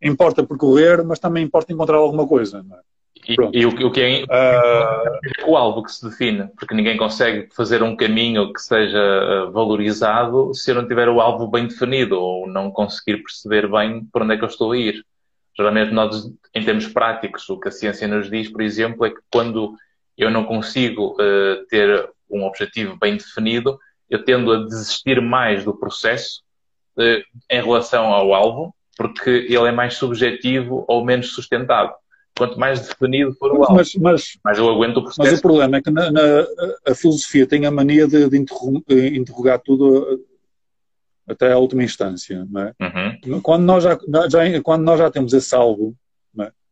Importa 0.00 0.42
percorrer, 0.42 1.04
mas 1.04 1.18
também 1.18 1.44
importa 1.44 1.72
encontrar 1.72 1.96
alguma 1.96 2.26
coisa, 2.26 2.62
não 2.62 2.76
é? 2.76 2.80
E, 3.28 3.34
e 3.52 3.66
o, 3.66 3.68
o, 3.68 3.90
que 3.90 4.00
é 4.00 4.24
uh... 4.24 5.50
o 5.50 5.56
alvo 5.56 5.82
que 5.82 5.92
se 5.92 6.08
define, 6.08 6.48
porque 6.56 6.74
ninguém 6.74 6.96
consegue 6.96 7.48
fazer 7.54 7.82
um 7.82 7.96
caminho 7.96 8.52
que 8.52 8.60
seja 8.60 8.98
ah, 8.98 9.50
valorizado 9.50 10.54
se 10.54 10.70
eu 10.70 10.76
não 10.76 10.88
tiver 10.88 11.08
o 11.08 11.20
alvo 11.20 11.46
bem 11.46 11.66
definido 11.66 12.18
ou 12.18 12.48
não 12.48 12.70
conseguir 12.70 13.18
perceber 13.18 13.68
bem 13.68 14.04
por 14.10 14.22
onde 14.22 14.34
é 14.34 14.36
que 14.38 14.44
eu 14.44 14.48
estou 14.48 14.72
a 14.72 14.78
ir. 14.78 15.04
Geralmente, 15.54 15.92
nós, 15.92 16.32
em 16.54 16.64
termos 16.64 16.86
práticos, 16.86 17.48
o 17.50 17.58
que 17.58 17.68
a 17.68 17.72
ciência 17.72 18.06
nos 18.06 18.30
diz, 18.30 18.48
por 18.48 18.62
exemplo, 18.62 19.04
é 19.04 19.10
que 19.10 19.20
quando 19.30 19.74
eu 20.18 20.30
não 20.30 20.44
consigo 20.44 21.12
uh, 21.12 21.64
ter 21.68 22.10
um 22.30 22.44
objetivo 22.44 22.96
bem 22.98 23.16
definido, 23.16 23.78
eu 24.10 24.24
tendo 24.24 24.52
a 24.52 24.64
desistir 24.64 25.20
mais 25.22 25.64
do 25.64 25.74
processo 25.74 26.42
uh, 26.98 27.22
em 27.50 27.62
relação 27.62 28.06
ao 28.06 28.34
alvo, 28.34 28.74
porque 28.96 29.30
ele 29.30 29.68
é 29.68 29.72
mais 29.72 29.94
subjetivo 29.94 30.84
ou 30.88 31.04
menos 31.04 31.32
sustentado 31.32 31.94
quanto 32.38 32.58
mais 32.58 32.80
definido 32.80 33.34
for 33.34 33.50
o 33.52 33.62
alvo, 33.62 33.74
mas, 33.74 33.94
mas, 33.96 34.38
mais 34.44 34.58
eu 34.58 34.68
aguento 34.68 34.98
o 34.98 35.02
processo. 35.02 35.28
Mas 35.28 35.38
o 35.40 35.42
problema 35.42 35.76
é 35.78 35.82
que 35.82 35.90
na, 35.90 36.08
na 36.10 36.46
a 36.86 36.94
filosofia 36.94 37.46
tem 37.46 37.66
a 37.66 37.70
mania 37.70 38.06
de, 38.06 38.28
de 38.28 38.44
eh, 38.90 39.16
interrogar 39.16 39.58
tudo 39.58 40.24
até 41.28 41.52
à 41.52 41.58
última 41.58 41.82
instância. 41.82 42.46
É? 42.56 42.84
Uhum. 42.84 43.40
quando, 43.40 43.64
nós 43.64 43.82
já, 43.82 43.98
já, 44.30 44.62
quando 44.62 44.84
nós 44.84 44.98
já 44.98 45.10
temos 45.10 45.32
esse 45.32 45.54
alvo, 45.54 45.94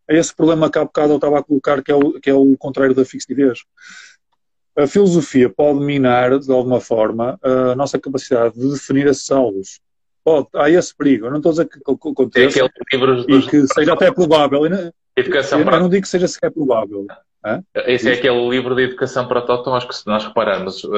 é? 0.09 0.17
esse 0.17 0.35
problema 0.35 0.71
que 0.71 0.79
há 0.79 0.85
bocado 0.85 1.13
eu 1.13 1.17
estava 1.17 1.39
a 1.39 1.43
colocar, 1.43 1.83
que 1.83 1.91
é 1.91 1.95
o, 1.95 2.21
que 2.21 2.31
é 2.31 2.35
o 2.35 2.57
contrário 2.57 2.95
da 2.95 3.05
fixidez. 3.05 3.61
A 4.77 4.87
filosofia 4.87 5.49
pode 5.49 5.81
minar, 5.81 6.39
de 6.39 6.53
alguma 6.53 6.81
forma, 6.81 7.39
a 7.43 7.75
nossa 7.75 7.99
capacidade 7.99 8.59
de 8.59 8.73
definir 8.73 9.07
esses 9.07 9.31
alvos. 9.31 9.81
Pode, 10.23 10.49
há 10.55 10.69
esse 10.69 10.95
perigo. 10.95 11.27
Eu 11.27 11.31
não 11.31 11.39
estou 11.39 11.51
a 11.51 11.53
dizer 11.53 11.69
que 11.69 11.79
aconteça 11.91 12.61
é 12.61 12.65
e 13.29 13.43
que 13.49 13.67
seja 13.69 13.95
até 13.95 14.11
provável. 14.11 14.63
Educação 15.17 15.61
eu, 15.61 15.65
para... 15.65 15.77
eu 15.77 15.81
não 15.81 15.89
digo 15.89 16.03
que 16.03 16.09
seja 16.09 16.29
sequer 16.29 16.51
provável. 16.51 17.07
Hã? 17.45 17.63
Esse 17.87 18.11
é 18.11 18.15
aquele 18.15 18.49
livro 18.51 18.75
de 18.75 18.83
educação 18.83 19.27
para 19.29 19.41
Totós 19.41 19.85
que, 19.85 19.95
se 19.95 20.07
nós 20.07 20.25
repararmos 20.25 20.83
uh, 20.85 20.91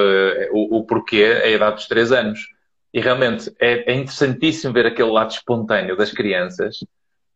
o, 0.51 0.79
o, 0.79 0.83
porquê, 0.83 1.21
é 1.21 1.43
a 1.43 1.51
idade 1.51 1.75
dos 1.75 1.87
3 1.87 2.11
anos. 2.11 2.39
E 2.93 2.99
realmente 2.99 3.53
é, 3.59 3.91
é, 3.91 3.95
interessantíssimo 3.95 4.73
ver 4.73 4.87
aquele 4.87 5.11
lado 5.11 5.31
espontâneo 5.31 5.95
das 5.95 6.11
crianças 6.11 6.83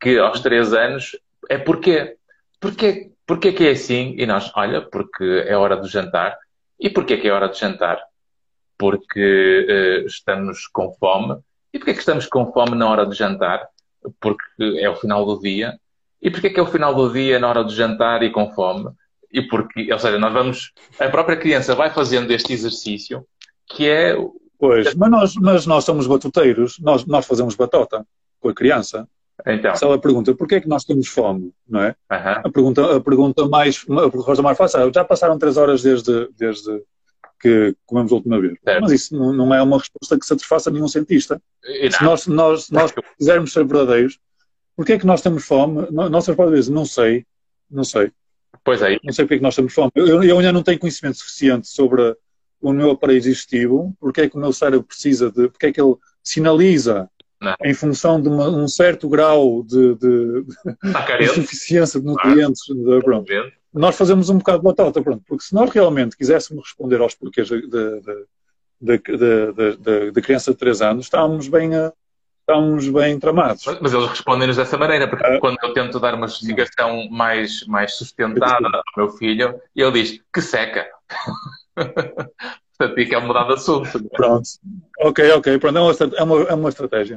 que 0.02 0.18
aos 0.18 0.42
3 0.42 0.74
anos 0.74 1.12
é 1.50 1.58
porquê. 1.58 2.18
Porquê, 2.60 3.12
porquê 3.26 3.52
que 3.52 3.68
é 3.68 3.72
assim? 3.72 4.16
E 4.18 4.26
nós, 4.26 4.52
olha, 4.56 4.82
porque 4.82 5.44
é 5.48 5.56
hora 5.56 5.76
do 5.76 5.88
jantar. 5.88 6.38
E 6.80 6.90
porquê 6.90 7.18
que 7.18 7.28
é 7.28 7.32
hora 7.32 7.50
de 7.50 7.60
jantar? 7.60 8.02
Porque 8.78 9.68
uh, 9.70 10.08
estamos 10.08 10.68
com 10.68 10.94
fome. 10.94 11.40
E 11.74 11.80
porquê 11.80 11.94
que 11.94 12.00
estamos 12.00 12.26
com 12.28 12.52
fome 12.52 12.76
na 12.76 12.90
hora 12.90 13.06
de 13.06 13.16
jantar? 13.16 13.68
Porque 14.20 14.44
é 14.80 14.90
o 14.90 14.96
final 14.96 15.26
do 15.26 15.40
dia 15.40 15.78
e 16.24 16.32
porquê 16.32 16.50
que 16.50 16.60
é 16.60 16.64
o 16.64 16.68
final 16.68 16.96
do 16.96 17.12
dia, 17.12 17.38
na 17.38 17.50
hora 17.50 17.66
do 17.66 17.76
jantar 17.76 18.24
e 18.24 18.32
com 18.32 18.50
fome? 18.54 18.90
E 19.30 19.42
porque, 19.42 19.92
ou 19.92 20.00
seja, 20.00 20.18
nós 20.18 20.32
vamos. 20.32 20.72
A 20.98 21.10
própria 21.10 21.36
criança 21.36 21.76
vai 21.76 21.90
fazendo 21.90 22.32
este 22.32 22.54
exercício 22.54 23.26
que 23.68 23.90
é. 23.90 24.16
Pois, 24.58 24.96
mas 24.96 25.12
nós, 25.12 25.36
mas 25.36 25.66
nós 25.66 25.84
somos 25.84 26.08
batuteiros, 26.08 26.80
nós, 26.80 27.06
nós 27.06 27.26
fazemos 27.26 27.56
batota 27.56 28.08
com 28.40 28.48
a 28.48 28.54
criança. 28.54 29.06
Então. 29.46 29.76
Se 29.76 29.84
ela 29.84 30.00
pergunta 30.00 30.36
porquê 30.36 30.56
é 30.56 30.62
que 30.62 30.68
nós 30.68 30.84
temos 30.84 31.08
fome, 31.08 31.52
não 31.68 31.82
é? 31.82 31.96
Uhum. 32.12 32.42
A, 32.46 32.52
pergunta, 32.52 32.96
a 32.98 33.02
pergunta 33.02 33.48
mais 33.48 33.84
a 33.90 34.10
pergunta 34.10 34.42
mais 34.42 34.58
fácil 34.58 34.80
é, 34.82 34.94
já 34.94 35.04
passaram 35.04 35.38
três 35.38 35.58
horas 35.58 35.82
desde, 35.82 36.30
desde 36.38 36.84
que 37.42 37.76
comemos 37.86 38.12
a 38.12 38.16
última 38.16 38.40
vez. 38.40 38.58
Certo. 38.64 38.82
Mas 38.82 38.92
isso 38.92 39.18
não, 39.18 39.54
é 39.54 39.62
uma 39.62 39.78
resposta 39.78 40.18
que 40.18 40.26
satisfaça 40.26 40.72
nenhum 40.72 40.88
cientista. 40.88 41.42
Se 41.92 42.04
nós, 42.04 42.28
nós, 42.28 42.70
nós 42.70 42.94
quisermos 43.18 43.52
ser 43.52 43.66
verdadeiros, 43.66 44.18
porquê 44.78 44.94
é 44.94 45.00
que 45.00 45.06
nós 45.06 45.22
temos 45.22 45.44
fome? 45.44 45.88
Nossa 45.92 46.32
resposta 46.32 46.52
vezes, 46.52 46.70
não 46.70 46.86
sei, 46.86 47.26
não 47.70 47.84
sei. 47.84 48.12
Pois 48.64 48.82
é. 48.82 48.98
Não 49.04 49.12
sei 49.12 49.26
porque 49.26 49.36
é 49.36 49.38
que 49.38 49.44
nós 49.44 49.56
temos 49.56 49.74
fome. 49.74 49.92
Eu, 49.96 50.24
eu 50.24 50.38
ainda 50.38 50.54
não 50.54 50.64
tenho 50.64 50.80
conhecimento 50.80 51.18
suficiente 51.18 51.68
sobre 51.68 52.16
o 52.62 52.72
meu 52.72 52.92
aparelho 52.92 53.20
digestivo, 53.20 53.94
porque 54.00 54.22
é 54.22 54.30
que 54.30 54.38
o 54.38 54.40
meu 54.40 54.54
cérebro 54.54 54.88
precisa 54.88 55.30
de, 55.30 55.50
porque 55.50 55.66
é 55.66 55.72
que 55.74 55.82
ele 55.82 55.96
sinaliza 56.24 57.10
não. 57.44 57.56
em 57.64 57.74
função 57.74 58.22
de 58.22 58.28
uma, 58.30 58.48
um 58.50 58.68
certo 58.68 59.08
grau 59.10 59.64
de, 59.64 59.96
de, 59.96 60.44
de 61.20 61.28
suficiência 61.28 62.00
de 62.00 62.06
nutrientes. 62.06 62.64
De, 62.68 63.02
pronto. 63.02 63.32
Nós 63.74 63.96
fazemos 63.98 64.30
um 64.30 64.38
bocado 64.38 64.60
de 64.60 64.64
batata, 64.66 65.02
pronto, 65.02 65.24
porque 65.28 65.44
se 65.44 65.54
nós 65.54 65.70
realmente 65.72 66.16
quiséssemos 66.16 66.64
responder 66.66 67.02
aos 67.02 67.16
porquês 67.16 67.50
da 68.80 70.22
criança 70.22 70.52
de 70.52 70.58
3 70.58 70.82
anos, 70.82 71.06
estávamos 71.06 71.48
bem, 71.48 71.76
a, 71.76 71.92
estávamos 72.42 72.88
bem 72.90 73.20
tramados. 73.20 73.66
Mas, 73.66 73.80
mas 73.82 73.94
eles 73.94 74.10
respondem-nos 74.10 74.58
dessa 74.58 74.78
maneira, 74.78 75.08
porque 75.08 75.26
ah, 75.26 75.40
quando 75.40 75.58
eu 75.64 75.74
tento 75.74 76.00
dar 76.00 76.14
uma 76.14 76.28
justificação 76.28 77.10
mais, 77.10 77.66
mais 77.66 77.96
sustentada 77.96 78.68
ao 78.68 78.84
meu 78.96 79.10
filho, 79.10 79.60
ele 79.76 79.92
diz 79.92 80.20
que 80.32 80.42
seca. 80.42 80.86
Portanto, 82.84 82.96
fica 82.96 83.18
a 83.18 83.22
mudar 83.22 83.44
de 83.46 83.54
assunto. 83.54 84.10
Pronto. 84.10 84.50
Ok, 85.00 85.32
ok. 85.32 85.60
Pronto, 85.60 85.78
é 85.78 85.82
uma, 85.82 85.92
é 85.92 86.24
uma, 86.24 86.42
é 86.44 86.54
uma 86.54 86.70
estratégia. 86.70 87.16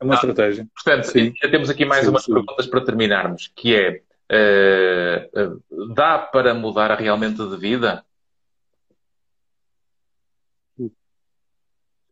É 0.00 0.04
uma 0.04 0.14
ah, 0.14 0.16
estratégia. 0.16 0.66
Portanto, 0.74 1.04
sim. 1.04 1.34
já 1.42 1.50
temos 1.50 1.70
aqui 1.70 1.84
mais 1.84 2.04
sim, 2.04 2.10
umas 2.10 2.24
sim. 2.24 2.32
perguntas 2.32 2.66
para 2.66 2.84
terminarmos, 2.84 3.52
que 3.54 3.74
é 3.74 4.02
uh, 4.30 5.54
uh, 5.54 5.94
dá 5.94 6.18
para 6.18 6.54
mudar 6.54 6.94
realmente 6.98 7.36
de 7.36 7.56
vida? 7.56 8.04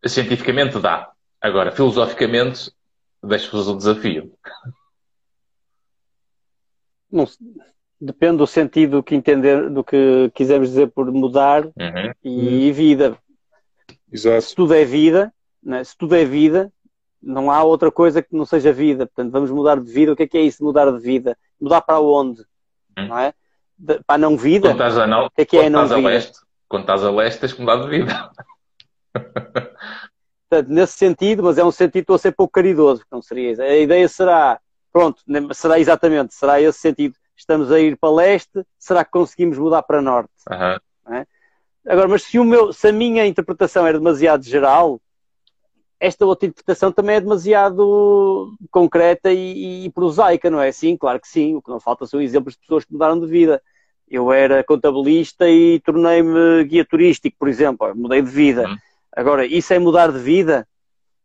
Cientificamente 0.04 0.78
dá. 0.80 1.12
Agora, 1.40 1.70
filosoficamente, 1.70 2.72
deixo-vos 3.22 3.68
o 3.68 3.76
desafio. 3.76 4.32
Não, 7.12 7.26
depende 8.00 8.38
do 8.38 8.46
sentido 8.46 9.02
que 9.02 9.14
entender, 9.14 9.68
do 9.68 9.84
que 9.84 10.30
quisermos 10.34 10.70
dizer 10.70 10.88
por 10.88 11.12
mudar 11.12 11.66
uhum. 11.66 12.12
e 12.24 12.72
vida. 12.72 13.16
Exato. 14.10 14.40
Se 14.40 14.54
tudo 14.54 14.74
é 14.74 14.84
vida, 14.84 15.32
né? 15.62 15.84
se 15.84 15.96
tudo 15.96 16.16
é 16.16 16.24
vida, 16.24 16.72
não 17.22 17.50
há 17.50 17.62
outra 17.62 17.90
coisa 17.92 18.22
que 18.22 18.34
não 18.34 18.46
seja 18.46 18.72
vida. 18.72 19.06
Portanto, 19.06 19.30
vamos 19.30 19.50
mudar 19.50 19.78
de 19.78 19.92
vida. 19.92 20.12
O 20.12 20.16
que 20.16 20.22
é 20.22 20.26
que 20.26 20.38
é 20.38 20.40
isso, 20.40 20.64
mudar 20.64 20.90
de 20.90 20.98
vida? 20.98 21.36
Mudar 21.60 21.82
para 21.82 22.00
onde? 22.00 22.40
Uhum. 22.96 23.08
Não 23.08 23.18
é? 23.18 23.34
De, 23.78 24.00
para 24.04 24.14
a 24.14 24.18
não 24.18 24.36
vida? 24.36 24.68
Quando 24.68 24.72
estás 24.72 24.98
a, 24.98 25.06
não, 25.06 25.26
o 25.26 25.30
que 25.30 25.42
é 25.42 25.44
que 25.44 25.56
é 25.58 25.68
não 25.68 25.86
vida? 25.86 26.00
Leste, 26.00 26.38
quando 26.68 26.82
estás 26.82 27.04
a 27.04 27.10
leste, 27.10 27.40
tens 27.40 27.52
que 27.52 27.60
mudar 27.60 27.76
de 27.76 27.88
vida. 27.88 28.30
Portanto, 30.48 30.68
nesse 30.68 30.94
sentido, 30.94 31.42
mas 31.42 31.58
é 31.58 31.64
um 31.64 31.70
sentido, 31.70 32.02
estou 32.02 32.16
a 32.16 32.18
ser 32.18 32.32
pouco 32.32 32.52
caridoso, 32.52 33.04
não 33.12 33.22
seria 33.22 33.52
isso. 33.52 33.62
A 33.62 33.76
ideia 33.76 34.08
será, 34.08 34.58
pronto, 34.92 35.22
será 35.52 35.78
exatamente, 35.78 36.34
será 36.34 36.60
esse 36.60 36.78
sentido 36.78 37.14
estamos 37.40 37.70
a 37.72 37.80
ir 37.80 37.96
para 37.96 38.14
leste, 38.14 38.64
será 38.78 39.04
que 39.04 39.10
conseguimos 39.10 39.58
mudar 39.58 39.82
para 39.82 40.02
norte? 40.02 40.30
Uhum. 40.48 41.14
É? 41.14 41.26
Agora, 41.86 42.08
mas 42.08 42.22
se, 42.22 42.38
meu, 42.38 42.72
se 42.72 42.88
a 42.88 42.92
minha 42.92 43.26
interpretação 43.26 43.86
era 43.86 43.98
demasiado 43.98 44.44
geral, 44.44 45.00
esta 45.98 46.24
outra 46.24 46.48
interpretação 46.48 46.90
também 46.90 47.16
é 47.16 47.20
demasiado 47.20 48.54
concreta 48.70 49.32
e, 49.32 49.84
e 49.84 49.90
prosaica, 49.90 50.48
não 50.50 50.60
é? 50.60 50.72
Sim, 50.72 50.96
claro 50.96 51.20
que 51.20 51.28
sim. 51.28 51.54
O 51.54 51.62
que 51.62 51.70
não 51.70 51.78
falta 51.78 52.06
são 52.06 52.20
exemplos 52.20 52.54
de 52.54 52.60
pessoas 52.60 52.84
que 52.84 52.92
mudaram 52.92 53.20
de 53.20 53.26
vida. 53.26 53.62
Eu 54.08 54.32
era 54.32 54.64
contabilista 54.64 55.48
e 55.48 55.78
tornei-me 55.80 56.64
guia 56.64 56.84
turístico, 56.84 57.36
por 57.38 57.48
exemplo. 57.48 57.94
Mudei 57.94 58.22
de 58.22 58.30
vida. 58.30 58.66
Uhum. 58.66 58.76
Agora, 59.14 59.44
isso 59.44 59.72
é 59.74 59.78
mudar 59.78 60.10
de 60.10 60.18
vida? 60.18 60.66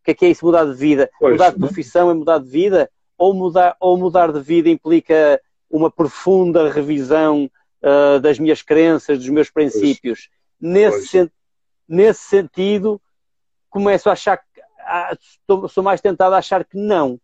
O 0.02 0.06
que 0.06 0.12
é 0.12 0.14
que 0.14 0.26
é 0.26 0.30
isso, 0.30 0.46
mudar 0.46 0.66
de 0.66 0.74
vida? 0.74 1.10
Pois, 1.20 1.34
mudar 1.34 1.52
de 1.52 1.60
profissão 1.60 2.12
é 2.12 2.14
mudar 2.14 2.40
de 2.40 2.50
vida? 2.50 2.90
Ou 3.18 3.34
mudar, 3.34 3.76
ou 3.80 3.98
mudar 3.98 4.32
de 4.32 4.42
vida 4.42 4.70
implica 4.70 5.42
uma 5.70 5.90
profunda 5.90 6.72
revisão 6.72 7.50
uh, 7.82 8.20
das 8.20 8.40
minhas 8.40 8.62
crenças, 8.62 9.20
dos 9.20 9.30
meus 9.30 9.50
princípios. 9.50 10.30
Nesse, 10.60 11.08
sen 11.08 11.32
nesse 11.88 12.22
sentido, 12.22 13.02
começo 13.70 14.10
a 14.10 14.14
achar 14.14 14.38
que 14.38 14.44
ah, 14.80 15.16
sou 15.68 15.84
mais 15.84 16.00
tentado 16.00 16.36
a 16.36 16.38
achar 16.38 16.64
que 16.64 16.78
não. 16.78 17.20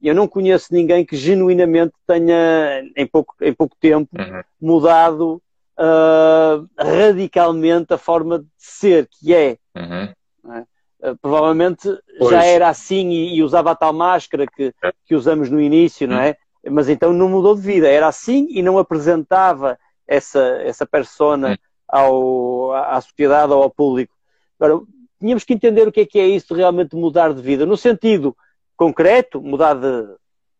Eu 0.00 0.14
não 0.14 0.28
conheço 0.28 0.72
ninguém 0.72 1.04
que 1.04 1.16
genuinamente 1.16 1.94
tenha, 2.06 2.82
em 2.94 3.06
pouco, 3.06 3.34
em 3.40 3.52
pouco 3.52 3.74
tempo, 3.80 4.10
uhum. 4.16 4.42
mudado 4.60 5.42
uh, 5.78 6.68
radicalmente 6.78 7.94
a 7.94 7.98
forma 7.98 8.40
de 8.40 8.46
ser, 8.58 9.08
que 9.08 9.34
é. 9.34 9.56
Uhum. 9.74 10.62
Uh, 11.00 11.16
provavelmente 11.20 11.88
pois. 12.18 12.30
já 12.30 12.44
era 12.44 12.68
assim 12.68 13.10
e, 13.10 13.36
e, 13.36 13.42
usava 13.42 13.70
a 13.70 13.74
tal 13.74 13.92
máscara 13.92 14.46
que, 14.46 14.72
é. 14.82 14.92
que 15.04 15.14
usamos 15.14 15.50
no 15.50 15.60
início, 15.60 16.06
não 16.06 16.18
é? 16.18 16.36
Mas 16.70 16.88
então 16.88 17.12
não 17.12 17.28
mudou 17.28 17.54
de 17.54 17.60
vida, 17.60 17.88
era 17.88 18.06
assim 18.06 18.46
e 18.50 18.62
não 18.62 18.78
apresentava 18.78 19.78
essa, 20.06 20.40
essa 20.62 20.86
persona 20.86 21.58
ao, 21.88 22.72
à 22.72 23.00
sociedade 23.00 23.52
ou 23.52 23.62
ao 23.62 23.70
público. 23.70 24.14
Agora, 24.58 24.82
tínhamos 25.20 25.44
que 25.44 25.54
entender 25.54 25.86
o 25.86 25.92
que 25.92 26.00
é 26.00 26.06
que 26.06 26.18
é 26.18 26.26
isso 26.26 26.54
realmente 26.54 26.96
mudar 26.96 27.32
de 27.32 27.42
vida, 27.42 27.66
no 27.66 27.76
sentido 27.76 28.36
concreto, 28.76 29.40
mudar 29.40 29.74
de 29.74 30.06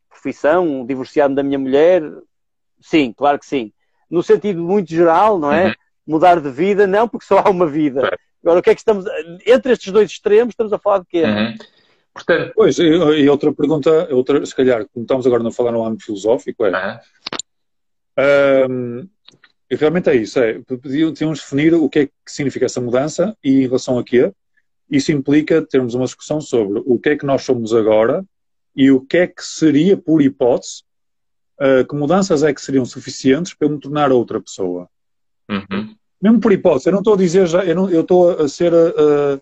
profissão, 0.08 0.84
divorciar-me 0.84 1.34
da 1.34 1.42
minha 1.42 1.58
mulher, 1.58 2.02
sim, 2.80 3.12
claro 3.12 3.38
que 3.38 3.46
sim. 3.46 3.72
No 4.10 4.22
sentido 4.22 4.62
muito 4.62 4.90
geral, 4.90 5.38
não 5.38 5.52
é? 5.52 5.66
Uhum. 5.66 5.74
Mudar 6.06 6.40
de 6.40 6.50
vida, 6.50 6.86
não, 6.86 7.08
porque 7.08 7.26
só 7.26 7.38
há 7.40 7.50
uma 7.50 7.66
vida. 7.66 8.16
Agora, 8.42 8.60
o 8.60 8.62
que 8.62 8.70
é 8.70 8.74
que 8.74 8.80
estamos. 8.80 9.04
Entre 9.44 9.72
estes 9.72 9.92
dois 9.92 10.08
extremos, 10.08 10.52
estamos 10.52 10.72
a 10.72 10.78
falar 10.78 11.00
de 11.00 11.06
quê? 11.06 11.24
Uhum. 11.24 11.54
Portanto, 12.16 12.52
pois, 12.56 12.78
e, 12.78 12.84
e, 12.84 13.28
outra 13.28 13.52
pergunta, 13.52 14.08
outra, 14.10 14.44
se 14.46 14.56
calhar, 14.56 14.86
como 14.88 15.04
estamos 15.04 15.26
agora 15.26 15.46
a 15.46 15.52
falar 15.52 15.72
no 15.72 15.84
âmbito 15.84 16.06
filosófico, 16.06 16.64
é. 16.64 17.00
Um, 18.70 19.06
e 19.70 19.76
realmente 19.76 20.08
é 20.08 20.16
isso, 20.16 20.38
é, 20.38 20.58
temos 21.14 21.40
definir 21.40 21.74
o 21.74 21.90
que 21.90 21.98
é 21.98 22.06
que 22.06 22.12
significa 22.26 22.64
essa 22.64 22.80
mudança 22.80 23.36
e 23.44 23.64
em 23.64 23.66
relação 23.66 23.98
a 23.98 24.04
quê. 24.04 24.32
Isso 24.90 25.12
implica 25.12 25.60
termos 25.60 25.92
uma 25.92 26.06
discussão 26.06 26.40
sobre 26.40 26.82
o 26.86 26.98
que 26.98 27.10
é 27.10 27.16
que 27.18 27.26
nós 27.26 27.42
somos 27.42 27.74
agora 27.74 28.24
e 28.74 28.90
o 28.90 29.02
que 29.02 29.18
é 29.18 29.26
que 29.26 29.44
seria, 29.44 29.94
por 29.94 30.22
hipótese, 30.22 30.84
uh, 31.60 31.86
que 31.86 31.94
mudanças 31.94 32.42
é 32.42 32.54
que 32.54 32.62
seriam 32.62 32.86
suficientes 32.86 33.52
para 33.52 33.68
eu 33.68 33.72
me 33.72 33.80
tornar 33.80 34.10
outra 34.10 34.40
pessoa. 34.40 34.88
Uhum. 35.50 35.94
Mesmo 36.22 36.40
por 36.40 36.50
hipótese, 36.50 36.88
eu 36.88 36.92
não 36.92 37.00
estou 37.00 37.12
a 37.12 37.18
dizer 37.18 37.46
já, 37.46 37.62
eu, 37.62 37.74
não, 37.74 37.90
eu 37.90 38.00
estou 38.00 38.30
a 38.30 38.48
ser 38.48 38.72
uh, 38.72 39.38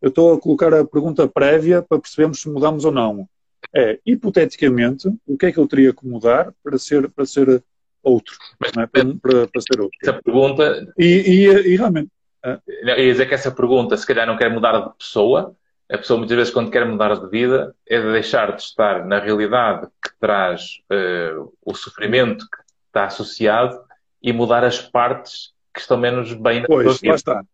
eu 0.00 0.08
estou 0.08 0.34
a 0.34 0.40
colocar 0.40 0.72
a 0.72 0.84
pergunta 0.84 1.26
prévia 1.28 1.82
para 1.82 1.98
percebermos 1.98 2.40
se 2.40 2.48
mudamos 2.48 2.84
ou 2.84 2.92
não. 2.92 3.28
É, 3.74 3.98
hipoteticamente, 4.06 5.08
o 5.26 5.36
que 5.36 5.46
é 5.46 5.52
que 5.52 5.58
eu 5.58 5.66
teria 5.66 5.92
que 5.92 6.06
mudar 6.06 6.52
para 6.62 6.78
ser, 6.78 7.10
para 7.10 7.26
ser 7.26 7.62
outro? 8.02 8.36
Mas, 8.58 8.70
é? 8.76 8.86
para, 8.86 9.04
para, 9.16 9.48
para, 9.48 9.60
ser 9.60 9.80
outro. 9.80 9.98
Essa 10.02 10.22
pergunta. 10.22 10.92
E, 10.96 11.04
e, 11.04 11.72
e 11.72 11.76
realmente. 11.76 12.10
É. 12.44 12.58
Eu 12.66 12.98
ia 12.98 13.12
dizer 13.12 13.26
que 13.26 13.34
essa 13.34 13.50
pergunta, 13.50 13.96
se 13.96 14.06
calhar, 14.06 14.26
não 14.26 14.36
quer 14.36 14.50
mudar 14.50 14.78
de 14.80 14.96
pessoa. 14.96 15.54
A 15.90 15.98
pessoa, 15.98 16.18
muitas 16.18 16.36
vezes, 16.36 16.52
quando 16.52 16.70
quer 16.70 16.86
mudar 16.86 17.14
de 17.18 17.28
vida, 17.28 17.74
é 17.86 18.00
de 18.00 18.12
deixar 18.12 18.54
de 18.54 18.62
estar 18.62 19.04
na 19.06 19.18
realidade 19.18 19.86
que 20.02 20.10
traz 20.20 20.80
uh, 20.92 21.52
o 21.64 21.74
sofrimento 21.74 22.44
que 22.44 22.58
está 22.86 23.06
associado 23.06 23.78
e 24.22 24.32
mudar 24.32 24.64
as 24.64 24.80
partes 24.80 25.52
que 25.72 25.80
estão 25.80 25.96
menos 25.96 26.32
bem 26.34 26.60
na 26.60 26.66
pois, 26.66 26.84
sua 26.84 26.94
vida. 26.94 27.00
Pois, 27.00 27.08
lá 27.08 27.14
está. 27.14 27.44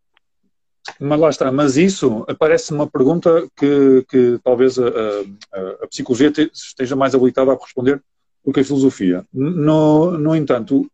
Mas 1.00 1.18
lá 1.20 1.30
está, 1.30 1.50
mas 1.50 1.76
isso 1.76 2.26
parece 2.38 2.72
uma 2.72 2.86
pergunta 2.86 3.48
que, 3.56 4.04
que 4.08 4.38
talvez 4.44 4.78
a, 4.78 4.86
a, 4.86 5.84
a, 5.84 5.86
psicologia 5.88 6.30
esteja 6.52 6.94
mais 6.94 7.14
habilitada 7.14 7.52
a 7.52 7.56
responder 7.56 8.02
do 8.44 8.52
que 8.52 8.60
a 8.60 8.64
filosofia. 8.64 9.24
No, 9.32 10.18
no 10.18 10.36
entanto, 10.36 10.86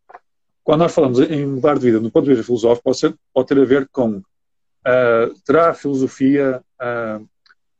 quando 0.62 0.80
nós 0.80 0.94
falamos 0.94 1.18
em 1.18 1.44
mudar 1.44 1.74
de 1.74 1.80
vida 1.80 2.00
no 2.00 2.10
ponto 2.10 2.24
de 2.24 2.30
vista 2.30 2.44
filosófico, 2.44 2.84
pode, 2.84 2.98
ser, 2.98 3.14
pode 3.34 3.48
ter 3.48 3.58
a 3.58 3.64
ver 3.64 3.88
com 3.90 4.18
uh, 4.18 5.34
terá 5.44 5.70
a 5.70 5.74
filosofia, 5.74 6.62
uh, 6.80 7.26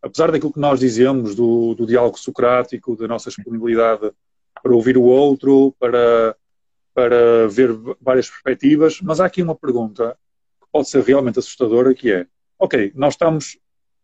apesar 0.03 0.32
daquilo 0.32 0.53
que 0.53 0.61
nós 0.61 0.81
dizemos 0.81 1.37
do, 1.37 1.74
do 1.74 1.87
diálogo 1.87 2.19
socrático, 2.19 2.97
da 2.97 3.07
nossa 3.07 3.31
disponibilidade 3.31 4.11
para 4.61 4.74
ouvir 4.74 4.99
o 4.99 5.03
outro, 5.03 5.74
para, 5.78 6.37
para 6.93 7.49
ver 7.49 7.73
várias 8.01 8.28
perspectivas, 8.28 9.01
mas 9.01 9.20
há 9.20 9.27
aqui 9.27 9.43
uma 9.43 9.55
pergunta 9.55 10.16
pode 10.73 10.89
ser 10.89 11.03
realmente 11.03 11.39
assustadora, 11.39 11.95
que 11.95 12.13
é, 12.13 12.27
ok, 12.59 12.93
nós 12.95 13.15
estamos, 13.15 13.59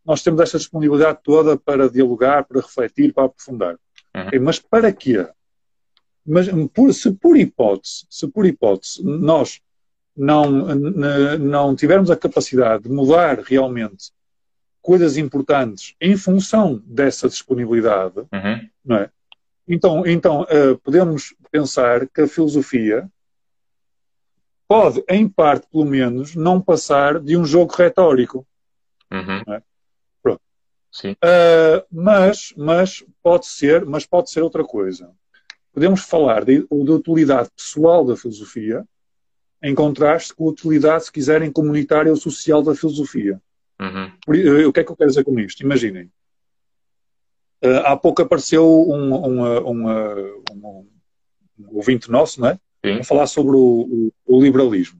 nós 0.04 0.22
temos 0.22 0.40
esta 0.40 0.58
disponibilidade 0.58 1.18
toda 1.22 1.56
para 1.56 1.88
dialogar, 1.88 2.44
para 2.44 2.60
refletir, 2.60 3.12
para 3.12 3.24
aprofundar. 3.24 3.76
Uhum. 4.14 4.26
Okay, 4.26 4.38
mas 4.38 4.58
para 4.58 4.92
quê? 4.92 5.26
Mas 6.26 6.48
por, 6.74 6.92
se 6.92 7.12
por 7.12 7.36
hipótese, 7.36 8.06
se 8.10 8.26
por 8.26 8.46
hipótese 8.46 9.02
nós 9.04 9.60
não, 10.16 10.50
não 11.38 11.76
tivermos 11.76 12.10
a 12.10 12.16
capacidade 12.16 12.84
de 12.84 12.88
mudar 12.88 13.38
realmente 13.40 14.10
coisas 14.80 15.16
importantes 15.16 15.94
em 16.00 16.16
função 16.16 16.82
dessa 16.86 17.28
disponibilidade, 17.28 18.20
uhum. 18.20 18.68
não 18.84 18.96
é? 18.96 19.10
Então, 19.68 20.06
então 20.06 20.42
uh, 20.42 20.78
podemos 20.78 21.34
pensar 21.50 22.06
que 22.06 22.20
a 22.20 22.28
filosofia 22.28 23.10
pode, 24.68 25.04
em 25.08 25.28
parte, 25.28 25.66
pelo 25.70 25.84
menos, 25.84 26.34
não 26.34 26.60
passar 26.60 27.20
de 27.20 27.36
um 27.36 27.44
jogo 27.44 27.74
retórico. 27.74 28.46
Uhum. 29.10 29.54
É? 29.54 29.62
Pronto. 30.22 30.40
Sim. 30.90 31.12
Uh, 31.12 31.84
mas, 31.90 32.52
mas 32.56 33.04
pode 33.22 33.46
ser, 33.46 33.84
mas 33.84 34.04
pode 34.04 34.30
ser 34.30 34.42
outra 34.42 34.64
coisa. 34.64 35.10
Podemos 35.72 36.00
falar 36.00 36.44
de, 36.44 36.60
de 36.60 36.90
utilidade 36.90 37.50
pessoal 37.54 38.04
da 38.04 38.16
filosofia, 38.16 38.84
em 39.62 39.74
contraste 39.74 40.34
com 40.34 40.46
a 40.46 40.50
utilidade, 40.50 41.04
se 41.04 41.12
quiserem, 41.12 41.52
comunitária 41.52 42.10
ou 42.10 42.16
social 42.16 42.62
da 42.62 42.74
filosofia. 42.74 43.40
Uhum. 43.80 44.68
O 44.68 44.72
que 44.72 44.80
é 44.80 44.84
que 44.84 44.90
eu 44.90 44.96
quero 44.96 45.10
dizer 45.10 45.24
com 45.24 45.38
isto? 45.38 45.62
Imaginem. 45.62 46.10
Uh, 47.64 47.84
há 47.84 47.96
pouco 47.96 48.22
apareceu 48.22 48.66
um, 48.66 49.14
um, 49.14 49.70
um, 49.70 50.86
um 51.58 51.76
ouvinte 51.76 52.10
nosso, 52.10 52.40
não 52.40 52.48
é? 52.48 52.60
Sim. 52.86 53.00
A 53.00 53.04
falar 53.04 53.26
sobre 53.26 53.56
o, 53.56 54.12
o, 54.26 54.36
o 54.38 54.42
liberalismo. 54.42 54.98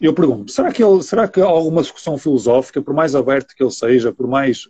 Eu 0.00 0.12
pergunto, 0.12 0.52
será 0.52 0.70
que, 0.72 0.82
ele, 0.82 1.02
será 1.02 1.26
que 1.26 1.40
alguma 1.40 1.82
discussão 1.82 2.18
filosófica, 2.18 2.82
por 2.82 2.94
mais 2.94 3.14
aberta 3.14 3.54
que 3.56 3.62
ele 3.62 3.70
seja, 3.70 4.12
por 4.12 4.26
mais 4.26 4.66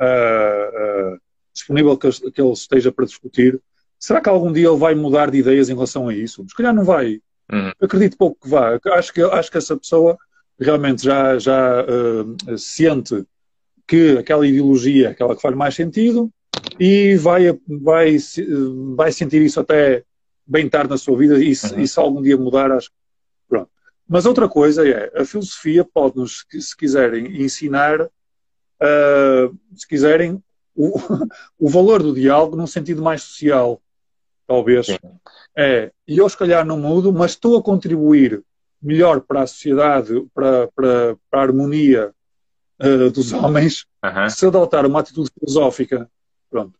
uh, 0.00 1.14
uh, 1.14 1.18
disponível 1.52 1.96
que, 1.96 2.10
que 2.30 2.40
ele 2.40 2.52
esteja 2.52 2.92
para 2.92 3.04
discutir, 3.04 3.60
será 3.98 4.20
que 4.20 4.28
algum 4.28 4.52
dia 4.52 4.68
ele 4.68 4.76
vai 4.76 4.94
mudar 4.94 5.30
de 5.30 5.38
ideias 5.38 5.68
em 5.68 5.74
relação 5.74 6.08
a 6.08 6.14
isso? 6.14 6.44
Se 6.48 6.54
calhar 6.54 6.74
não 6.74 6.84
vai. 6.84 7.20
Uhum. 7.52 7.72
Acredito 7.80 8.16
pouco 8.16 8.40
que 8.40 8.48
vá. 8.48 8.78
Acho 8.92 9.12
que, 9.12 9.22
acho 9.22 9.50
que 9.50 9.58
essa 9.58 9.76
pessoa 9.76 10.16
realmente 10.60 11.04
já, 11.04 11.38
já 11.38 11.84
uh, 11.84 12.58
sente 12.58 13.24
que 13.86 14.18
aquela 14.18 14.46
ideologia 14.46 15.08
é 15.08 15.10
aquela 15.10 15.34
que 15.34 15.42
faz 15.42 15.56
mais 15.56 15.74
sentido 15.74 16.30
e 16.78 17.16
vai, 17.16 17.58
vai, 17.66 18.16
vai 18.94 19.10
sentir 19.10 19.42
isso 19.42 19.58
até 19.58 20.04
bem 20.48 20.68
tarde 20.68 20.90
na 20.90 20.98
sua 20.98 21.16
vida 21.16 21.38
e 21.38 21.54
se, 21.54 21.74
uhum. 21.74 21.80
e 21.80 21.86
se 21.86 22.00
algum 22.00 22.22
dia 22.22 22.36
mudar, 22.36 22.72
acho 22.72 22.90
pronto. 23.46 23.70
Mas 24.08 24.24
outra 24.24 24.48
coisa 24.48 24.88
é, 24.88 25.12
a 25.14 25.24
filosofia 25.24 25.84
pode-nos, 25.84 26.46
se 26.50 26.74
quiserem, 26.74 27.42
ensinar, 27.42 28.00
uh, 28.02 29.58
se 29.74 29.86
quiserem, 29.86 30.42
o, 30.74 30.98
o 31.58 31.68
valor 31.68 32.02
do 32.02 32.14
diálogo 32.14 32.56
num 32.56 32.66
sentido 32.66 33.02
mais 33.02 33.22
social, 33.22 33.82
talvez. 34.46 34.86
Sim. 34.86 34.96
É, 35.54 35.92
e 36.06 36.16
eu 36.16 36.28
se 36.28 36.36
calhar 36.36 36.64
não 36.64 36.78
mudo, 36.78 37.12
mas 37.12 37.32
estou 37.32 37.58
a 37.58 37.62
contribuir 37.62 38.42
melhor 38.80 39.20
para 39.20 39.42
a 39.42 39.46
sociedade, 39.46 40.24
para, 40.32 40.68
para, 40.68 41.16
para 41.30 41.40
a 41.40 41.42
harmonia 41.42 42.14
uh, 42.80 43.10
dos 43.10 43.32
homens, 43.34 43.84
uhum. 44.02 44.30
se 44.30 44.46
adotar 44.46 44.86
uma 44.86 45.00
atitude 45.00 45.30
filosófica. 45.38 46.10
Pronto. 46.48 46.77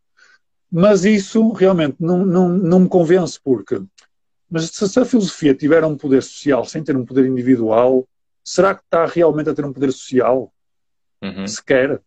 Mas 0.70 1.04
isso 1.04 1.50
realmente 1.52 1.96
não, 1.98 2.24
não, 2.24 2.48
não 2.48 2.80
me 2.80 2.88
convence, 2.88 3.40
porque 3.42 3.80
mas 4.50 4.70
se, 4.70 4.98
a 4.98 5.04
filosofia 5.04 5.54
tiver 5.54 5.84
um 5.84 5.96
poder 5.96 6.22
social 6.22 6.64
sem 6.64 6.82
ter 6.82 6.96
um 6.96 7.04
poder 7.04 7.26
individual, 7.26 8.08
será 8.42 8.74
que 8.74 8.82
está 8.82 9.04
realmente 9.04 9.50
a 9.50 9.54
ter 9.54 9.64
um 9.64 9.72
poder 9.72 9.92
social? 9.92 10.52
Uhum. 11.22 11.46
Sequer. 11.46 12.00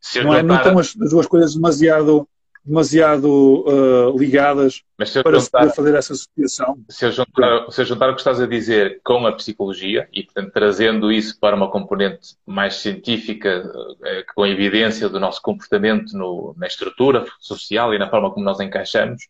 Se 0.00 0.22
não, 0.22 0.34
é, 0.34 0.42
não 0.42 0.56
estão 0.56 0.78
as, 0.78 0.96
as 1.00 1.10
duas 1.10 1.26
coisas 1.26 1.54
demasiado 1.54 2.28
demasiado 2.68 3.64
uh, 3.66 4.18
ligadas 4.18 4.84
para 4.94 5.06
se 5.06 5.22
poder 5.22 5.72
fazer 5.74 5.94
essa 5.94 6.12
associação. 6.12 6.78
Se 6.88 7.06
eu, 7.06 7.12
juntar, 7.12 7.70
se 7.70 7.80
eu 7.80 7.84
juntar 7.86 8.10
o 8.10 8.14
que 8.14 8.20
estás 8.20 8.40
a 8.40 8.46
dizer 8.46 9.00
com 9.02 9.26
a 9.26 9.32
psicologia 9.32 10.06
e, 10.12 10.22
portanto, 10.22 10.52
trazendo 10.52 11.10
isso 11.10 11.40
para 11.40 11.56
uma 11.56 11.70
componente 11.70 12.36
mais 12.46 12.76
científica, 12.76 13.64
uh, 13.64 14.34
com 14.34 14.42
a 14.42 14.48
evidência 14.48 15.08
do 15.08 15.18
nosso 15.18 15.40
comportamento 15.40 16.12
no, 16.12 16.54
na 16.58 16.66
estrutura 16.66 17.24
social 17.40 17.94
e 17.94 17.98
na 17.98 18.10
forma 18.10 18.30
como 18.30 18.44
nós 18.44 18.60
encaixamos, 18.60 19.22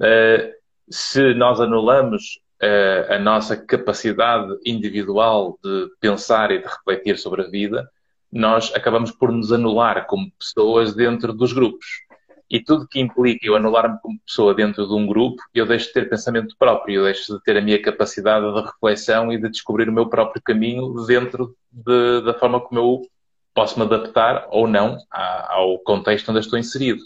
uh, 0.00 0.52
se 0.90 1.34
nós 1.34 1.60
anulamos 1.60 2.40
a 3.08 3.20
nossa 3.20 3.56
capacidade 3.56 4.52
individual 4.66 5.56
de 5.62 5.86
pensar 6.00 6.50
e 6.50 6.58
de 6.58 6.64
refletir 6.66 7.16
sobre 7.16 7.42
a 7.42 7.48
vida, 7.48 7.88
nós 8.32 8.74
acabamos 8.74 9.12
por 9.12 9.30
nos 9.30 9.52
anular 9.52 10.08
como 10.08 10.28
pessoas 10.32 10.92
dentro 10.92 11.32
dos 11.32 11.52
grupos 11.52 12.07
e 12.50 12.60
tudo 12.60 12.88
que 12.88 13.00
implica 13.00 13.46
eu 13.46 13.56
anular-me 13.56 13.98
como 14.00 14.18
pessoa 14.20 14.54
dentro 14.54 14.86
de 14.86 14.94
um 14.94 15.06
grupo, 15.06 15.42
eu 15.54 15.66
deixo 15.66 15.88
de 15.88 15.92
ter 15.92 16.08
pensamento 16.08 16.56
próprio, 16.58 17.00
eu 17.00 17.04
deixo 17.04 17.36
de 17.36 17.42
ter 17.42 17.56
a 17.56 17.60
minha 17.60 17.80
capacidade 17.80 18.46
de 18.52 18.60
reflexão 18.62 19.32
e 19.32 19.40
de 19.40 19.50
descobrir 19.50 19.88
o 19.88 19.92
meu 19.92 20.08
próprio 20.08 20.42
caminho 20.42 20.92
dentro 21.06 21.54
de, 21.70 22.22
da 22.22 22.34
forma 22.34 22.60
como 22.60 22.80
eu 22.80 23.02
posso 23.52 23.78
me 23.78 23.84
adaptar 23.84 24.46
ou 24.50 24.66
não 24.66 24.96
ao 25.10 25.78
contexto 25.80 26.30
onde 26.30 26.40
estou 26.40 26.58
inserido. 26.58 27.02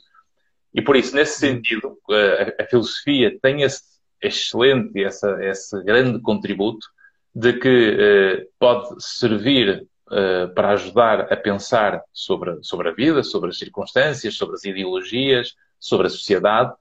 E 0.74 0.81
por 0.81 0.97
isso, 0.97 1.14
nesse 1.14 1.39
sentido, 1.39 1.98
a, 2.10 2.62
a 2.62 2.66
filosofia 2.66 3.36
tem 3.43 3.62
esse 3.62 3.93
excelente, 4.23 5.02
essa, 5.02 5.44
esse 5.44 5.82
grande 5.82 6.20
contributo 6.20 6.86
de 7.35 7.55
que 7.55 7.97
eh, 7.98 8.47
pode 8.59 8.94
servir 8.98 9.86
uh, 10.12 10.52
para 10.55 10.70
ajudar 10.70 11.32
a 11.32 11.36
pensar 11.36 12.02
sobre, 12.12 12.59
sobre 12.62 12.90
a 12.90 12.93
vida, 12.93 13.22
sobre 13.22 13.51
as 13.51 13.59
circunstâncias, 13.59 14.36
sobre 14.36 14.55
as 14.55 14.64
ideologias, 14.64 15.55
sobre 15.80 16.06
a 16.06 16.10
sociedade, 16.10 16.72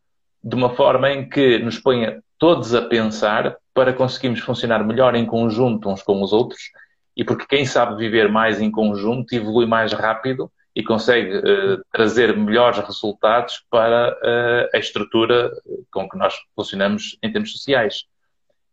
de 0.44 0.56
uma 0.56 0.76
forma 0.76 1.10
em 1.10 1.28
que 1.28 1.58
nos 1.60 1.80
ponha 1.80 2.22
todos 2.38 2.76
a 2.76 2.82
pensar 2.82 3.58
para 3.74 3.94
conseguirmos 3.94 4.42
funcionar 4.42 4.84
melhor 4.86 5.16
em 5.16 5.26
conjunto 5.26 5.90
uns 5.90 6.04
com 6.04 6.22
os 6.22 6.34
outros 6.34 6.72
e 7.16 7.24
porque 7.24 7.46
quem 7.46 7.66
sabe 7.66 7.98
viver 7.98 8.30
mais 8.30 8.60
em 8.62 8.72
conjunto 8.72 9.34
evolui 9.34 9.66
mais 9.66 9.94
rápido 9.94 10.52
e 10.76 10.84
consegue 10.84 11.38
uh, 11.38 11.84
trazer 11.92 12.36
melhores 12.36 12.80
resultados 12.80 13.64
para 13.70 14.12
uh, 14.12 14.76
a 14.76 14.80
estrutura 14.80 15.52
com 15.92 16.10
que 16.10 16.18
nós 16.18 16.34
funcionamos 16.56 17.18
em 17.22 17.32
termos 17.32 17.52
sociais. 17.52 18.06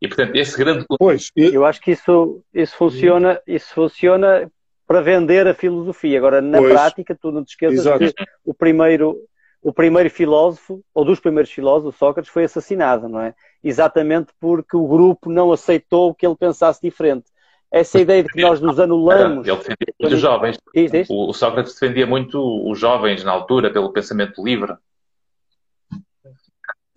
E, 0.00 0.06
portanto, 0.06 0.36
esse 0.36 0.56
grande... 0.56 0.84
Pois, 0.98 1.30
eu... 1.36 1.52
eu 1.52 1.64
acho 1.64 1.80
que 1.80 1.90
isso, 1.90 2.42
isso, 2.54 2.76
funciona, 2.76 3.40
isso 3.46 3.74
funciona 3.74 4.50
para 4.86 5.00
vender 5.00 5.46
a 5.46 5.54
filosofia. 5.54 6.18
Agora, 6.18 6.40
na 6.40 6.58
pois, 6.58 6.72
prática, 6.72 7.18
tu 7.20 7.30
não 7.30 7.44
te 7.44 7.50
esqueças 7.50 7.80
exato. 7.80 7.98
que 7.98 8.24
o 8.44 8.54
primeiro, 8.54 9.18
o 9.62 9.72
primeiro 9.72 10.08
filósofo, 10.08 10.82
ou 10.94 11.04
dos 11.04 11.20
primeiros 11.20 11.50
filósofos, 11.50 11.96
Sócrates, 11.96 12.30
foi 12.30 12.44
assassinado, 12.44 13.08
não 13.08 13.20
é? 13.20 13.34
Exatamente 13.62 14.32
porque 14.40 14.76
o 14.76 14.86
grupo 14.86 15.30
não 15.30 15.52
aceitou 15.52 16.14
que 16.14 16.26
ele 16.26 16.36
pensasse 16.36 16.80
diferente. 16.80 17.26
Essa 17.70 18.00
ideia 18.00 18.22
de 18.22 18.30
que 18.30 18.40
nós 18.40 18.62
nos 18.62 18.80
anulamos. 18.80 19.46
Ele 19.46 19.56
defendia 19.56 19.94
muito 20.00 20.14
os 20.14 20.20
jovens. 20.20 20.58
O 21.10 21.32
Sócrates 21.34 21.74
defendia 21.74 22.06
muito 22.06 22.70
os 22.70 22.78
jovens 22.78 23.22
na 23.22 23.32
altura 23.32 23.70
pelo 23.70 23.92
pensamento 23.92 24.42
livre. 24.42 24.74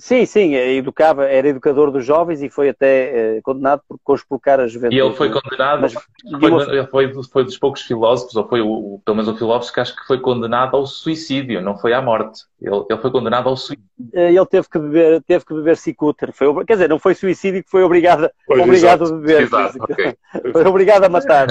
Sim, 0.02 0.26
sim, 0.26 0.56
educava, 0.56 1.26
era 1.26 1.48
educador 1.48 1.92
dos 1.92 2.04
jovens 2.04 2.42
e 2.42 2.50
foi 2.50 2.70
até 2.70 3.36
eh, 3.36 3.42
condenado 3.44 3.84
por 3.88 4.00
conspurcar 4.04 4.60
a 4.60 4.66
juventude. 4.66 4.96
E 4.96 5.00
ele 5.00 5.14
foi 5.14 5.30
condenado, 5.30 5.80
mas, 5.80 5.94
foi, 5.94 6.50
uma... 6.50 6.64
ele 6.64 6.88
foi, 6.88 7.14
foi, 7.32 7.44
dos 7.44 7.56
poucos 7.56 7.84
filósofos, 7.84 8.36
ou 8.36 8.48
foi 8.50 8.62
o, 8.62 9.00
pelo 9.06 9.18
menos 9.18 9.32
o 9.32 9.38
filósofo 9.38 9.72
que 9.72 9.80
acho 9.80 9.96
que 9.96 10.08
foi 10.08 10.20
condenado 10.20 10.76
ao 10.76 10.88
suicídio, 10.88 11.62
não 11.62 11.78
foi 11.78 11.94
à 11.94 12.02
morte. 12.02 12.46
Ele, 12.60 12.84
ele 12.90 13.00
foi 13.00 13.12
condenado 13.12 13.48
ao 13.48 13.56
suicídio. 13.56 13.86
Eh, 14.12 14.34
ele 14.34 14.46
teve 14.48 14.68
que 14.68 14.80
beber, 14.80 15.22
teve 15.22 15.46
que 15.46 15.54
beber 15.54 15.78
cicuter. 15.78 16.34
Foi, 16.34 16.66
quer 16.66 16.74
dizer, 16.74 16.90
não 16.90 16.98
foi 16.98 17.14
suicídio 17.14 17.64
que 17.64 17.70
foi 17.70 17.84
obrigado, 17.84 18.28
pois, 18.48 18.60
obrigado 18.60 19.06
a 19.06 19.12
beber. 19.12 19.42
Exato, 19.44 19.84
okay. 19.84 20.16
foi 20.52 20.66
obrigado 20.66 21.04
a 21.04 21.10
matar. 21.10 21.48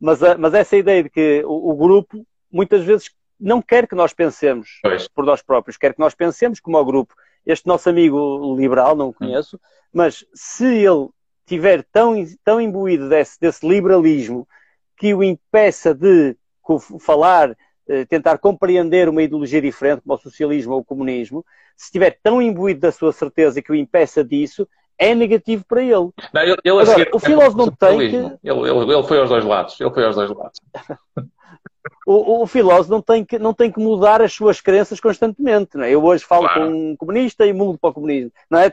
mas, 0.00 0.20
mas 0.38 0.54
essa 0.54 0.76
ideia 0.76 1.02
de 1.02 1.10
que 1.10 1.42
o, 1.44 1.72
o 1.72 1.76
grupo 1.76 2.24
muitas 2.52 2.84
vezes 2.84 3.10
não 3.40 3.60
quer 3.60 3.88
que 3.88 3.96
nós 3.96 4.12
pensemos 4.12 4.78
pois. 4.80 5.08
por 5.08 5.24
nós 5.24 5.42
próprios, 5.42 5.76
quer 5.76 5.92
que 5.92 5.98
nós 5.98 6.14
pensemos 6.14 6.60
como 6.60 6.78
o 6.78 6.84
grupo 6.84 7.14
este 7.46 7.66
nosso 7.66 7.88
amigo 7.88 8.56
liberal, 8.56 8.94
não 8.94 9.08
o 9.08 9.14
conheço, 9.14 9.60
mas 9.92 10.24
se 10.34 10.66
ele 10.66 11.08
tiver 11.46 11.84
tão, 11.92 12.14
tão 12.44 12.60
imbuído 12.60 13.08
desse, 13.08 13.40
desse 13.40 13.66
liberalismo 13.66 14.46
que 14.96 15.14
o 15.14 15.24
impeça 15.24 15.94
de 15.94 16.36
falar, 17.00 17.56
eh, 17.88 18.04
tentar 18.04 18.38
compreender 18.38 19.08
uma 19.08 19.22
ideologia 19.22 19.60
diferente, 19.60 20.02
como 20.02 20.14
o 20.14 20.18
socialismo 20.18 20.74
ou 20.74 20.80
o 20.80 20.84
comunismo, 20.84 21.44
se 21.76 21.86
estiver 21.86 22.18
tão 22.22 22.40
imbuído 22.40 22.80
da 22.80 22.92
sua 22.92 23.12
certeza 23.12 23.60
que 23.60 23.72
o 23.72 23.74
impeça 23.74 24.22
disso, 24.22 24.68
é 24.96 25.14
negativo 25.14 25.64
para 25.66 25.82
ele. 25.82 26.10
Não, 26.32 26.42
ele, 26.42 26.56
ele 26.62 26.80
Agora, 26.80 27.10
o 27.14 27.18
filósofo 27.18 27.56
não 27.56 27.70
tem 27.72 27.98
que... 27.98 28.16
Ele, 28.16 28.38
ele, 28.44 28.92
ele 28.92 29.02
foi 29.02 29.18
aos 29.18 29.30
dois 29.30 29.44
lados. 29.44 29.80
Ele 29.80 29.90
foi 29.90 30.04
aos 30.04 30.14
dois 30.14 30.30
lados. 30.30 30.60
o, 32.12 32.42
o, 32.42 32.46
filósofo 32.46 32.90
não 32.90 33.00
tem, 33.00 33.24
que, 33.24 33.38
não 33.38 33.54
tem 33.54 33.70
que 33.70 33.78
mudar 33.78 34.20
as 34.20 34.32
suas 34.32 34.60
crenças 34.60 34.98
constantemente. 34.98 35.76
Não 35.76 35.84
é? 35.84 35.94
Eu 35.94 36.04
hoje 36.04 36.24
falo 36.24 36.48
claro. 36.48 36.66
com 36.66 36.90
um 36.90 36.96
comunista 36.96 37.46
e 37.46 37.52
mudo 37.52 37.78
para 37.78 37.90
o 37.90 37.94
comunismo. 37.94 38.32
Não 38.50 38.58
é? 38.58 38.68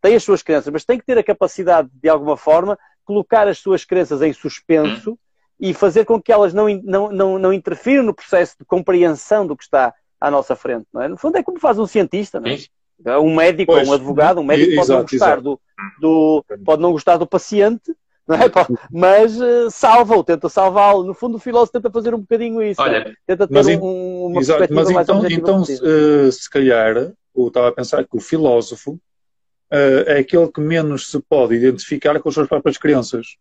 Tem 0.00 0.14
as 0.14 0.22
suas 0.22 0.42
crenças, 0.42 0.70
mas 0.70 0.84
tem 0.84 0.98
que 0.98 1.06
ter 1.06 1.16
a 1.16 1.24
capacidade, 1.24 1.88
de 1.94 2.08
alguma 2.10 2.36
forma, 2.36 2.78
colocar 3.02 3.48
as 3.48 3.58
suas 3.58 3.82
crenças 3.84 4.20
em 4.20 4.32
suspenso 4.34 5.12
hum. 5.12 5.18
e 5.58 5.72
fazer 5.72 6.04
com 6.04 6.20
que 6.20 6.30
elas 6.30 6.52
não, 6.52 6.68
não, 6.84 7.10
não, 7.10 7.38
não 7.38 7.52
interfiram 7.52 8.02
no 8.02 8.14
processo 8.14 8.56
de 8.60 8.64
compreensão 8.66 9.46
do 9.46 9.56
que 9.56 9.64
está 9.64 9.94
à 10.20 10.30
nossa 10.30 10.54
frente. 10.54 10.86
Não 10.92 11.00
é? 11.00 11.08
No 11.08 11.16
fundo, 11.16 11.38
é 11.38 11.42
como 11.42 11.58
faz 11.58 11.78
um 11.78 11.86
cientista. 11.86 12.40
Não 12.40 12.50
é? 12.50 13.18
Um 13.18 13.34
médico 13.34 13.72
pois, 13.72 13.88
um 13.88 13.94
advogado, 13.94 14.38
um 14.38 14.44
médico 14.44 14.76
pode, 14.76 14.88
não 14.90 15.00
gostar 15.00 15.40
do, 15.40 15.60
do, 15.98 16.44
pode 16.62 16.82
não 16.82 16.92
gostar 16.92 17.16
do 17.16 17.26
paciente, 17.26 17.96
não 18.26 18.36
é? 18.36 18.40
mas 18.90 19.40
uh, 19.40 19.70
salva-o, 19.70 20.24
tenta 20.24 20.48
salvá-lo. 20.48 21.04
No 21.04 21.14
fundo, 21.14 21.36
o 21.36 21.40
filósofo 21.40 21.72
tenta 21.72 21.90
fazer 21.90 22.14
um 22.14 22.20
bocadinho 22.20 22.62
isso. 22.62 22.80
Olha, 22.80 23.14
tenta 23.26 23.46
ter 23.46 23.80
um, 23.80 24.26
uma 24.26 24.40
exato, 24.40 24.72
mas 24.72 24.90
mais 24.90 25.08
então, 25.08 25.26
então 25.28 25.62
uh, 25.62 26.32
se 26.32 26.48
calhar, 26.48 27.12
eu 27.34 27.48
estava 27.48 27.68
a 27.68 27.72
pensar 27.72 28.04
que 28.04 28.16
o 28.16 28.20
filósofo 28.20 28.92
uh, 28.92 30.04
é 30.06 30.18
aquele 30.18 30.48
que 30.48 30.60
menos 30.60 31.10
se 31.10 31.20
pode 31.20 31.54
identificar 31.54 32.18
com 32.20 32.28
as 32.28 32.34
suas 32.34 32.48
próprias 32.48 32.78
crenças. 32.78 33.36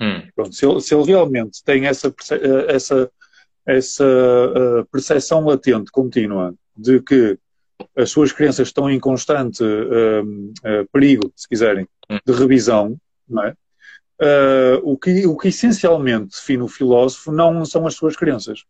Hum. 0.00 0.22
Pronto, 0.34 0.54
se, 0.54 0.64
ele, 0.64 0.80
se, 0.80 0.94
ele, 0.94 1.04
realmente 1.04 1.62
tem 1.64 1.86
essa, 1.86 2.14
essa, 2.68 3.10
essa 3.66 4.04
uh, 4.04 4.86
percepção 4.92 5.44
latente, 5.44 5.90
contínua, 5.90 6.54
de 6.76 7.00
que 7.00 7.36
as 7.96 8.10
suas 8.10 8.30
crenças 8.32 8.68
estão 8.68 8.88
em 8.90 9.00
constante 9.00 9.62
uh, 9.62 10.88
perigo, 10.92 11.32
se 11.34 11.48
quiserem, 11.48 11.88
hum. 12.08 12.18
de 12.24 12.32
revisão, 12.32 12.96
não 13.28 13.44
é? 13.44 13.54
Uh, 14.20 14.80
o, 14.82 14.98
que, 14.98 15.26
o 15.26 15.36
que 15.36 15.48
essencialmente 15.48 16.30
define 16.30 16.62
o 16.62 16.68
filósofo 16.68 17.30
não 17.30 17.64
são 17.64 17.86
as 17.86 17.94
suas 17.94 18.16
crenças, 18.16 18.64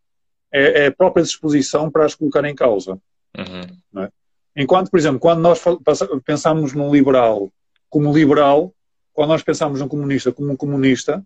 é, 0.53 0.85
é 0.85 0.87
a 0.89 0.93
própria 0.93 1.23
disposição 1.23 1.91
para 1.91 2.05
as 2.05 2.15
colocar 2.15 2.45
em 2.45 2.55
causa. 2.55 3.01
Uhum. 3.37 4.03
É? 4.03 4.11
Enquanto, 4.57 4.91
por 4.91 4.99
exemplo, 4.99 5.20
quando 5.20 5.41
nós 5.41 5.61
pensamos 6.25 6.75
num 6.75 6.93
liberal 6.93 7.51
como 7.89 8.12
liberal, 8.12 8.75
quando 9.12 9.31
nós 9.31 9.43
pensamos 9.43 9.81
num 9.81 9.89
comunista 9.89 10.33
como 10.33 10.53
um 10.53 10.57
comunista, 10.57 11.25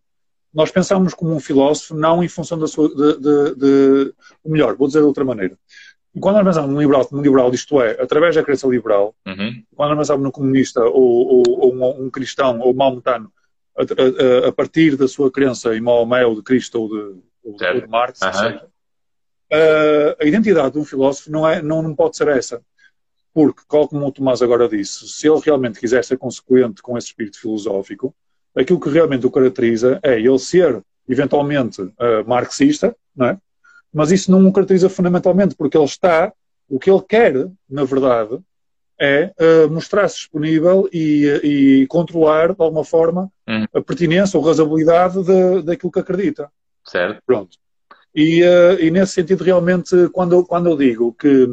nós 0.52 0.70
pensamos 0.70 1.14
como 1.14 1.34
um 1.34 1.40
filósofo 1.40 1.94
não 1.94 2.22
em 2.22 2.28
função 2.28 2.58
da 2.58 2.66
sua. 2.66 2.88
De, 2.88 3.20
de, 3.20 3.54
de, 3.56 4.14
melhor, 4.44 4.76
vou 4.76 4.86
dizer 4.86 5.00
de 5.00 5.06
outra 5.06 5.24
maneira. 5.24 5.58
Quando 6.20 6.36
nós 6.36 6.44
pensamos 6.44 6.70
num 6.70 6.80
liberal 6.80 7.06
como 7.06 7.20
um 7.20 7.24
liberal, 7.24 7.52
isto 7.54 7.80
é, 7.80 7.92
através 7.92 8.34
da 8.34 8.42
crença 8.42 8.66
liberal, 8.66 9.14
uhum. 9.26 9.62
quando 9.74 9.90
nós 9.90 9.98
pensamos 10.00 10.22
num 10.22 10.30
comunista 10.30 10.84
ou, 10.84 10.92
ou, 10.94 11.42
ou 11.46 11.74
um, 11.74 12.04
um, 12.04 12.10
cristão 12.10 12.60
ou 12.60 12.74
maometano, 12.74 13.32
a, 13.76 13.82
a, 13.82 14.48
a, 14.48 14.52
partir 14.52 14.96
da 14.96 15.08
sua 15.08 15.30
crença 15.30 15.74
em 15.74 15.80
Maomé 15.80 16.24
ou 16.26 16.34
de 16.34 16.42
Cristo 16.42 16.80
ou 16.80 16.88
de, 16.88 17.20
ou 17.44 17.56
de 17.56 17.86
Marx, 17.86 18.20
uhum. 18.22 18.32
seja, 18.32 18.68
a 20.20 20.24
identidade 20.24 20.72
de 20.72 20.78
um 20.78 20.84
filósofo 20.84 21.30
não, 21.30 21.48
é, 21.48 21.60
não, 21.60 21.82
não 21.82 21.94
pode 21.94 22.16
ser 22.16 22.28
essa. 22.28 22.62
Porque, 23.34 23.62
como 23.66 24.06
o 24.06 24.12
Tomás 24.12 24.42
agora 24.42 24.68
disse, 24.68 25.08
se 25.08 25.26
ele 25.26 25.40
realmente 25.40 25.80
quiser 25.80 26.04
ser 26.04 26.18
consequente 26.18 26.82
com 26.82 26.98
esse 26.98 27.08
espírito 27.08 27.40
filosófico, 27.40 28.14
aquilo 28.54 28.80
que 28.80 28.90
realmente 28.90 29.26
o 29.26 29.30
caracteriza 29.30 29.98
é 30.02 30.18
ele 30.18 30.38
ser, 30.38 30.82
eventualmente, 31.08 31.80
uh, 31.80 31.92
marxista, 32.26 32.94
não 33.16 33.26
é? 33.26 33.38
mas 33.92 34.10
isso 34.12 34.30
não 34.30 34.46
o 34.46 34.52
caracteriza 34.52 34.88
fundamentalmente, 34.88 35.54
porque 35.54 35.76
ele 35.76 35.84
está, 35.84 36.32
o 36.68 36.78
que 36.78 36.90
ele 36.90 37.02
quer, 37.02 37.48
na 37.68 37.84
verdade, 37.84 38.38
é 39.00 39.32
uh, 39.40 39.70
mostrar-se 39.70 40.16
disponível 40.16 40.88
e, 40.92 41.26
e, 41.82 41.86
controlar, 41.88 42.54
de 42.54 42.62
alguma 42.62 42.84
forma, 42.84 43.31
hum. 43.48 43.64
a 43.74 43.80
pertinência 43.80 44.38
ou 44.38 44.44
razoabilidade 44.44 45.22
de, 45.22 45.62
daquilo 45.62 45.92
que 45.92 46.00
acredita. 46.00 46.50
Certo. 46.84 47.20
Pronto. 47.24 47.56
E, 48.14 48.42
uh, 48.42 48.78
e, 48.80 48.90
nesse 48.90 49.14
sentido, 49.14 49.42
realmente, 49.42 50.08
quando, 50.10 50.44
quando 50.44 50.68
eu 50.68 50.76
digo 50.76 51.14
que 51.14 51.48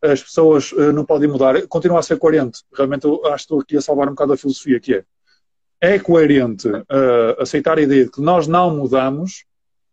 as 0.00 0.22
pessoas 0.22 0.72
uh, 0.72 0.92
não 0.92 1.04
podem 1.04 1.28
mudar, 1.28 1.66
continua 1.66 2.00
a 2.00 2.02
ser 2.02 2.18
coerente. 2.18 2.60
Realmente, 2.72 3.04
eu 3.04 3.26
acho 3.26 3.36
que 3.36 3.40
estou 3.42 3.60
aqui 3.60 3.76
a 3.76 3.80
salvar 3.80 4.08
um 4.08 4.12
bocado 4.12 4.32
a 4.32 4.36
filosofia 4.36 4.80
que 4.80 4.94
é. 4.94 5.04
É 5.80 5.98
coerente 5.98 6.68
uh, 6.68 7.40
aceitar 7.40 7.76
a 7.76 7.82
ideia 7.82 8.04
de 8.04 8.10
que 8.10 8.20
nós 8.20 8.46
não 8.46 8.74
mudamos 8.74 9.44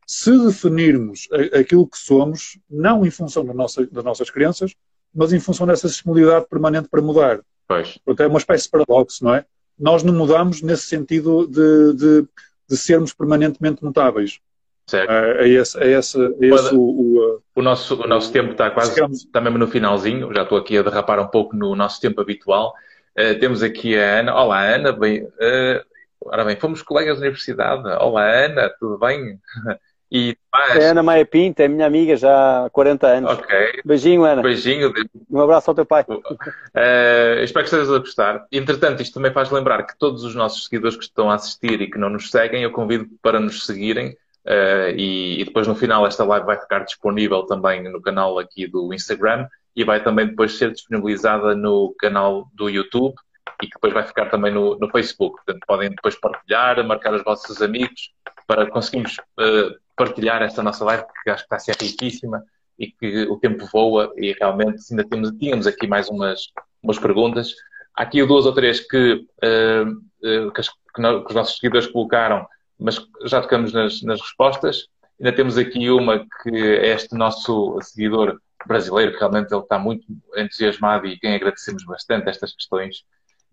se 0.06 0.32
definirmos 0.46 1.28
aquilo 1.54 1.88
que 1.88 1.98
somos, 1.98 2.60
não 2.70 3.06
em 3.06 3.12
função 3.12 3.46
da 3.46 3.54
nossa, 3.54 3.86
das 3.88 4.04
nossas 4.04 4.30
crenças, 4.32 4.74
mas 5.14 5.34
em 5.34 5.40
função 5.40 5.68
dessa 5.68 5.88
disponibilidade 5.88 6.48
permanente 6.48 6.90
para 6.90 7.02
mudar. 7.02 7.42
Pois. 7.68 8.00
Portanto, 8.04 8.26
é 8.26 8.28
uma 8.28 8.40
espécie 8.40 8.66
de 8.66 8.72
paradoxo, 8.72 9.24
não 9.24 9.36
é? 9.36 9.46
Nós 9.80 10.04
não 10.04 10.14
mudamos 10.14 10.62
nesse 10.62 10.84
sentido 10.84 11.48
de, 11.48 11.94
de, 11.94 12.28
de 12.68 12.78
sermos 12.78 13.14
permanentemente 13.14 13.84
mutáveis. 13.84 14.40
Certo. 14.88 15.12
É, 15.12 15.46
é 15.46 15.48
esse, 15.50 15.80
é 15.80 15.92
esse, 15.92 16.18
é 16.20 16.48
esse 16.48 16.76
o, 16.76 16.80
o, 16.80 17.42
o, 17.56 17.62
nosso, 17.62 18.02
o 18.02 18.08
nosso 18.08 18.32
tempo 18.32 18.52
está 18.52 18.72
quase, 18.72 18.96
chegamos. 18.96 19.20
está 19.20 19.40
mesmo 19.40 19.60
no 19.60 19.68
finalzinho, 19.68 20.34
já 20.34 20.42
estou 20.42 20.58
aqui 20.58 20.78
a 20.78 20.82
derrapar 20.82 21.20
um 21.20 21.28
pouco 21.28 21.56
no 21.56 21.76
nosso 21.76 22.02
tempo 22.02 22.20
habitual. 22.20 22.74
Uh, 23.18 23.40
temos 23.40 23.62
aqui 23.62 23.98
a 23.98 24.20
Ana. 24.20 24.36
Olá, 24.36 24.64
Ana. 24.64 24.92
Bem, 24.92 25.24
uh, 25.24 25.86
ora 26.22 26.44
bem, 26.44 26.56
fomos 26.56 26.82
colegas 26.82 27.18
da 27.18 27.22
universidade. 27.22 27.88
Olá, 28.02 28.46
Ana, 28.46 28.70
tudo 28.80 28.98
bem? 28.98 29.40
E 30.12 30.36
É 30.76 30.88
Ana 30.88 31.04
Maia 31.04 31.24
Pinto, 31.24 31.62
é 31.62 31.68
minha 31.68 31.86
amiga 31.86 32.16
já 32.18 32.66
há 32.66 32.70
40 32.70 33.08
anos. 33.08 33.32
Ok. 33.32 33.82
Beijinho, 33.86 34.24
Ana. 34.24 34.42
Beijinho. 34.42 34.92
Um 35.30 35.42
abraço 35.42 35.70
ao 35.70 35.76
teu 35.76 35.86
pai. 35.86 36.04
Uh, 36.10 37.44
espero 37.44 37.66
que 37.66 37.76
estejas 37.76 37.92
a 37.92 38.00
gostar. 38.00 38.48
Entretanto, 38.52 39.04
isto 39.04 39.14
também 39.14 39.32
faz 39.32 39.52
lembrar 39.52 39.84
que 39.84 39.98
todos 39.98 40.24
os 40.24 40.34
nossos 40.34 40.64
seguidores 40.66 40.98
que 40.98 41.04
estão 41.04 41.30
a 41.30 41.36
assistir 41.36 41.80
e 41.82 41.90
que 41.90 42.00
não 42.00 42.10
nos 42.10 42.32
seguem, 42.32 42.64
eu 42.64 42.72
convido 42.72 43.08
para 43.22 43.40
nos 43.40 43.66
seguirem. 43.68 44.18
Uh, 44.46 44.90
e, 44.96 45.42
e, 45.42 45.46
depois 45.46 45.68
no 45.68 45.76
final 45.76 46.08
esta 46.08 46.24
live 46.24 46.46
vai 46.46 46.58
ficar 46.58 46.80
disponível 46.80 47.44
também 47.44 47.84
no 47.84 48.02
canal 48.02 48.40
aqui 48.40 48.66
do 48.66 48.94
Instagram 48.94 49.46
e 49.76 49.84
vai 49.84 50.02
também 50.02 50.28
depois 50.28 50.58
ser 50.58 50.72
disponibilizada 50.72 51.54
no 51.54 51.94
canal 52.00 52.50
do 52.54 52.70
YouTube 52.70 53.14
e 53.62 53.68
que 53.68 53.74
depois 53.74 53.94
vai 53.94 54.04
ficar 54.04 54.28
também 54.30 54.52
no, 54.52 54.78
no 54.80 54.90
Facebook. 54.90 55.36
Portanto, 55.44 55.66
podem 55.68 55.90
depois 55.90 56.16
partilhar, 56.16 56.84
marcar 56.86 57.14
os 57.14 57.24
vossos 57.24 57.62
amigos 57.62 58.12
para 58.48 58.66
conseguirmos 58.66 59.18
uh, 59.40 59.76
partilhar 60.00 60.42
esta 60.42 60.64
nossa 60.64 60.86
live, 60.86 61.04
que 61.24 61.30
acho 61.30 61.44
que 61.44 61.54
está 61.54 61.58
a 61.58 61.60
ser 61.60 61.76
riquíssima 61.76 62.42
e 62.80 62.88
que 62.88 63.24
o 63.24 63.38
tempo 63.38 63.66
voa 63.66 64.14
e 64.16 64.32
realmente 64.32 64.82
ainda 64.90 65.04
temos, 65.04 65.32
tínhamos 65.38 65.68
aqui 65.68 65.86
mais 65.86 66.08
umas, 66.08 66.48
umas 66.82 66.98
perguntas. 66.98 67.54
Há 67.94 68.04
aqui 68.04 68.26
duas 68.26 68.46
ou 68.46 68.54
três 68.54 68.80
que, 68.80 69.26
uh, 69.44 70.52
que, 70.52 70.62
as, 70.62 70.70
que, 70.70 70.76
que, 70.96 71.28
os 71.28 71.36
nossos 71.36 71.58
seguidores 71.58 71.88
colocaram, 71.88 72.48
mas 72.80 73.06
já 73.26 73.42
tocamos 73.42 73.74
nas, 73.74 74.02
nas 74.02 74.22
respostas. 74.22 74.88
Ainda 75.20 75.36
temos 75.36 75.58
aqui 75.58 75.90
uma 75.90 76.26
que 76.42 76.56
é 76.56 76.94
este 76.94 77.14
nosso 77.16 77.78
seguidor 77.82 78.40
brasileiro, 78.66 79.12
que 79.12 79.20
realmente 79.20 79.54
ele 79.54 79.62
está 79.62 79.78
muito 79.78 80.06
entusiasmado 80.38 81.08
e 81.08 81.20
quem 81.20 81.36
agradecemos 81.36 81.84
bastante 81.84 82.30
estas 82.30 82.54
questões, 82.54 83.04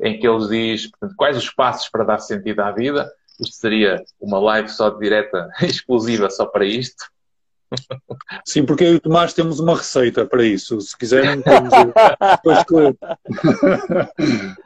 em 0.01 0.21
que 0.21 0.29
ele 0.29 0.47
diz 0.47 0.89
portanto, 0.89 1.17
quais 1.17 1.37
os 1.37 1.51
passos 1.51 1.89
para 1.89 2.05
dar 2.05 2.19
sentido 2.21 2.61
à 2.61 2.71
vida. 2.71 3.11
Isto 3.41 3.57
seria 3.57 4.03
uma 4.21 4.39
live 4.39 4.69
só 4.69 4.91
de 4.91 4.99
direta 4.99 5.49
exclusiva 5.63 6.31
só 6.31 6.47
para 6.47 6.65
isto. 6.65 7.05
Sim, 8.45 8.65
porque 8.65 8.85
eu 8.85 8.93
e 8.93 8.97
o 8.97 9.01
Tomás 9.01 9.35
temos 9.35 9.59
uma 9.59 9.77
receita 9.77 10.25
para 10.25 10.45
isso. 10.45 10.81
Se 10.81 10.97
quiserem, 10.97 11.43
temos 11.43 11.71
depois 11.73 12.65
que. 12.65 12.75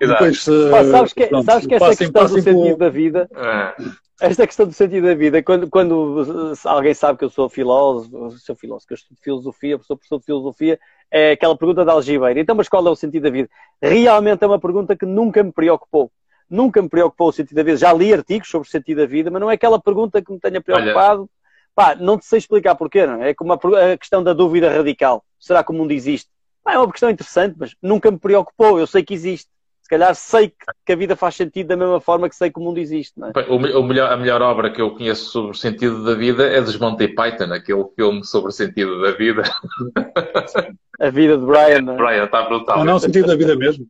depois, 0.07 0.45
Pá, 0.71 0.85
sabes 0.85 1.13
que, 1.15 1.27
pronto, 1.27 1.47
sabes 1.47 1.67
que 1.67 1.75
essa 1.75 1.87
passem, 1.87 2.13
questão 2.13 2.25
do 2.27 2.43
sentido 2.43 2.71
por... 2.71 2.79
da 2.79 2.89
vida. 2.91 3.29
É. 3.35 3.75
Esta 4.21 4.47
questão 4.47 4.67
do 4.67 4.73
sentido 4.75 5.07
da 5.07 5.15
vida, 5.15 5.43
quando, 5.43 5.71
quando 5.71 6.53
alguém 6.65 6.93
sabe 6.93 7.19
que 7.19 7.25
eu 7.25 7.31
sou 7.31 7.49
filósofo, 7.49 8.39
sou 8.39 8.55
filósofo, 8.55 8.89
que 8.89 8.93
eu 8.93 8.97
estudo 8.97 9.19
filosofia, 9.23 9.81
sou 9.83 9.97
professor 9.97 10.19
de 10.19 10.27
filosofia, 10.27 10.79
é 11.11 11.33
aquela 11.33 11.57
pergunta 11.57 11.87
da 11.87 11.93
algibeira. 11.93 12.39
Então, 12.39 12.55
mas 12.55 12.69
qual 12.69 12.87
é 12.87 12.91
o 12.91 12.97
sentido 12.97 13.23
da 13.23 13.31
vida? 13.31 13.49
Realmente 13.81 14.45
é 14.45 14.47
uma 14.47 14.61
pergunta 14.61 14.95
que 14.95 15.07
nunca 15.07 15.43
me 15.43 15.51
preocupou 15.51 16.13
nunca 16.51 16.83
me 16.83 16.89
preocupou 16.89 17.29
o 17.29 17.33
sentido 17.33 17.57
da 17.57 17.63
vida. 17.63 17.77
Já 17.77 17.93
li 17.93 18.13
artigos 18.13 18.51
sobre 18.51 18.67
o 18.67 18.71
sentido 18.71 18.99
da 18.99 19.07
vida, 19.07 19.31
mas 19.31 19.41
não 19.41 19.51
é 19.51 19.55
aquela 19.55 19.81
pergunta 19.81 20.21
que 20.21 20.33
me 20.33 20.41
tenha 20.41 20.61
preocupado. 20.61 21.23
Olha. 21.23 21.29
Pá, 21.75 21.95
não 21.95 22.19
te 22.19 22.27
sei 22.27 22.39
explicar 22.39 22.75
porquê, 22.75 23.07
não 23.07 23.23
é? 23.23 23.31
É 23.31 23.35
como 23.35 23.53
a, 23.53 23.97
questão 23.97 24.23
da 24.23 24.33
dúvida 24.33 24.69
radical. 24.69 25.25
Será 25.39 25.63
que 25.63 25.71
o 25.71 25.75
mundo 25.75 25.93
existe? 25.93 26.29
Pá, 26.65 26.75
é 26.75 26.79
uma 26.79 26.91
questão 26.91 27.09
interessante, 27.09 27.57
mas 27.59 27.75
nunca 27.81 28.11
me 28.11 28.19
preocupou. 28.19 28.79
Eu 28.79 28.87
sei 28.87 29.05
que 29.05 29.15
existe. 29.15 29.49
Se 29.83 29.89
calhar 29.89 30.15
sei 30.15 30.53
que 30.85 30.93
a 30.93 30.97
vida 30.97 31.17
faz 31.17 31.35
sentido 31.37 31.69
da 31.69 31.77
mesma 31.77 32.01
forma 32.01 32.29
que 32.29 32.37
sei 32.37 32.51
que 32.51 32.59
o 32.59 32.63
mundo 32.63 32.79
existe. 32.79 33.19
Não 33.19 33.29
é? 33.29 33.33
o, 33.49 33.81
o 33.81 33.83
melhor, 33.85 34.13
a 34.13 34.17
melhor 34.17 34.43
obra 34.43 34.71
que 34.71 34.81
eu 34.81 34.91
conheço 34.91 35.31
sobre 35.31 35.53
o 35.53 35.55
sentido 35.55 36.05
da 36.05 36.15
vida 36.15 36.45
é 36.45 36.61
dos 36.61 36.79
Monty 36.79 37.09
Python, 37.09 37.53
aquele 37.53 37.85
filme 37.97 38.25
sobre 38.25 38.51
o 38.51 38.53
sentido 38.53 39.01
da 39.01 39.13
vida. 39.13 39.43
A 41.01 41.09
vida 41.09 41.39
de 41.39 41.47
Brian. 41.47 41.81
Não 41.81 41.95
é? 41.95 41.97
Brian, 41.97 42.25
está 42.25 42.43
brutal. 42.43 42.79
Não, 42.79 42.85
não, 42.85 42.97
o 42.97 43.01
sentido 43.01 43.27
da 43.27 43.35
vida 43.35 43.57
mesmo. 43.57 43.87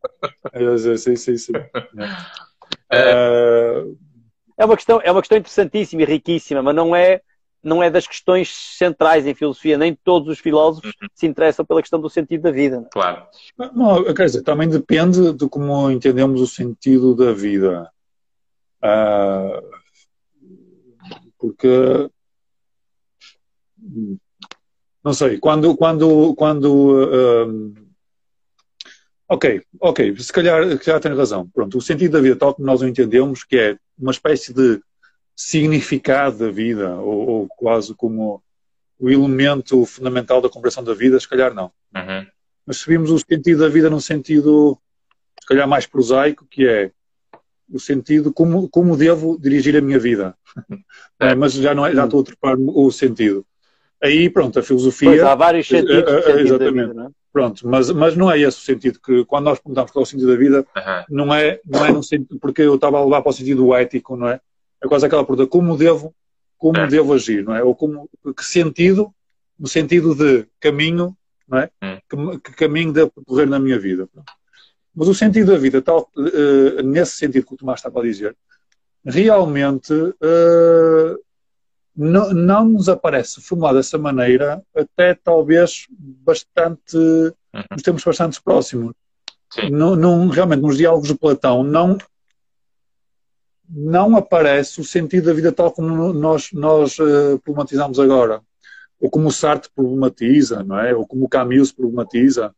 sim, 0.96 1.16
sim, 1.16 1.36
sim. 1.36 1.52
É, 1.56 1.70
é 2.96 4.64
uma 4.64 4.76
questão, 4.76 5.00
é 5.02 5.10
uma 5.10 5.20
questão 5.20 5.38
interessantíssima 5.38 6.02
e 6.02 6.04
riquíssima, 6.04 6.62
mas 6.62 6.74
não 6.74 6.94
é, 6.94 7.20
não 7.62 7.82
é 7.82 7.90
das 7.90 8.06
questões 8.06 8.48
centrais 8.76 9.26
em 9.26 9.34
filosofia. 9.34 9.78
Nem 9.78 9.94
todos 10.04 10.28
os 10.28 10.38
filósofos 10.38 10.92
uhum. 11.00 11.08
se 11.14 11.26
interessam 11.26 11.64
pela 11.64 11.80
questão 11.80 12.00
do 12.00 12.10
sentido 12.10 12.42
da 12.42 12.50
vida. 12.50 12.76
É? 12.76 12.88
Claro. 12.90 13.26
Não, 13.74 14.04
quer 14.14 14.26
dizer, 14.26 14.42
também 14.42 14.68
depende 14.68 15.32
de 15.32 15.48
como 15.48 15.90
entendemos 15.90 16.40
o 16.40 16.46
sentido 16.46 17.14
da 17.14 17.32
vida. 17.32 17.90
Uh, 18.82 19.70
porque 21.38 22.10
não 25.02 25.14
sei, 25.14 25.38
quando, 25.38 25.74
quando, 25.76 26.34
quando 26.34 27.06
uh, 27.06 27.74
Ok, 29.32 29.62
ok, 29.80 30.16
se 30.18 30.32
calhar, 30.32 30.68
se 30.72 30.78
calhar 30.78 31.00
tem 31.00 31.14
razão. 31.14 31.48
Pronto, 31.54 31.78
o 31.78 31.80
sentido 31.80 32.14
da 32.14 32.20
vida, 32.20 32.34
tal 32.34 32.52
como 32.52 32.66
nós 32.66 32.82
o 32.82 32.88
entendemos, 32.88 33.44
que 33.44 33.56
é 33.56 33.78
uma 33.96 34.10
espécie 34.10 34.52
de 34.52 34.82
significado 35.36 36.38
da 36.38 36.50
vida, 36.50 36.96
ou, 36.96 37.28
ou 37.28 37.48
quase 37.48 37.94
como 37.94 38.42
o 38.98 39.08
elemento 39.08 39.86
fundamental 39.86 40.40
da 40.40 40.48
compreensão 40.48 40.82
da 40.82 40.94
vida, 40.94 41.20
se 41.20 41.28
calhar 41.28 41.54
não. 41.54 41.70
Uhum. 41.94 42.26
Mas 42.66 42.78
se 42.78 42.88
vimos 42.88 43.08
o 43.12 43.18
sentido 43.20 43.60
da 43.60 43.68
vida 43.68 43.88
num 43.88 44.00
sentido, 44.00 44.76
se 45.40 45.46
calhar 45.46 45.68
mais 45.68 45.86
prosaico, 45.86 46.44
que 46.50 46.66
é 46.66 46.90
o 47.72 47.78
sentido 47.78 48.32
como, 48.32 48.68
como 48.68 48.96
devo 48.96 49.38
dirigir 49.40 49.76
a 49.76 49.80
minha 49.80 50.00
vida. 50.00 50.34
É, 51.20 51.34
mas 51.38 51.52
já 51.52 51.72
não 51.72 51.86
é, 51.86 51.94
já 51.94 52.04
estou 52.04 52.20
a 52.20 52.24
trepar 52.24 52.56
o 52.58 52.90
sentido. 52.90 53.46
Aí, 54.02 54.28
pronto, 54.28 54.58
a 54.58 54.62
filosofia. 54.62 55.10
Pois, 55.10 55.22
há 55.22 55.36
vários 55.36 55.68
sentidos. 55.68 56.02
Uh, 56.02 56.30
uh, 56.30 56.40
exatamente. 56.40 56.88
Vida, 56.88 57.12
Pronto, 57.32 57.66
mas, 57.68 57.90
mas 57.90 58.16
não 58.16 58.30
é 58.30 58.38
esse 58.40 58.58
o 58.58 58.60
sentido 58.60 58.98
que, 58.98 59.24
quando 59.24 59.44
nós 59.44 59.58
perguntamos 59.60 59.92
qual 59.92 60.02
é 60.02 60.04
o 60.04 60.06
sentido 60.06 60.32
da 60.32 60.36
vida, 60.36 60.66
não 61.08 61.32
é, 61.32 61.60
não 61.64 61.86
é 61.86 61.92
no 61.92 62.02
sentido, 62.02 62.38
porque 62.40 62.62
eu 62.62 62.74
estava 62.74 62.98
a 62.98 63.04
levar 63.04 63.22
para 63.22 63.30
o 63.30 63.32
sentido 63.32 63.72
ético, 63.74 64.16
não 64.16 64.28
é? 64.28 64.40
É 64.82 64.88
quase 64.88 65.06
aquela 65.06 65.24
pergunta, 65.24 65.48
como 65.48 65.76
devo, 65.76 66.12
como 66.58 66.78
é. 66.78 66.86
devo 66.88 67.12
agir, 67.12 67.44
não 67.44 67.54
é? 67.54 67.62
Ou 67.62 67.74
como, 67.74 68.08
que 68.36 68.44
sentido, 68.44 69.14
no 69.58 69.68
sentido 69.68 70.14
de 70.14 70.46
caminho, 70.58 71.16
não 71.46 71.58
é? 71.58 71.70
Hum. 71.82 71.98
Que, 72.08 72.50
que, 72.50 72.56
caminho 72.56 72.92
devo 72.92 73.10
percorrer 73.10 73.48
na 73.48 73.60
minha 73.60 73.78
vida. 73.78 74.08
Mas 74.94 75.06
o 75.06 75.14
sentido 75.14 75.52
da 75.52 75.58
vida, 75.58 75.80
tal, 75.80 76.10
uh, 76.16 76.82
nesse 76.82 77.12
sentido 77.12 77.46
que 77.46 77.54
o 77.54 77.56
Tomás 77.56 77.78
estava 77.78 78.00
a 78.00 78.02
dizer, 78.02 78.36
realmente 79.04 79.92
uh, 79.92 81.20
não, 81.96 82.32
não 82.32 82.64
nos 82.68 82.88
aparece 82.88 83.40
formulado 83.40 83.76
dessa 83.76 83.98
maneira, 83.98 84.62
até 84.74 85.14
talvez 85.14 85.86
bastante, 85.90 86.96
uhum. 86.96 87.64
nos 87.70 87.82
tempos 87.82 88.04
bastante 88.04 88.40
próximos. 88.42 88.92
Não, 89.70 89.96
não, 89.96 90.28
realmente, 90.28 90.62
nos 90.62 90.76
diálogos 90.76 91.08
de 91.08 91.14
Platão, 91.14 91.62
não, 91.62 91.98
não 93.68 94.16
aparece 94.16 94.80
o 94.80 94.84
sentido 94.84 95.26
da 95.26 95.32
vida 95.32 95.52
tal 95.52 95.72
como 95.72 96.12
nós, 96.12 96.50
nós 96.52 96.98
uh, 96.98 97.38
problematizamos 97.44 97.98
agora. 97.98 98.40
Ou 99.00 99.10
como 99.10 99.28
o 99.28 99.32
Sartre 99.32 99.70
problematiza, 99.74 100.62
não 100.62 100.78
é? 100.78 100.94
Ou 100.94 101.06
como 101.06 101.24
o 101.24 101.28
Camus 101.28 101.72
problematiza. 101.72 102.54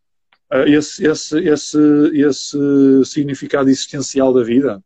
Uh, 0.53 0.69
esse, 0.69 1.07
esse, 1.07 1.39
esse, 1.39 1.79
esse 2.15 3.05
significado 3.07 3.71
existencial 3.71 4.33
da 4.35 4.43
vida. 4.43 4.83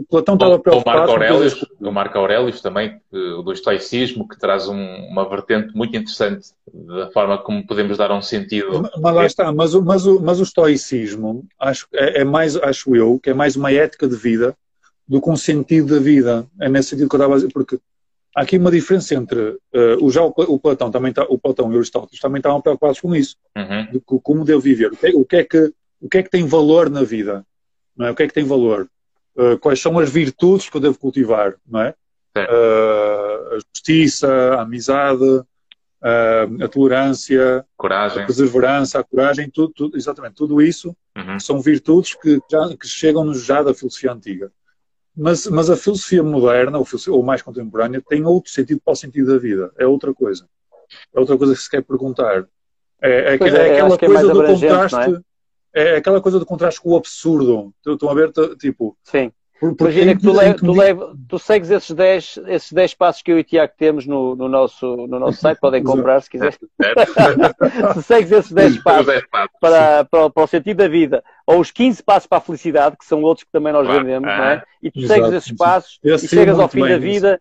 O 0.00 0.04
Platão 0.04 0.34
estava 0.34 0.58
preocupado 0.58 0.96
o 0.96 1.00
Marco 1.00 1.12
Aurélio, 1.12 1.68
o 1.78 1.92
Marco 1.92 2.18
Aurélio 2.18 2.62
também, 2.62 2.98
do 3.12 3.52
estoicismo, 3.52 4.26
que 4.26 4.38
traz 4.38 4.66
um, 4.66 4.82
uma 5.10 5.28
vertente 5.28 5.76
muito 5.76 5.94
interessante 5.94 6.48
da 6.72 7.10
forma 7.10 7.36
como 7.36 7.66
podemos 7.66 7.98
dar 7.98 8.10
um 8.10 8.22
sentido. 8.22 8.88
Mas 8.98 9.14
lá 9.14 9.26
está, 9.26 9.52
mas, 9.52 9.74
mas, 9.74 10.06
o, 10.06 10.18
mas 10.18 10.40
o 10.40 10.42
estoicismo 10.42 11.46
acho, 11.58 11.86
é, 11.92 12.22
é, 12.22 12.24
mais, 12.24 12.56
acho 12.56 12.96
eu, 12.96 13.20
que 13.22 13.28
é 13.28 13.34
mais 13.34 13.56
uma 13.56 13.70
ética 13.70 14.08
de 14.08 14.16
vida 14.16 14.56
do 15.06 15.20
que 15.20 15.28
um 15.28 15.36
sentido 15.36 15.94
da 15.94 16.00
vida. 16.00 16.46
É 16.58 16.68
nesse 16.70 16.90
sentido 16.90 17.08
que 17.10 17.16
eu 17.16 17.18
estava 17.18 17.34
a 17.34 17.36
dizer, 17.36 17.52
porque 17.52 17.78
há 18.34 18.40
aqui 18.40 18.56
uma 18.56 18.70
diferença 18.70 19.14
entre 19.14 19.38
uh, 19.38 19.58
o, 20.00 20.10
já 20.10 20.22
o, 20.22 20.32
o, 20.34 20.58
Platão 20.58 20.90
também 20.90 21.12
tá, 21.12 21.26
o 21.28 21.38
Platão 21.38 21.70
e 21.70 21.76
Aristóteles 21.76 22.20
também 22.20 22.38
estavam 22.38 22.62
preocupados 22.62 23.00
com 23.00 23.14
isso, 23.14 23.36
uhum. 23.54 23.92
de 23.92 24.00
como 24.00 24.46
devo 24.46 24.60
viver, 24.60 24.92
o 24.92 24.96
que, 24.96 25.08
é, 25.08 25.10
o 25.14 25.24
que, 25.26 25.36
é 25.36 25.44
que 25.44 25.72
o 26.00 26.08
que 26.08 26.18
é 26.18 26.22
que 26.22 26.30
tem 26.30 26.46
valor 26.46 26.88
na 26.88 27.02
vida, 27.02 27.44
não 27.94 28.06
é? 28.06 28.10
O 28.10 28.14
que 28.14 28.22
é 28.22 28.26
que 28.26 28.32
tem 28.32 28.44
valor? 28.44 28.88
Uh, 29.40 29.58
quais 29.58 29.80
são 29.80 29.98
as 29.98 30.10
virtudes 30.10 30.68
que 30.68 30.76
eu 30.76 30.80
devo 30.82 30.98
cultivar, 30.98 31.54
não 31.66 31.80
é? 31.80 31.94
Uh, 32.36 33.54
a 33.54 33.58
justiça, 33.74 34.28
a 34.28 34.60
amizade, 34.60 35.24
uh, 35.24 36.62
a 36.62 36.68
tolerância, 36.68 37.64
coragem. 37.74 38.22
a 38.22 38.26
perseverança, 38.26 39.00
a 39.00 39.02
coragem, 39.02 39.48
tudo, 39.48 39.72
tudo 39.74 39.96
exatamente, 39.96 40.34
tudo 40.34 40.60
isso 40.60 40.94
uhum. 41.16 41.40
são 41.40 41.58
virtudes 41.58 42.14
que, 42.14 42.38
já, 42.50 42.76
que 42.76 42.86
chegam-nos 42.86 43.42
já 43.42 43.62
da 43.62 43.72
filosofia 43.72 44.12
antiga. 44.12 44.52
Mas, 45.16 45.46
mas 45.46 45.70
a 45.70 45.76
filosofia 45.76 46.22
moderna, 46.22 46.76
ou, 46.76 46.84
filosofia, 46.84 47.14
ou 47.14 47.22
mais 47.22 47.40
contemporânea, 47.40 48.02
tem 48.06 48.26
outro 48.26 48.52
sentido 48.52 48.82
para 48.84 48.92
o 48.92 48.96
sentido 48.96 49.32
da 49.32 49.38
vida. 49.38 49.72
É 49.78 49.86
outra 49.86 50.12
coisa. 50.12 50.46
É 51.14 51.18
outra 51.18 51.38
coisa 51.38 51.54
que 51.54 51.62
se 51.62 51.70
quer 51.70 51.82
perguntar. 51.82 52.46
É, 53.00 53.10
é, 53.10 53.36
é, 53.36 53.68
é 53.68 53.72
aquela 53.72 53.98
coisa 53.98 54.30
é 54.30 54.34
do 54.34 54.44
contraste 54.44 55.24
é 55.74 55.96
aquela 55.96 56.20
coisa 56.20 56.38
do 56.38 56.46
contraste 56.46 56.80
com 56.80 56.90
o 56.90 56.96
absurdo. 56.96 57.72
Estão 57.86 58.10
a 58.10 58.14
ver, 58.14 58.32
tipo. 58.58 58.96
Sim. 59.04 59.32
Imagina 59.62 60.16
que 60.16 60.22
tu, 60.22 60.32
le, 60.32 60.54
tu, 60.54 60.72
leva, 60.72 61.14
tu 61.28 61.38
segues 61.38 61.70
esses 61.70 61.90
10 61.90 62.40
esses 62.46 62.72
dez 62.72 62.94
passos 62.94 63.20
que 63.20 63.30
eu 63.30 63.36
e 63.36 63.42
o 63.42 63.44
Tiago 63.44 63.72
temos 63.76 64.06
no, 64.06 64.34
no, 64.34 64.48
nosso, 64.48 64.86
no 65.06 65.18
nosso 65.18 65.38
site, 65.38 65.58
podem 65.60 65.84
comprar 65.84 66.22
se 66.22 66.30
quiser. 66.30 66.54
se 67.94 68.02
segues 68.02 68.32
esses 68.32 68.52
10 68.52 68.82
passos 68.82 69.22
para, 69.60 70.04
para, 70.06 70.30
para, 70.30 70.44
o 70.44 70.46
sentido 70.46 70.78
da 70.78 70.88
vida, 70.88 71.22
ou 71.46 71.60
os 71.60 71.70
15 71.70 72.02
passos 72.02 72.26
para 72.26 72.38
a 72.38 72.40
felicidade, 72.40 72.96
que 72.96 73.04
são 73.04 73.22
outros 73.22 73.44
que 73.44 73.52
também 73.52 73.70
nós 73.70 73.86
vendemos, 73.86 74.26
não 74.26 74.44
é? 74.44 74.64
E 74.82 74.90
tu 74.90 75.06
segues 75.06 75.30
esses 75.30 75.52
passos 75.52 75.98
e 76.02 76.18
chegas 76.26 76.58
ao 76.58 76.68
fim 76.68 76.80
da 76.80 76.96
vida, 76.96 77.38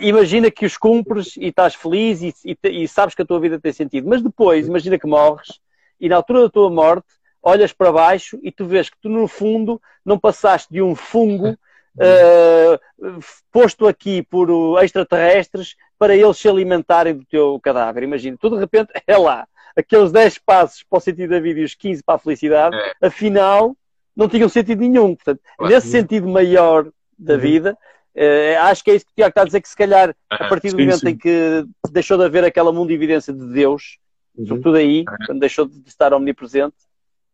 imagina 0.00 0.50
que 0.50 0.64
os 0.64 0.78
cumpres 0.78 1.36
e 1.36 1.48
estás 1.48 1.74
feliz 1.74 2.22
e, 2.22 2.34
e, 2.42 2.84
e 2.84 2.88
sabes 2.88 3.14
que 3.14 3.20
a 3.20 3.26
tua 3.26 3.38
vida 3.38 3.60
tem 3.60 3.72
sentido. 3.72 4.08
Mas 4.08 4.22
depois, 4.22 4.66
imagina 4.66 4.98
que 4.98 5.06
morres 5.06 5.60
e 6.00 6.08
na 6.08 6.16
altura 6.16 6.42
da 6.42 6.48
tua 6.48 6.70
morte 6.70 7.18
olhas 7.42 7.72
para 7.72 7.92
baixo 7.92 8.38
e 8.42 8.50
tu 8.50 8.66
vês 8.66 8.90
que 8.90 8.96
tu, 9.00 9.08
no 9.08 9.28
fundo, 9.28 9.80
não 10.04 10.18
passaste 10.18 10.72
de 10.72 10.82
um 10.82 10.94
fungo 10.94 11.56
uh, 11.98 13.18
posto 13.52 13.86
aqui 13.86 14.22
por 14.22 14.48
extraterrestres 14.82 15.76
para 15.98 16.14
eles 16.14 16.36
se 16.36 16.48
alimentarem 16.48 17.14
do 17.14 17.24
teu 17.24 17.58
cadáver. 17.60 18.02
Imagina, 18.02 18.36
tu 18.40 18.50
de 18.50 18.56
repente 18.56 18.92
é 19.06 19.16
lá, 19.16 19.46
aqueles 19.76 20.12
10 20.12 20.38
passos 20.38 20.82
para 20.82 20.98
o 20.98 21.00
sentido 21.00 21.30
da 21.30 21.40
vida 21.40 21.60
e 21.60 21.64
os 21.64 21.74
15 21.74 22.02
para 22.02 22.16
a 22.16 22.18
felicidade, 22.18 22.76
é. 22.76 23.06
afinal, 23.06 23.76
não 24.16 24.28
tinham 24.28 24.48
sentido 24.48 24.80
nenhum. 24.80 25.14
Portanto, 25.14 25.40
nesse 25.60 25.88
sentido 25.88 26.28
maior 26.28 26.90
da 27.18 27.34
uhum. 27.34 27.40
vida, 27.40 27.78
uh, 28.16 28.62
acho 28.62 28.84
que 28.84 28.90
é 28.90 28.94
isso 28.94 29.06
que 29.06 29.12
o 29.12 29.14
Tiago 29.14 29.30
está 29.30 29.42
a 29.42 29.44
dizer, 29.44 29.60
que 29.60 29.68
se 29.68 29.76
calhar, 29.76 30.14
a 30.30 30.48
partir 30.48 30.68
do 30.68 30.76
sim, 30.76 30.84
momento 30.84 31.00
sim. 31.00 31.08
em 31.08 31.16
que 31.16 31.64
deixou 31.90 32.16
de 32.16 32.24
haver 32.24 32.44
aquela 32.44 32.72
mundividência 32.72 33.32
de 33.32 33.46
Deus, 33.52 33.98
uhum. 34.36 34.46
sobretudo 34.46 34.76
aí, 34.76 35.04
quando 35.26 35.40
deixou 35.40 35.66
de 35.66 35.88
estar 35.88 36.12
omnipresente, 36.12 36.76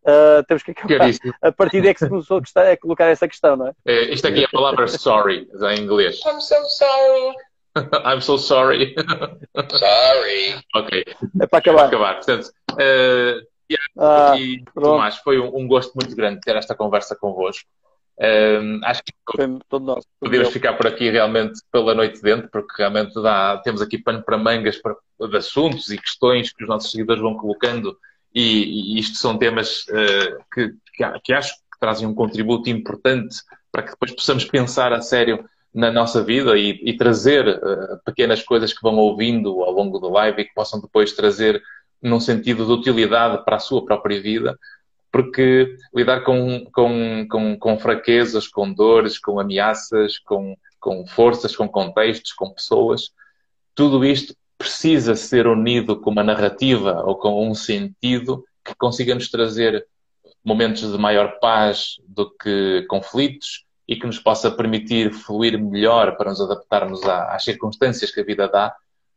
Uh, 0.05 0.43
temos 0.47 0.61
que 0.61 0.71
acabar. 0.71 1.09
A 1.41 1.51
partir 1.51 1.81
daí 1.81 1.89
é 1.89 1.93
que 1.93 1.99
se 1.99 2.09
começou 2.09 2.39
a, 2.55 2.71
a, 2.71 2.77
colocar 2.77 3.05
essa 3.05 3.27
questão, 3.27 3.55
não 3.55 3.67
é? 3.67 3.73
é 3.87 4.13
isto 4.13 4.27
aqui 4.27 4.43
é 4.43 4.45
a 4.45 4.49
palavra 4.49 4.87
sorry, 4.87 5.49
em 5.71 5.81
inglês. 5.81 6.19
I'm 6.25 6.39
so 6.39 6.63
sorry. 6.65 7.35
I'm 8.05 8.21
so 8.21 8.37
sorry. 8.37 8.95
sorry. 9.55 10.63
ok. 10.75 11.05
É 11.41 11.47
para 11.47 11.59
acabar. 11.59 11.85
É 11.85 11.87
para 11.87 11.87
acabar. 11.87 12.15
Portanto, 12.15 12.51
uh, 12.73 13.41
yeah, 13.69 13.85
ah, 13.97 14.37
e 14.37 14.63
Tomás, 14.75 15.17
foi 15.17 15.39
um, 15.39 15.57
um, 15.57 15.67
gosto 15.67 15.93
muito 15.95 16.15
grande 16.15 16.39
ter 16.41 16.55
esta 16.55 16.75
conversa 16.75 17.15
convosco. 17.15 17.67
Um, 18.17 18.79
acho 18.85 19.03
que 19.03 19.11
podemos 20.21 20.49
ficar 20.49 20.73
por 20.73 20.87
aqui 20.87 21.09
realmente 21.09 21.59
pela 21.69 21.93
noite 21.93 22.21
dentro, 22.21 22.47
porque 22.49 22.75
realmente 22.77 23.13
dá, 23.21 23.57
temos 23.57 23.81
aqui 23.81 23.97
pano 23.97 24.23
para 24.23 24.37
mangas 24.37 24.77
para, 24.77 24.95
de 25.27 25.35
assuntos 25.35 25.89
e 25.89 25.97
questões 25.97 26.53
que 26.53 26.63
os 26.63 26.69
nossos 26.69 26.91
seguidores 26.91 27.21
vão 27.21 27.35
colocando 27.35 27.97
e, 28.35 28.95
e 28.95 28.99
isto 28.99 29.17
são 29.17 29.37
temas 29.37 29.85
uh, 29.87 30.43
que, 30.53 30.73
que, 30.93 31.19
que, 31.23 31.33
acho 31.33 31.53
que 31.53 31.79
trazem 31.79 32.05
um 32.05 32.13
contributo 32.13 32.69
importante 32.69 33.37
para 33.71 33.83
que 33.83 33.91
depois 33.91 34.11
possamos 34.11 34.43
pensar 34.43 34.91
a 34.91 35.01
sério 35.01 35.45
na 35.73 35.89
nossa 35.89 36.21
vida 36.21 36.57
e, 36.57 36.81
e 36.83 36.97
trazer 36.97 37.47
uh, 37.47 37.99
pequenas 38.05 38.43
coisas 38.43 38.73
que 38.73 38.81
vão 38.81 38.97
ouvindo 38.97 39.63
ao 39.63 39.71
longo 39.71 39.99
do 39.99 40.09
live 40.09 40.41
e 40.41 40.45
que 40.45 40.53
possam 40.53 40.81
depois 40.81 41.13
trazer 41.13 41.63
num 42.01 42.19
sentido 42.19 42.65
de 42.65 42.71
utilidade 42.73 43.43
para 43.45 43.55
a 43.55 43.59
sua 43.59 43.85
própria 43.85 44.21
vida, 44.21 44.59
porque 45.11 45.77
lidar 45.93 46.21
com, 46.25 46.65
com, 46.73 47.25
com, 47.29 47.57
com 47.57 47.79
fraquezas, 47.79 48.47
com 48.47 48.71
dores, 48.71 49.17
com 49.17 49.39
ameaças, 49.39 50.19
com, 50.19 50.57
com 50.77 51.07
forças, 51.07 51.55
com 51.55 51.69
contextos, 51.69 52.33
com 52.33 52.51
pessoas, 52.51 53.11
tudo 53.73 54.03
isto 54.03 54.35
precisa 54.57 55.15
ser 55.15 55.47
unido 55.47 55.99
com 55.99 56.09
uma 56.09 56.23
narrativa 56.23 57.03
ou 57.03 57.15
com 57.15 57.47
um 57.47 57.53
sentido 57.53 58.43
que 58.63 58.73
consiga 58.75 59.13
nos 59.13 59.29
trazer 59.29 59.85
momentos 60.43 60.91
de 60.91 60.97
maior 60.97 61.39
paz 61.39 61.95
do 62.07 62.29
que 62.29 62.85
conflitos 62.87 63.65
e 63.87 63.95
que 63.95 64.05
nos 64.05 64.19
possa 64.19 64.49
permitir 64.49 65.13
fluir 65.13 65.61
melhor 65.61 66.17
para 66.17 66.31
nos 66.31 66.41
adaptarmos 66.41 67.03
às 67.03 67.43
circunstâncias 67.43 68.11
que 68.11 68.19
a 68.19 68.23
vida 68.23 68.47
dá, 68.47 68.73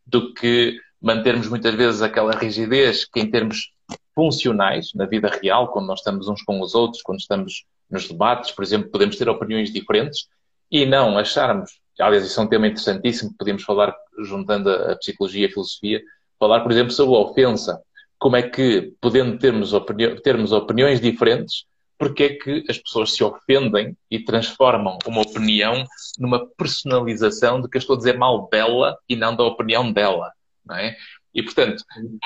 do 0.07 0.35
que 0.35 0.79
mantermos 1.01 1.49
muitas 1.49 1.75
vezes 1.75 2.03
aquela 2.03 2.33
rigidez 2.33 3.07
que, 3.07 3.21
em 3.21 3.31
termos 3.31 3.73
funcionais, 4.15 4.91
na 4.95 5.07
vida 5.07 5.29
real, 5.29 5.69
quando 5.69 5.87
nós 5.87 6.01
estamos 6.01 6.29
uns 6.29 6.43
com 6.43 6.61
os 6.61 6.75
outros, 6.75 7.03
quando 7.03 7.21
estamos 7.21 7.65
nos 7.89 8.09
debates, 8.09 8.51
por 8.51 8.65
exemplo, 8.65 8.91
podemos 8.91 9.17
ter 9.17 9.29
opiniões 9.29 9.73
diferentes 9.73 10.29
e 10.71 10.85
não 10.85 11.17
acharmos 11.17 11.79
aliás, 12.01 12.25
isso 12.25 12.39
é 12.41 12.43
um 12.43 12.49
tema 12.49 12.67
interessantíssimo, 12.67 13.35
podemos 13.39 13.63
falar, 13.63 13.95
juntando 14.25 14.71
a 14.71 14.97
psicologia 14.97 15.47
e 15.47 15.49
a 15.49 15.53
filosofia, 15.53 16.03
falar, 16.39 16.61
por 16.61 16.71
exemplo, 16.71 16.93
sobre 16.93 17.15
a 17.15 17.19
ofensa. 17.19 17.81
Como 18.19 18.37
é 18.37 18.43
que, 18.43 18.93
podendo 19.01 19.39
termos, 19.39 19.73
opini 19.73 20.21
termos 20.21 20.53
opiniões 20.53 21.01
diferentes, 21.01 21.65
porque 21.99 22.23
é 22.25 22.29
que 22.35 22.65
as 22.69 22.79
pessoas 22.79 23.13
se 23.13 23.25
ofendem 23.25 23.97
e 24.11 24.21
transformam 24.21 24.99
uma 25.05 25.23
opinião 25.23 25.85
numa 26.19 26.47
personalização 26.57 27.61
de 27.61 27.69
que 27.69 27.77
eu 27.77 27.81
estou 27.81 27.95
a 27.95 27.99
dizer 27.99 28.17
mal 28.17 28.49
dela 28.49 28.97
e 29.09 29.17
não 29.17 29.35
da 29.35 29.45
opinião 29.45 29.93
dela, 29.93 30.33
não 30.65 30.77
é? 30.77 30.97
E, 31.35 31.43
portanto, 31.43 31.85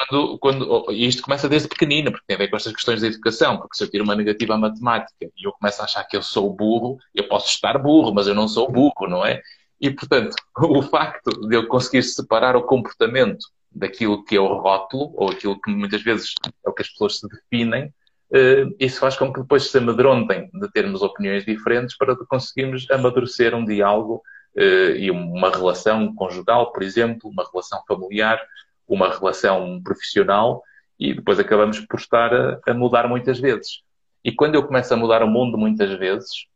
quando, 0.09 0.39
quando, 0.39 0.93
e 0.93 1.07
isto 1.07 1.23
começa 1.23 1.49
desde 1.49 1.69
pequenino, 1.69 2.11
porque 2.13 2.25
tem 2.27 2.37
a 2.37 2.39
ver 2.39 2.49
com 2.49 2.57
estas 2.57 2.73
questões 2.73 3.01
da 3.01 3.09
educação, 3.09 3.59
porque 3.59 3.77
se 3.77 3.85
eu 3.85 3.91
tiro 3.91 4.05
uma 4.05 4.15
negativa 4.15 4.55
à 4.55 4.59
matemática 4.59 5.27
e 5.37 5.47
eu 5.47 5.53
começo 5.53 5.83
a 5.83 5.85
achar 5.85 6.05
que 6.05 6.17
eu 6.17 6.23
sou 6.23 6.55
burro, 6.55 6.99
eu 7.15 7.29
posso 7.29 7.49
estar 7.49 7.77
burro, 7.79 8.15
mas 8.15 8.27
eu 8.27 8.35
não 8.35 8.47
sou 8.47 8.71
burro, 8.71 9.09
não 9.09 9.25
é? 9.25 9.43
E, 9.83 9.91
portanto, 9.91 10.37
o 10.57 10.81
facto 10.81 11.49
de 11.49 11.57
eu 11.57 11.67
conseguir 11.67 12.05
separar 12.05 12.55
o 12.55 12.63
comportamento 12.63 13.45
daquilo 13.69 14.25
que 14.25 14.37
é 14.37 14.41
o 14.41 14.61
rótulo, 14.61 15.13
ou 15.17 15.31
aquilo 15.31 15.61
que 15.61 15.73
muitas 15.73 16.01
vezes 16.03 16.35
é 16.65 16.71
o 16.71 16.73
que 16.73 16.83
as 16.83 16.89
pessoas 16.89 17.19
se 17.19 17.29
definem, 17.29 17.93
eh, 18.33 18.67
isso 18.79 19.01
faz 19.01 19.17
com 19.17 19.33
que 19.33 19.41
depois 19.41 19.69
se 19.69 19.77
amedrontem 19.77 20.49
de 20.55 20.71
termos 20.71 21.03
opiniões 21.03 21.45
diferentes 21.45 21.97
para 21.97 22.15
conseguirmos 22.15 22.89
amadurecer 22.93 23.57
um 23.57 23.65
diálogo 23.65 24.23
eh, 24.57 24.99
e 24.99 25.11
uma 25.11 25.51
relação 25.51 26.15
conjugal, 26.15 26.71
por 26.71 26.85
exemplo, 26.85 27.29
uma 27.29 27.45
relação 27.51 27.83
familiar, 27.89 28.41
uma 28.87 29.11
relação 29.11 29.83
profissional 29.83 30.63
e 30.97 31.13
depois 31.13 31.41
acabamos 31.41 31.81
por 31.81 31.99
estar 31.99 32.33
a, 32.33 32.61
a 32.69 32.73
mudar 32.73 33.09
muitas 33.09 33.41
vezes. 33.41 33.83
E 34.25 34.31
quando 34.31 34.55
eu 34.55 34.65
começo 34.65 34.95
a 34.95 34.97
mudar 34.97 35.25
o 35.25 35.29
mundo 35.29 35.59
muitas 35.59 35.99
vezes, 35.99 36.47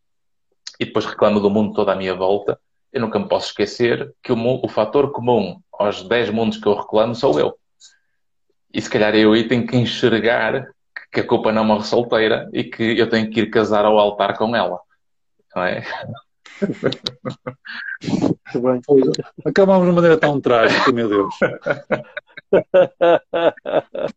e 0.79 0.85
depois 0.85 1.07
reclamo 1.07 1.41
do 1.41 1.51
mundo 1.51 1.75
toda 1.75 1.93
à 1.93 1.97
minha 1.97 2.15
volta, 2.15 2.61
eu 2.97 3.01
nunca 3.03 3.19
me 3.19 3.29
posso 3.29 3.49
esquecer 3.49 4.11
que 4.23 4.33
o, 4.33 4.37
o 4.65 4.69
fator 4.69 5.13
comum 5.13 5.61
aos 5.71 6.03
10 6.09 6.31
mundos 6.31 6.57
que 6.57 6.67
eu 6.67 6.75
reclamo 6.75 7.15
sou 7.15 7.39
eu. 7.39 7.55
E 8.73 8.81
se 8.81 8.89
calhar 8.89 9.15
eu 9.15 9.35
aí 9.35 9.47
tenho 9.47 9.67
que 9.67 9.77
enxergar 9.77 10.67
que 11.13 11.21
a 11.21 11.27
culpa 11.27 11.53
não 11.53 11.63
morre 11.63 11.85
solteira 11.85 12.49
e 12.55 12.65
que 12.65 12.99
eu 12.99 13.07
tenho 13.09 13.31
que 13.31 13.41
ir 13.41 13.51
casar 13.51 13.85
ao 13.85 13.99
altar 13.99 14.39
com 14.39 14.57
ela. 14.57 14.81
Não 15.55 15.63
é? 15.63 15.85
Acabamos 19.45 19.83
de 19.83 19.91
uma 19.91 19.97
maneira 19.97 20.17
tão 20.17 20.41
trágica, 20.41 20.91
meu 20.91 21.09
Deus. 21.09 21.35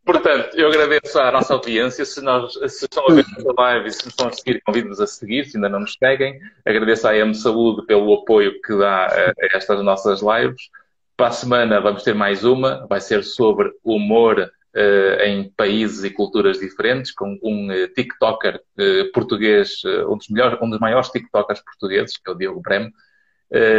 Portanto, 0.06 0.56
eu 0.56 0.68
agradeço 0.68 1.20
à 1.20 1.32
nossa 1.32 1.54
audiência. 1.54 2.06
Se, 2.06 2.22
nós, 2.22 2.54
se 2.54 2.86
estão 2.86 3.06
a 3.10 3.14
ver 3.14 3.26
esta 3.38 3.54
live 3.58 3.88
e 3.88 3.92
se 3.92 4.08
estão 4.08 4.28
a 4.28 4.32
seguir, 4.32 4.62
convido-vos 4.66 5.00
a 5.02 5.08
seguir, 5.08 5.46
se 5.46 5.58
ainda 5.58 5.70
não 5.70 5.80
nos 5.82 5.96
seguem. 6.02 6.40
Agradeço 6.66 7.08
à 7.08 7.16
M 7.16 7.34
Saúde 7.34 7.86
pelo 7.86 8.14
apoio 8.14 8.62
que 8.62 8.78
dá 8.78 9.08
a 9.08 9.34
estas 9.56 9.84
nossas 9.84 10.22
lives. 10.22 10.70
Para 11.18 11.28
a 11.28 11.32
semana 11.32 11.82
vamos 11.82 12.04
ter 12.04 12.16
mais 12.16 12.46
uma, 12.46 12.88
vai 12.88 13.02
ser 13.02 13.24
sobre 13.24 13.72
humor 13.84 14.40
uh, 14.76 15.22
em 15.24 15.50
países 15.52 16.04
e 16.04 16.10
culturas 16.10 16.60
diferentes, 16.60 17.12
com 17.12 17.38
um 17.44 17.72
uh, 17.72 17.88
TikToker 17.90 18.56
uh, 18.56 19.12
português, 19.12 19.82
um 20.08 20.18
dos, 20.18 20.30
melhores, 20.30 20.58
um 20.62 20.70
dos 20.70 20.80
maiores 20.80 21.10
TikTokers 21.10 21.62
portugueses, 21.62 22.18
que 22.18 22.30
é 22.30 22.34
o 22.34 22.38
Diogo 22.38 22.62
Brem. 22.62 22.92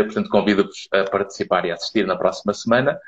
portanto, 0.04 0.28
convido-vos 0.28 0.88
a 0.92 1.04
participar 1.04 1.64
e 1.64 1.70
a 1.70 1.74
assistir 1.74 2.06
na 2.06 2.16
próxima 2.16 2.52
semana. 2.52 2.98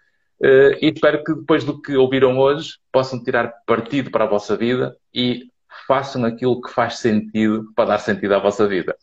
Uh, 0.43 0.75
e 0.81 0.93
espero 0.93 1.23
que 1.23 1.35
depois 1.35 1.63
do 1.63 1.81
que 1.81 1.97
ouviram 1.97 2.37
hoje 2.37 2.79
possam 2.91 3.23
tirar 3.23 3.53
partido 3.65 4.11
para 4.11 4.25
a 4.25 4.29
vossa 4.29 4.57
vida 4.57 4.97
e 5.15 5.49
façam 5.87 6.25
aquilo 6.25 6.61
que 6.61 6.71
faz 6.73 6.99
sentido 6.99 7.73
para 7.77 7.91
dar 7.91 7.99
sentido 7.99 8.35
à 8.35 8.41
vossa 8.41 8.67
vida. 8.67 8.97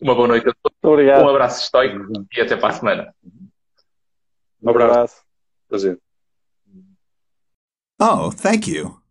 Uma 0.00 0.14
boa 0.14 0.28
noite 0.28 0.48
a 0.48 0.52
todos. 0.62 0.78
Obrigado. 0.82 1.24
Um 1.24 1.28
abraço 1.28 1.62
estoico 1.62 2.26
e 2.34 2.40
até 2.40 2.56
para 2.56 2.68
a 2.68 2.72
semana. 2.72 3.14
Um 4.62 4.70
abraço. 4.70 5.22
Prazer. 5.68 5.98
Oh, 8.00 8.30
thank 8.30 8.70
you. 8.70 9.03